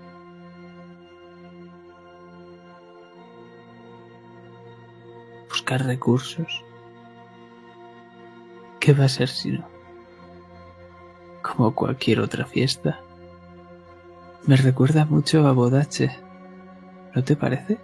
Buscar 5.67 5.85
recursos. 5.85 6.65
¿Qué 8.79 8.93
va 8.93 9.07
a 9.07 9.09
ser 9.09 9.29
si 9.29 9.51
no? 9.51 9.67
Como 11.43 11.75
cualquier 11.75 12.21
otra 12.21 12.45
fiesta. 12.45 13.01
Me 14.47 14.55
recuerda 14.57 15.05
mucho 15.07 15.45
a 15.45 15.51
Bodache. 15.51 16.17
¿No 17.17 17.25
te 17.25 17.35
parece? 17.35 17.79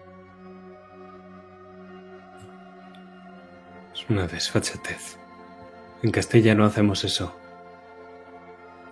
Es 3.93 4.09
una 4.09 4.29
desfachatez. 4.29 5.19
En 6.05 6.13
Castilla 6.13 6.55
no 6.55 6.65
hacemos 6.65 7.03
eso. 7.03 7.35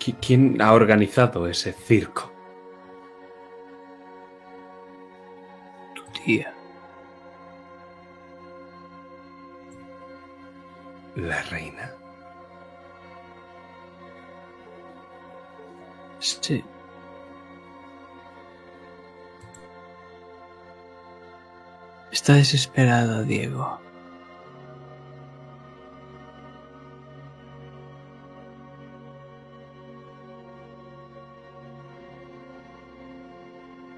¿Qui- 0.01 0.17
¿Quién 0.21 0.61
ha 0.61 0.73
organizado 0.73 1.47
ese 1.47 1.73
circo? 1.73 2.33
Tu 5.95 6.03
tía. 6.25 6.55
La 11.16 11.43
reina. 11.43 11.93
Sí. 16.20 16.62
Está 22.12 22.35
desesperada, 22.35 23.23
Diego. 23.23 23.81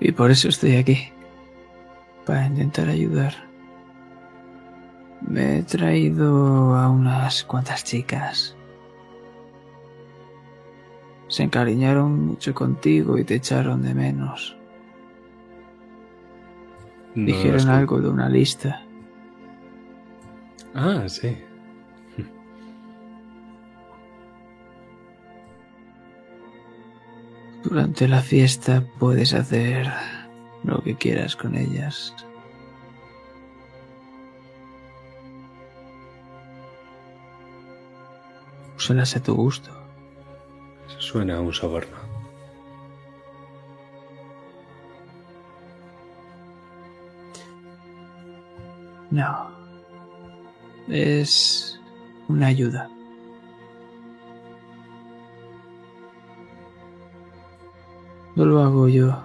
Y 0.01 0.13
por 0.13 0.31
eso 0.31 0.49
estoy 0.49 0.77
aquí. 0.77 1.13
Para 2.27 2.47
intentar 2.47 2.89
ayudar. 2.89 3.52
Me 5.27 5.59
he 5.59 5.63
traído 5.63 6.75
a 6.75 6.91
unas 6.91 7.45
cuantas 7.45 7.85
chicas. 7.85 8.57
Se 11.29 11.43
encariñaron 11.43 12.27
mucho 12.27 12.53
contigo 12.55 13.17
y 13.17 13.25
te 13.25 13.37
echaron 13.37 13.83
de 13.83 13.95
menos. 13.95 14.57
No 17.15 17.27
Dijeron 17.27 17.69
algo 17.69 18.01
de 18.01 18.09
una 18.09 18.29
lista. 18.29 18.83
Ah, 20.75 21.05
sí. 21.09 21.37
Durante 27.63 28.09
la 28.09 28.21
fiesta 28.21 28.85
puedes 28.99 29.35
hacer 29.35 29.87
lo 30.65 30.83
que 30.83 30.97
quieras 30.97 31.37
con 31.37 31.55
ellas. 31.55 32.15
Úsalas 38.83 39.15
a 39.15 39.23
tu 39.23 39.37
gusto. 39.37 39.71
Suena 40.99 41.37
a 41.37 41.41
un 41.41 41.55
soborno. 41.55 41.97
No. 49.13 49.53
Es 50.89 51.81
una 52.27 52.49
ayuda. 52.49 52.91
No 58.35 58.45
lo 58.45 58.65
hago 58.65 58.89
yo. 58.89 59.17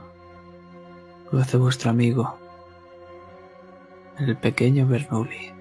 Lo 1.31 1.39
hace 1.39 1.57
vuestro 1.57 1.89
amigo. 1.89 2.37
El 4.19 4.37
pequeño 4.37 4.85
Bernoulli. 4.85 5.56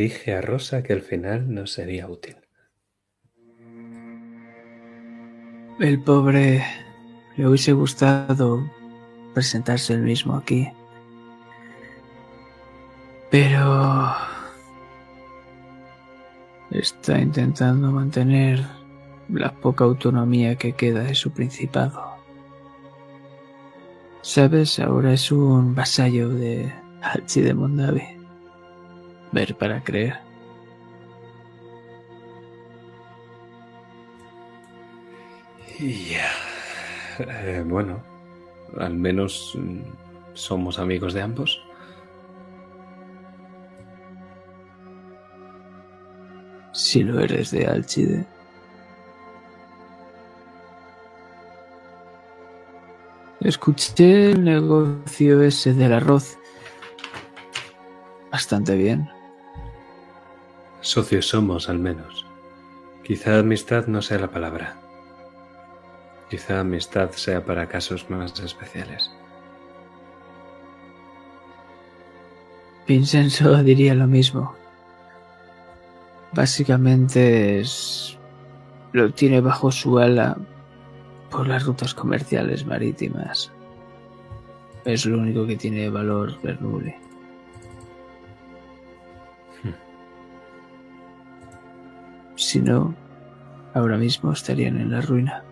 Dije 0.00 0.34
a 0.34 0.40
Rosa 0.40 0.82
que 0.82 0.94
al 0.94 1.02
final 1.02 1.52
no 1.52 1.66
sería 1.66 2.08
útil. 2.08 2.36
El 5.78 6.02
pobre 6.02 6.64
le 7.36 7.46
hubiese 7.46 7.72
gustado 7.72 8.64
presentarse 9.34 9.92
el 9.94 10.00
mismo 10.00 10.36
aquí. 10.36 10.68
Pero 13.30 14.14
está 16.70 17.18
intentando 17.18 17.92
mantener 17.92 18.64
la 19.28 19.52
poca 19.52 19.84
autonomía 19.84 20.56
que 20.56 20.72
queda 20.72 21.02
de 21.04 21.14
su 21.14 21.30
principado. 21.30 22.02
Sabes, 24.22 24.78
ahora 24.80 25.12
es 25.12 25.30
un 25.30 25.74
vasallo 25.74 26.28
de 26.30 26.72
Hachi. 27.02 28.19
Ver 29.32 29.56
para 29.56 29.82
creer. 29.82 30.18
Y 35.78 36.10
ya. 36.10 36.30
Eh, 37.18 37.62
bueno, 37.66 38.02
al 38.78 38.94
menos 38.94 39.56
mm, 39.58 39.80
somos 40.34 40.78
amigos 40.78 41.14
de 41.14 41.22
ambos. 41.22 41.62
Si 46.72 47.02
lo 47.02 47.20
eres 47.20 47.50
de 47.50 47.66
Alchide. 47.66 48.26
Escuché 53.40 54.32
el 54.32 54.44
negocio 54.44 55.42
ese 55.42 55.72
del 55.72 55.94
arroz. 55.94 56.38
Bastante 58.30 58.76
bien. 58.76 59.08
Socios 60.80 61.28
somos, 61.28 61.68
al 61.68 61.78
menos. 61.78 62.26
Quizá 63.02 63.38
amistad 63.38 63.86
no 63.86 64.00
sea 64.02 64.18
la 64.18 64.30
palabra. 64.30 64.76
Quizá 66.30 66.60
amistad 66.60 67.10
sea 67.10 67.44
para 67.44 67.68
casos 67.68 68.08
más 68.08 68.38
especiales. 68.40 69.10
Vincenzo 72.86 73.62
diría 73.62 73.94
lo 73.94 74.06
mismo. 74.06 74.54
Básicamente 76.32 77.60
es... 77.60 78.18
lo 78.92 79.12
tiene 79.12 79.40
bajo 79.40 79.70
su 79.70 79.98
ala 79.98 80.36
por 81.30 81.46
las 81.46 81.66
rutas 81.66 81.94
comerciales 81.94 82.64
marítimas. 82.64 83.52
Es 84.84 85.04
lo 85.04 85.18
único 85.18 85.46
que 85.46 85.56
tiene 85.56 85.90
valor 85.90 86.40
Bernoulli. 86.42 87.09
Si 92.40 92.58
no, 92.58 92.94
ahora 93.74 93.98
mismo 93.98 94.32
estarían 94.32 94.80
en 94.80 94.90
la 94.90 95.02
ruina. 95.02 95.44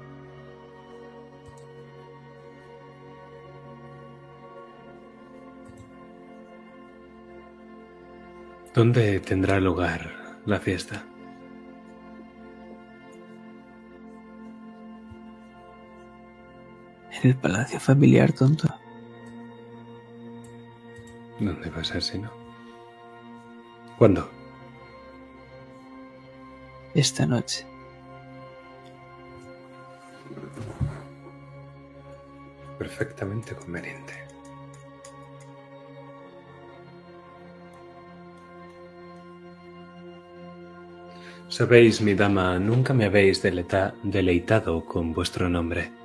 ¿Dónde 8.74 9.20
tendrá 9.20 9.60
lugar 9.60 10.40
la 10.46 10.58
fiesta? 10.60 11.04
En 17.22 17.30
el 17.30 17.36
palacio 17.36 17.78
familiar, 17.78 18.32
tonto. 18.32 18.66
¿Dónde 21.38 21.68
va 21.68 21.82
a 21.82 21.84
ser 21.84 22.02
si 22.02 22.18
no? 22.18 22.30
¿Cuándo? 23.98 24.37
Esta 26.98 27.24
noche. 27.26 27.64
Perfectamente 32.76 33.54
conveniente. 33.54 34.14
Sabéis, 41.48 42.00
mi 42.00 42.14
dama, 42.14 42.58
nunca 42.58 42.92
me 42.92 43.04
habéis 43.04 43.42
deleitado 43.42 44.84
con 44.84 45.12
vuestro 45.12 45.48
nombre. 45.48 45.97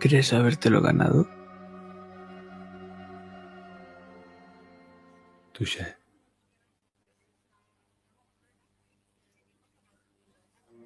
¿Crees 0.00 0.32
habértelo 0.32 0.80
ganado? 0.80 1.26
Touché. 5.52 5.96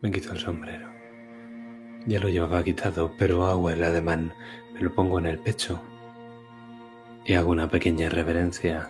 Me 0.01 0.11
quito 0.11 0.33
el 0.33 0.39
sombrero. 0.39 0.89
Ya 2.07 2.19
lo 2.21 2.31
llevaba 2.31 2.65
quitado, 2.65 3.13
pero 3.19 3.45
hago 3.47 3.69
el 3.69 3.85
ademán. 3.85 4.33
Me 4.73 4.81
lo 4.81 4.95
pongo 4.95 5.19
en 5.19 5.27
el 5.27 5.39
pecho 5.39 5.81
y 7.27 7.35
hago 7.35 7.51
una 7.51 7.69
pequeña 7.69 8.09
reverencia 8.09 8.89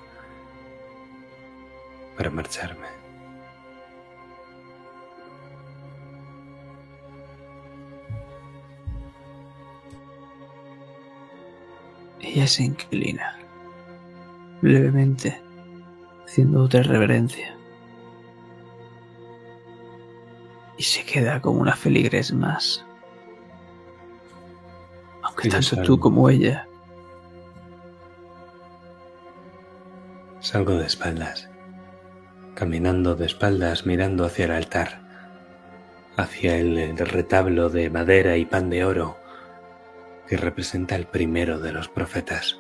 para 2.17 2.31
marcharme. 2.31 3.02
Ella 12.33 12.47
se 12.47 12.63
inclina 12.63 13.37
levemente, 14.63 15.39
haciendo 16.25 16.63
otra 16.63 16.83
reverencia. 16.83 17.55
Y 20.79 20.83
se 20.83 21.05
queda 21.05 21.43
como 21.43 21.61
una 21.61 21.77
feligres 21.77 22.33
más. 22.33 22.87
Aunque 25.21 25.51
tanto 25.51 25.63
salgo. 25.63 25.85
tú 25.85 26.01
como 26.01 26.31
ella 26.31 26.67
Salgo 30.41 30.75
de 30.75 30.87
espaldas, 30.87 31.51
caminando 32.55 33.15
de 33.15 33.27
espaldas 33.27 33.85
mirando 33.85 34.25
hacia 34.25 34.47
el 34.47 34.53
altar, 34.53 35.03
hacia 36.17 36.57
el 36.57 36.97
retablo 36.97 37.69
de 37.69 37.91
madera 37.91 38.39
y 38.39 38.47
pan 38.47 38.71
de 38.71 38.85
oro 38.85 39.22
que 40.33 40.39
representa 40.39 40.97
el 40.97 41.05
primero 41.05 41.59
de 41.59 41.73
los 41.73 41.89
profetas. 41.89 42.59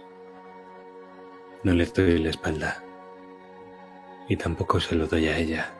No 1.64 1.72
le 1.72 1.86
doy 1.86 2.18
la 2.18 2.28
espalda 2.28 2.84
y 4.28 4.36
tampoco 4.36 4.78
se 4.78 4.94
lo 4.94 5.06
doy 5.06 5.28
a 5.28 5.38
ella. 5.38 5.72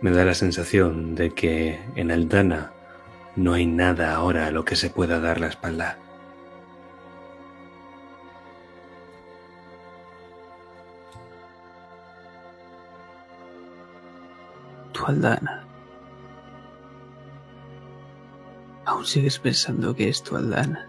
Me 0.00 0.10
da 0.10 0.24
la 0.24 0.32
sensación 0.32 1.14
de 1.14 1.34
que 1.34 1.82
en 1.96 2.10
Aldana 2.10 2.72
no 3.36 3.52
hay 3.52 3.66
nada 3.66 4.14
ahora 4.14 4.46
a 4.46 4.50
lo 4.52 4.64
que 4.64 4.74
se 4.74 4.88
pueda 4.88 5.20
dar 5.20 5.38
la 5.38 5.48
espalda. 5.48 5.98
tu 14.92 15.04
Aldana. 15.04 15.71
Sigues 19.04 19.38
pensando 19.38 19.94
que 19.94 20.08
es 20.08 20.22
tu 20.22 20.36
Aldana. 20.36 20.88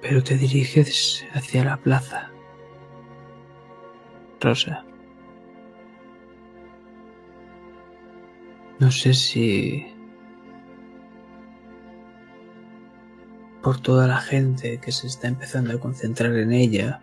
Pero 0.00 0.22
te 0.24 0.36
diriges 0.36 1.24
hacia 1.34 1.64
la 1.64 1.76
plaza. 1.76 2.30
Rosa. 4.40 4.84
No 8.80 8.90
sé 8.90 9.12
si 9.12 9.89
por 13.70 13.78
toda 13.78 14.08
la 14.08 14.18
gente 14.18 14.78
que 14.78 14.90
se 14.90 15.06
está 15.06 15.28
empezando 15.28 15.72
a 15.72 15.78
concentrar 15.78 16.34
en 16.34 16.50
ella, 16.50 17.00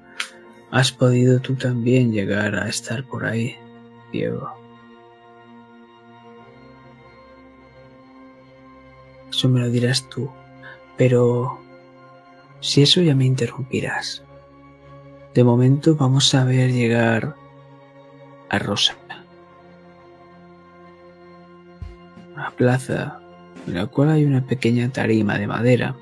has 0.69 0.91
podido 0.91 1.39
tú 1.39 1.55
también 1.55 2.11
llegar 2.11 2.55
a 2.55 2.67
estar 2.67 3.05
por 3.05 3.25
ahí, 3.25 3.55
Diego. 4.11 4.51
Eso 9.29 9.47
me 9.47 9.61
lo 9.61 9.69
dirás 9.69 10.09
tú, 10.09 10.29
pero 10.97 11.57
si 12.59 12.81
eso 12.81 12.99
ya 12.99 13.15
me 13.15 13.23
interrumpirás. 13.23 14.23
De 15.33 15.45
momento 15.45 15.95
vamos 15.95 16.35
a 16.35 16.43
ver 16.43 16.73
llegar 16.73 17.37
a 18.49 18.59
Rosa. 18.59 18.97
Una 22.33 22.51
plaza 22.51 23.21
en 23.65 23.75
la 23.75 23.87
cual 23.87 24.09
hay 24.09 24.25
una 24.25 24.45
pequeña 24.45 24.89
tarima 24.89 25.37
de 25.37 25.47
madera 25.47 25.95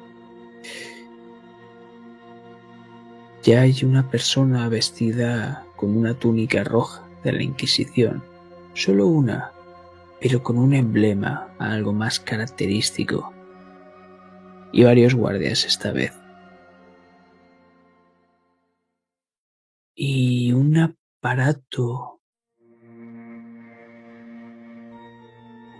ya 3.46 3.62
hay 3.62 3.84
una 3.84 4.10
persona 4.10 4.68
vestida 4.70 5.68
con 5.76 5.96
una 5.96 6.16
túnica 6.16 6.64
roja 6.64 7.08
de 7.24 7.32
la 7.32 7.44
Inquisición. 7.44 8.24
Solo 8.74 9.06
una, 9.06 9.52
pero 10.20 10.42
con 10.42 10.58
un 10.58 10.74
emblema 10.74 11.54
algo 11.60 11.94
más 11.94 12.20
característico. 12.20 13.32
Y 14.72 14.84
varios 14.84 15.14
guardias 15.14 15.64
esta 15.64 15.92
vez. 15.92 16.12
Y 19.94 20.52
un 20.52 20.78
aparato. 20.80 22.20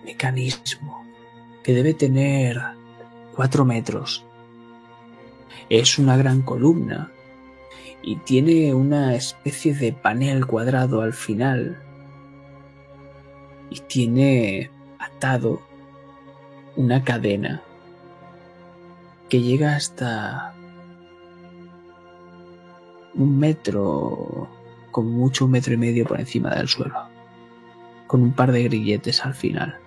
Mecanismo 0.06 1.04
que 1.64 1.74
debe 1.74 1.96
tener 1.96 2.62
cuatro 3.36 3.66
metros. 3.66 4.24
Es 5.68 5.98
una 5.98 6.16
gran 6.16 6.44
columna 6.44 7.12
y 8.07 8.18
tiene 8.18 8.72
una 8.76 9.15
especie 9.15 9.73
de 9.73 9.91
panel 9.91 10.45
cuadrado 10.45 11.02
al 11.02 11.11
final 11.11 11.82
y 13.72 13.80
tiene 13.80 14.69
atado 14.99 15.60
una 16.76 17.03
cadena 17.03 17.64
que 19.27 19.41
llega 19.41 19.76
hasta 19.76 20.53
un 23.15 23.40
metro, 23.40 24.49
con 24.91 25.07
mucho 25.07 25.45
un 25.45 25.52
metro 25.52 25.73
y 25.73 25.77
medio 25.77 26.06
por 26.06 26.19
encima 26.19 26.53
del 26.53 26.68
suelo, 26.68 27.07
con 28.06 28.22
un 28.22 28.34
par 28.34 28.52
de 28.52 28.65
grilletes 28.65 29.26
al 29.26 29.34
final. 29.34 29.80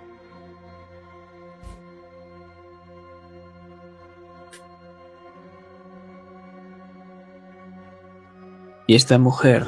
Y 8.91 8.95
esta 8.95 9.19
mujer 9.19 9.67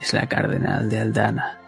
es 0.00 0.12
la 0.14 0.28
cardenal 0.28 0.88
de 0.88 1.00
Aldana. 1.00 1.58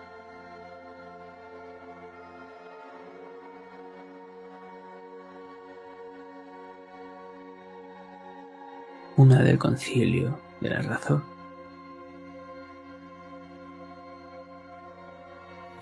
Una 9.17 9.43
del 9.43 9.59
concilio 9.59 10.39
de 10.61 10.71
la 10.71 10.83
razón. 10.83 11.25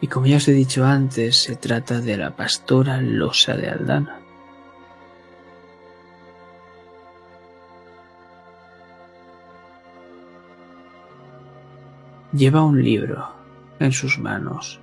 Y 0.01 0.07
como 0.07 0.25
ya 0.25 0.39
os 0.39 0.49
he 0.49 0.53
dicho 0.53 0.87
antes, 0.87 1.37
se 1.37 1.57
trata 1.57 2.01
de 2.01 2.17
la 2.17 2.35
pastora 2.35 3.03
Losa 3.03 3.59
de 3.59 3.69
Aldana. 3.69 4.24
Lleva 12.35 12.65
un 12.65 12.83
libro 12.83 13.29
en 13.79 13.93
sus 13.93 14.19
manos 14.19 14.81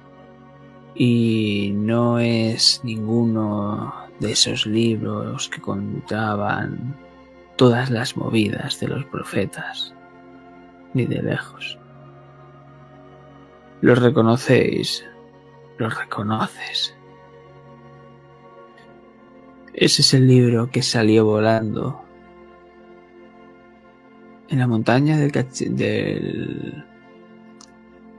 y 0.96 1.74
no 1.76 2.18
es 2.18 2.80
ninguno 2.82 3.94
de 4.22 4.32
esos 4.32 4.66
libros 4.66 5.50
que 5.50 5.60
contaban 5.60 6.96
todas 7.58 7.90
las 7.90 8.16
movidas 8.16 8.80
de 8.80 8.88
los 8.88 9.04
profetas, 9.04 9.94
ni 10.94 11.06
de 11.06 11.22
lejos. 11.22 11.78
Los 13.82 14.00
reconocéis, 14.00 15.04
los 15.78 15.94
reconoces. 15.98 16.96
Ese 19.74 20.04
es 20.04 20.14
el 20.14 20.26
libro 20.26 20.72
que 20.72 20.84
salió 20.84 21.26
volando 21.26 22.02
en 24.48 24.60
la 24.60 24.68
montaña 24.68 25.18
del, 25.18 25.32
del 25.76 26.91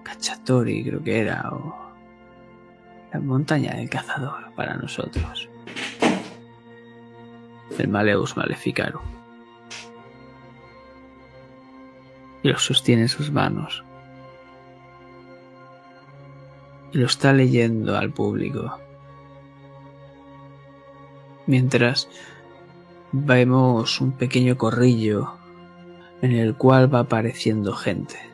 Cacciatori, 0.02 0.84
creo 0.84 1.02
que 1.02 1.20
era, 1.20 1.48
o 1.50 1.92
la 3.12 3.20
montaña 3.20 3.74
del 3.74 3.88
cazador 3.88 4.52
para 4.54 4.76
nosotros. 4.76 5.48
El 7.78 7.88
Maleus 7.88 8.36
Maleficarum. 8.36 9.02
Y 12.42 12.48
lo 12.48 12.58
sostiene 12.58 13.02
en 13.02 13.08
sus 13.08 13.30
manos. 13.30 13.84
Y 16.92 16.98
lo 16.98 17.06
está 17.06 17.32
leyendo 17.32 17.96
al 17.96 18.12
público. 18.12 18.78
Mientras 21.46 22.08
vemos 23.12 24.00
un 24.00 24.12
pequeño 24.12 24.56
corrillo 24.56 25.34
en 26.22 26.32
el 26.32 26.54
cual 26.56 26.92
va 26.92 27.00
apareciendo 27.00 27.72
gente 27.74 28.31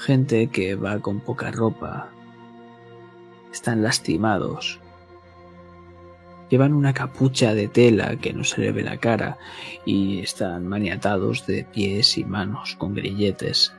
gente 0.00 0.48
que 0.48 0.76
va 0.76 0.98
con 1.00 1.20
poca 1.20 1.50
ropa, 1.50 2.08
están 3.52 3.82
lastimados, 3.82 4.80
llevan 6.48 6.72
una 6.72 6.94
capucha 6.94 7.54
de 7.54 7.68
tela 7.68 8.16
que 8.16 8.32
no 8.32 8.42
se 8.42 8.62
le 8.62 8.72
ve 8.72 8.82
la 8.82 8.96
cara 8.96 9.36
y 9.84 10.20
están 10.20 10.66
maniatados 10.66 11.46
de 11.46 11.64
pies 11.64 12.16
y 12.16 12.24
manos 12.24 12.76
con 12.76 12.94
grilletes. 12.94 13.74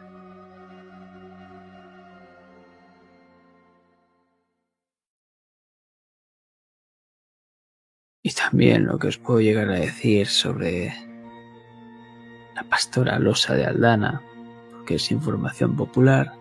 Y 8.23 8.31
también 8.33 8.85
lo 8.85 8.99
que 8.99 9.07
os 9.07 9.17
puedo 9.17 9.41
llegar 9.41 9.69
a 9.69 9.79
decir 9.79 10.27
sobre 10.27 10.93
la 12.55 12.63
pastora 12.69 13.17
Losa 13.17 13.55
de 13.55 13.65
Aldana 13.65 14.21
es 14.93 15.11
información 15.11 15.75
popular, 15.75 16.33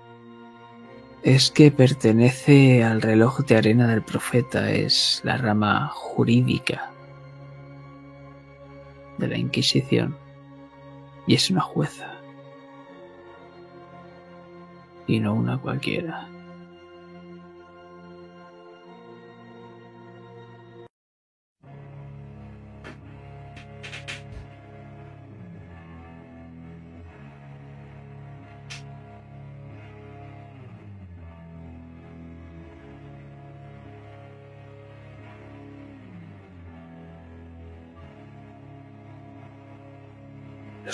es 1.23 1.51
que 1.51 1.71
pertenece 1.71 2.83
al 2.83 3.03
reloj 3.03 3.41
de 3.41 3.57
arena 3.57 3.87
del 3.87 4.03
profeta, 4.03 4.71
es 4.71 5.21
la 5.25 5.37
rama 5.37 5.89
jurídica 5.93 6.91
de 9.19 9.29
la 9.29 9.37
Inquisición 9.37 10.17
y 11.27 11.35
es 11.35 11.51
una 11.51 11.61
jueza 11.61 12.15
y 15.07 15.21
no 15.21 15.35
una 15.35 15.59
cualquiera. 15.59 16.30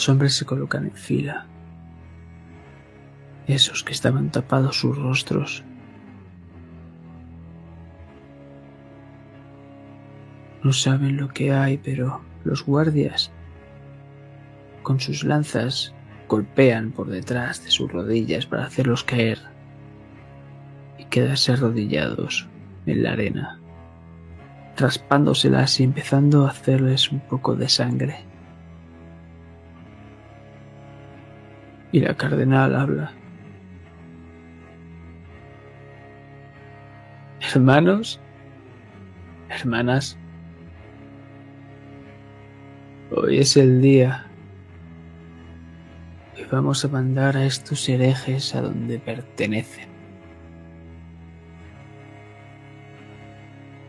Hombres 0.08 0.34
se 0.34 0.44
colocan 0.44 0.84
en 0.84 0.92
fila. 0.92 1.46
Esos 3.46 3.82
que 3.82 3.92
estaban 3.92 4.30
tapados 4.30 4.78
sus 4.78 4.96
rostros. 4.96 5.64
No 10.62 10.72
saben 10.72 11.16
lo 11.16 11.28
que 11.28 11.52
hay, 11.52 11.78
pero 11.78 12.22
los 12.44 12.64
guardias, 12.64 13.32
con 14.82 15.00
sus 15.00 15.24
lanzas, 15.24 15.94
golpean 16.28 16.92
por 16.92 17.08
detrás 17.08 17.64
de 17.64 17.70
sus 17.70 17.90
rodillas 17.90 18.46
para 18.46 18.66
hacerlos 18.66 19.02
caer 19.02 19.38
y 20.98 21.04
quedarse 21.04 21.52
arrodillados 21.52 22.48
en 22.86 23.02
la 23.02 23.12
arena, 23.12 23.60
raspándoselas 24.76 25.80
y 25.80 25.84
empezando 25.84 26.46
a 26.46 26.50
hacerles 26.50 27.10
un 27.10 27.20
poco 27.20 27.56
de 27.56 27.68
sangre. 27.68 28.25
Y 31.96 32.00
la 32.00 32.14
cardenal 32.14 32.76
habla. 32.76 33.10
Hermanos, 37.40 38.20
hermanas, 39.48 40.18
hoy 43.10 43.38
es 43.38 43.56
el 43.56 43.80
día 43.80 44.26
y 46.36 46.44
vamos 46.52 46.84
a 46.84 46.88
mandar 46.88 47.34
a 47.34 47.46
estos 47.46 47.88
herejes 47.88 48.54
a 48.54 48.60
donde 48.60 48.98
pertenecen. 48.98 49.88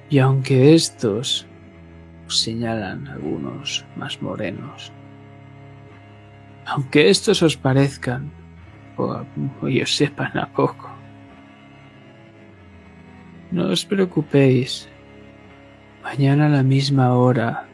Y 0.09 0.19
aunque 0.19 0.73
estos 0.73 1.45
os 2.25 2.39
señalan 2.39 3.05
algunos 3.09 3.85
más 3.97 4.21
morenos, 4.21 4.93
aunque 6.67 7.09
estos 7.09 7.41
os 7.41 7.55
parezcan 7.55 8.29
o, 8.97 9.23
sepan 9.85 10.37
a 10.37 10.51
poco, 10.51 10.91
no 13.51 13.71
os 13.71 13.85
preocupéis. 13.85 14.89
Mañana 16.03 16.47
a 16.47 16.49
la 16.49 16.63
misma 16.63 17.15
hora 17.15 17.67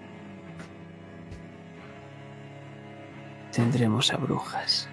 tendremos 3.51 4.13
a 4.13 4.17
brujas. 4.17 4.89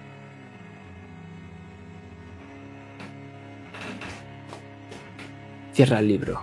Cierra 5.73 5.99
el 5.99 6.07
libro. 6.07 6.41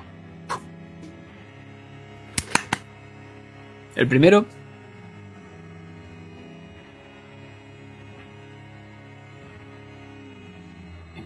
El 3.94 4.06
primero 4.06 4.46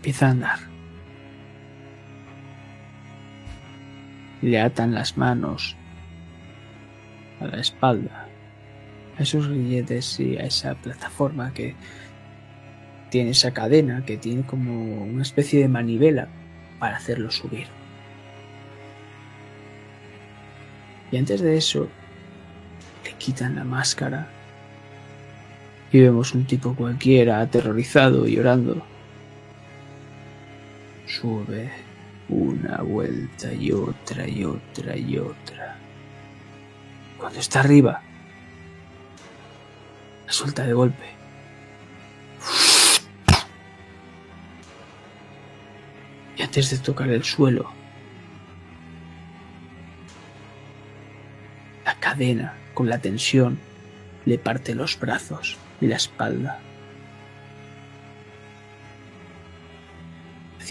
empieza 0.03 0.27
a 0.27 0.31
andar. 0.33 0.59
Le 4.41 4.61
atan 4.61 4.95
las 4.95 5.17
manos 5.17 5.77
a 7.39 7.47
la 7.47 7.61
espalda, 7.61 8.27
a 9.17 9.23
esos 9.23 9.47
grilletes 9.47 10.19
y 10.19 10.37
a 10.39 10.43
esa 10.43 10.75
plataforma 10.75 11.55
que 11.55 11.77
tiene 13.11 13.31
esa 13.31 13.53
cadena, 13.53 14.05
que 14.05 14.17
tiene 14.17 14.43
como 14.43 15.05
una 15.05 15.23
especie 15.23 15.61
de 15.61 15.69
manivela 15.69 16.27
para 16.81 16.97
hacerlo 16.97 17.31
subir. 17.31 17.69
Y 21.13 21.17
antes 21.17 21.41
de 21.41 21.57
eso, 21.57 21.89
le 23.05 23.13
quitan 23.19 23.55
la 23.55 23.63
máscara 23.63 24.27
y 25.93 26.01
vemos 26.01 26.35
un 26.35 26.45
tipo 26.45 26.75
cualquiera 26.75 27.41
aterrorizado 27.41 28.27
y 28.27 28.35
llorando. 28.35 28.92
Sube 31.23 31.71
una 32.29 32.83
vuelta 32.83 33.55
y 33.55 33.71
otra 33.71 34.27
y 34.27 34.43
otra 34.43 34.97
y 34.97 35.19
otra. 35.19 35.77
Cuando 37.17 37.39
está 37.39 37.61
arriba, 37.61 38.03
la 40.27 40.33
suelta 40.33 40.65
de 40.65 40.73
golpe. 40.73 41.05
Y 46.37 46.43
antes 46.43 46.71
de 46.71 46.79
tocar 46.79 47.09
el 47.09 47.23
suelo, 47.23 47.71
la 51.85 51.95
cadena 52.01 52.55
con 52.75 52.89
la 52.89 52.99
tensión 52.99 53.61
le 54.25 54.39
parte 54.39 54.75
los 54.75 54.99
brazos 54.99 55.57
y 55.81 55.87
la 55.87 55.95
espalda. 55.95 56.59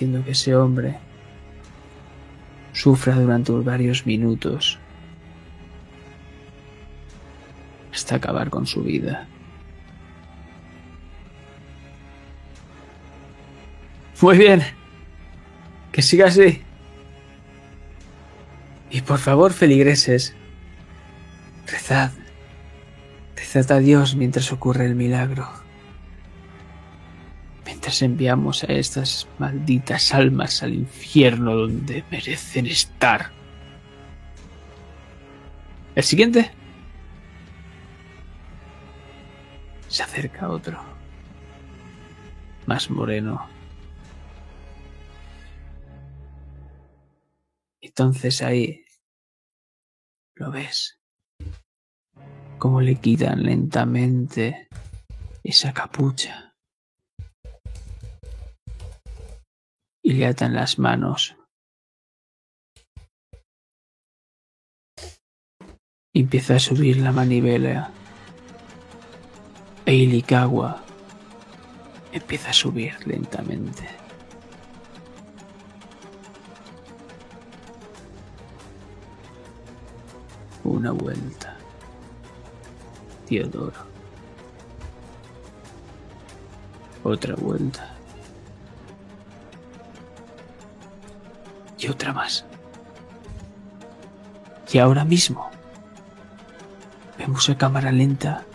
Haciendo 0.01 0.25
que 0.25 0.31
ese 0.31 0.55
hombre 0.55 0.97
sufra 2.73 3.13
durante 3.13 3.51
varios 3.51 4.07
minutos 4.07 4.79
hasta 7.93 8.15
acabar 8.15 8.49
con 8.49 8.65
su 8.65 8.81
vida. 8.81 9.27
Muy 14.21 14.39
bien, 14.39 14.63
que 15.91 16.01
siga 16.01 16.25
así. 16.25 16.63
Y 18.89 19.01
por 19.01 19.19
favor, 19.19 19.53
feligreses, 19.53 20.33
rezad, 21.67 22.09
rezad 23.35 23.71
a 23.71 23.77
Dios 23.77 24.15
mientras 24.15 24.51
ocurre 24.51 24.87
el 24.87 24.95
milagro 24.95 25.47
enviamos 27.99 28.63
a 28.63 28.67
estas 28.67 29.27
malditas 29.37 30.13
almas 30.13 30.63
al 30.63 30.73
infierno 30.73 31.55
donde 31.55 32.03
merecen 32.09 32.65
estar. 32.67 33.31
El 35.95 36.03
siguiente. 36.03 36.51
Se 39.89 40.03
acerca 40.03 40.49
otro. 40.49 40.79
Más 42.65 42.89
moreno. 42.89 43.49
Entonces 47.81 48.41
ahí 48.41 48.85
lo 50.35 50.51
ves. 50.51 50.97
Cómo 52.57 52.79
le 52.79 52.95
quitan 52.95 53.43
lentamente 53.43 54.69
esa 55.43 55.73
capucha. 55.73 56.50
Y 60.15 60.23
atan 60.23 60.53
las 60.53 60.79
manos. 60.79 61.35
Empieza 66.13 66.55
a 66.55 66.59
subir 66.59 66.97
la 66.97 67.11
manivela. 67.11 67.91
E 69.85 69.95
Ilikawa 69.95 70.83
empieza 72.11 72.49
a 72.49 72.53
subir 72.53 72.95
lentamente. 73.07 73.87
Una 80.63 80.91
vuelta. 80.91 81.57
Teodoro. 83.27 83.91
Otra 87.03 87.35
vuelta. 87.35 88.00
Y 91.81 91.87
otra 91.89 92.13
más. 92.13 92.45
Y 94.71 94.77
ahora 94.77 95.03
mismo 95.03 95.51
Vemos 97.21 97.47
a 97.51 97.55
cámara 97.55 97.91
lenta 97.91 98.45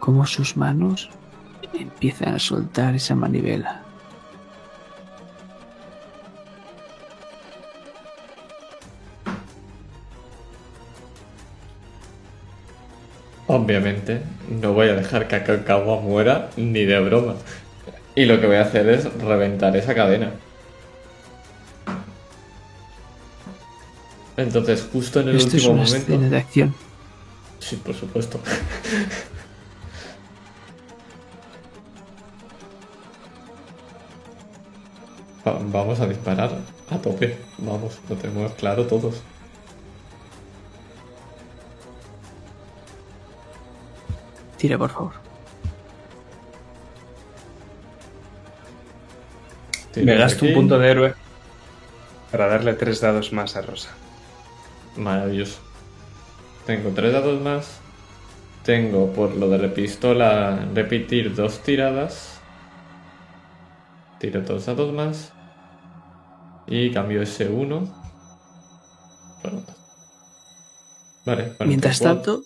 cómo 0.00 0.26
sus 0.26 0.56
manos 0.56 1.08
empiezan 1.72 2.34
a 2.34 2.40
soltar 2.40 2.96
esa 2.96 3.14
manivela. 3.14 3.80
Obviamente, 13.46 14.22
no 14.60 14.72
voy 14.72 14.88
a 14.88 14.94
dejar 14.94 15.28
que 15.28 15.36
Akakawa 15.36 16.00
muera 16.00 16.50
ni 16.56 16.84
de 16.84 16.98
broma. 16.98 17.34
Y 18.16 18.24
lo 18.24 18.40
que 18.40 18.48
voy 18.48 18.56
a 18.56 18.62
hacer 18.62 18.88
es 18.88 19.04
reventar 19.22 19.76
esa 19.76 19.94
cadena. 19.94 20.32
Entonces, 24.42 24.86
justo 24.92 25.20
en 25.20 25.28
el 25.28 25.36
Esto 25.36 25.48
es 25.48 25.54
último 25.64 25.74
una 25.74 25.82
momento. 25.84 26.12
escena 26.12 26.28
de 26.28 26.36
acción. 26.36 26.74
Sí, 27.60 27.76
por 27.76 27.94
supuesto. 27.94 28.40
Va- 35.46 35.58
Vamos 35.76 36.00
a 36.00 36.06
disparar 36.06 36.50
a 36.90 36.98
tope. 36.98 37.36
Vamos, 37.58 38.00
lo 38.08 38.16
tenemos 38.16 38.52
claro 38.52 38.86
todos. 38.86 39.22
Tira, 44.58 44.78
por 44.78 44.90
favor. 44.90 45.12
Me 49.96 50.14
gasto 50.16 50.46
un 50.46 50.54
punto 50.54 50.78
de 50.78 50.90
héroe 50.90 51.14
para 52.30 52.46
darle 52.46 52.72
tres 52.74 53.00
dados 53.00 53.32
más 53.32 53.56
a 53.56 53.62
Rosa. 53.62 53.90
Maravilloso. 54.96 55.60
Tengo 56.66 56.90
tres 56.90 57.12
dados 57.12 57.40
más. 57.40 57.80
Tengo 58.64 59.12
por 59.12 59.34
lo 59.34 59.48
de 59.48 59.58
la 59.58 59.74
pistola 59.74 60.68
repetir 60.74 61.34
dos 61.34 61.62
tiradas. 61.62 62.40
Tiro 64.20 64.42
dos 64.42 64.66
dados 64.66 64.92
más. 64.92 65.32
Y 66.66 66.92
cambio 66.92 67.22
ese 67.22 67.48
uno. 67.48 67.92
por 69.42 69.54
otro. 69.54 69.74
Vale. 71.26 71.54
bueno, 71.58 71.68
Mientras 71.68 72.00
tanto, 72.00 72.42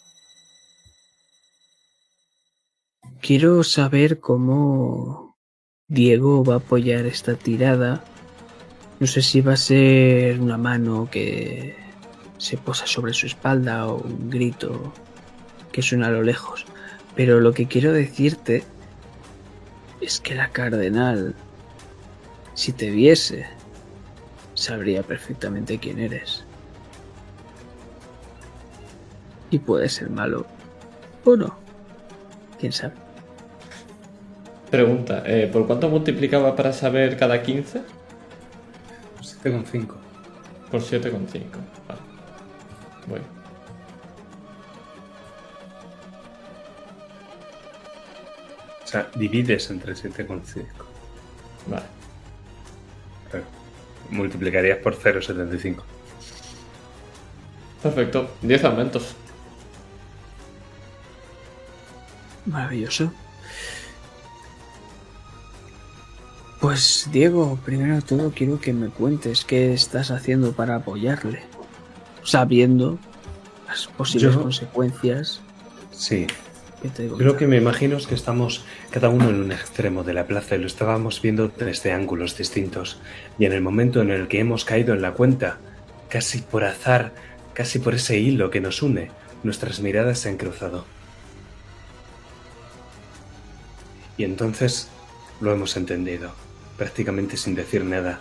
quiero 3.20 3.62
saber 3.62 4.20
cómo 4.20 5.36
Diego 5.88 6.44
va 6.44 6.54
a 6.54 6.58
apoyar 6.58 7.04
esta 7.06 7.34
tirada. 7.36 8.04
No 8.98 9.06
sé 9.06 9.20
si 9.20 9.42
va 9.42 9.52
a 9.52 9.58
ser 9.58 10.40
una 10.40 10.56
mano 10.56 11.08
que 11.10 11.85
se 12.38 12.56
posa 12.56 12.86
sobre 12.86 13.12
su 13.12 13.26
espalda 13.26 13.86
o 13.86 13.96
un 13.96 14.30
grito 14.30 14.92
que 15.72 15.82
suena 15.82 16.08
a 16.08 16.10
lo 16.10 16.22
lejos. 16.22 16.66
Pero 17.14 17.40
lo 17.40 17.52
que 17.52 17.66
quiero 17.66 17.92
decirte 17.92 18.64
es 20.00 20.20
que 20.20 20.34
la 20.34 20.50
cardenal, 20.50 21.34
si 22.54 22.72
te 22.72 22.90
viese, 22.90 23.46
sabría 24.54 25.02
perfectamente 25.02 25.78
quién 25.78 25.98
eres. 25.98 26.44
Y 29.50 29.58
puede 29.58 29.88
ser 29.88 30.10
malo. 30.10 30.46
O 31.24 31.36
no. 31.36 31.56
¿Quién 32.58 32.72
sabe? 32.72 32.94
Pregunta, 34.70 35.22
eh, 35.24 35.48
¿por 35.50 35.66
cuánto 35.66 35.88
multiplicaba 35.88 36.56
para 36.56 36.72
saber 36.72 37.16
cada 37.16 37.42
15? 37.42 37.82
7,5. 39.22 39.94
Por 40.70 40.80
7,5. 40.80 41.12
Vale. 41.86 42.15
Voy. 43.06 43.20
O 48.84 48.86
sea, 48.86 49.10
divides 49.14 49.70
entre 49.70 49.94
7,5. 49.94 50.64
Vale. 51.66 51.86
Pero 53.30 53.44
multiplicarías 54.10 54.78
por 54.78 54.96
0,75. 54.96 55.82
Perfecto. 57.82 58.30
10 58.42 58.64
aumentos. 58.64 59.16
Maravilloso. 62.46 63.12
Pues 66.60 67.08
Diego, 67.12 67.58
primero 67.64 67.96
de 67.96 68.02
todo 68.02 68.32
quiero 68.34 68.58
que 68.60 68.72
me 68.72 68.88
cuentes 68.88 69.44
qué 69.44 69.74
estás 69.74 70.10
haciendo 70.10 70.52
para 70.52 70.76
apoyarle, 70.76 71.42
sabiendo 72.26 72.98
las 73.66 73.86
posibles 73.86 74.34
Yo- 74.34 74.42
consecuencias 74.42 75.40
Sí, 75.92 76.26
digo. 76.98 77.16
Creo 77.16 77.36
que 77.36 77.46
me 77.46 77.56
imagino 77.56 77.96
es 77.96 78.06
que 78.06 78.14
estamos 78.14 78.64
cada 78.90 79.08
uno 79.08 79.30
en 79.30 79.36
un 79.40 79.50
extremo 79.52 80.04
de 80.04 80.12
la 80.12 80.26
plaza 80.26 80.56
y 80.56 80.58
lo 80.58 80.66
estábamos 80.66 81.22
viendo 81.22 81.48
desde 81.48 81.92
ángulos 81.92 82.36
distintos. 82.36 83.00
Y 83.38 83.46
en 83.46 83.52
el 83.52 83.62
momento 83.62 84.02
en 84.02 84.10
el 84.10 84.28
que 84.28 84.40
hemos 84.40 84.64
caído 84.66 84.92
en 84.92 85.00
la 85.02 85.12
cuenta, 85.12 85.56
casi 86.10 86.38
por 86.42 86.64
azar, 86.64 87.12
casi 87.54 87.78
por 87.78 87.94
ese 87.94 88.18
hilo 88.18 88.50
que 88.50 88.60
nos 88.60 88.82
une, 88.82 89.10
nuestras 89.42 89.80
miradas 89.80 90.18
se 90.18 90.28
han 90.28 90.36
cruzado. 90.36 90.84
Y 94.18 94.24
entonces 94.24 94.88
lo 95.40 95.52
hemos 95.52 95.76
entendido, 95.76 96.32
prácticamente 96.76 97.36
sin 97.36 97.54
decir 97.54 97.84
nada. 97.84 98.20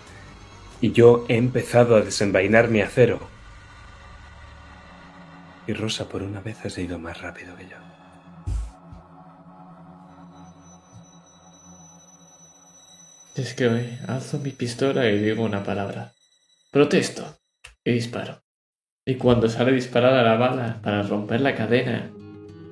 Y 0.81 0.91
yo 0.91 1.25
he 1.29 1.35
empezado 1.37 1.95
a 1.95 2.01
desenvainar 2.01 2.69
mi 2.69 2.81
acero. 2.81 3.19
Y 5.67 5.73
Rosa 5.73 6.07
por 6.07 6.21
una 6.21 6.41
vez 6.41 6.63
ha 6.65 6.81
ido 6.81 6.99
más 6.99 7.21
rápido 7.21 7.55
que 7.55 7.63
yo. 7.63 7.77
Es 13.35 13.53
que 13.53 13.67
hoy 13.67 13.97
alzo 14.07 14.39
mi 14.39 14.51
pistola 14.51 15.09
y 15.09 15.19
digo 15.19 15.43
una 15.43 15.63
palabra. 15.63 16.13
Protesto. 16.71 17.37
Y 17.83 17.91
disparo. 17.91 18.41
Y 19.05 19.15
cuando 19.15 19.49
sale 19.49 19.71
disparada 19.71 20.23
la 20.23 20.37
bala 20.37 20.79
para 20.81 21.03
romper 21.03 21.41
la 21.41 21.55
cadena 21.55 22.11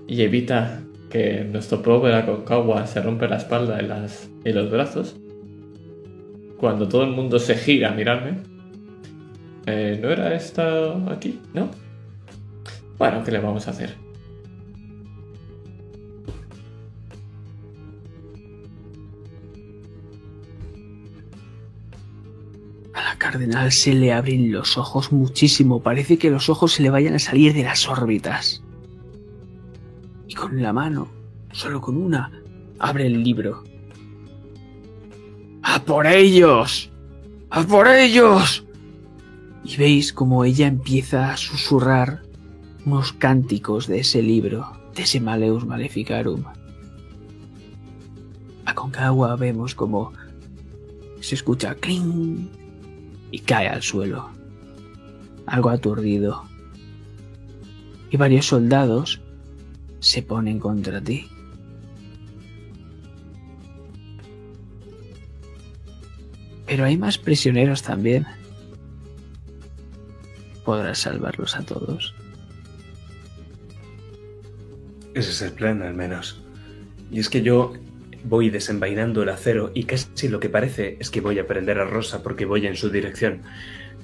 y 0.07 0.21
evita 0.21 0.81
que 1.09 1.43
nuestro 1.43 1.81
pobre 1.83 2.15
Aconcagua 2.15 2.87
se 2.87 3.01
rompe 3.01 3.27
la 3.27 3.37
espalda 3.37 3.81
y, 3.81 3.87
las, 3.87 4.29
y 4.43 4.51
los 4.51 4.71
brazos, 4.71 5.15
cuando 6.57 6.87
todo 6.87 7.03
el 7.03 7.11
mundo 7.11 7.39
se 7.39 7.55
gira 7.55 7.89
a 7.89 7.93
mirarme, 7.93 8.39
eh, 9.65 9.99
¿no 10.01 10.09
era 10.09 10.33
esto 10.33 11.05
aquí? 11.11 11.39
¿No? 11.53 11.69
Bueno, 12.97 13.23
¿qué 13.23 13.31
le 13.31 13.39
vamos 13.39 13.67
a 13.67 13.71
hacer? 13.71 13.97
A 22.93 23.03
la 23.03 23.17
cardenal 23.17 23.71
se 23.71 23.93
le 23.93 24.13
abren 24.13 24.51
los 24.51 24.77
ojos 24.77 25.11
muchísimo. 25.11 25.81
Parece 25.81 26.17
que 26.17 26.29
los 26.29 26.49
ojos 26.49 26.73
se 26.73 26.83
le 26.83 26.89
vayan 26.89 27.15
a 27.15 27.19
salir 27.19 27.53
de 27.53 27.63
las 27.63 27.87
órbitas. 27.87 28.63
Y 30.27 30.35
con 30.35 30.61
la 30.61 30.73
mano, 30.73 31.07
solo 31.51 31.81
con 31.81 31.97
una, 31.97 32.31
abre 32.79 33.07
el 33.07 33.23
libro. 33.23 33.63
¡A 35.63 35.79
por 35.83 36.05
ellos! 36.05 36.91
¡A 37.49 37.63
por 37.63 37.87
ellos! 37.87 38.65
Y 39.63 39.77
veis 39.77 40.13
como 40.13 40.43
ella 40.43 40.67
empieza 40.67 41.31
a 41.31 41.37
susurrar 41.37 42.22
unos 42.85 43.13
cánticos 43.13 43.87
de 43.87 43.99
ese 43.99 44.21
libro, 44.21 44.71
de 44.95 45.03
ese 45.03 45.19
Maleus 45.19 45.65
Maleficarum. 45.65 46.43
A 48.65 48.75
Concagua 48.75 49.35
vemos 49.35 49.75
como 49.75 50.13
se 51.21 51.35
escucha 51.35 51.75
cling 51.75 52.49
y 53.31 53.39
cae 53.39 53.67
al 53.67 53.81
suelo, 53.81 54.29
algo 55.45 55.69
aturdido. 55.69 56.43
Y 58.09 58.17
varios 58.17 58.47
soldados 58.47 59.21
se 59.99 60.21
ponen 60.21 60.59
contra 60.59 61.01
ti. 61.01 61.27
Pero 66.67 66.85
hay 66.85 66.97
más 66.97 67.17
prisioneros 67.17 67.81
también. 67.81 68.27
Podrás 70.63 70.99
salvarlos 70.99 71.55
a 71.55 71.63
todos. 71.63 72.13
Ese 75.13 75.29
es 75.29 75.41
el 75.41 75.53
plan, 75.53 75.81
al 75.81 75.93
menos. 75.93 76.41
Y 77.11 77.19
es 77.19 77.29
que 77.29 77.41
yo 77.41 77.73
voy 78.23 78.49
desenvainando 78.49 79.21
el 79.21 79.29
acero 79.29 79.71
y 79.73 79.83
casi 79.83 80.27
lo 80.27 80.39
que 80.39 80.49
parece 80.49 80.97
es 80.99 81.09
que 81.09 81.21
voy 81.21 81.39
a 81.39 81.45
prender 81.45 81.79
a 81.79 81.85
Rosa 81.85 82.23
porque 82.23 82.45
voy 82.45 82.65
en 82.65 82.75
su 82.75 82.89
dirección. 82.89 83.41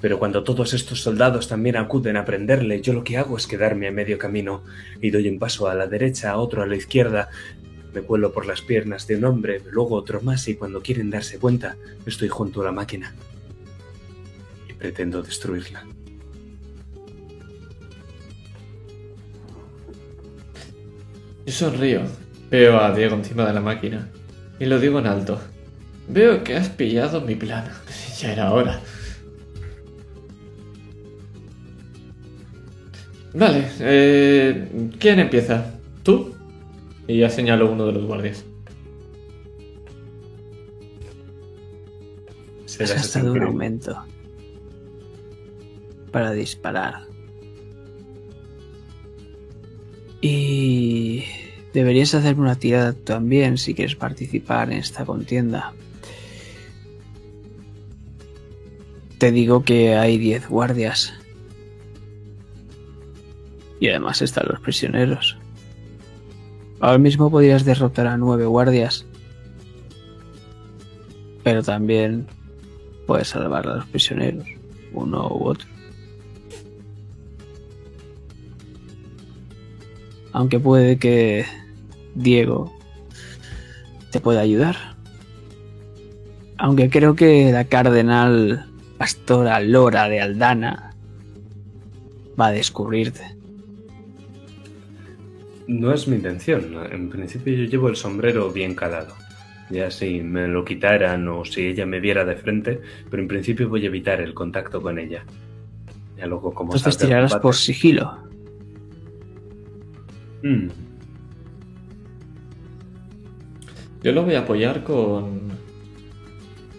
Pero 0.00 0.18
cuando 0.18 0.44
todos 0.44 0.72
estos 0.72 1.02
soldados 1.02 1.48
también 1.48 1.76
acuden 1.76 2.16
a 2.16 2.24
prenderle, 2.24 2.80
yo 2.80 2.92
lo 2.92 3.04
que 3.04 3.18
hago 3.18 3.36
es 3.36 3.46
quedarme 3.46 3.88
a 3.88 3.92
medio 3.92 4.18
camino 4.18 4.62
y 5.00 5.10
doy 5.10 5.28
un 5.28 5.38
paso 5.38 5.68
a 5.68 5.74
la 5.74 5.86
derecha, 5.86 6.36
otro 6.36 6.62
a 6.62 6.66
la 6.66 6.76
izquierda. 6.76 7.28
Me 7.92 8.02
cuelo 8.02 8.32
por 8.32 8.46
las 8.46 8.62
piernas 8.62 9.06
de 9.06 9.16
un 9.16 9.24
hombre, 9.24 9.62
luego 9.70 9.96
otro 9.96 10.20
más 10.22 10.46
y 10.48 10.54
cuando 10.54 10.80
quieren 10.80 11.10
darse 11.10 11.38
cuenta, 11.38 11.76
estoy 12.06 12.28
junto 12.28 12.62
a 12.62 12.66
la 12.66 12.72
máquina. 12.72 13.14
Y 14.68 14.72
pretendo 14.74 15.22
destruirla. 15.22 15.84
Yo 21.46 21.52
sonrío. 21.52 22.02
Veo 22.50 22.80
a 22.80 22.94
Diego 22.94 23.16
encima 23.16 23.46
de 23.46 23.52
la 23.52 23.60
máquina. 23.60 24.08
Y 24.58 24.66
lo 24.66 24.78
digo 24.78 24.98
en 24.98 25.06
alto. 25.06 25.40
Veo 26.08 26.42
que 26.42 26.56
has 26.56 26.68
pillado 26.68 27.20
mi 27.20 27.34
plan. 27.34 27.64
Ya 28.20 28.32
era 28.32 28.52
hora. 28.52 28.78
Vale, 33.32 33.66
eh, 33.78 34.90
¿quién 34.98 35.20
empieza? 35.20 35.72
¿Tú? 36.02 36.34
Y 37.06 37.20
ya 37.20 37.30
señalo 37.30 37.70
uno 37.70 37.86
de 37.86 37.92
los 37.92 38.04
guardias. 38.04 38.44
Se 42.66 42.84
Has 42.84 42.94
gastado 42.94 43.32
un 43.32 43.42
aumento 43.42 44.04
para 46.10 46.32
disparar. 46.32 47.09
Y 50.20 51.24
deberías 51.72 52.14
hacerme 52.14 52.42
una 52.42 52.56
tirada 52.56 52.92
también 52.92 53.56
si 53.58 53.74
quieres 53.74 53.96
participar 53.96 54.70
en 54.70 54.78
esta 54.78 55.04
contienda. 55.04 55.72
Te 59.18 59.32
digo 59.32 59.64
que 59.64 59.96
hay 59.96 60.18
10 60.18 60.48
guardias. 60.48 61.12
Y 63.78 63.88
además 63.88 64.20
están 64.20 64.46
los 64.48 64.60
prisioneros. 64.60 65.38
Ahora 66.80 66.98
mismo 66.98 67.30
podrías 67.30 67.64
derrotar 67.64 68.06
a 68.06 68.16
9 68.16 68.46
guardias. 68.46 69.06
Pero 71.42 71.62
también 71.62 72.26
puedes 73.06 73.28
salvar 73.28 73.66
a 73.66 73.76
los 73.76 73.86
prisioneros, 73.86 74.46
uno 74.92 75.28
u 75.28 75.48
otro. 75.48 75.68
Aunque 80.32 80.58
puede 80.60 80.98
que 80.98 81.44
Diego 82.14 82.72
te 84.10 84.20
pueda 84.20 84.40
ayudar. 84.40 84.76
Aunque 86.58 86.90
creo 86.90 87.14
que 87.14 87.50
la 87.52 87.64
cardenal 87.64 88.66
pastora 88.98 89.60
Lora 89.60 90.08
de 90.08 90.20
Aldana 90.20 90.94
va 92.38 92.48
a 92.48 92.52
descubrirte. 92.52 93.22
No 95.66 95.92
es 95.92 96.06
mi 96.08 96.16
intención. 96.16 96.74
En 96.90 97.08
principio 97.08 97.54
yo 97.54 97.64
llevo 97.64 97.88
el 97.88 97.96
sombrero 97.96 98.50
bien 98.50 98.74
calado. 98.74 99.14
Ya 99.70 99.90
si 99.90 100.20
me 100.20 100.48
lo 100.48 100.64
quitaran 100.64 101.28
o 101.28 101.44
si 101.44 101.66
ella 101.68 101.86
me 101.86 102.00
viera 102.00 102.24
de 102.24 102.34
frente, 102.34 102.80
pero 103.08 103.22
en 103.22 103.28
principio 103.28 103.68
voy 103.68 103.84
a 103.84 103.86
evitar 103.86 104.20
el 104.20 104.34
contacto 104.34 104.82
con 104.82 104.98
ella. 104.98 105.24
Ya 106.18 106.26
luego 106.26 106.52
como 106.52 106.74
Entonces 106.74 106.98
tirarás 106.98 107.30
combate- 107.32 107.42
por 107.42 107.54
sigilo. 107.54 108.18
Mm, 110.42 110.68
Yo 114.02 114.12
lo 114.12 114.24
voy 114.24 114.34
a 114.34 114.40
apoyar 114.40 114.82
con. 114.82 115.50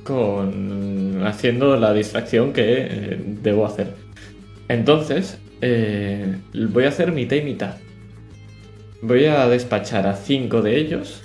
con. 0.04 1.24
haciendo 1.26 1.76
la 1.78 1.94
distracción 1.94 2.54
que 2.54 2.64
eh, 2.90 3.22
debo 3.44 3.66
hacer. 3.66 3.96
Entonces, 4.68 5.40
eh, 5.62 6.38
voy 6.70 6.86
a 6.86 6.90
hacer 6.90 7.12
mitad 7.12 7.36
y 7.36 7.42
mitad. 7.44 7.76
Voy 9.02 9.26
a 9.26 9.48
despachar 9.48 10.08
a 10.08 10.16
cinco 10.16 10.62
de 10.62 10.78
ellos 10.78 11.22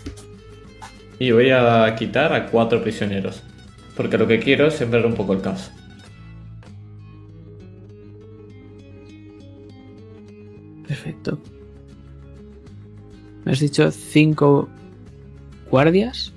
y 1.18 1.30
voy 1.30 1.50
a 1.50 1.94
quitar 1.96 2.32
a 2.34 2.46
cuatro 2.46 2.82
prisioneros. 2.82 3.42
Porque 3.96 4.18
lo 4.18 4.26
que 4.26 4.38
quiero 4.38 4.66
es 4.66 4.74
sembrar 4.74 5.06
un 5.06 5.14
poco 5.14 5.32
el 5.32 5.40
caos. 5.40 5.70
Perfecto. 10.86 11.40
¿Me 13.46 13.52
has 13.52 13.60
dicho 13.60 13.92
cinco 13.92 14.68
guardias? 15.70 16.32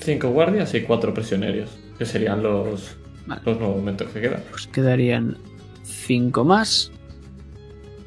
Cinco 0.00 0.30
guardias 0.30 0.74
y 0.74 0.80
cuatro 0.82 1.14
prisioneros. 1.14 1.70
Que 1.96 2.04
serían 2.04 2.42
los, 2.42 2.96
Vale. 3.24 3.40
los 3.46 3.60
momentos 3.60 4.08
que 4.08 4.20
quedan. 4.20 4.42
Pues 4.50 4.66
quedarían 4.66 5.38
cinco 5.84 6.44
más. 6.44 6.90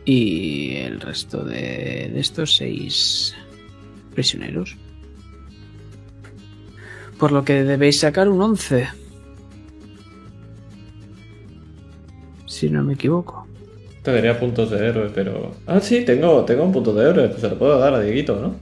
Y 0.04 0.76
el 0.76 1.00
resto 1.00 1.46
de, 1.46 2.12
de 2.14 2.20
estos 2.20 2.58
seis 2.58 3.34
prisioneros. 4.14 4.76
Por 7.18 7.32
lo 7.32 7.46
que 7.46 7.64
debéis 7.64 8.02
sacar 8.02 8.28
un 8.28 8.42
11. 8.42 8.86
Si 12.46 12.70
no 12.70 12.84
me 12.84 12.96
equivoco. 12.96 13.47
Te 14.08 14.14
daría 14.14 14.40
puntos 14.40 14.72
de 14.72 14.88
héroe, 14.88 15.12
pero. 15.14 15.52
Ah, 15.66 15.82
sí, 15.82 16.06
tengo, 16.06 16.46
tengo 16.46 16.64
un 16.64 16.72
punto 16.72 16.94
de 16.94 17.10
héroe. 17.10 17.28
Pues 17.28 17.42
se 17.42 17.50
lo 17.50 17.60
puedo 17.60 17.78
dar 17.78 17.94
a 17.94 18.00
Dieguito, 18.00 18.40
¿no? 18.40 18.56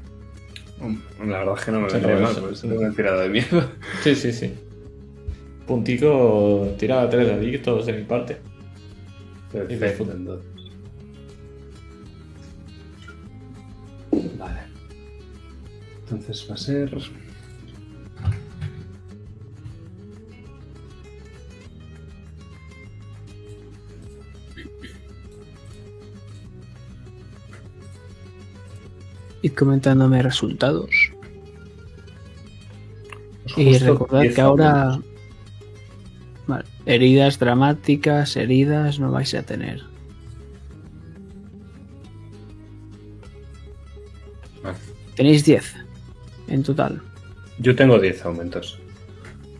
La 1.23 1.37
verdad 1.37 1.53
es 1.59 1.65
que 1.65 1.71
no 1.71 1.81
me 1.81 1.87
vendría 1.87 2.15
lo- 2.15 2.21
mal, 2.21 2.35
pues 2.39 2.61
tengo 2.61 2.79
una 2.79 2.91
tirada 2.91 3.21
de 3.21 3.29
miedo. 3.29 3.63
Sí, 4.03 4.15
sí, 4.15 4.33
sí. 4.33 4.51
Puntico 5.67 6.73
tirada 6.79 7.07
tres 7.11 7.31
adictos 7.31 7.85
de 7.85 7.93
mi 7.93 8.03
parte. 8.05 8.37
Perfecto, 9.51 10.11
entonces. 10.11 10.47
Vale. 14.39 14.59
Entonces 15.99 16.47
va 16.49 16.55
a 16.55 16.57
ser. 16.57 16.89
Id 29.45 29.53
comentándome 29.53 30.23
resultados. 30.23 30.89
pues 33.53 33.57
Y 33.57 33.77
recordad 33.77 34.21
10 34.21 34.35
que 34.35 34.41
ahora. 34.41 34.99
Vale, 36.47 36.65
heridas 36.87 37.37
dramáticas, 37.37 38.35
heridas 38.37 38.99
no 38.99 39.11
vais 39.11 39.33
a 39.35 39.43
tener. 39.43 39.83
Vale. 44.63 44.77
Tenéis 45.15 45.45
10 45.45 45.75
en 46.47 46.63
total. 46.63 47.01
Yo 47.59 47.75
tengo 47.75 47.99
10 47.99 48.25
aumentos. 48.25 48.79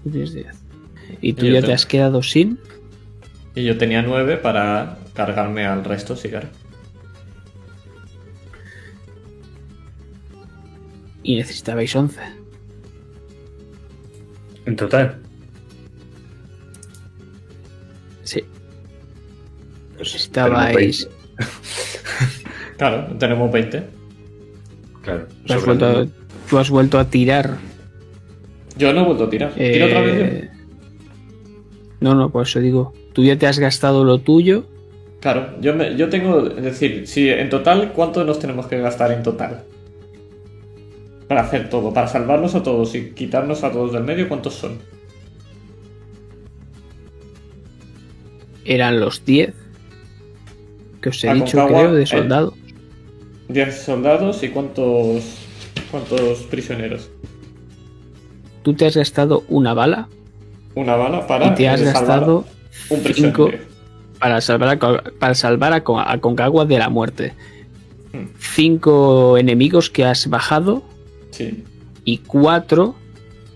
Tú 0.04 0.10
tienes 0.10 0.34
10. 0.34 0.48
Y 1.22 1.34
tú 1.34 1.46
Y 1.46 1.50
ya 1.50 1.56
te 1.58 1.62
tengo- 1.62 1.74
has 1.76 1.86
quedado 1.86 2.24
sin. 2.24 2.60
Y 3.54 3.64
yo 3.64 3.78
tenía 3.78 4.02
nueve 4.02 4.36
para 4.38 4.98
cargarme 5.14 5.66
al 5.66 5.84
resto, 5.86 6.16
sí, 6.16 6.30
claro. 6.30 6.50
Y 11.28 11.36
necesitabais 11.38 11.96
11. 11.96 12.20
En 14.68 14.76
total. 14.76 15.18
Sí. 18.24 18.44
Pues 19.98 20.14
Necesitabais. 20.14 20.70
tenemos 20.70 20.76
20. 20.76 21.16
Claro, 22.78 23.08
tenemos 23.18 23.52
20. 23.52 23.84
Claro. 25.02 25.28
Tú 25.48 25.54
has, 25.54 25.66
vuelto 25.66 25.86
a, 25.88 26.06
tú 26.50 26.58
has 26.60 26.70
vuelto 26.70 27.00
a 27.00 27.06
tirar. 27.10 27.58
Yo 28.78 28.92
no 28.94 29.02
he 29.02 29.06
vuelto 29.06 29.24
a 29.24 29.30
tirar. 29.30 29.54
¿Tiro 29.54 29.86
otra 29.86 30.02
vez 30.02 30.16
eh, 30.18 30.50
No, 32.02 32.14
no, 32.16 32.30
por 32.30 32.44
eso 32.46 32.60
digo. 32.60 32.94
Tú 33.14 33.24
ya 33.24 33.38
te 33.38 33.48
has 33.48 33.58
gastado 33.60 34.04
lo 34.04 34.20
tuyo. 34.20 34.62
yo? 34.64 34.70
Claro, 35.22 35.60
yo, 35.62 35.74
me- 35.74 35.96
yo 35.96 36.10
tengo. 36.10 36.48
Es 36.50 36.64
decir, 36.64 37.08
si 37.08 37.30
en 37.30 37.50
total, 37.50 37.94
¿cuánto 37.94 38.24
nos 38.26 38.38
tenemos 38.40 38.68
que 38.68 38.78
gastar 38.80 39.12
en 39.14 39.24
total? 39.24 39.64
Para 41.28 41.42
hacer 41.42 41.70
todo, 41.70 41.92
para 41.94 42.08
salvarnos 42.08 42.54
a 42.56 42.62
todos 42.64 42.94
y 42.96 43.12
quitarnos 43.12 43.64
a 43.64 43.72
todos 43.72 43.94
del 43.94 44.04
medio, 44.04 44.28
¿cuántos 44.28 44.54
son? 44.54 44.78
Eran 48.64 49.00
los 49.00 49.24
10 49.26 49.54
que 51.02 51.10
os 51.10 51.24
he 51.24 51.34
dicho, 51.34 51.68
creo, 51.68 51.94
de 51.94 52.04
eh, 52.04 52.08
soldados. 52.08 52.54
10 53.50 53.84
soldados 53.84 54.42
y 54.44 54.50
cuántos. 54.50 55.24
¿Cuántos 55.92 56.40
prisioneros? 56.44 57.10
Tú 58.64 58.74
te 58.74 58.88
has 58.88 58.98
gastado 58.98 59.44
una 59.50 59.74
bala 59.76 60.08
Una 60.74 60.96
bala 60.96 61.28
para. 61.28 61.48
y 61.48 61.54
te 61.56 61.70
has 61.70 61.80
salvar 61.80 61.94
gastado 61.94 62.46
un 62.90 62.98
5 63.00 63.04
prisionero. 63.04 63.58
para 64.20 64.42
salvar 64.42 64.70
a, 64.70 65.04
para 65.20 65.36
salvar 65.36 65.74
a, 65.74 65.84
Co- 65.84 66.00
a 66.00 66.18
Concagua 66.20 66.66
de 66.66 66.80
la 66.80 66.90
muerte. 66.90 67.34
Hmm. 68.14 68.26
5 68.40 69.38
enemigos 69.38 69.90
que 69.92 70.06
has 70.06 70.28
bajado 70.28 70.84
Sí, 71.36 71.64
y 72.06 72.20
4 72.20 72.96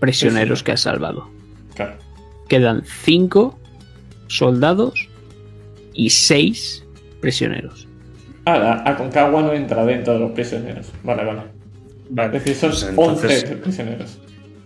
prisioneros 0.00 0.62
que 0.62 0.72
has 0.72 0.80
salvado. 0.82 1.28
claro. 1.74 1.96
Quedan 2.48 2.82
5 2.84 3.58
soldados 4.26 5.08
y 5.94 6.10
6 6.10 6.84
prisioneros. 7.20 7.86
Ah, 8.44 8.82
Aconcagua 8.86 9.40
no 9.42 9.52
entra 9.52 9.84
dentro 9.84 10.14
de 10.14 10.18
los 10.20 10.32
prisioneros. 10.32 10.90
Vale, 11.04 11.24
vale. 11.24 11.42
Vale. 12.10 12.36
Es 12.38 12.44
decir, 12.44 12.56
son 12.56 12.70
Pues 12.70 12.82
entonces- 12.88 13.42
11 13.44 13.56
prisioneros. 13.56 14.18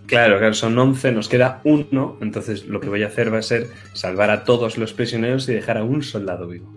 Claro, 0.07 0.37
claro, 0.39 0.53
son 0.55 0.77
11, 0.77 1.11
nos 1.11 1.29
queda 1.29 1.61
uno. 1.63 2.17
Entonces 2.21 2.65
lo 2.65 2.79
que 2.79 2.89
voy 2.89 3.03
a 3.03 3.07
hacer 3.07 3.31
va 3.31 3.37
a 3.39 3.41
ser 3.43 3.67
salvar 3.93 4.31
a 4.31 4.43
todos 4.45 4.77
los 4.79 4.93
prisioneros 4.93 5.47
y 5.49 5.53
dejar 5.53 5.77
a 5.77 5.83
un 5.83 6.01
soldado 6.01 6.47
vivo. 6.47 6.71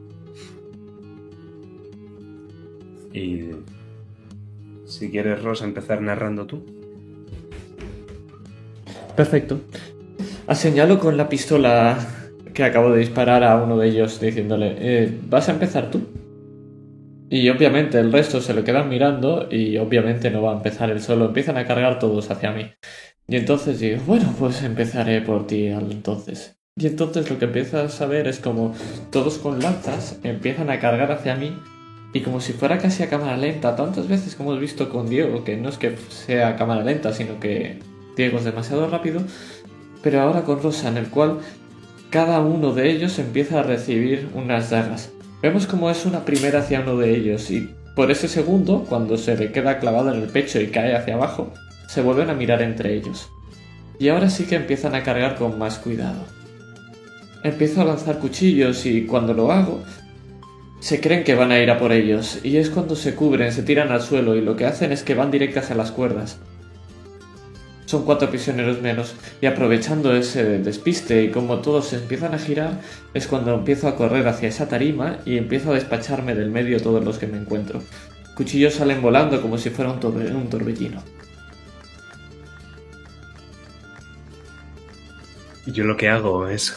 Y 3.15 3.51
si 4.89 5.11
quieres, 5.11 5.43
Rosa, 5.43 5.65
empezar 5.65 6.01
narrando 6.01 6.47
tú. 6.47 6.65
Perfecto. 9.15 9.61
Señalo 10.53 10.99
con 10.99 11.17
la 11.17 11.29
pistola 11.29 11.99
que 12.55 12.65
acabo 12.65 12.91
de 12.91 13.01
disparar 13.01 13.45
a 13.45 13.63
uno 13.63 13.77
de 13.77 13.89
ellos 13.89 14.21
diciéndole, 14.21 14.77
eh, 14.79 15.19
¿vas 15.29 15.49
a 15.49 15.53
empezar 15.53 15.91
tú? 15.91 16.01
Y 17.31 17.51
obviamente 17.51 17.99
el 17.99 18.11
resto 18.11 18.41
se 18.41 18.55
lo 18.55 18.65
quedan 18.65 18.89
mirando 18.89 19.49
y 19.51 19.77
obviamente 19.77 20.31
no 20.31 20.43
va 20.43 20.53
a 20.53 20.57
empezar 20.57 20.91
él 20.91 21.03
solo, 21.03 21.27
empiezan 21.27 21.59
a 21.59 21.67
cargar 21.67 21.99
todos 21.99 22.31
hacia 22.31 22.53
mí. 22.53 22.71
Y 23.29 23.37
entonces 23.37 23.81
digo, 23.81 24.01
bueno, 24.07 24.35
pues 24.39 24.63
empezaré 24.63 25.21
por 25.21 25.47
ti 25.47 25.67
entonces. 25.67 26.59
Y 26.77 26.87
entonces 26.87 27.29
lo 27.29 27.39
que 27.39 27.45
empiezas 27.45 28.01
a 28.01 28.07
ver 28.07 28.27
es 28.27 28.39
como 28.39 28.75
todos 29.11 29.37
con 29.39 29.61
lanzas 29.61 30.19
empiezan 30.23 30.71
a 30.71 30.79
cargar 30.79 31.13
hacia 31.13 31.35
mí 31.35 31.53
y 32.13 32.21
como 32.21 32.41
si 32.41 32.53
fuera 32.53 32.79
casi 32.79 33.03
a 33.03 33.11
cámara 33.11 33.37
lenta, 33.37 33.77
tantas 33.77 34.09
veces 34.09 34.35
como 34.35 34.51
hemos 34.51 34.63
visto 34.63 34.89
con 34.89 35.09
Diego, 35.09 35.45
que 35.45 35.57
no 35.57 35.69
es 35.69 35.79
que 35.79 35.97
sea 36.09 36.57
cámara 36.57 36.83
lenta, 36.83 37.13
sino 37.13 37.39
que 37.39 37.81
Diego 38.17 38.39
es 38.39 38.45
demasiado 38.45 38.89
rápido, 38.89 39.23
pero 40.03 40.21
ahora 40.21 40.43
con 40.43 40.63
Rosa, 40.63 40.89
en 40.89 40.97
el 40.97 41.09
cual 41.09 41.39
cada 42.11 42.41
uno 42.41 42.73
de 42.73 42.91
ellos 42.91 43.19
empieza 43.19 43.61
a 43.61 43.63
recibir 43.63 44.29
unas 44.35 44.71
dagas. 44.71 45.11
Vemos 45.43 45.67
como 45.67 45.91
es 45.91 46.07
una 46.07 46.25
primera 46.25 46.61
hacia 46.61 46.81
uno 46.81 46.97
de 46.97 47.15
ellos 47.15 47.51
y 47.51 47.69
por 47.95 48.11
ese 48.11 48.29
segundo, 48.29 48.87
cuando 48.89 49.17
se 49.17 49.37
le 49.37 49.51
queda 49.51 49.81
clavado 49.81 50.15
en 50.15 50.23
el 50.23 50.29
pecho 50.29 50.61
y 50.61 50.69
cae 50.69 50.95
hacia 50.95 51.15
abajo, 51.15 51.53
se 51.89 52.01
vuelven 52.01 52.31
a 52.31 52.35
mirar 52.35 52.63
entre 52.63 52.95
ellos. 52.95 53.29
Y 53.99 54.09
ahora 54.09 54.31
sí 54.31 54.45
que 54.45 54.55
empiezan 54.55 54.95
a 54.95 55.03
cargar 55.03 55.35
con 55.35 55.59
más 55.59 55.79
cuidado. 55.79 56.25
Empiezo 57.43 57.83
a 57.83 57.85
lanzar 57.85 58.21
cuchillos 58.21 58.87
y 58.87 59.05
cuando 59.05 59.35
lo 59.35 59.51
hago, 59.51 59.83
se 60.81 61.01
creen 61.01 61.25
que 61.25 61.35
van 61.35 61.51
a 61.51 61.59
ir 61.59 61.71
a 61.71 61.79
por 61.79 61.93
ellos, 61.93 62.39
y 62.43 62.57
es 62.57 62.71
cuando 62.71 62.95
se 62.95 63.15
cubren, 63.15 63.53
se 63.53 63.63
tiran 63.63 63.91
al 63.91 64.03
suelo 64.03 64.37
y 64.37 64.41
lo 64.41 64.57
que 64.57 64.67
hacen 64.67 64.93
es 64.93 65.03
que 65.03 65.15
van 65.15 65.31
directas 65.31 65.71
a 65.71 65.75
las 65.75 65.91
cuerdas. 65.91 66.39
Son 67.87 68.05
cuatro 68.05 68.29
prisioneros 68.29 68.83
menos, 68.83 69.15
y 69.41 69.47
aprovechando 69.47 70.15
ese 70.15 70.59
despiste 70.59 71.23
y 71.25 71.31
como 71.31 71.61
todos 71.61 71.87
se 71.89 71.97
empiezan 71.97 72.35
a 72.35 72.39
girar, 72.39 72.81
es 73.15 73.27
cuando 73.27 73.55
empiezo 73.55 73.89
a 73.89 73.97
correr 73.97 74.29
hacia 74.29 74.49
esa 74.49 74.69
tarima 74.69 75.19
y 75.25 75.37
empiezo 75.39 75.71
a 75.71 75.75
despacharme 75.75 76.35
del 76.35 76.51
medio 76.51 76.81
todos 76.81 77.05
los 77.05 77.19
que 77.19 77.27
me 77.27 77.39
encuentro. 77.39 77.83
Cuchillos 78.37 78.75
salen 78.75 79.03
volando 79.03 79.41
como 79.43 79.59
si 79.59 79.71
fuera 79.71 79.91
un, 79.91 80.05
un 80.05 80.51
torbellino. 80.51 81.03
Yo 85.67 85.85
lo 85.85 85.97
que 85.97 86.09
hago 86.09 86.47
es 86.49 86.75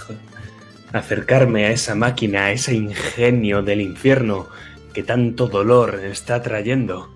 acercarme 0.93 1.65
a 1.65 1.71
esa 1.71 1.95
máquina, 1.95 2.45
a 2.45 2.51
ese 2.51 2.73
ingenio 2.73 3.61
del 3.61 3.81
infierno 3.81 4.47
que 4.93 5.03
tanto 5.03 5.47
dolor 5.47 6.01
está 6.03 6.41
trayendo. 6.41 7.09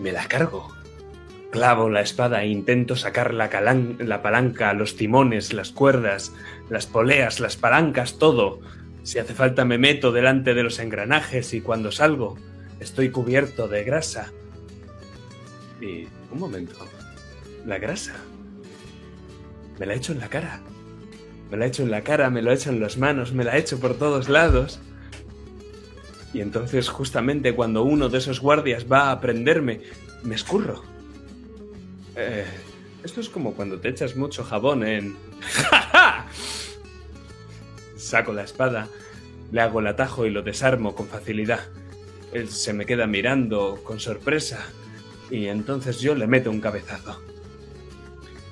Me 0.00 0.12
la 0.12 0.26
cargo. 0.26 0.74
Clavo 1.50 1.88
la 1.88 2.00
espada 2.00 2.42
e 2.42 2.48
intento 2.48 2.94
sacar 2.94 3.34
la, 3.34 3.48
la 3.98 4.22
palanca, 4.22 4.72
los 4.72 4.96
timones, 4.96 5.52
las 5.52 5.72
cuerdas, 5.72 6.32
las 6.68 6.86
poleas, 6.86 7.40
las 7.40 7.56
palancas, 7.56 8.18
todo. 8.18 8.60
Si 9.02 9.18
hace 9.18 9.34
falta 9.34 9.64
me 9.64 9.78
meto 9.78 10.12
delante 10.12 10.54
de 10.54 10.62
los 10.62 10.78
engranajes 10.78 11.52
y 11.54 11.60
cuando 11.60 11.90
salgo 11.90 12.36
estoy 12.78 13.10
cubierto 13.10 13.66
de 13.66 13.82
grasa. 13.84 14.30
Y... 15.80 16.06
un 16.30 16.38
momento. 16.38 16.74
La 17.66 17.78
grasa. 17.78 18.14
Me 19.78 19.86
la 19.86 19.94
echo 19.94 20.12
en 20.12 20.20
la 20.20 20.28
cara. 20.28 20.60
Me 21.50 21.56
la 21.56 21.66
hecho 21.66 21.82
en 21.82 21.90
la 21.90 22.02
cara, 22.02 22.30
me 22.30 22.42
lo 22.42 22.52
hecho 22.52 22.70
en 22.70 22.80
las 22.80 22.96
manos, 22.96 23.32
me 23.32 23.44
la 23.44 23.56
hecho 23.56 23.80
por 23.80 23.94
todos 23.94 24.28
lados. 24.28 24.80
Y 26.32 26.40
entonces 26.40 26.88
justamente 26.88 27.54
cuando 27.54 27.82
uno 27.82 28.08
de 28.08 28.18
esos 28.18 28.40
guardias 28.40 28.86
va 28.90 29.10
a 29.10 29.20
prenderme, 29.20 29.80
me 30.22 30.36
escurro. 30.36 30.84
Eh, 32.14 32.46
esto 33.02 33.20
es 33.20 33.28
como 33.28 33.54
cuando 33.54 33.80
te 33.80 33.88
echas 33.88 34.16
mucho 34.16 34.44
jabón 34.44 34.84
en... 34.84 35.16
Saco 37.96 38.32
la 38.32 38.44
espada, 38.44 38.88
le 39.50 39.60
hago 39.60 39.80
el 39.80 39.88
atajo 39.88 40.26
y 40.26 40.30
lo 40.30 40.42
desarmo 40.42 40.94
con 40.94 41.08
facilidad. 41.08 41.60
Él 42.32 42.48
se 42.48 42.72
me 42.72 42.86
queda 42.86 43.06
mirando 43.06 43.80
con 43.82 43.98
sorpresa 43.98 44.64
y 45.30 45.46
entonces 45.46 46.00
yo 46.00 46.14
le 46.14 46.26
meto 46.26 46.50
un 46.50 46.60
cabezazo. 46.60 47.20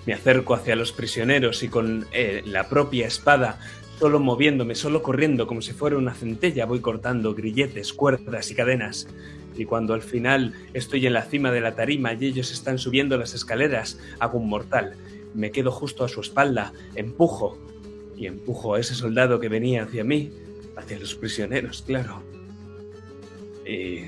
Me 0.08 0.14
acerco 0.14 0.54
hacia 0.54 0.74
los 0.74 0.92
prisioneros 0.92 1.62
y 1.62 1.68
con 1.68 2.06
eh, 2.12 2.40
la 2.46 2.70
propia 2.70 3.06
espada, 3.06 3.60
solo 3.98 4.18
moviéndome, 4.20 4.74
solo 4.74 5.02
corriendo 5.02 5.46
como 5.46 5.60
si 5.60 5.74
fuera 5.74 5.98
una 5.98 6.14
centella, 6.14 6.64
voy 6.64 6.80
cortando 6.80 7.34
grilletes, 7.34 7.92
cuerdas 7.92 8.50
y 8.50 8.54
cadenas. 8.54 9.06
Y 9.54 9.66
cuando 9.66 9.92
al 9.92 10.00
final 10.00 10.54
estoy 10.72 11.06
en 11.06 11.12
la 11.12 11.24
cima 11.24 11.52
de 11.52 11.60
la 11.60 11.74
tarima 11.74 12.14
y 12.14 12.24
ellos 12.24 12.52
están 12.52 12.78
subiendo 12.78 13.18
las 13.18 13.34
escaleras, 13.34 14.00
hago 14.18 14.38
un 14.38 14.48
mortal. 14.48 14.94
Me 15.34 15.50
quedo 15.50 15.70
justo 15.70 16.04
a 16.04 16.08
su 16.08 16.22
espalda, 16.22 16.72
empujo 16.94 17.58
y 18.16 18.28
empujo 18.28 18.76
a 18.76 18.80
ese 18.80 18.94
soldado 18.94 19.40
que 19.40 19.50
venía 19.50 19.82
hacia 19.82 20.04
mí, 20.04 20.32
hacia 20.74 20.98
los 20.98 21.16
prisioneros, 21.16 21.82
claro. 21.82 22.22
Y 23.66 24.04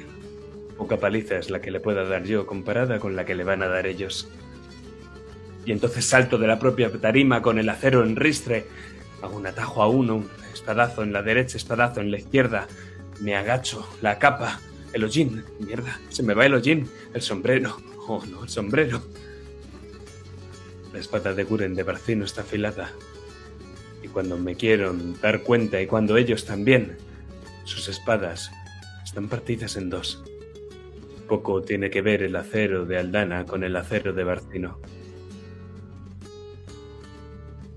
poca 0.78 0.96
paliza 0.96 1.36
es 1.36 1.50
la 1.50 1.60
que 1.60 1.70
le 1.70 1.78
pueda 1.78 2.04
dar 2.04 2.24
yo 2.24 2.46
comparada 2.46 3.00
con 3.00 3.16
la 3.16 3.26
que 3.26 3.34
le 3.34 3.44
van 3.44 3.62
a 3.62 3.68
dar 3.68 3.86
ellos 3.86 4.30
y 5.64 5.72
entonces 5.72 6.04
salto 6.04 6.38
de 6.38 6.46
la 6.46 6.58
propia 6.58 6.90
tarima 6.90 7.42
con 7.42 7.58
el 7.58 7.68
acero 7.68 8.04
en 8.04 8.16
ristre. 8.16 8.66
Hago 9.22 9.36
un 9.36 9.46
atajo 9.46 9.82
a 9.82 9.88
uno, 9.88 10.16
un 10.16 10.30
espadazo 10.52 11.02
en 11.02 11.12
la 11.12 11.22
derecha, 11.22 11.56
espadazo 11.56 12.00
en 12.00 12.10
la 12.10 12.18
izquierda. 12.18 12.66
Me 13.20 13.36
agacho, 13.36 13.86
la 14.00 14.18
capa, 14.18 14.60
el 14.92 15.04
hollín. 15.04 15.44
Mierda, 15.58 15.98
se 16.08 16.22
me 16.22 16.34
va 16.34 16.46
el 16.46 16.54
hollín, 16.54 16.88
el 17.12 17.22
sombrero. 17.22 17.76
Oh 18.08 18.24
no, 18.26 18.42
el 18.42 18.48
sombrero. 18.48 19.02
La 20.92 20.98
espada 20.98 21.34
de 21.34 21.44
Guren 21.44 21.74
de 21.74 21.82
Barcino 21.82 22.24
está 22.24 22.40
afilada. 22.40 22.90
Y 24.02 24.08
cuando 24.08 24.38
me 24.38 24.56
quiero 24.56 24.94
dar 25.22 25.42
cuenta 25.42 25.80
y 25.80 25.86
cuando 25.86 26.16
ellos 26.16 26.46
también, 26.46 26.96
sus 27.64 27.88
espadas 27.88 28.50
están 29.04 29.28
partidas 29.28 29.76
en 29.76 29.90
dos. 29.90 30.24
Poco 31.28 31.62
tiene 31.62 31.90
que 31.90 32.02
ver 32.02 32.22
el 32.22 32.34
acero 32.34 32.86
de 32.86 32.98
Aldana 32.98 33.44
con 33.46 33.62
el 33.62 33.76
acero 33.76 34.12
de 34.12 34.24
Barcino. 34.24 34.80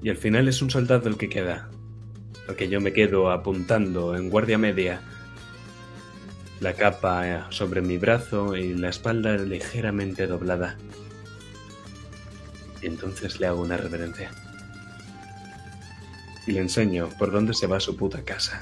Y 0.03 0.09
al 0.09 0.17
final 0.17 0.49
es 0.49 0.61
un 0.61 0.69
soldado 0.69 1.07
el 1.07 1.17
que 1.17 1.30
queda, 1.30 1.69
porque 2.45 2.67
yo 2.67 2.82
me 2.82 2.91
quedo 2.91 3.32
apuntando 3.32 4.17
en 4.17 4.30
guardia 4.30 4.57
media, 4.57 4.99
la 6.59 6.73
capa 6.73 7.48
sobre 7.51 7.82
mi 7.82 7.98
brazo 7.98 8.57
y 8.57 8.73
la 8.73 8.90
espalda 8.90 9.38
ligeramente 9.38 10.27
doblada. 10.27 10.77
Y 12.82 12.88
entonces 12.88 13.40
le 13.40 13.48
hago 13.48 13.61
una 13.61 13.77
reverencia. 13.77 14.32
Y 16.45 16.51
le 16.51 16.59
enseño 16.59 17.07
por 17.17 17.32
dónde 17.32 17.53
se 17.53 17.67
va 17.67 17.80
su 17.80 17.95
puta 17.95 18.23
casa. 18.23 18.61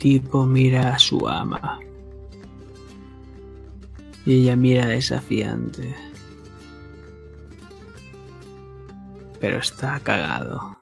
Tipo 0.00 0.46
mira 0.46 0.94
a 0.94 0.98
su 0.98 1.28
ama. 1.28 1.78
Y 4.24 4.40
ella 4.40 4.56
mira 4.56 4.86
desafiante. 4.86 5.94
Pero 9.38 9.58
está 9.58 10.00
cagado. 10.00 10.78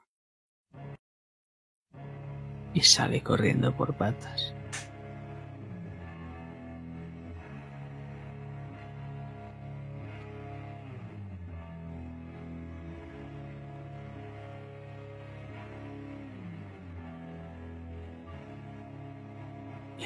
Y 2.73 2.81
sale 2.81 3.21
corriendo 3.21 3.75
por 3.75 3.93
patas. 3.93 4.53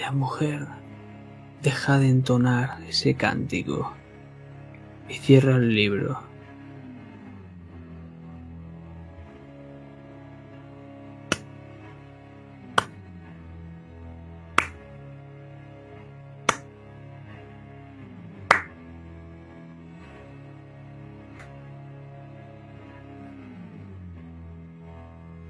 La 0.03 0.11
mujer 0.11 0.67
deja 1.61 1.97
de 1.97 2.09
entonar 2.09 2.77
ese 2.89 3.15
cántico 3.15 3.93
y 5.07 5.13
cierra 5.13 5.55
el 5.55 5.73
libro. 5.73 6.19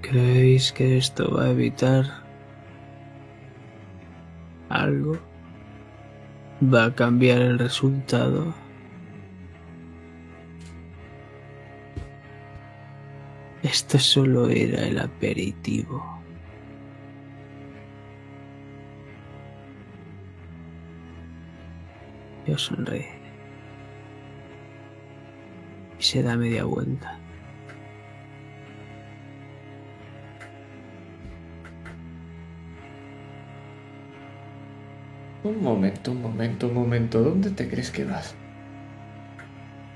¿Creéis 0.04 0.72
que 0.72 1.00
esto 1.00 1.34
va 1.34 1.46
a 1.46 1.50
evitar 1.50 2.23
algo 4.74 5.18
va 6.62 6.86
a 6.86 6.96
cambiar 6.96 7.42
el 7.42 7.60
resultado. 7.60 8.54
Esto 13.62 13.98
solo 13.98 14.50
era 14.50 14.84
el 14.84 15.00
aperitivo. 15.00 16.04
Yo 22.46 22.58
sonreí. 22.58 23.06
Y 25.98 26.04
se 26.04 26.22
da 26.24 26.36
media 26.36 26.66
vuelta. 26.66 27.23
Un 35.44 35.62
momento, 35.62 36.12
un 36.12 36.22
momento, 36.22 36.68
un 36.68 36.74
momento. 36.74 37.22
¿Dónde 37.22 37.50
te 37.52 37.68
crees 37.70 37.92
que 37.92 38.06
vas? 38.06 38.34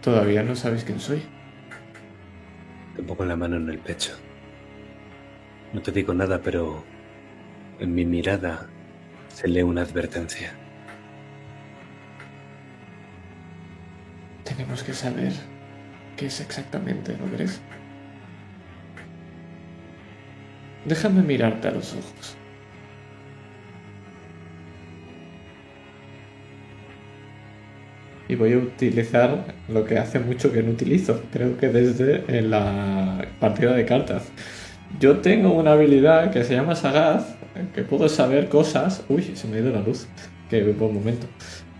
Todavía 0.02 0.44
no 0.44 0.56
sabes 0.56 0.84
quién 0.84 1.00
soy. 1.00 1.24
Te 2.96 3.04
pongo 3.04 3.24
la 3.24 3.38
mano 3.38 3.56
en 3.56 3.70
el 3.70 3.80
pecho. 3.80 4.14
No 5.72 5.82
te 5.82 5.92
digo 5.92 6.14
nada, 6.14 6.42
pero 6.42 6.84
en 7.80 7.96
mi 7.96 8.04
mirada 8.04 8.68
se 9.30 9.48
lee 9.48 9.62
una 9.62 9.84
advertencia. 9.84 10.52
Tenemos 14.44 14.84
que 14.84 14.94
saber 14.94 15.34
qué 16.18 16.26
es 16.26 16.42
exactamente, 16.42 17.18
¿no 17.18 17.26
crees? 17.34 17.62
Déjame 20.86 21.22
mirarte 21.22 21.68
a 21.68 21.72
los 21.72 21.94
ojos. 21.94 22.37
Y 28.28 28.36
voy 28.36 28.54
a 28.54 28.58
utilizar 28.58 29.46
lo 29.70 29.86
que 29.86 29.98
hace 29.98 30.20
mucho 30.20 30.52
que 30.52 30.64
no 30.64 30.72
utilizo, 30.72 31.22
creo 31.32 31.58
que 31.58 31.70
desde 31.70 32.42
la 32.42 33.26
partida 33.40 33.74
de 33.74 33.86
cartas. 33.86 34.32
Yo 35.00 35.18
tengo 35.20 35.54
una 35.54 35.74
habilidad 35.74 36.32
que 36.32 36.44
se 36.44 36.56
llama 36.56 36.76
Sagaz, 36.76 37.36
que 37.74 37.84
puedo 37.84 38.10
saber 38.10 38.50
cosas. 38.50 39.04
Uy, 39.10 39.24
se 39.36 39.48
me 39.48 39.58
ha 39.58 39.60
ido 39.60 39.72
la 39.72 39.82
luz. 39.82 40.08
Qué 40.50 40.64
buen 40.64 40.94
momento. 40.94 41.28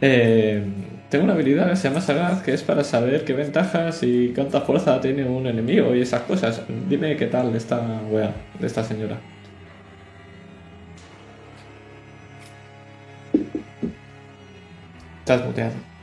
Eh, 0.02 0.64
tengo 1.10 1.24
una 1.24 1.34
habilidad 1.34 1.70
que 1.70 1.76
se 1.78 1.88
llama 1.90 2.02
Sagaz, 2.02 2.44
que 2.44 2.54
es 2.54 2.64
para 2.64 2.84
saber 2.84 3.24
qué 3.26 3.34
ventajas 3.34 4.04
y 4.04 4.34
cuánta 4.36 4.62
fuerza 4.62 5.00
tiene 5.02 5.26
un 5.26 5.48
enemigo 5.48 5.96
y 5.96 6.02
esas 6.02 6.22
cosas. 6.24 6.62
Dime 6.90 7.16
qué 7.18 7.28
tal 7.28 7.56
esta 7.56 8.02
wea, 8.10 8.34
de 8.60 8.68
esta 8.68 8.84
señora. 8.84 9.20
Estás 15.20 15.46
muteado. 15.46 15.97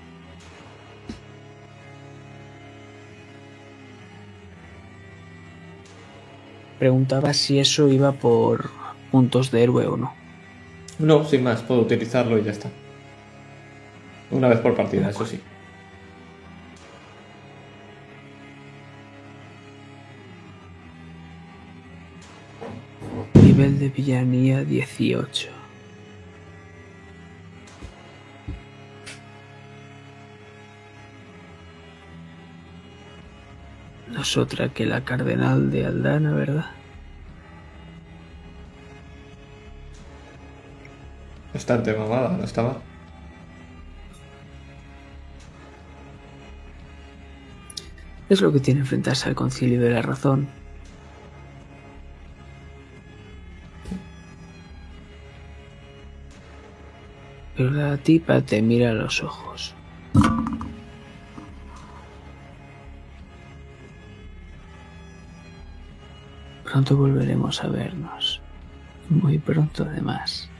Preguntaba 6.85 7.33
si 7.33 7.59
eso 7.59 7.89
iba 7.89 8.13
por 8.13 8.69
puntos 9.11 9.51
de 9.51 9.63
héroe 9.63 9.87
o 9.87 9.97
no. 9.97 10.13
No, 10.99 11.25
sin 11.25 11.43
más, 11.43 11.63
puedo 11.63 11.81
utilizarlo 11.81 12.37
y 12.37 12.45
ya 12.45 12.51
está. 12.51 12.69
Una 14.31 14.49
vez 14.49 14.59
por 14.59 14.77
partida, 14.77 15.09
eso 15.09 15.25
sí. 15.25 15.41
Nivel 23.33 23.79
de 23.79 23.89
villanía 23.89 24.63
18. 24.63 25.53
No 34.15 34.23
es 34.23 34.36
otra 34.36 34.68
que 34.68 34.86
la 34.86 35.05
cardenal 35.05 35.73
de 35.73 35.86
Aldana, 35.86 36.33
¿verdad? 36.33 36.67
Bastante 41.52 41.93
mamada, 41.93 42.36
no 42.36 42.44
estaba. 42.44 42.81
Es 48.28 48.41
lo 48.41 48.52
que 48.52 48.60
tiene 48.60 48.81
enfrentarse 48.81 49.28
al 49.28 49.34
concilio 49.34 49.81
de 49.81 49.91
la 49.91 50.02
razón. 50.02 50.47
Pero 57.57 57.70
la 57.73 57.97
tipa 57.97 58.41
te 58.43 58.62
mira 58.62 58.91
a 58.91 58.94
los 58.94 59.23
ojos. 59.25 59.75
Pronto 66.75 66.97
volveremos 66.97 67.62
a 67.62 67.69
vernos. 67.69 68.43
Muy 69.09 69.39
pronto 69.39 69.85
además. 69.85 70.51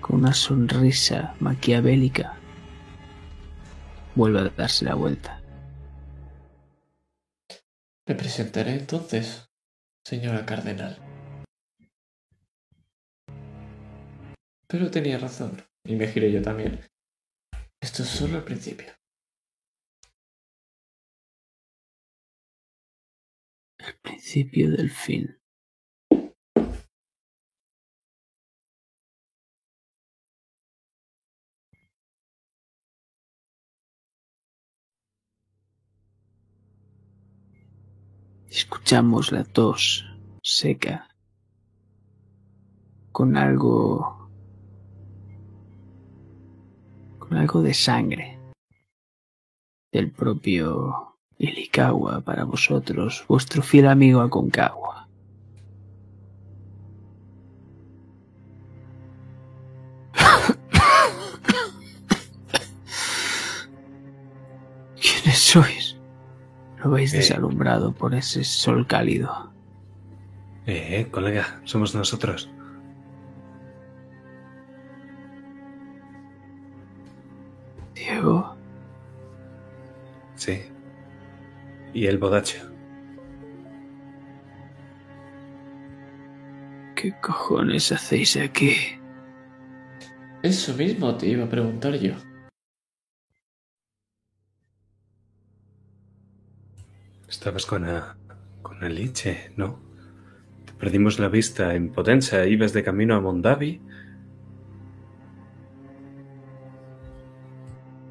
Con 0.00 0.20
una 0.20 0.32
sonrisa 0.32 1.34
maquiavélica. 1.40 2.38
Vuelve 4.14 4.38
a 4.38 4.48
darse 4.50 4.84
la 4.84 4.94
vuelta. 4.94 5.42
Me 8.06 8.14
presentaré 8.14 8.76
entonces, 8.76 9.50
señora 10.04 10.46
cardenal. 10.46 10.96
Pero 14.68 14.92
tenía 14.92 15.18
razón, 15.18 15.60
y 15.84 15.96
me 15.96 16.06
giré 16.06 16.30
yo 16.30 16.40
también. 16.40 16.88
Esto 17.80 18.04
es 18.04 18.10
solo 18.10 18.36
el 18.36 18.44
principio. 18.44 18.99
Principio 24.02 24.70
del 24.70 24.90
fin. 24.90 25.36
Escuchamos 38.48 39.30
la 39.30 39.44
tos 39.44 40.04
seca 40.42 41.08
con 43.12 43.36
algo 43.36 44.28
con 47.18 47.36
algo 47.36 47.62
de 47.62 47.74
sangre 47.74 48.40
del 49.92 50.10
propio 50.10 51.09
Ilikawa 51.46 52.20
para 52.20 52.44
vosotros, 52.44 53.24
vuestro 53.28 53.62
fiel 53.62 53.88
amigo 53.88 54.20
Aconcagua. 54.20 55.08
¿Quiénes 65.00 65.38
sois? 65.38 65.96
Lo 66.82 66.90
veis 66.90 67.12
Eh. 67.14 67.18
desalumbrado 67.18 67.92
por 67.92 68.14
ese 68.14 68.44
sol 68.44 68.86
cálido. 68.86 69.52
Eh, 70.66 71.00
eh, 71.00 71.06
colega, 71.10 71.60
somos 71.64 71.94
nosotros. 71.94 72.50
Y 81.92 82.06
el 82.06 82.18
bodacho. 82.18 82.70
¿qué 87.00 87.14
cojones 87.22 87.92
hacéis 87.92 88.36
aquí? 88.36 88.74
Eso 90.42 90.74
mismo 90.74 91.16
te 91.16 91.28
iba 91.28 91.44
a 91.44 91.48
preguntar 91.48 91.94
yo. 91.94 92.12
Estabas 97.26 97.64
con 97.64 97.88
a, 97.88 98.18
con 98.60 98.84
Aliche, 98.84 99.52
¿no? 99.56 99.80
Te 100.66 100.72
perdimos 100.74 101.18
la 101.18 101.28
vista 101.28 101.74
en 101.74 101.90
Potenza, 101.90 102.46
ibas 102.46 102.74
de 102.74 102.82
camino 102.82 103.14
a 103.14 103.20
Mondavi. 103.20 103.80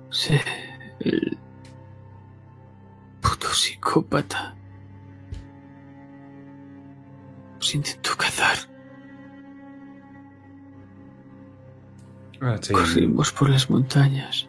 Sí, 0.09 0.33
el 1.01 1.37
psicópata. 3.89 4.55
Os 7.59 7.75
intentó 7.75 8.11
cazar. 8.17 8.57
Ah, 12.41 12.57
sí. 12.61 12.73
Corrimos 12.73 13.31
por 13.31 13.49
las 13.49 13.69
montañas. 13.69 14.47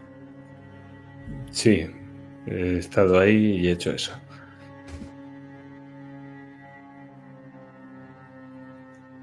Sí, 1.50 1.90
he 2.46 2.78
estado 2.78 3.18
ahí 3.18 3.56
y 3.56 3.68
he 3.68 3.72
hecho 3.72 3.90
eso. 3.90 4.12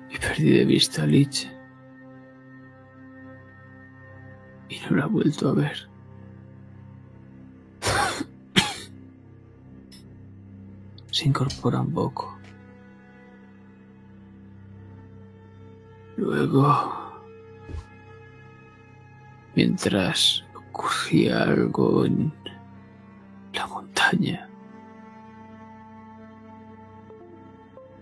Y 0.09 0.17
perdí 0.17 0.57
de 0.57 0.65
vista 0.65 1.03
a 1.03 1.05
Lich. 1.05 1.49
Y 4.69 4.79
no 4.89 4.97
la 4.97 5.05
he 5.05 5.07
vuelto 5.07 5.49
a 5.49 5.53
ver. 5.53 5.96
Se 11.17 11.25
incorpora 11.27 11.81
un 11.81 11.91
poco. 11.91 12.37
Luego, 16.15 17.11
mientras 19.55 20.45
ocurría 20.53 21.41
algo 21.41 22.05
en 22.05 22.31
la 23.51 23.65
montaña, 23.65 24.47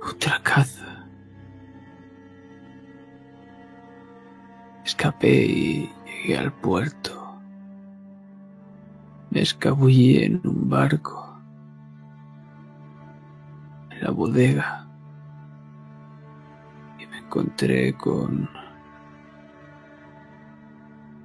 otra 0.01 0.41
caza. 0.43 1.07
Escapé 4.83 5.45
y 5.45 5.89
llegué 6.05 6.37
al 6.37 6.51
puerto. 6.51 7.39
Me 9.29 9.39
escabullí 9.39 10.17
en 10.17 10.41
un 10.43 10.69
barco, 10.69 11.24
la 14.05 14.11
bodega, 14.11 14.87
y 16.99 17.07
me 17.07 17.17
encontré 17.17 17.91
con, 17.97 18.47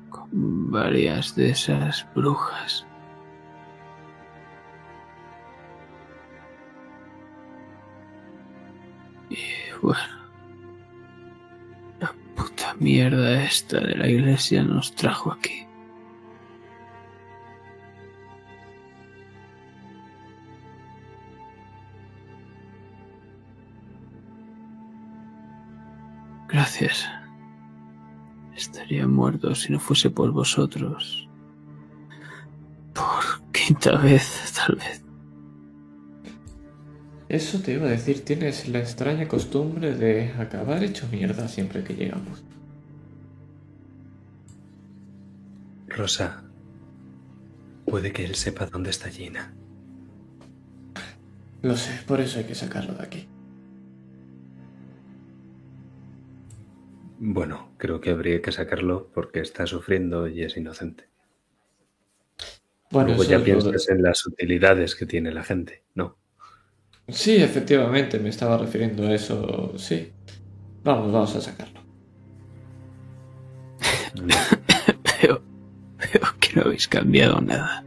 con 0.08 0.70
varias 0.70 1.34
de 1.34 1.50
esas 1.50 2.08
brujas. 2.14 2.86
Y 9.28 9.36
bueno, 9.82 10.00
la 12.00 12.14
puta 12.34 12.74
mierda 12.78 13.42
esta 13.42 13.78
de 13.80 13.94
la 13.94 14.08
iglesia 14.08 14.62
nos 14.62 14.94
trajo 14.94 15.32
aquí. 15.32 15.69
Gracias. 26.70 27.08
Estaría 28.56 29.04
muerto 29.08 29.56
si 29.56 29.72
no 29.72 29.80
fuese 29.80 30.08
por 30.08 30.30
vosotros. 30.30 31.28
Por 32.94 33.50
quinta 33.50 33.96
vez, 33.98 34.52
tal 34.54 34.76
vez. 34.76 35.02
Eso 37.28 37.58
te 37.58 37.72
iba 37.72 37.86
a 37.86 37.90
decir, 37.90 38.24
tienes 38.24 38.68
la 38.68 38.78
extraña 38.78 39.26
costumbre 39.26 39.96
de 39.96 40.32
acabar 40.38 40.84
hecho 40.84 41.08
mierda 41.10 41.48
siempre 41.48 41.82
que 41.82 41.94
llegamos. 41.94 42.44
Rosa, 45.88 46.44
puede 47.84 48.12
que 48.12 48.24
él 48.24 48.36
sepa 48.36 48.66
dónde 48.66 48.90
está 48.90 49.08
Gina. 49.08 49.52
Lo 51.62 51.76
sé, 51.76 52.00
por 52.06 52.20
eso 52.20 52.38
hay 52.38 52.44
que 52.44 52.54
sacarlo 52.54 52.94
de 52.94 53.02
aquí. 53.02 53.28
Bueno, 57.22 57.74
creo 57.76 58.00
que 58.00 58.10
habría 58.10 58.40
que 58.40 58.50
sacarlo 58.50 59.10
porque 59.14 59.40
está 59.40 59.66
sufriendo 59.66 60.26
y 60.26 60.42
es 60.42 60.56
inocente. 60.56 61.04
Bueno, 62.90 63.08
Luego 63.08 63.24
ya 63.24 63.38
de- 63.38 63.44
piensas 63.44 63.88
en 63.90 64.02
las 64.02 64.26
utilidades 64.26 64.94
que 64.96 65.04
tiene 65.06 65.30
la 65.30 65.44
gente, 65.44 65.84
¿no? 65.94 66.16
Sí, 67.08 67.36
efectivamente, 67.36 68.18
me 68.18 68.30
estaba 68.30 68.56
refiriendo 68.56 69.06
a 69.06 69.14
eso, 69.14 69.76
sí. 69.76 70.10
Vamos, 70.82 71.12
vamos 71.12 71.36
a 71.36 71.40
sacarlo. 71.40 71.80
Veo, 75.22 75.42
veo 75.98 76.22
que 76.40 76.56
no 76.56 76.62
habéis 76.62 76.88
cambiado 76.88 77.40
nada. 77.40 77.84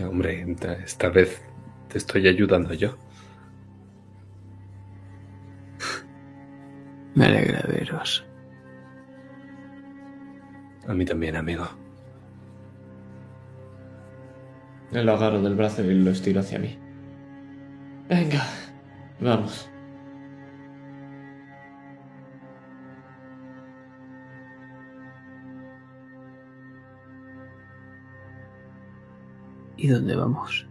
Hombre, 0.00 0.46
esta 0.84 1.08
vez 1.08 1.42
te 1.88 1.98
estoy 1.98 2.26
ayudando 2.28 2.72
yo. 2.74 2.96
Me 7.14 7.26
alegra 7.26 7.62
veros. 7.68 8.24
A 10.86 10.94
mí 10.94 11.04
también, 11.04 11.36
amigo. 11.36 11.66
Me 14.92 15.04
lo 15.04 15.12
agarro 15.12 15.40
del 15.40 15.54
brazo 15.54 15.82
y 15.82 15.94
lo 15.94 16.10
estiro 16.10 16.40
hacia 16.40 16.58
mí. 16.58 16.76
Venga, 18.08 18.44
vamos. 19.20 19.70
¿Y 29.76 29.88
dónde 29.88 30.14
vamos? 30.16 30.69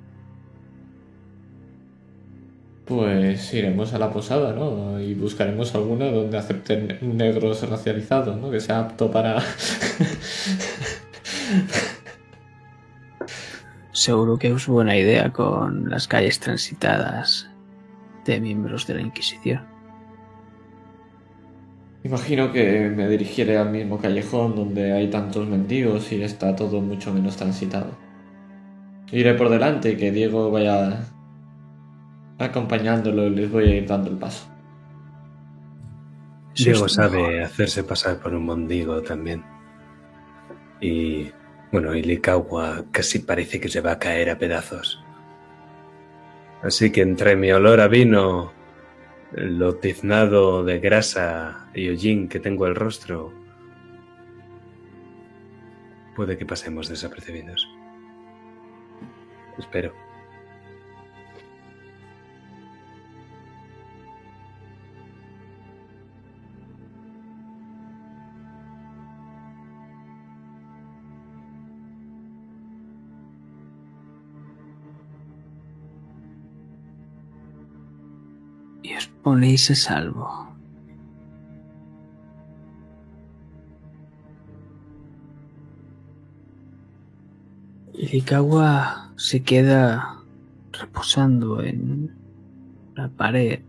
Pues 2.89 3.53
iremos 3.53 3.93
a 3.93 3.99
la 3.99 4.11
posada, 4.11 4.51
¿no? 4.51 4.99
Y 4.99 5.13
buscaremos 5.13 5.75
alguna 5.75 6.09
donde 6.09 6.39
acepten 6.39 6.97
negros 7.01 7.61
racializados, 7.69 8.35
¿no? 8.35 8.49
Que 8.49 8.59
sea 8.59 8.79
apto 8.79 9.11
para... 9.11 9.39
Seguro 13.91 14.39
que 14.39 14.47
es 14.47 14.65
buena 14.65 14.97
idea 14.97 15.31
con 15.31 15.87
las 15.87 16.07
calles 16.07 16.39
transitadas 16.39 17.47
de 18.25 18.41
miembros 18.41 18.87
de 18.87 18.95
la 18.95 19.01
Inquisición. 19.01 19.67
Imagino 22.03 22.51
que 22.51 22.89
me 22.89 23.07
dirigiré 23.07 23.59
al 23.59 23.69
mismo 23.69 23.99
callejón 23.99 24.55
donde 24.55 24.93
hay 24.93 25.11
tantos 25.11 25.47
mendigos 25.47 26.11
y 26.11 26.23
está 26.23 26.55
todo 26.55 26.81
mucho 26.81 27.13
menos 27.13 27.37
transitado. 27.37 27.91
Iré 29.11 29.35
por 29.35 29.49
delante 29.49 29.91
y 29.91 29.95
que 29.95 30.11
Diego 30.11 30.49
vaya 30.49 31.05
acompañándolo 32.39 33.27
y 33.27 33.29
les 33.31 33.51
voy 33.51 33.65
a 33.65 33.75
ir 33.75 33.87
dando 33.87 34.09
el 34.09 34.17
paso. 34.17 34.47
Diego 36.55 36.89
sabe 36.89 37.21
mejor. 37.21 37.41
hacerse 37.43 37.83
pasar 37.83 38.19
por 38.19 38.33
un 38.33 38.45
mondigo 38.45 39.01
también. 39.01 39.43
Y 40.81 41.31
bueno, 41.71 41.93
y 41.95 42.01
Likawa 42.01 42.85
casi 42.91 43.19
parece 43.19 43.59
que 43.59 43.69
se 43.69 43.81
va 43.81 43.93
a 43.93 43.99
caer 43.99 44.29
a 44.29 44.37
pedazos. 44.37 45.03
Así 46.63 46.91
que 46.91 47.01
entre 47.01 47.35
mi 47.35 47.51
olor 47.51 47.79
a 47.79 47.87
vino, 47.87 48.51
lo 49.31 49.75
tiznado 49.75 50.63
de 50.63 50.79
grasa 50.79 51.69
y 51.73 51.89
hollín 51.89 52.27
que 52.27 52.39
tengo 52.39 52.67
el 52.67 52.75
rostro, 52.75 53.33
puede 56.15 56.37
que 56.37 56.45
pasemos 56.45 56.89
desapercibidos. 56.89 57.67
Espero. 59.57 60.08
Ponéis 79.23 79.71
a 79.71 79.75
salvo. 79.75 80.49
Likawa 87.93 89.11
se 89.17 89.43
queda 89.43 90.23
reposando 90.71 91.61
en 91.61 92.15
la 92.95 93.09
pared 93.09 93.59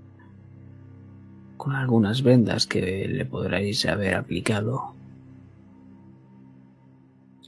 con 1.56 1.74
algunas 1.74 2.22
vendas 2.22 2.66
que 2.66 3.06
le 3.08 3.26
podréis 3.26 3.84
haber 3.86 4.14
aplicado. 4.14 4.94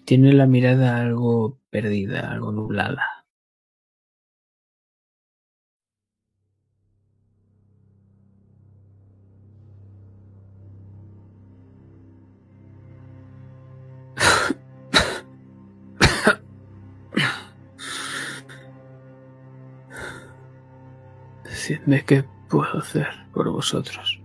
Tiene 0.04 0.32
la 0.32 0.46
mirada 0.46 1.00
algo 1.00 1.56
perdida, 1.70 2.30
algo 2.30 2.52
nublada. 2.52 3.11
Decidme 21.92 22.06
qué 22.06 22.24
puedo 22.48 22.78
hacer 22.78 23.06
por 23.34 23.50
vosotros. 23.50 24.18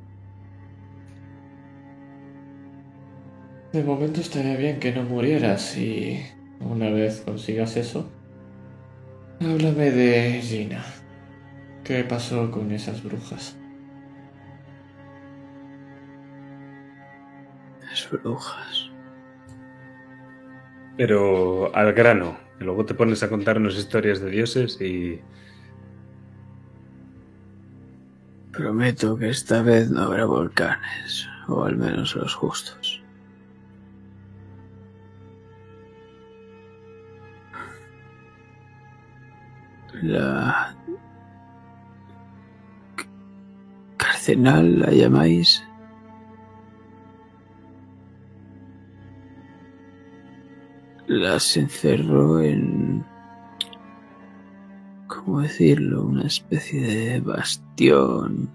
De 3.74 3.84
momento 3.84 4.22
estaría 4.22 4.56
bien 4.56 4.80
que 4.80 4.94
no 4.94 5.04
murieras 5.04 5.78
y 5.78 6.24
una 6.62 6.90
vez 6.90 7.22
consigas 7.26 7.76
eso, 7.76 8.10
háblame 9.42 9.92
de 9.92 10.40
Gina. 10.42 10.82
¿Qué 11.84 12.06
pasó 12.06 12.50
con 12.52 12.72
esas 12.72 13.04
brujas? 13.04 13.58
Las 17.82 18.10
brujas. 18.10 18.92
Pero 20.96 21.76
al 21.76 21.92
grano, 21.92 22.38
luego 22.60 22.86
te 22.86 22.94
pones 22.94 23.24
a 23.24 23.30
contarnos 23.30 23.78
historias 23.78 24.22
de 24.22 24.30
dioses 24.32 24.80
y 24.80 25.20
Prometo 28.58 29.16
que 29.16 29.30
esta 29.30 29.62
vez 29.62 29.92
no 29.92 30.02
habrá 30.02 30.26
volcanes, 30.26 31.30
o 31.48 31.64
al 31.64 31.78
menos 31.78 32.16
los 32.16 32.34
justos. 32.34 33.04
La... 40.02 40.76
Carcenal 43.98 44.80
la 44.80 44.90
llamáis. 44.90 45.64
Las 51.06 51.56
encerró 51.58 52.42
en... 52.42 53.06
¿Cómo 55.28 55.42
decirlo? 55.42 56.04
Una 56.04 56.26
especie 56.26 56.80
de 56.80 57.20
bastión. 57.20 58.50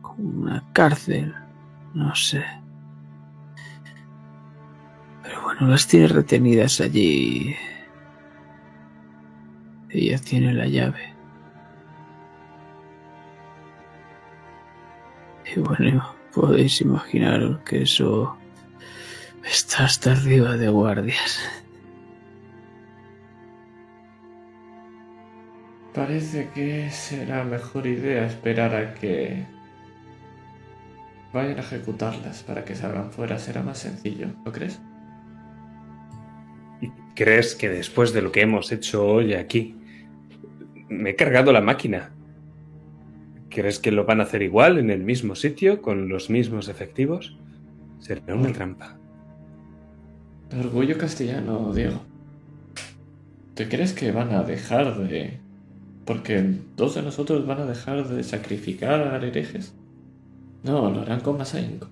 Como 0.00 0.42
una 0.42 0.62
cárcel. 0.72 1.34
No 1.92 2.14
sé. 2.14 2.44
Pero 5.24 5.42
bueno, 5.42 5.66
las 5.66 5.88
tiene 5.88 6.06
retenidas 6.06 6.80
allí. 6.80 7.56
Ella 9.90 10.18
tiene 10.20 10.54
la 10.54 10.66
llave. 10.66 11.16
Y 15.52 15.58
bueno, 15.58 16.14
podéis 16.32 16.80
imaginaros 16.80 17.58
que 17.64 17.82
eso 17.82 18.36
está 19.42 19.86
hasta 19.86 20.12
arriba 20.12 20.56
de 20.56 20.68
guardias. 20.68 21.40
Parece 25.94 26.50
que 26.54 26.90
será 26.90 27.44
mejor 27.44 27.86
idea 27.86 28.26
esperar 28.26 28.74
a 28.74 28.94
que 28.94 29.46
vayan 31.32 31.56
a 31.56 31.60
ejecutarlas 31.60 32.42
para 32.42 32.64
que 32.64 32.74
salgan 32.74 33.10
fuera. 33.10 33.38
Será 33.38 33.62
más 33.62 33.78
sencillo, 33.78 34.28
¿no 34.44 34.52
crees? 34.52 34.80
¿Y 36.80 36.90
crees 37.14 37.54
que 37.54 37.68
después 37.68 38.12
de 38.12 38.22
lo 38.22 38.32
que 38.32 38.42
hemos 38.42 38.70
hecho 38.70 39.06
hoy 39.06 39.34
aquí, 39.34 39.76
me 40.88 41.10
he 41.10 41.16
cargado 41.16 41.52
la 41.52 41.60
máquina? 41.60 42.10
¿Crees 43.48 43.78
que 43.78 43.90
lo 43.90 44.04
van 44.04 44.20
a 44.20 44.24
hacer 44.24 44.42
igual 44.42 44.78
en 44.78 44.90
el 44.90 45.02
mismo 45.02 45.34
sitio, 45.34 45.82
con 45.82 46.08
los 46.08 46.30
mismos 46.30 46.68
efectivos? 46.68 47.36
Será 47.98 48.34
una 48.34 48.52
trampa. 48.52 48.96
Orgullo 50.56 50.96
castellano, 50.96 51.72
Diego. 51.74 52.00
¿Te 53.54 53.68
crees 53.68 53.92
que 53.92 54.12
van 54.12 54.32
a 54.32 54.44
dejar 54.44 54.96
de 54.98 55.40
porque 56.08 56.42
dos 56.74 56.94
de 56.94 57.02
nosotros 57.02 57.46
van 57.46 57.60
a 57.60 57.66
dejar 57.66 58.08
de 58.08 58.24
sacrificar 58.24 58.98
a 58.98 59.16
herejes. 59.16 59.74
No, 60.62 60.90
lo 60.90 61.02
harán 61.02 61.20
con 61.20 61.36
más 61.36 61.52
ahínco 61.52 61.90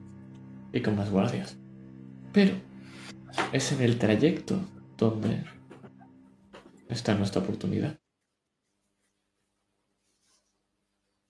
y 0.73 0.81
con 0.81 0.97
más 0.97 1.11
guardias. 1.11 1.59
Pero 2.33 2.55
es 3.53 3.73
en 3.73 3.83
el 3.83 3.99
trayecto 3.99 4.59
donde 4.97 5.45
está 6.89 7.15
nuestra 7.15 7.43
oportunidad. 7.43 8.01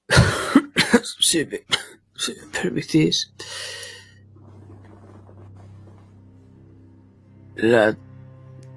Si 1.18 1.44
me, 1.44 1.65
permitís. 2.52 3.34
La 7.56 7.98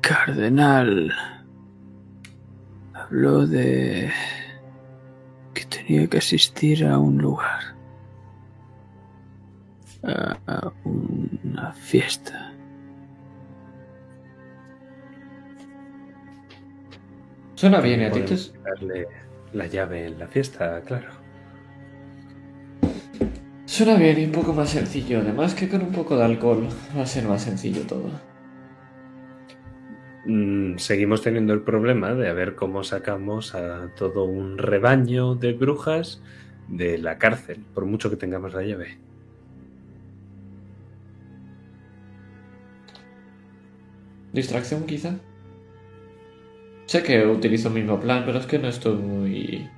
cardenal 0.01 1.38
habló 3.09 3.47
de 3.47 4.11
que 5.53 5.65
tenía 5.65 6.07
que 6.07 6.19
asistir 6.19 6.85
a 6.85 6.99
un 6.99 7.17
lugar, 7.17 7.75
a, 10.03 10.71
una 10.83 11.73
fiesta. 11.73 12.53
Suena 17.55 17.81
bien, 17.81 18.03
a 18.03 18.11
ti 18.11 18.23
darle 18.63 19.07
la 19.53 19.65
llave 19.65 20.05
en 20.05 20.19
la 20.19 20.27
fiesta, 20.27 20.81
claro. 20.81 21.09
Suena 23.65 23.95
bien 23.95 24.19
y 24.19 24.25
un 24.25 24.31
poco 24.31 24.53
más 24.53 24.69
sencillo, 24.69 25.19
además 25.19 25.55
que 25.55 25.67
con 25.67 25.81
un 25.81 25.91
poco 25.91 26.15
de 26.15 26.25
alcohol 26.25 26.69
va 26.95 27.01
a 27.01 27.05
ser 27.05 27.25
más 27.25 27.41
sencillo 27.41 27.81
todo. 27.87 28.28
Mm, 30.25 30.77
seguimos 30.77 31.21
teniendo 31.21 31.53
el 31.53 31.61
problema 31.61 32.13
de 32.13 32.29
a 32.29 32.33
ver 32.33 32.55
cómo 32.55 32.83
sacamos 32.83 33.55
a 33.55 33.93
todo 33.95 34.25
un 34.25 34.57
rebaño 34.57 35.35
de 35.35 35.53
brujas 35.53 36.21
de 36.67 36.97
la 36.97 37.17
cárcel, 37.17 37.63
por 37.73 37.85
mucho 37.85 38.09
que 38.09 38.17
tengamos 38.17 38.53
la 38.53 38.63
llave. 38.63 38.97
¿Distracción 44.33 44.85
quizá? 44.85 45.15
Sé 46.85 47.03
que 47.03 47.25
utilizo 47.25 47.69
el 47.69 47.75
mismo 47.75 47.99
plan, 47.99 48.23
pero 48.25 48.39
es 48.39 48.45
que 48.45 48.59
no 48.59 48.67
estoy 48.67 48.95
muy 48.95 49.69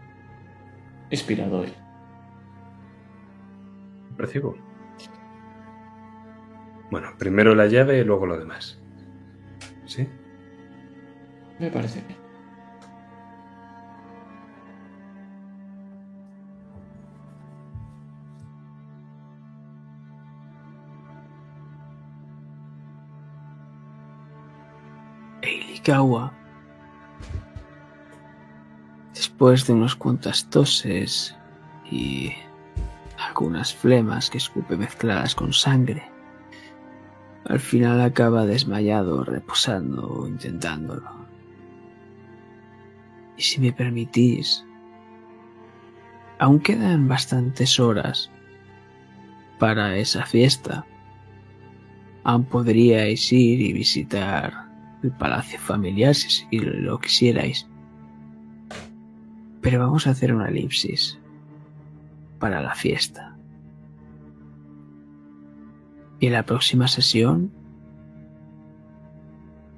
inspirado 1.09 1.59
hoy. 1.59 1.73
Recibo. 4.17 4.57
Bueno, 6.89 7.09
primero 7.17 7.55
la 7.55 7.67
llave 7.67 7.99
y 7.99 8.03
luego 8.03 8.25
lo 8.25 8.37
demás. 8.37 8.81
¿Sí? 9.85 10.07
Me 11.61 11.69
parece 11.69 12.01
bien. 12.01 12.17
Eilikawa, 25.43 26.33
después 29.13 29.67
de 29.67 29.73
unas 29.73 29.93
cuantas 29.93 30.49
toses 30.49 31.35
y 31.91 32.31
algunas 33.19 33.75
flemas 33.75 34.31
que 34.31 34.39
escupe 34.39 34.75
mezcladas 34.77 35.35
con 35.35 35.53
sangre, 35.53 36.09
al 37.45 37.59
final 37.59 38.01
acaba 38.01 38.47
desmayado, 38.47 39.23
reposando 39.23 40.07
o 40.07 40.27
intentándolo. 40.27 41.20
Y 43.41 43.43
si 43.43 43.59
me 43.59 43.73
permitís, 43.73 44.63
aún 46.37 46.59
quedan 46.59 47.07
bastantes 47.07 47.79
horas 47.79 48.29
para 49.57 49.97
esa 49.97 50.27
fiesta. 50.27 50.85
Aún 52.23 52.43
podríais 52.45 53.33
ir 53.33 53.59
y 53.59 53.73
visitar 53.73 54.69
el 55.01 55.11
palacio 55.13 55.57
familiar 55.57 56.13
si 56.13 56.45
lo 56.59 56.99
quisierais. 56.99 57.67
Pero 59.61 59.79
vamos 59.79 60.05
a 60.05 60.11
hacer 60.11 60.35
una 60.35 60.49
elipsis 60.49 61.17
para 62.37 62.61
la 62.61 62.75
fiesta. 62.75 63.35
Y 66.19 66.27
en 66.27 66.33
la 66.33 66.45
próxima 66.45 66.87
sesión 66.87 67.51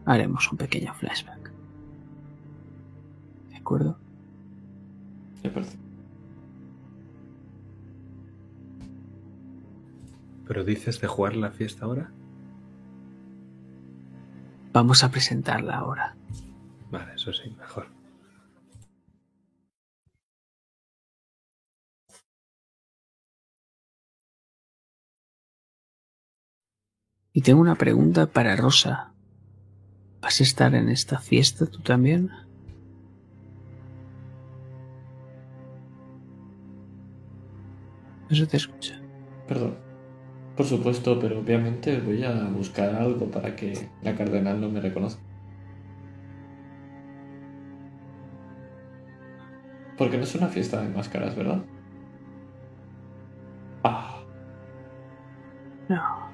haremos 0.06 0.51
un 0.51 0.58
pequeño 0.58 0.93
flashback 0.95 1.32
acuerdo? 3.64 3.98
¿Pero 10.45 10.64
dices 10.66 11.00
de 11.00 11.08
jugar 11.08 11.35
la 11.35 11.51
fiesta 11.51 11.85
ahora? 11.85 12.11
Vamos 14.74 15.03
a 15.03 15.11
presentarla 15.11 15.77
ahora. 15.77 16.16
Vale, 16.92 17.14
eso 17.16 17.32
sí, 17.32 17.50
mejor. 17.58 17.88
Y 27.32 27.42
tengo 27.42 27.61
una 27.61 27.75
pregunta 27.75 28.27
para 28.27 28.56
Rosa. 28.56 29.14
¿Vas 30.22 30.40
a 30.40 30.43
estar 30.43 30.75
en 30.75 30.90
esta 30.90 31.19
fiesta 31.19 31.66
tú 31.66 31.80
también? 31.80 32.30
Eso 38.33 38.47
te 38.47 38.57
escucha. 38.57 38.99
Perdón. 39.47 39.75
Por 40.57 40.65
supuesto, 40.65 41.19
pero 41.19 41.39
obviamente 41.39 41.99
voy 41.99 42.23
a 42.23 42.33
buscar 42.45 42.95
algo 42.95 43.29
para 43.29 43.55
que 43.55 43.89
la 44.01 44.15
cardenal 44.15 44.59
no 44.59 44.69
me 44.69 44.81
reconozca. 44.81 45.21
Porque 49.99 50.17
no 50.17 50.23
es 50.23 50.33
una 50.33 50.47
fiesta 50.47 50.81
de 50.81 50.89
máscaras, 50.89 51.35
¿verdad? 51.35 51.63
Ah. 53.83 54.19
No. 55.89 56.29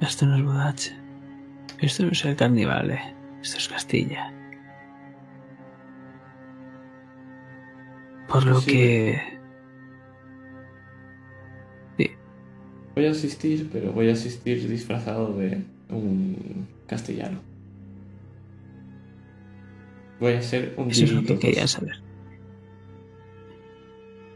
Esto 0.00 0.26
no 0.26 0.36
es 0.36 0.44
bodache. 0.44 0.96
Esto 1.80 2.04
no 2.04 2.10
es 2.10 2.24
el 2.24 2.36
carnival, 2.36 2.92
eh. 2.92 3.14
Esto 3.42 3.58
es 3.58 3.68
Castilla. 3.68 4.32
Por 8.28 8.46
lo 8.46 8.60
que 8.60 9.33
Voy 12.94 13.06
a 13.06 13.10
asistir, 13.10 13.68
pero 13.72 13.92
voy 13.92 14.08
a 14.08 14.12
asistir 14.12 14.68
disfrazado 14.68 15.36
de 15.36 15.62
un 15.90 16.68
castellano. 16.86 17.40
Voy 20.20 20.34
a 20.34 20.42
ser 20.42 20.74
un 20.76 20.90
Eso 20.90 21.04
es 21.04 21.12
lo 21.12 21.24
que 21.24 21.38
quería 21.38 21.66
saber. 21.66 21.96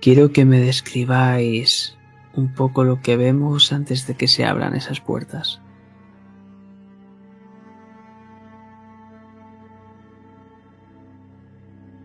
Quiero 0.00 0.32
que 0.32 0.44
me 0.44 0.60
describáis 0.60 1.96
un 2.34 2.52
poco 2.52 2.84
lo 2.84 3.00
que 3.00 3.16
vemos 3.16 3.72
antes 3.72 4.06
de 4.06 4.14
que 4.14 4.28
se 4.28 4.44
abran 4.44 4.74
esas 4.74 5.00
puertas. 5.00 5.60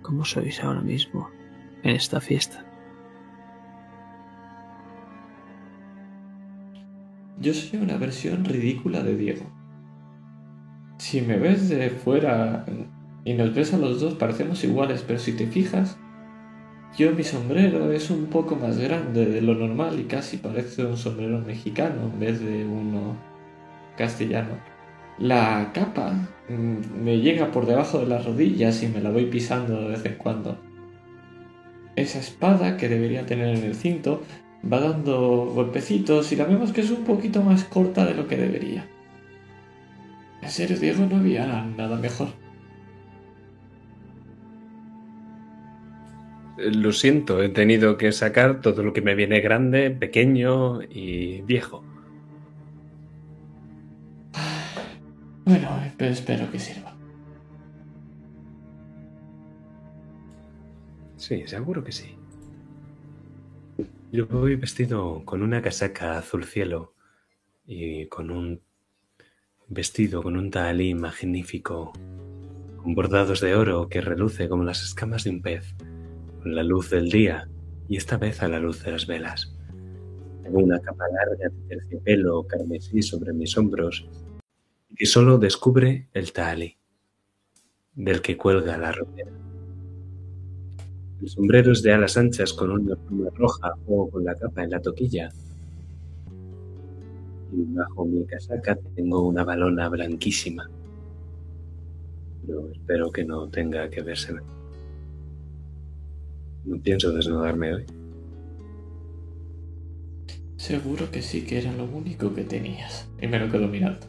¿Cómo 0.01 0.25
sois 0.25 0.61
ahora 0.63 0.81
mismo 0.81 1.29
en 1.83 1.95
esta 1.95 2.19
fiesta? 2.19 2.65
Yo 7.39 7.53
soy 7.53 7.79
una 7.79 7.97
versión 7.97 8.45
ridícula 8.45 9.01
de 9.01 9.15
Diego. 9.15 9.45
Si 10.97 11.21
me 11.21 11.37
ves 11.37 11.69
de 11.69 11.89
fuera 11.89 12.65
y 13.25 13.33
nos 13.33 13.53
ves 13.53 13.73
a 13.73 13.77
los 13.77 13.99
dos 13.99 14.13
parecemos 14.13 14.63
iguales, 14.63 15.03
pero 15.05 15.19
si 15.19 15.33
te 15.33 15.47
fijas, 15.47 15.97
yo 16.97 17.11
mi 17.13 17.23
sombrero 17.23 17.91
es 17.91 18.11
un 18.11 18.27
poco 18.27 18.55
más 18.55 18.77
grande 18.77 19.25
de 19.25 19.41
lo 19.41 19.55
normal 19.55 19.99
y 19.99 20.03
casi 20.03 20.37
parece 20.37 20.85
un 20.85 20.95
sombrero 20.95 21.39
mexicano 21.39 22.11
en 22.13 22.19
vez 22.19 22.39
de 22.39 22.65
uno 22.65 23.17
castellano. 23.97 24.59
La 25.17 25.71
capa 25.73 26.13
mm, 26.49 27.03
me 27.03 27.19
llega 27.19 27.51
por 27.51 27.65
debajo 27.65 27.99
de 27.99 28.05
las 28.05 28.25
rodillas 28.25 28.83
y 28.83 28.87
me 28.87 29.01
la 29.01 29.09
voy 29.09 29.25
pisando 29.25 29.81
de 29.81 29.87
vez 29.89 30.05
en 30.05 30.15
cuando. 30.15 30.59
Esa 31.95 32.19
espada 32.19 32.77
que 32.77 32.89
debería 32.89 33.25
tener 33.25 33.55
en 33.55 33.63
el 33.63 33.75
cinto 33.75 34.21
va 34.71 34.79
dando 34.79 35.51
golpecitos 35.53 36.31
y 36.31 36.35
la 36.35 36.45
vemos 36.45 36.71
que 36.71 36.81
es 36.81 36.91
un 36.91 37.03
poquito 37.03 37.41
más 37.41 37.63
corta 37.65 38.05
de 38.05 38.13
lo 38.13 38.27
que 38.27 38.37
debería. 38.37 38.87
En 40.41 40.49
serio, 40.49 40.77
Diego, 40.77 41.05
no 41.05 41.17
había 41.17 41.65
nada 41.65 41.97
mejor. 41.97 42.29
Lo 46.57 46.91
siento, 46.91 47.41
he 47.41 47.49
tenido 47.49 47.97
que 47.97 48.11
sacar 48.11 48.61
todo 48.61 48.83
lo 48.83 48.93
que 48.93 49.01
me 49.01 49.15
viene 49.15 49.41
grande, 49.41 49.89
pequeño 49.89 50.81
y 50.83 51.41
viejo. 51.41 51.83
Bueno, 55.45 55.69
pero 55.97 56.11
espero 56.11 56.49
que 56.51 56.59
sirva. 56.59 56.95
Sí, 61.17 61.43
seguro 61.47 61.83
que 61.83 61.91
sí. 61.91 62.15
Yo 64.13 64.27
voy 64.27 64.55
vestido 64.57 65.25
con 65.25 65.41
una 65.41 65.63
casaca 65.63 66.19
azul 66.19 66.43
cielo 66.43 66.93
y 67.65 68.05
con 68.09 68.29
un 68.29 68.61
vestido 69.67 70.21
con 70.21 70.37
un 70.37 70.51
talí 70.51 70.93
magnífico, 70.93 71.91
con 72.77 72.93
bordados 72.93 73.41
de 73.41 73.55
oro 73.55 73.89
que 73.89 74.01
reluce 74.01 74.47
como 74.47 74.63
las 74.63 74.83
escamas 74.83 75.23
de 75.23 75.31
un 75.31 75.41
pez, 75.41 75.73
con 76.43 76.53
la 76.53 76.61
luz 76.61 76.91
del 76.91 77.09
día 77.09 77.49
y 77.89 77.97
esta 77.97 78.17
vez 78.17 78.43
a 78.43 78.47
la 78.47 78.59
luz 78.59 78.83
de 78.83 78.91
las 78.91 79.07
velas. 79.07 79.57
Tengo 80.43 80.59
una 80.59 80.79
capa 80.79 81.05
larga 81.07 81.49
de 81.49 81.67
terciopelo 81.75 82.45
carmesí 82.45 83.01
sobre 83.01 83.33
mis 83.33 83.57
hombros 83.57 84.07
y 84.91 84.93
que 84.93 85.07
solo 85.07 85.39
descubre 85.39 86.07
el 86.13 86.33
talí, 86.33 86.77
del 87.95 88.21
que 88.21 88.37
cuelga 88.37 88.77
la 88.77 88.91
ropera. 88.91 89.31
El 91.23 91.29
sombrero 91.29 91.71
es 91.71 91.81
de 91.81 91.93
alas 91.93 92.17
anchas 92.17 92.51
con 92.51 92.69
una 92.69 92.97
pluma 92.97 93.29
roja 93.33 93.73
o 93.87 94.09
con 94.09 94.25
la 94.25 94.35
capa 94.35 94.61
en 94.61 94.71
la 94.71 94.81
toquilla. 94.81 95.29
Y 97.53 97.63
bajo 97.73 98.03
mi 98.03 98.25
casaca 98.25 98.77
tengo 98.93 99.25
una 99.25 99.45
balona 99.45 99.87
blanquísima. 99.87 100.69
Pero 102.45 102.69
espero 102.73 103.09
que 103.09 103.23
no 103.23 103.47
tenga 103.47 103.89
que 103.89 104.01
verse. 104.01 104.33
No 106.65 106.77
pienso 106.81 107.13
desnudarme 107.13 107.73
hoy. 107.73 107.85
Seguro 110.57 111.09
que 111.09 111.21
sí 111.21 111.45
que 111.45 111.59
era 111.59 111.71
lo 111.71 111.85
único 111.85 112.33
que 112.33 112.43
tenías. 112.43 113.07
Y 113.21 113.27
me 113.27 113.39
lo 113.39 113.49
quedo 113.49 113.69
mirando. 113.69 114.05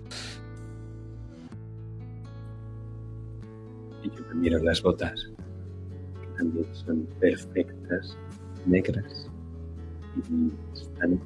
Y 4.03 4.09
yo 4.09 4.25
me 4.31 4.35
miro 4.35 4.59
las 4.59 4.83
botas, 4.83 5.31
también 6.37 6.67
son 6.73 7.07
perfectas, 7.21 8.17
negras 8.67 9.31
y 10.31 10.53
están 10.73 11.21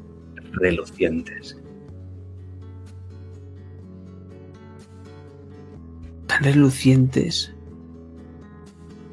relucientes. 0.53 1.57
Tan 6.27 6.45
relucientes 6.45 7.53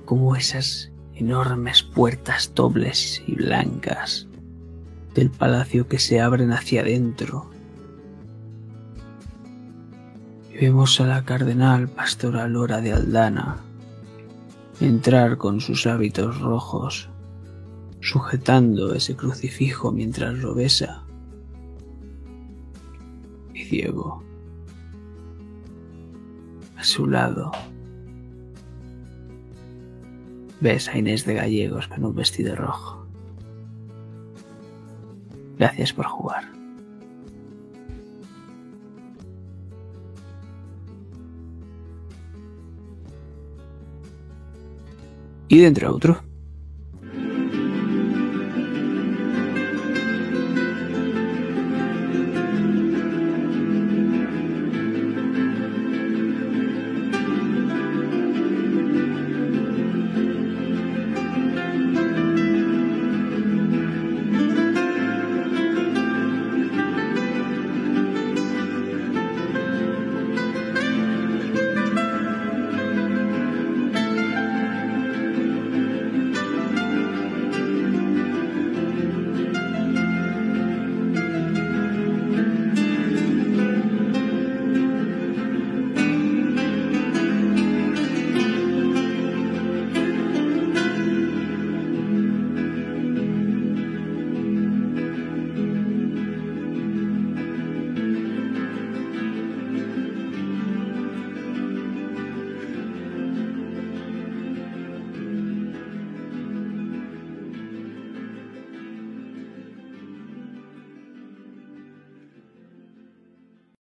como 0.05 0.35
esas 0.35 0.91
enormes 1.15 1.81
puertas 1.81 2.51
dobles 2.53 3.23
y 3.25 3.35
blancas 3.35 4.27
del 5.13 5.29
palacio 5.29 5.87
que 5.87 5.99
se 5.99 6.19
abren 6.19 6.51
hacia 6.51 6.81
adentro. 6.81 7.49
Y 10.51 10.57
vemos 10.57 10.99
a 10.99 11.07
la 11.07 11.23
cardenal 11.23 11.87
pastora 11.87 12.47
Lora 12.47 12.81
de 12.81 12.93
Aldana 12.93 13.64
entrar 14.79 15.37
con 15.37 15.61
sus 15.61 15.87
hábitos 15.87 16.39
rojos, 16.39 17.09
sujetando 18.01 18.93
ese 18.93 19.15
crucifijo 19.15 19.91
mientras 19.91 20.35
lo 20.35 20.53
besa. 20.53 21.05
Y 23.53 23.63
Diego, 23.65 24.23
a 26.77 26.83
su 26.83 27.07
lado, 27.07 27.51
ves 30.59 30.89
a 30.89 30.97
Inés 30.97 31.25
de 31.25 31.35
Gallegos 31.35 31.87
con 31.87 32.03
un 32.05 32.15
vestido 32.15 32.55
rojo. 32.55 33.05
Gracias 35.57 35.93
por 35.93 36.05
jugar. 36.05 36.54
Y 45.47 45.59
dentro 45.59 45.93
otro. 45.93 46.24